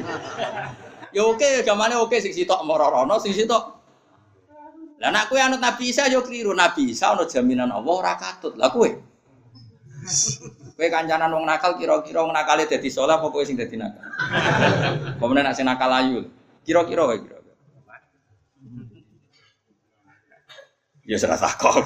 Ya 1.11 1.21
oke, 1.27 1.67
gamane 1.67 1.99
oke 1.99 2.15
sing 2.23 2.31
sitok 2.31 2.63
marorono, 2.63 3.19
sing 3.19 3.35
sitok. 3.35 3.75
Lah 5.03 5.11
nek 5.11 5.27
kowe 5.27 5.35
anut 5.35 5.59
Nabi 5.59 5.91
Isa 5.91 6.07
yo 6.07 6.23
keliru. 6.23 6.55
Nabi 6.55 6.95
Isa 6.95 7.11
ana 7.11 7.27
jaminan 7.27 7.75
Allah 7.75 7.91
ora. 7.91 8.15
Lah 8.55 8.71
kowe. 8.71 8.87
Kowe 10.79 10.87
kancanan 10.87 11.27
wong 11.35 11.43
nakal 11.43 11.75
kira-kira 11.75 12.23
wong 12.23 12.31
nakale 12.31 12.71
dadi 12.71 12.87
saleh 12.87 13.19
apa 13.19 13.27
kowe 13.27 13.43
sing 13.43 13.59
dadi 13.59 13.75
nakal? 13.75 13.99
Pemene 15.19 15.43
nek 15.43 15.59
sing 15.59 15.67
nakal 15.67 15.91
ayu. 15.91 16.23
Kira-kira 16.63 17.03
wae 17.03 17.19
kira. 17.19 17.43
Ya 21.03 21.19
serasa 21.19 21.51
kok. 21.59 21.83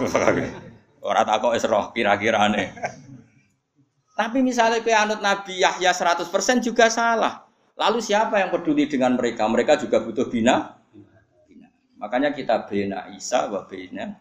Orang 0.99 1.23
tak 1.23 1.39
kok 1.39 1.55
roh 1.71 1.85
kira-kirane. 1.95 2.75
Tapi 4.19 4.43
misalnya 4.43 4.83
kue 4.83 4.91
anut 4.91 5.23
Nabi 5.23 5.63
Yahya 5.63 5.95
100% 5.95 6.27
juga 6.59 6.91
salah. 6.91 7.47
Lalu 7.79 8.03
siapa 8.03 8.43
yang 8.43 8.51
peduli 8.51 8.83
dengan 8.91 9.15
mereka? 9.15 9.47
Mereka 9.47 9.79
juga 9.79 10.03
butuh 10.03 10.27
bina. 10.27 10.75
bina. 11.47 11.71
Makanya 11.95 12.35
kita 12.35 12.67
bina 12.67 13.07
Isa 13.15 13.47
wa 13.47 13.63
bina. 13.63 14.11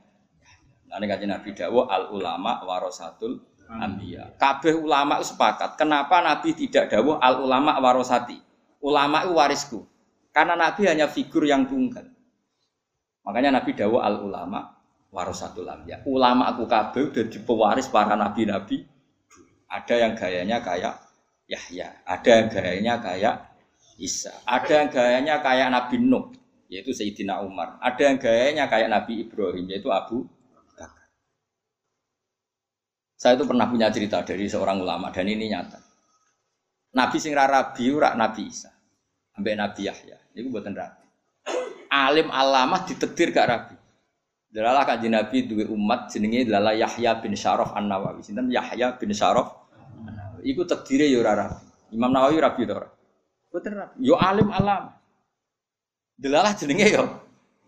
Nanti 0.86 1.04
kaji 1.04 1.26
Nabi 1.26 1.50
Dawo 1.50 1.90
al 1.90 2.14
ulama 2.14 2.62
warosatul 2.62 3.42
ambiya. 3.68 4.38
Kabeh 4.38 4.78
ulama 4.78 5.20
sepakat. 5.20 5.76
Kenapa 5.76 6.24
Nabi 6.24 6.56
tidak 6.56 6.88
dawo 6.88 7.20
al 7.20 7.44
ulama 7.44 7.76
warosati? 7.82 8.38
Ulama 8.80 9.26
itu 9.26 9.32
warisku. 9.36 9.80
Karena 10.32 10.54
Nabi 10.54 10.86
hanya 10.88 11.10
figur 11.10 11.44
yang 11.44 11.66
tunggal. 11.66 12.06
Makanya 13.26 13.60
Nabi 13.60 13.74
dawo 13.76 14.00
al 14.00 14.24
ulama 14.24 14.77
warasatul 15.12 15.68
anbiya. 15.68 16.04
Ulama 16.04 16.52
aku 16.52 16.68
kabeh 16.68 17.12
udah 17.12 17.24
pewaris 17.44 17.88
para 17.88 18.14
nabi-nabi. 18.14 18.84
Ada 19.68 19.94
yang 20.00 20.12
gayanya 20.16 20.64
kayak 20.64 20.94
Yahya, 21.48 22.04
ada 22.04 22.28
yang 22.28 22.48
gayanya 22.48 22.94
kayak 23.00 23.34
Isa, 23.98 24.30
ada 24.44 24.84
yang 24.84 24.88
gayanya 24.92 25.42
kayak 25.42 25.68
Nabi 25.74 25.96
Nuh, 25.98 26.30
yaitu 26.70 26.94
Sayyidina 26.94 27.42
Umar. 27.42 27.80
Ada 27.82 28.14
yang 28.14 28.16
gayanya 28.20 28.64
kayak 28.68 28.88
Nabi 28.92 29.26
Ibrahim, 29.26 29.66
yaitu 29.66 29.90
Abu 29.90 30.28
Bakar. 30.54 30.92
Saya 33.18 33.34
itu 33.34 33.44
pernah 33.48 33.66
punya 33.66 33.90
cerita 33.90 34.22
dari 34.22 34.46
seorang 34.46 34.78
ulama 34.78 35.10
dan 35.10 35.26
ini 35.26 35.50
nyata. 35.50 35.80
Nabi 36.94 37.16
sing 37.18 37.32
rabi 37.32 37.84
rak 37.96 38.14
Nabi 38.14 38.42
Isa, 38.46 38.70
ambek 39.34 39.56
Nabi 39.56 39.80
Yahya. 39.88 40.16
Itu 40.36 40.48
buatan 40.52 40.76
rabi. 40.76 41.04
alim 41.88 42.28
alamah 42.28 42.84
ditekdir 42.84 43.32
gak 43.32 43.48
rabi. 43.48 43.77
Dalalah 44.58 44.82
kanjeng 44.82 45.14
Nabi 45.14 45.46
duwe 45.46 45.70
umat 45.70 46.10
jenenge 46.10 46.50
adalah 46.50 46.74
Yahya 46.74 47.22
bin 47.22 47.30
Syaraf 47.38 47.78
An-Nawawi. 47.78 48.26
Sinten 48.26 48.50
Yahya 48.50 48.98
bin 48.98 49.14
Syaraf 49.14 49.54
Iku 50.42 50.66
tekdire 50.66 51.06
ya 51.06 51.22
ora 51.22 51.32
rabi. 51.46 51.62
Imam 51.94 52.10
Nawawi 52.10 52.42
rabi 52.42 52.66
to 52.66 52.74
ora? 52.74 52.90
Boten 53.54 53.78
rabi. 53.78 53.94
Yo 54.02 54.18
alim 54.18 54.50
alam. 54.50 54.90
Dalalah 56.18 56.58
jenenge 56.58 56.90
yo 56.90 57.06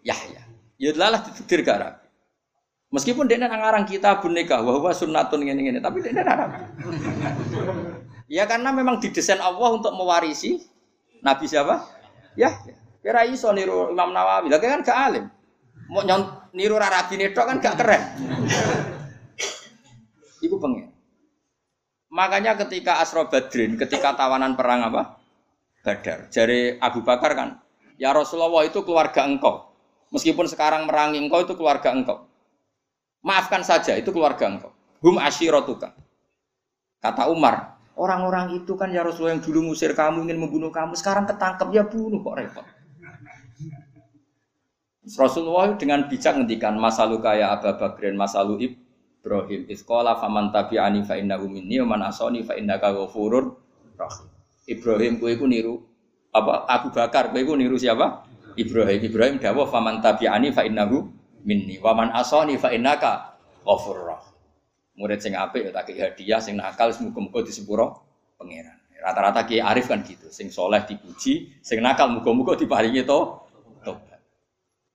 Yahya. 0.03 0.43
Ya 0.83 0.91
dalalah 0.91 1.23
ditekdir 1.31 1.63
gak 1.63 1.79
rabi. 1.79 2.07
Meskipun 2.91 3.31
dia 3.31 3.39
ngarang 3.39 3.87
kita 3.87 4.19
nikah, 4.27 4.59
bahwa 4.67 4.91
sunnatun 4.91 5.47
ini, 5.47 5.79
tapi 5.79 6.03
dia 6.03 6.11
ngarang. 6.11 6.75
ya 8.27 8.51
karena 8.51 8.75
memang 8.75 8.99
didesain 8.99 9.39
Allah 9.39 9.79
untuk 9.79 9.95
mewarisi 9.95 10.59
Nabi 11.23 11.47
siapa? 11.47 11.87
Ya, 12.35 12.51
kira 12.99 13.31
iso 13.31 13.47
niru 13.55 13.95
Imam 13.95 14.11
Nawawi, 14.11 14.51
lagi 14.51 14.67
kan 14.67 14.83
gak 14.83 14.99
alim. 15.07 15.31
Mau 15.91 16.07
nyont 16.07 16.55
niru 16.55 16.79
Rabi 16.79 17.19
kan 17.35 17.59
gak 17.59 17.75
keren. 17.75 18.03
Ibu 20.39 20.57
pengen. 20.63 20.95
Makanya 22.11 22.55
ketika 22.63 23.03
Asro 23.03 23.27
Badrin, 23.27 23.75
ketika 23.75 24.15
tawanan 24.15 24.55
perang 24.55 24.87
apa? 24.87 25.19
Badar. 25.83 26.31
Jari 26.31 26.79
Abu 26.79 27.03
Bakar 27.03 27.35
kan, 27.35 27.59
ya 27.99 28.15
Rasulullah 28.15 28.63
itu 28.67 28.83
keluarga 28.87 29.27
engkau. 29.27 29.71
Meskipun 30.11 30.47
sekarang 30.51 30.91
merangi 30.91 31.23
engkau 31.23 31.43
itu 31.43 31.55
keluarga 31.55 31.95
engkau. 31.95 32.27
Maafkan 33.23 33.63
saja, 33.63 33.95
itu 33.95 34.11
keluarga 34.11 34.47
engkau. 34.47 34.71
Hum 35.03 35.19
ashirotuka. 35.23 35.95
Kata 37.01 37.31
Umar, 37.31 37.79
orang-orang 37.97 38.59
itu 38.59 38.77
kan 38.77 38.93
ya 38.93 39.07
Rasulullah 39.07 39.39
yang 39.39 39.45
dulu 39.45 39.71
ngusir 39.71 39.95
kamu, 39.97 40.29
ingin 40.29 40.39
membunuh 40.39 40.69
kamu, 40.69 40.99
sekarang 40.99 41.25
ketangkep 41.31 41.69
ya 41.73 41.83
bunuh 41.87 42.21
kok 42.21 42.37
repot. 42.37 42.67
Rasulullah 45.19 45.75
dengan 45.75 46.07
bijak 46.07 46.39
ngendikan 46.39 46.79
masalu 46.79 47.19
kaya 47.19 47.51
Abu 47.51 47.73
Bakrin 47.75 48.15
masalu 48.15 48.77
Ibrahim 49.21 49.67
iskola 49.69 50.17
faman 50.17 50.55
tabi'ani 50.55 51.05
fa 51.05 51.19
inna 51.19 51.37
minni 51.41 51.77
wa 51.83 51.97
man 51.97 52.09
asani 52.09 52.41
fa 52.47 52.55
innaka 52.57 52.95
ghafurur 52.95 53.59
rahim. 53.99 54.29
Ibrahim 54.71 55.13
kue 55.21 55.35
ku 55.37 55.45
niru 55.51 55.83
apa 56.31 56.65
Abu 56.71 56.89
Bakar 56.95 57.35
kue 57.35 57.43
ku 57.45 57.59
niru 57.59 57.77
siapa? 57.77 58.25
Ibrahim. 58.57 59.01
Ibrahim 59.03 59.37
dawuh 59.37 59.69
faman 59.69 60.01
tabi'ani 60.01 60.55
fa 60.55 60.65
innahu 60.65 61.11
minni 61.45 61.81
waman 61.81 62.13
asoni 62.13 62.57
fa 62.61 62.73
innaka 62.73 63.37
ghafurur 63.65 64.31
Murid 65.01 65.25
sing 65.25 65.33
apik 65.33 65.65
ya 65.65 65.73
tak 65.73 65.89
hadiah, 65.97 66.41
sing 66.45 66.61
nakal 66.61 66.93
muga-muga 67.01 67.41
disepuro 67.41 68.05
pangeran. 68.37 68.77
Rata-rata 69.01 69.49
ki 69.49 69.57
arif 69.57 69.89
kan 69.89 70.05
gitu, 70.05 70.29
sing 70.29 70.53
soleh 70.53 70.85
dipuji, 70.85 71.57
sing 71.65 71.81
nakal 71.81 72.13
muga-muga 72.13 72.53
diparingi 72.53 73.09
to. 73.09 73.41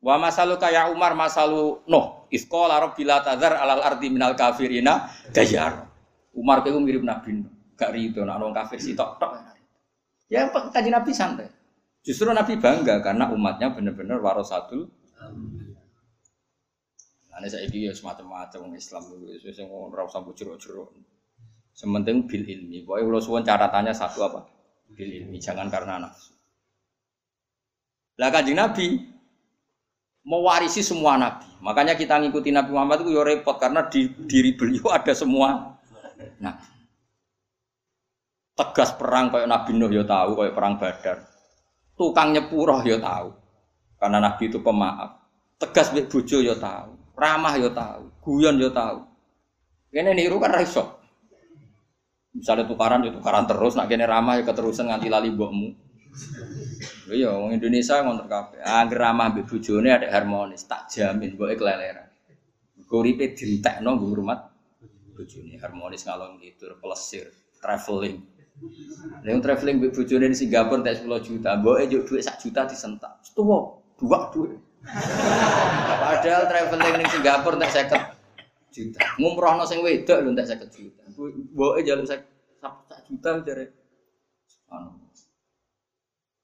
Wa 0.05 0.21
masalu 0.21 0.61
kaya 0.61 0.85
Umar 0.93 1.17
masalu 1.17 1.81
Nuh, 1.89 2.29
isqala 2.29 2.77
rabbila 2.77 3.25
tadzar 3.25 3.57
alal 3.57 3.81
ardi 3.81 4.13
minal 4.13 4.37
kafirina 4.37 5.09
dayar. 5.33 5.89
Umar 6.37 6.61
kaya 6.61 6.77
mirip 6.77 7.01
Nabi 7.01 7.41
Nuh, 7.41 7.49
gak 7.73 7.89
rido 7.89 8.21
nak 8.21 8.37
wong 8.37 8.53
kafir 8.53 8.77
sitok 8.77 9.17
tok. 9.17 9.33
Ya 10.29 10.45
kanjeng 10.53 10.93
Nabi 10.93 11.09
santai. 11.09 11.49
Justru 12.05 12.29
Nabi 12.29 12.61
bangga 12.61 13.01
karena 13.01 13.33
umatnya 13.33 13.73
benar-benar 13.73 14.21
warasatul 14.21 14.93
Ane 17.35 17.51
saya 17.51 17.67
ya 17.67 17.91
semacam-macam 17.91 18.71
Islam 18.79 19.11
itu, 19.11 19.51
saya 19.51 19.67
mau 19.67 19.91
rasa 19.91 20.23
jeruk-jeruk. 20.23 20.87
Sementing 21.75 22.23
bil 22.31 22.47
ilmi. 22.47 22.87
Pokoknya 22.87 23.11
kalau 23.11 23.19
suwon 23.19 23.43
caratannya 23.43 23.91
satu 23.91 24.23
apa? 24.23 24.47
Bil 24.95 25.11
ilmi, 25.19 25.35
jangan 25.43 25.67
karena 25.67 25.99
nafsu. 25.99 26.31
Lah 28.15 28.31
Nabi 28.31 29.14
mewarisi 30.25 30.81
semua 30.81 31.15
nabi. 31.15 31.45
Makanya 31.61 31.93
kita 31.93 32.17
ngikuti 32.21 32.53
Nabi 32.53 32.73
Muhammad 32.73 33.05
itu 33.05 33.13
ya 33.13 33.23
repot 33.25 33.57
karena 33.57 33.85
di 33.89 34.09
diri 34.25 34.53
beliau 34.53 34.93
ada 34.93 35.13
semua 35.13 35.73
Nah, 36.39 36.55
Tegas 38.55 38.95
perang 38.95 39.27
kayak 39.35 39.51
Nabi 39.51 39.75
Nuh 39.75 39.91
ya 39.91 40.07
tahu, 40.07 40.39
kayak 40.39 40.55
perang 40.55 40.79
Badar. 40.79 41.17
Tukang 41.99 42.31
nyepurah 42.31 42.87
ya 42.87 42.95
tahu. 42.95 43.35
Karena 43.99 44.23
Nabi 44.23 44.47
itu 44.47 44.63
pemaaf. 44.63 45.19
Tegas 45.59 45.91
mbek 45.91 46.07
bojo 46.07 46.39
ya 46.39 46.55
tahu 46.55 47.05
ramah 47.15 47.55
yo 47.55 47.71
tahu, 47.71 48.11
guyon 48.21 48.59
yo 48.59 48.69
tahu. 48.69 49.01
Kene 49.89 50.11
niru 50.11 50.37
kan 50.37 50.51
raiso. 50.51 50.99
Misalnya 52.35 52.67
tukaran 52.67 53.07
yo 53.07 53.15
tukaran 53.15 53.47
terus, 53.47 53.79
nak 53.79 53.87
kene 53.87 54.03
ramah 54.03 54.35
yo 54.35 54.43
keterusan 54.43 54.91
nganti 54.91 55.07
lali 55.07 55.31
mbokmu. 55.31 55.69
Iya, 57.09 57.31
wong 57.37 57.55
Indonesia 57.55 58.01
ngontrak 58.01 58.27
kabeh. 58.27 58.59
Angger 58.65 58.99
ramah 58.99 59.27
mbek 59.31 59.45
bojone 59.47 59.89
ada 59.93 60.07
harmonis, 60.09 60.65
tak 60.65 60.89
jamin 60.91 61.37
mboke 61.37 61.55
keleleran. 61.55 62.09
Guripe 62.85 63.33
dintekno 63.33 63.95
nggo 63.95 64.05
hormat 64.13 64.39
bojone 65.15 65.55
harmonis 65.61 66.03
ngalong 66.05 66.41
tidur, 66.41 66.77
plesir, 66.81 67.31
traveling. 67.61 68.25
Yang 69.23 69.39
traveling 69.45 69.75
mbek 69.79 69.91
bojone 69.93 70.25
di 70.31 70.37
Singapura 70.37 70.81
tak 70.83 71.05
10 71.05 71.27
juta, 71.27 71.49
mboke 71.59 71.83
yo 71.87 71.99
dhuwit 72.03 72.23
sak 72.25 72.41
juta 72.41 72.67
disentak. 72.67 73.21
Tuwa, 73.35 73.79
dua 73.95 74.31
duit. 74.31 74.59
Padahal 76.01 76.45
traveling 76.49 76.93
ning 76.99 77.07
Singapura 77.09 77.55
entek 77.61 77.79
50 77.79 78.73
juta. 78.75 78.99
Ngumrohno 79.21 79.63
sing 79.63 79.79
wedok 79.85 80.17
lho 80.19 80.29
entek 80.33 80.49
50 80.67 80.73
juta. 80.75 81.01
Mboke 81.53 81.79
jalur 81.85 82.03
1 82.03 83.07
juta 83.07 83.29
jare. 83.45 83.65
Anu. 84.73 85.04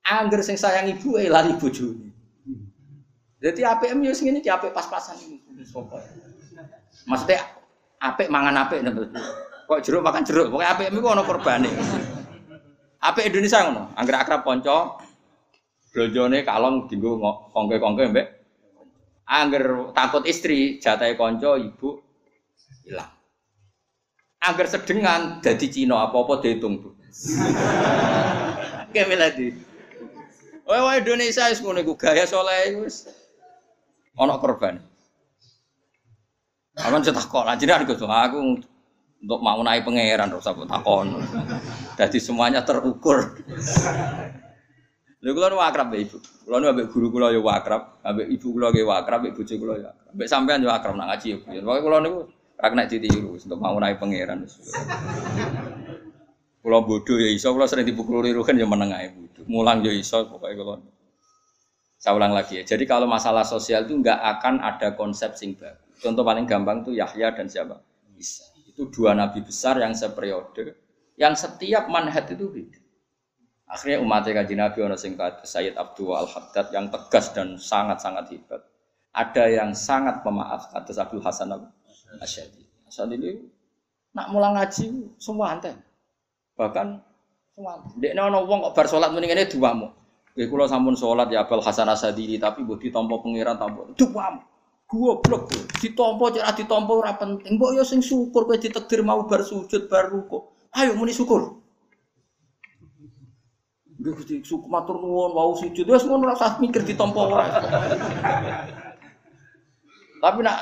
Angger 0.02 0.42
sing 0.42 0.58
sayang 0.58 0.90
ibu 0.90 1.18
eh 1.22 1.30
lali 1.30 1.54
bojone. 1.56 2.10
Jadi 3.42 3.62
APM 3.66 4.06
yo 4.06 4.14
sing 4.14 4.30
ngene 4.30 4.42
iki 4.42 4.54
apik 4.54 4.74
pas-pasan 4.74 5.18
iki. 5.18 5.66
Sopo. 5.66 5.98
Maksudnya 7.10 7.42
apik 7.98 8.30
mangan 8.30 8.66
apik 8.66 8.86
Kok 9.66 9.82
jeruk 9.82 10.04
makan 10.04 10.28
jeruk. 10.28 10.52
Pokoke 10.52 10.68
APM 10.68 11.00
iku 11.00 11.08
ana 11.10 11.24
korbane. 11.24 11.72
Apik 13.02 13.34
Indonesia 13.34 13.66
ngono. 13.66 13.90
Angger 13.98 14.16
akrab 14.20 14.46
kanca, 14.46 15.00
Blonjone 15.92 16.46
kalong 16.46 16.86
dinggo 16.86 17.18
kongke-kongke 17.52 18.04
mbek. 18.12 18.28
Angger 19.26 19.96
takut 19.96 20.28
istri, 20.28 20.78
jatahe 20.78 21.16
kanca 21.16 21.56
ibu 21.56 22.04
hilang. 22.84 23.12
Angger 24.42 24.68
sedengan 24.68 25.40
dadi 25.40 25.68
Cina 25.70 26.10
apa-apa 26.10 26.42
dihitung, 26.42 26.82
Bu. 26.82 26.90
Kayak 28.92 29.08
meladi. 29.08 29.71
Oh, 30.72 30.88
wah 30.88 30.96
Indonesia 30.96 31.52
wis 31.52 31.60
ngono 31.60 31.84
iku 31.84 32.00
gaya 32.00 32.24
saleh 32.24 32.80
wis 32.80 33.04
ana 34.16 34.40
korban. 34.40 34.80
Aman 36.80 37.04
cetak 37.04 37.28
kok, 37.28 37.44
lanjut 37.44 37.68
aku 37.68 38.08
aku 38.08 38.64
untuk 39.20 39.40
mau 39.44 39.60
naik 39.60 39.84
pangeran 39.84 40.32
terus 40.32 40.48
aku 40.48 40.64
takon. 40.64 41.20
Jadi 42.00 42.18
semuanya 42.24 42.64
terukur. 42.64 43.36
Lha 45.20 45.30
kula 45.36 45.52
nu 45.52 45.60
akrab 45.60 45.92
ibu. 45.92 46.18
Kula 46.48 46.64
nu 46.64 46.72
guru 46.88 47.08
kula 47.12 47.36
ya 47.36 47.44
akrab, 47.52 48.00
ambek 48.08 48.32
ibu 48.32 48.48
kula 48.56 48.72
ge 48.72 48.88
akrab, 48.88 49.20
ambek 49.28 49.36
bojo 49.36 49.54
kula 49.60 49.74
ya 49.76 49.88
akrab. 49.92 50.10
Ambek 50.16 50.28
sampean 50.32 50.64
yo 50.64 50.72
akrab 50.72 50.96
nak 50.96 51.08
ngaji 51.12 51.28
ya. 51.36 51.38
Pokoke 51.62 51.82
kula 51.84 51.98
niku 52.00 52.20
ra 52.56 52.68
kena 52.72 52.88
ditiru 52.88 53.36
untuk 53.36 53.60
mau 53.60 53.76
naik 53.76 54.00
pangeran. 54.00 54.48
Kula 56.64 56.80
bodoh 56.80 57.18
ya 57.20 57.28
iso, 57.28 57.52
kula 57.52 57.68
sering 57.68 57.84
dipukul 57.84 58.24
kan 58.48 58.56
ya 58.56 58.64
meneng 58.64 58.96
bodoh. 58.96 59.31
Mulang 59.48 59.82
ya 59.86 59.94
iso 59.94 60.28
pokoke 60.28 60.54
kula. 60.58 60.78
Saya 62.02 62.18
ulang 62.18 62.34
lagi 62.34 62.58
ya. 62.58 62.64
Jadi 62.66 62.90
kalau 62.90 63.06
masalah 63.06 63.46
sosial 63.46 63.86
itu 63.86 63.94
nggak 63.94 64.20
akan 64.38 64.62
ada 64.62 64.98
konsep 64.98 65.38
sing 65.38 65.54
baru. 65.54 65.78
Contoh 66.02 66.26
paling 66.26 66.50
gampang 66.50 66.82
tuh 66.82 66.98
Yahya 66.98 67.30
dan 67.38 67.46
siapa? 67.46 67.78
Isa. 68.18 68.50
Itu 68.66 68.90
dua 68.90 69.14
nabi 69.14 69.46
besar 69.46 69.78
yang 69.78 69.94
seperiode, 69.94 70.80
yang 71.20 71.38
setiap 71.38 71.86
manhat 71.92 72.26
itu 72.34 72.50
beda. 72.50 72.82
Akhirnya 73.72 74.04
umatnya 74.04 74.44
kaji 74.44 74.56
Nabi 74.60 74.80
ono 74.84 74.98
sing 75.00 75.16
Sayyid 75.20 75.80
Abdul 75.80 76.12
Al 76.12 76.28
Haddad 76.28 76.76
yang 76.76 76.92
tegas 76.92 77.32
dan 77.32 77.56
sangat-sangat 77.56 78.28
hebat. 78.36 78.68
Ada 79.16 79.48
yang 79.48 79.72
sangat 79.72 80.24
pemaaf 80.28 80.76
atas 80.76 81.00
Abdul 81.00 81.24
Hasan 81.24 81.56
Al 81.56 81.72
Asyadi. 82.20 82.68
Asyadi 82.88 83.16
ini 83.16 83.32
nak 84.12 84.28
mulang 84.32 84.60
ngaji 84.60 85.16
semua 85.16 85.56
ante. 85.56 85.72
Bahkan. 86.60 87.11
Dek 87.98 88.12
ono 88.18 88.46
wong 88.46 88.60
kok 88.70 88.74
bar 88.76 88.88
mending 89.12 89.32
ini 89.34 89.46
dua 89.50 89.72
mu. 89.74 89.88
Gue 90.32 90.48
kulo 90.48 90.64
sampun 90.64 90.96
sholat 90.96 91.28
ya 91.28 91.44
Abdul 91.44 91.60
Hasan 91.60 91.92
Asyadi 91.92 92.40
tapi 92.40 92.64
buat 92.64 92.80
ditompo 92.80 93.20
pengiran 93.20 93.60
tompo 93.60 93.92
dua 94.00 94.40
mu. 94.40 94.42
blok 94.92 95.52
ditompo 95.80 96.32
cara 96.32 96.56
ditompo 96.56 97.00
ora 97.00 97.16
penting. 97.20 97.60
Yo 97.60 97.84
sing 97.84 98.00
syukur 98.00 98.48
kowe 98.48 98.56
ditakdir 98.56 99.04
mau 99.04 99.28
bar 99.28 99.44
sujud 99.44 99.92
bar 99.92 100.08
ruko. 100.08 100.56
Ayo 100.72 100.96
muni 100.96 101.12
syukur. 101.12 101.60
Gue 104.02 104.18
Gusti 104.18 104.42
suku 104.42 104.66
matur 104.66 104.98
nuwun 104.98 105.30
wau 105.36 105.54
sujud 105.54 105.86
wis 105.86 106.04
ngono 106.08 106.32
ora 106.32 106.34
usah 106.34 106.58
mikir 106.58 106.82
ditampa 106.82 107.22
ora. 107.22 107.46
Tapi 110.22 110.40
nak 110.42 110.58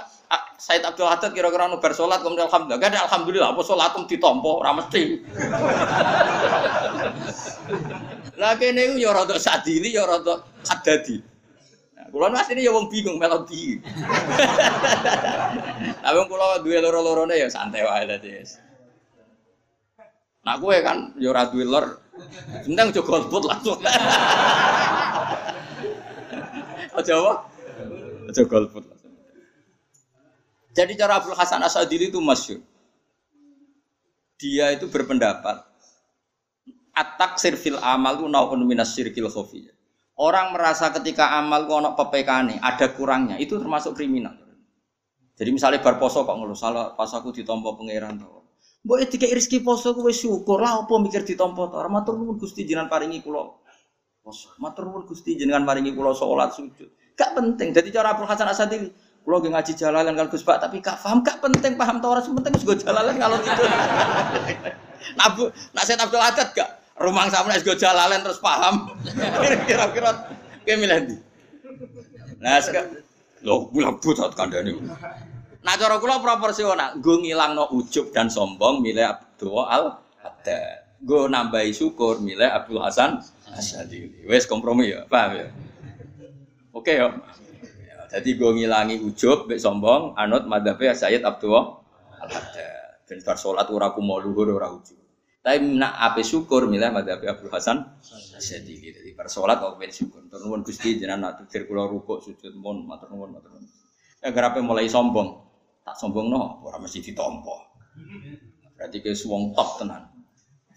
Said 0.59 0.83
Abdul 0.83 1.07
Haddad 1.07 1.31
kira-kira 1.31 1.71
nu 1.71 1.79
bar 1.79 1.95
salat 1.95 2.19
kemudian 2.19 2.51
alhamdulillah. 2.51 2.83
Gak 2.83 2.91
ada 2.91 3.07
alhamdulillah 3.07 3.49
apa 3.55 3.61
salatum 3.63 4.03
ditampa 4.11 4.49
ora 4.59 4.75
mesti. 4.75 5.23
Lah 8.39 8.55
kene 8.55 8.87
iku 8.87 8.95
ya 9.03 9.11
rada 9.11 9.35
sadili 9.35 9.91
ya 9.91 10.07
rada 10.07 10.39
hadadi. 10.63 11.19
Nah, 11.91 12.07
Kulo 12.07 12.31
ini 12.31 12.63
ya 12.63 12.71
wong 12.71 12.87
bingung 12.87 13.19
melodi. 13.19 13.83
Tapi 15.99 16.19
kulo 16.31 16.63
duwe 16.63 16.79
loro-lorone 16.79 17.35
ya 17.35 17.51
santai 17.51 17.83
wae 17.83 18.07
dadi. 18.07 18.39
Nah 20.47 20.55
kowe 20.55 20.77
kan 20.79 21.11
ya 21.19 21.35
ora 21.35 21.51
duwe 21.51 21.67
lor. 21.67 21.99
Penting 22.63 22.95
aja 22.95 23.01
golput 23.03 23.43
langsung. 23.43 23.79
Aja 26.99 27.15
apa? 27.15 27.33
Aja 28.27 28.43
golput. 28.43 28.83
Jadi 30.75 30.99
cara 30.99 31.23
Abdul 31.23 31.35
Hasan 31.35 31.63
Asadili 31.63 32.11
itu 32.11 32.19
masyhur. 32.19 32.59
Dia 34.35 34.75
itu 34.75 34.91
berpendapat 34.91 35.68
at-taksir 36.99 37.55
fil 37.55 37.79
amal 37.79 38.19
itu 38.19 38.27
naun 38.27 38.59
minas 38.67 38.91
syirkil 38.91 39.31
khafiyah. 39.31 39.71
Orang 40.19 40.51
merasa 40.51 40.91
ketika 40.91 41.39
amal 41.39 41.63
ku 41.63 41.79
ono 41.79 41.95
PPK 41.95 42.59
ada 42.59 42.85
kurangnya, 42.91 43.39
itu 43.39 43.55
termasuk 43.55 43.95
kriminal. 43.95 44.35
Jadi 45.39 45.55
misalnya 45.55 45.79
bar 45.79 45.95
poso 45.95 46.27
kok 46.27 46.35
ngeluh 46.35 46.59
salah 46.59 46.91
pas 46.99 47.07
aku 47.15 47.31
ditompo 47.31 47.79
pangeran 47.79 48.19
to. 48.19 48.27
Mbok 48.83 49.07
tiga 49.07 49.31
rezeki 49.31 49.63
poso 49.63 49.95
wis 50.03 50.19
syukur 50.19 50.59
lah 50.59 50.83
apa 50.83 50.91
mikir 50.99 51.23
ditompo 51.23 51.71
to. 51.71 51.79
Matur 51.87 52.19
nuwun 52.19 52.35
Gusti 52.35 52.67
jenengan 52.67 52.91
paringi 52.91 53.23
kula 53.23 53.47
poso. 54.19 54.51
Matur 54.59 54.91
nuwun 54.91 55.07
Gusti 55.07 55.39
jenengan 55.39 55.63
paringi 55.63 55.95
kula 55.95 56.11
salat 56.11 56.51
sujud. 56.51 56.91
Gak 57.15 57.39
penting. 57.39 57.71
Jadi 57.71 57.87
cara 57.87 58.11
Abdul 58.11 58.27
Hasan 58.27 58.51
Asadili 58.51 58.91
Kulo 59.19 59.43
nggih 59.43 59.51
ngaji 59.51 59.71
jalalan 59.75 60.15
kalau 60.15 60.31
Gus 60.31 60.43
Pak 60.47 60.57
tapi 60.63 60.79
gak 60.79 61.03
paham 61.03 61.19
gak 61.19 61.43
penting 61.43 61.75
paham 61.75 61.99
tau 61.99 62.15
ora 62.15 62.23
penting 62.23 62.55
gue 62.55 62.75
jalalan 62.79 63.15
kalau 63.19 63.37
gitu. 63.43 63.63
Nabu, 65.19 65.51
nak 65.75 65.83
saya 65.83 65.99
Abdul 65.99 66.23
Haddad 66.23 66.49
gak? 66.55 66.78
Rumah 66.99 67.31
sama 67.31 67.55
nek 67.55 67.63
jalalan 67.63 68.19
terus 68.19 68.43
paham. 68.43 68.91
Kira-kira 69.67 70.11
kayak 70.67 70.77
milih 70.83 70.97
ndi? 71.07 71.15
Nah, 72.43 72.59
sekarang 72.59 72.99
lo 73.43 73.71
bilang 73.71 73.99
butat 74.03 74.35
kandani. 74.35 74.75
Nah, 75.59 75.75
cara 75.79 75.95
kula 75.99 76.19
proporsional, 76.19 76.99
gue 76.99 77.15
no 77.55 77.71
ujub 77.71 78.11
dan 78.11 78.27
sombong 78.27 78.83
milih 78.83 79.15
Abdul 79.15 79.63
Al 79.63 79.95
Haddad. 80.19 80.99
Gue 80.99 81.31
nambahi 81.31 81.71
syukur 81.71 82.19
milih 82.19 82.47
Abdul 82.47 82.83
Hasan 82.83 83.23
Asyadi. 83.55 84.27
Wes 84.27 84.43
kompromi 84.43 84.91
ya, 84.91 85.07
paham 85.07 85.39
ya? 85.39 85.47
Oke 86.75 86.99
ya. 86.99 87.15
Jadi 88.11 88.35
gue 88.35 88.51
ngilangi 88.59 88.99
ujub, 88.99 89.47
bek 89.47 89.59
sombong, 89.61 90.19
anut 90.19 90.43
madhabe 90.51 90.91
Sayyid 90.91 91.23
Abdul 91.23 91.55
Al 91.55 92.27
Haddad. 92.27 93.07
Ben 93.07 93.23
bar 93.23 93.39
salat 93.39 93.71
ora 93.71 93.89
kumo 93.95 94.19
luhur 94.19 94.51
ora 94.51 94.67
ujub. 94.67 94.98
Tapi 95.49 95.65
nak 95.81 95.97
apa 95.97 96.21
syukur 96.21 96.69
milah 96.69 96.93
madhabi 96.93 97.25
Abu 97.25 97.49
Hasan 97.49 97.81
Asyadili. 98.37 98.93
Jadi 98.93 99.17
pada 99.17 99.33
sholat 99.33 99.57
aku 99.57 99.81
pengen 99.81 99.97
syukur. 99.97 100.21
Turun 100.29 100.61
gusti 100.61 101.01
jangan 101.01 101.25
nak 101.25 101.33
tukir 101.41 101.65
kulo 101.65 101.89
rukuk 101.89 102.21
sujud 102.21 102.53
mon 102.53 102.85
matur 102.85 103.09
nuwun 103.09 103.33
matur 103.33 103.57
nuwun. 103.57 103.65
Ya 104.21 104.29
gerape 104.29 104.61
mulai 104.61 104.85
sombong. 104.85 105.41
Tak 105.81 105.97
sombong 105.97 106.29
no, 106.29 106.61
orang 106.69 106.85
mesti 106.85 107.01
ditompo. 107.01 107.65
Berarti 108.77 109.01
ke 109.01 109.17
suwong 109.17 109.57
top 109.57 109.81
tenan. 109.81 110.05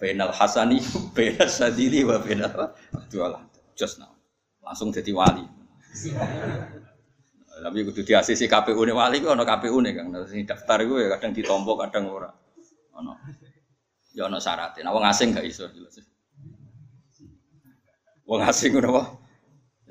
Benal 0.00 0.32
Hasani, 0.32 0.80
Benal 1.16 1.52
Sadili, 1.52 2.00
wa 2.00 2.16
Benal 2.16 2.72
Abdul 2.96 3.44
Just 3.76 4.00
now. 4.00 4.16
Langsung 4.64 4.88
jadi 4.88 5.12
wali. 5.12 5.44
Tapi 7.62 7.78
kudu 7.84 8.00
diasisi 8.08 8.48
KPU 8.48 8.88
nih 8.88 8.96
wali, 8.96 9.20
kok 9.20 9.36
ono 9.36 9.44
KPU 9.44 9.84
nih 9.84 9.92
kang. 10.00 10.08
Daftar 10.48 10.80
gue 10.88 11.12
kadang 11.12 11.36
ditompo, 11.36 11.76
kadang 11.76 12.08
ora. 12.08 12.32
Ono. 12.96 13.20
Ya 14.12 14.28
ana 14.28 14.38
syaratnya. 14.38 14.84
Nah, 14.84 14.92
wong 14.92 15.04
asing 15.08 15.32
gak 15.32 15.48
iso 15.48 15.68
jelas. 15.72 15.96
Wong 18.28 18.40
asing 18.44 18.76
ngono 18.76 18.88
apa? 18.96 19.02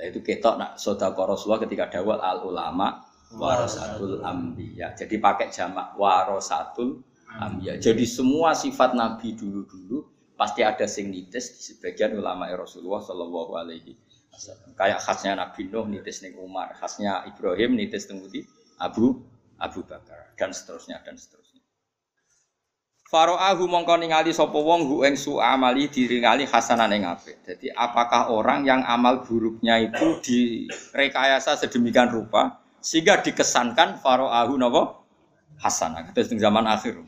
Nah 0.02 0.04
itu 0.10 0.20
ketok 0.26 0.56
nak 0.58 0.72
sedekah 0.82 1.26
Rasulullah 1.30 1.62
ketika 1.62 1.86
dawal 1.90 2.18
al 2.18 2.42
ulama 2.42 3.06
warasatul 3.38 4.26
ambiya. 4.26 4.98
Jadi 4.98 5.22
pakai 5.22 5.54
jamak 5.54 5.94
warasatul 5.94 7.06
ambiya. 7.38 7.78
Jadi 7.78 8.04
semua 8.10 8.58
sifat 8.58 8.98
nabi 8.98 9.38
dulu-dulu 9.38 10.10
pasti 10.34 10.66
ada 10.66 10.90
sing 10.90 11.14
nitis 11.14 11.54
di 11.54 11.62
sebagian 11.62 12.18
ulama 12.18 12.50
Rasulullah 12.50 12.98
sallallahu 12.98 13.52
alaihi 13.62 13.94
wasallam. 14.34 14.74
Kayak 14.74 15.00
khasnya 15.06 15.38
Nabi 15.38 15.70
Nuh 15.70 15.86
nitis 15.86 16.26
ning 16.26 16.34
Umar, 16.42 16.74
khasnya 16.74 17.22
Ibrahim 17.30 17.78
nitis 17.78 18.10
ning 18.10 18.26
Abu 18.82 19.22
Abu 19.62 19.86
Bakar 19.86 20.34
dan 20.34 20.50
seterusnya 20.50 20.98
dan 21.06 21.14
seterusnya. 21.14 21.41
Faro'ahu 23.12 23.68
mongko 23.68 24.00
ningali 24.00 24.32
sapa 24.32 24.56
wong 24.56 24.88
hu 24.88 25.04
su 25.20 25.36
amali 25.36 25.92
diringali 25.92 26.48
hasanan 26.48 26.96
ing. 26.96 27.04
Jadi 27.44 27.68
apakah 27.76 28.32
orang 28.32 28.64
yang 28.64 28.88
amal 28.88 29.28
buruknya 29.28 29.84
itu 29.84 30.24
direkayasa 30.24 31.60
sedemikian 31.60 32.08
rupa 32.08 32.64
sehingga 32.80 33.20
dikesankan 33.20 34.00
faro'ahu 34.00 34.56
napa 34.56 35.04
hasanah. 35.60 36.16
Terus 36.16 36.32
zaman 36.40 36.64
akhir. 36.64 37.04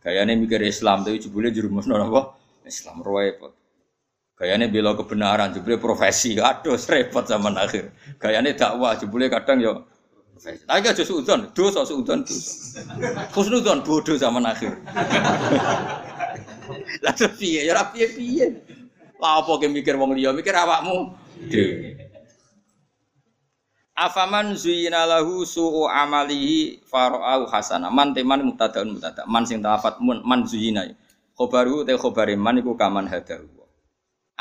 Gayane 0.00 0.40
mikir 0.40 0.64
Islam 0.64 1.04
tapi 1.04 1.20
jebule 1.20 1.52
jerumusno 1.52 2.00
napa 2.00 2.32
Islam 2.64 3.04
repot. 3.04 3.52
Gayane 4.40 4.72
bela 4.72 4.96
kebenaran 4.96 5.52
jebule 5.52 5.76
profesi. 5.76 6.32
Aduh 6.40 6.80
repot 6.80 7.28
zaman 7.28 7.60
akhir. 7.60 7.92
Gayane 8.16 8.56
dakwah 8.56 8.96
jebule 8.96 9.28
kadang 9.28 9.60
yo 9.60 9.84
tapi 10.42 10.82
gak 10.82 10.98
justru 10.98 11.22
udon, 11.22 11.54
dosa 11.54 11.86
seudon 11.86 12.26
dosa. 12.26 12.82
Khusnudon 13.30 13.86
bodoh 13.86 14.18
zaman 14.18 14.42
akhir. 14.42 14.74
Lah 17.04 17.14
piye 17.38 17.62
ya 17.62 17.78
ora 17.78 17.94
piye-piye. 17.94 18.46
Lah 19.22 19.38
apa 19.38 19.52
ke 19.62 19.70
mikir 19.70 19.94
wong 19.94 20.18
liya, 20.18 20.34
mikir 20.34 20.50
awakmu. 20.50 21.14
Afaman 23.94 24.58
zuyina 24.58 25.06
lahu 25.06 25.46
su'u 25.46 25.86
amalihi 25.86 26.82
fara'au 26.90 27.46
hasana. 27.46 27.86
Man 27.94 28.10
teman 28.10 28.42
mutadaun 28.42 28.98
mutada. 28.98 29.22
Man 29.30 29.46
sing 29.46 29.62
tafat 29.62 30.02
mun 30.02 30.26
man 30.26 30.42
zuyina. 30.42 30.90
Khobaru 31.38 31.86
te 31.86 31.94
khobare 31.94 32.34
man 32.34 32.58
iku 32.58 32.74
kaman 32.74 33.06
hadahu. 33.06 33.61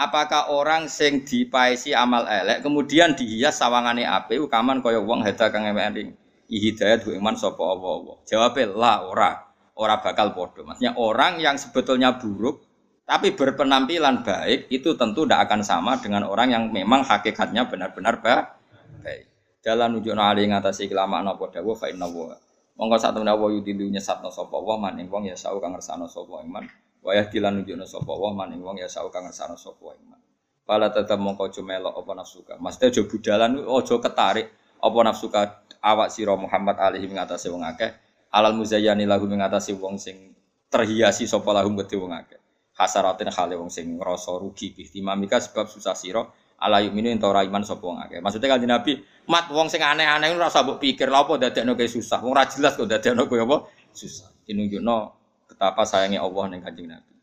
Apakah 0.02 0.50
orang 0.50 0.90
sing 0.90 1.22
dipaisi 1.22 1.94
amal 1.94 2.26
elek 2.26 2.66
kemudian 2.66 3.14
dihias 3.14 3.62
sawangane 3.62 4.02
ape 4.02 4.42
ukaman 4.42 4.82
kaya 4.82 4.98
wong 4.98 5.22
heda 5.22 5.54
kang 5.54 5.70
emeling 5.70 6.18
hidayat 6.50 7.06
ku 7.06 7.14
iman 7.14 7.38
sapa 7.38 7.62
apa-apa. 7.62 8.26
Jawabe 8.26 8.66
la 8.66 9.06
ora. 9.06 9.32
Ora 9.78 10.02
bakal 10.02 10.34
padha. 10.34 10.66
Maksudnya 10.66 10.98
orang 10.98 11.38
yang 11.38 11.56
sebetulnya 11.62 12.18
buruk 12.18 12.66
tapi 13.06 13.38
berpenampilan 13.38 14.26
baik 14.26 14.74
itu 14.74 14.98
tentu 14.98 15.24
tidak 15.30 15.46
akan 15.46 15.62
sama 15.62 16.02
dengan 16.02 16.26
orang 16.26 16.50
yang 16.50 16.64
memang 16.74 17.06
hakikatnya 17.06 17.70
benar-benar 17.70 18.20
baik. 18.26 19.30
Jalan 19.62 20.02
nunjukno 20.02 20.26
ali 20.26 20.50
ngatasi 20.50 20.90
kelamaan 20.90 21.30
apa 21.30 21.46
dawuh 21.54 21.78
fa 21.78 21.94
inna 21.94 22.10
wa. 22.10 22.34
Monggo 22.74 22.98
sak 22.98 23.14
temene 23.14 23.38
wa 23.38 23.48
yudilu 23.54 23.86
nyesatno 23.94 24.34
sapa 24.34 24.58
wa 24.58 24.82
maning 24.82 25.06
wong 25.06 25.30
ya 25.30 25.38
sau 25.38 25.62
kang 25.62 25.78
ngersano 25.78 26.10
sapa 26.10 26.42
iman. 26.42 26.66
Wayah 27.02 27.34
dilan 27.34 27.62
nunjukno 27.62 27.90
sapa 27.90 28.14
wa 28.14 28.30
maning 28.30 28.62
wong 28.62 28.78
ya 28.78 28.86
sau 28.86 29.10
kang 29.10 29.26
ngersano 29.26 29.58
sapa 29.58 29.98
iman. 29.98 30.22
Pala 30.62 30.94
tetep 30.94 31.18
mongko 31.18 31.50
aja 31.50 31.62
melok 31.66 31.98
apa 31.98 32.12
nafsuka. 32.14 32.54
Mesti 32.62 32.94
aja 32.94 33.02
budalan 33.10 33.58
aja 33.58 33.96
ketarik 33.98 34.48
apa 34.78 35.00
nafsuka 35.02 35.42
awak 35.82 36.14
sira 36.14 36.38
Muhammad 36.38 36.78
alaihi 36.78 37.10
ngatasi 37.10 37.50
wong 37.50 37.66
akeh. 37.66 37.90
Alal 38.30 38.54
muzayyani 38.54 39.10
lagu 39.10 39.26
ngatasi 39.26 39.74
wong 39.82 39.98
sing 39.98 40.38
terhiasi 40.70 41.26
sapa 41.26 41.50
lahum 41.58 41.74
gede 41.82 41.98
wong 41.98 42.14
akeh. 42.14 42.38
Hasaratin 42.78 43.34
khale 43.34 43.58
wong 43.58 43.74
sing 43.74 43.98
ngrasa 43.98 44.38
rugi 44.38 44.70
bihtimamika 44.78 45.42
sebab 45.42 45.66
susah 45.66 45.98
sira 45.98 46.22
ala 46.62 46.86
yuminu 46.86 47.10
ento 47.10 47.26
ora 47.26 47.42
iman 47.42 47.66
sapa 47.66 47.82
wong 47.82 47.98
akeh. 47.98 48.22
Maksudnya 48.22 48.54
kanjeng 48.54 48.70
Nabi, 48.70 49.02
mat 49.26 49.50
wong 49.50 49.74
sing 49.74 49.82
aneh-aneh 49.82 50.38
ora 50.38 50.54
usah 50.54 50.62
mbok 50.62 50.78
pikir 50.78 51.10
lha 51.10 51.26
apa 51.26 51.34
dadekno 51.42 51.74
kaya 51.74 51.90
susah. 51.90 52.22
Wong 52.22 52.38
ora 52.38 52.46
jelas 52.46 52.78
kok 52.78 52.86
dadekno 52.86 53.26
kaya 53.26 53.42
apa 53.50 53.58
susah. 53.90 54.30
Dinunjukno 54.46 55.21
betapa 55.52 55.84
sayangnya 55.84 56.24
Allah 56.24 56.48
ning 56.48 56.64
Kanjeng 56.64 56.88
Nabi. 56.88 57.14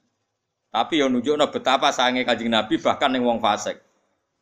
Tapi 0.69 1.01
yo 1.01 1.09
nunjukno 1.09 1.49
betapa 1.49 1.89
sayangnya 1.89 2.29
Kanjeng 2.29 2.53
Nabi 2.53 2.77
bahkan 2.77 3.09
ning 3.09 3.25
wong 3.25 3.41
fasik. 3.41 3.81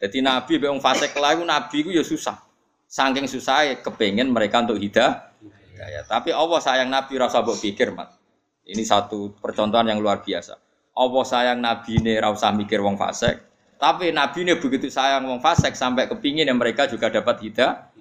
Jadi 0.02 0.18
Nabi 0.20 0.58
be 0.58 0.66
wong 0.66 0.82
fasik 0.82 1.14
lalu 1.14 1.46
Nabi 1.46 1.86
ku 1.86 1.94
yo 1.94 2.02
susah. 2.02 2.42
Saking 2.86 3.26
susah 3.26 3.66
kepengen 3.82 4.30
mereka 4.30 4.62
untuk 4.62 4.78
hidayah. 4.78 5.34
Ya, 5.76 6.02
tapi 6.08 6.32
Allah 6.32 6.56
sayang 6.62 6.88
Nabi 6.88 7.20
rasa 7.20 7.44
mbok 7.44 7.60
pikir, 7.60 7.92
Mat. 7.92 8.16
Ini 8.64 8.80
satu 8.80 9.36
percontohan 9.36 9.84
yang 9.92 10.00
luar 10.00 10.24
biasa. 10.24 10.56
Allah 10.96 11.24
sayang 11.28 11.60
Nabi 11.60 12.00
ini 12.00 12.16
rasa 12.16 12.48
mikir 12.56 12.80
wong 12.80 12.96
fasik. 12.96 13.36
Tapi 13.76 14.08
Nabi 14.14 14.48
ini 14.48 14.56
begitu 14.56 14.88
sayang 14.88 15.28
wong 15.28 15.44
fasik 15.44 15.76
sampai 15.76 16.08
kepingin 16.08 16.48
yang 16.48 16.56
mereka 16.56 16.88
juga 16.88 17.12
dapat 17.12 17.44
hidayah. 17.44 17.92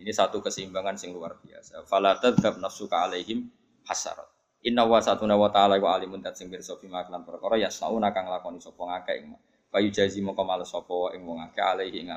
Ini 0.00 0.08
satu 0.16 0.40
keseimbangan 0.40 0.96
sing 0.96 1.12
luar 1.12 1.36
biasa. 1.44 1.84
Fala 1.84 2.16
tadzab 2.16 2.56
nafsuka 2.56 3.04
alaihim 3.04 3.52
hasarat. 3.84 4.29
Inna 4.60 4.84
wa 4.84 5.00
satuna 5.00 5.40
wa 5.40 5.48
ta'ala 5.48 5.80
wa 5.80 5.96
alimun 5.96 6.20
dat 6.20 6.36
sing 6.36 6.52
pirsa 6.52 6.76
bima 6.76 7.00
kelan 7.08 7.24
perkara 7.24 7.56
yasnauna 7.56 8.12
kang 8.12 8.28
lakoni 8.28 8.60
sapa 8.60 8.82
ngakeh 8.84 9.16
ing. 9.24 9.32
Kayu 9.72 9.88
jazi 9.88 10.20
moko 10.20 10.44
males 10.44 10.68
sapa 10.68 11.16
ing 11.16 11.24
wong 11.24 11.40
akeh 11.40 11.64
alaihi 11.64 12.04
ing. 12.04 12.12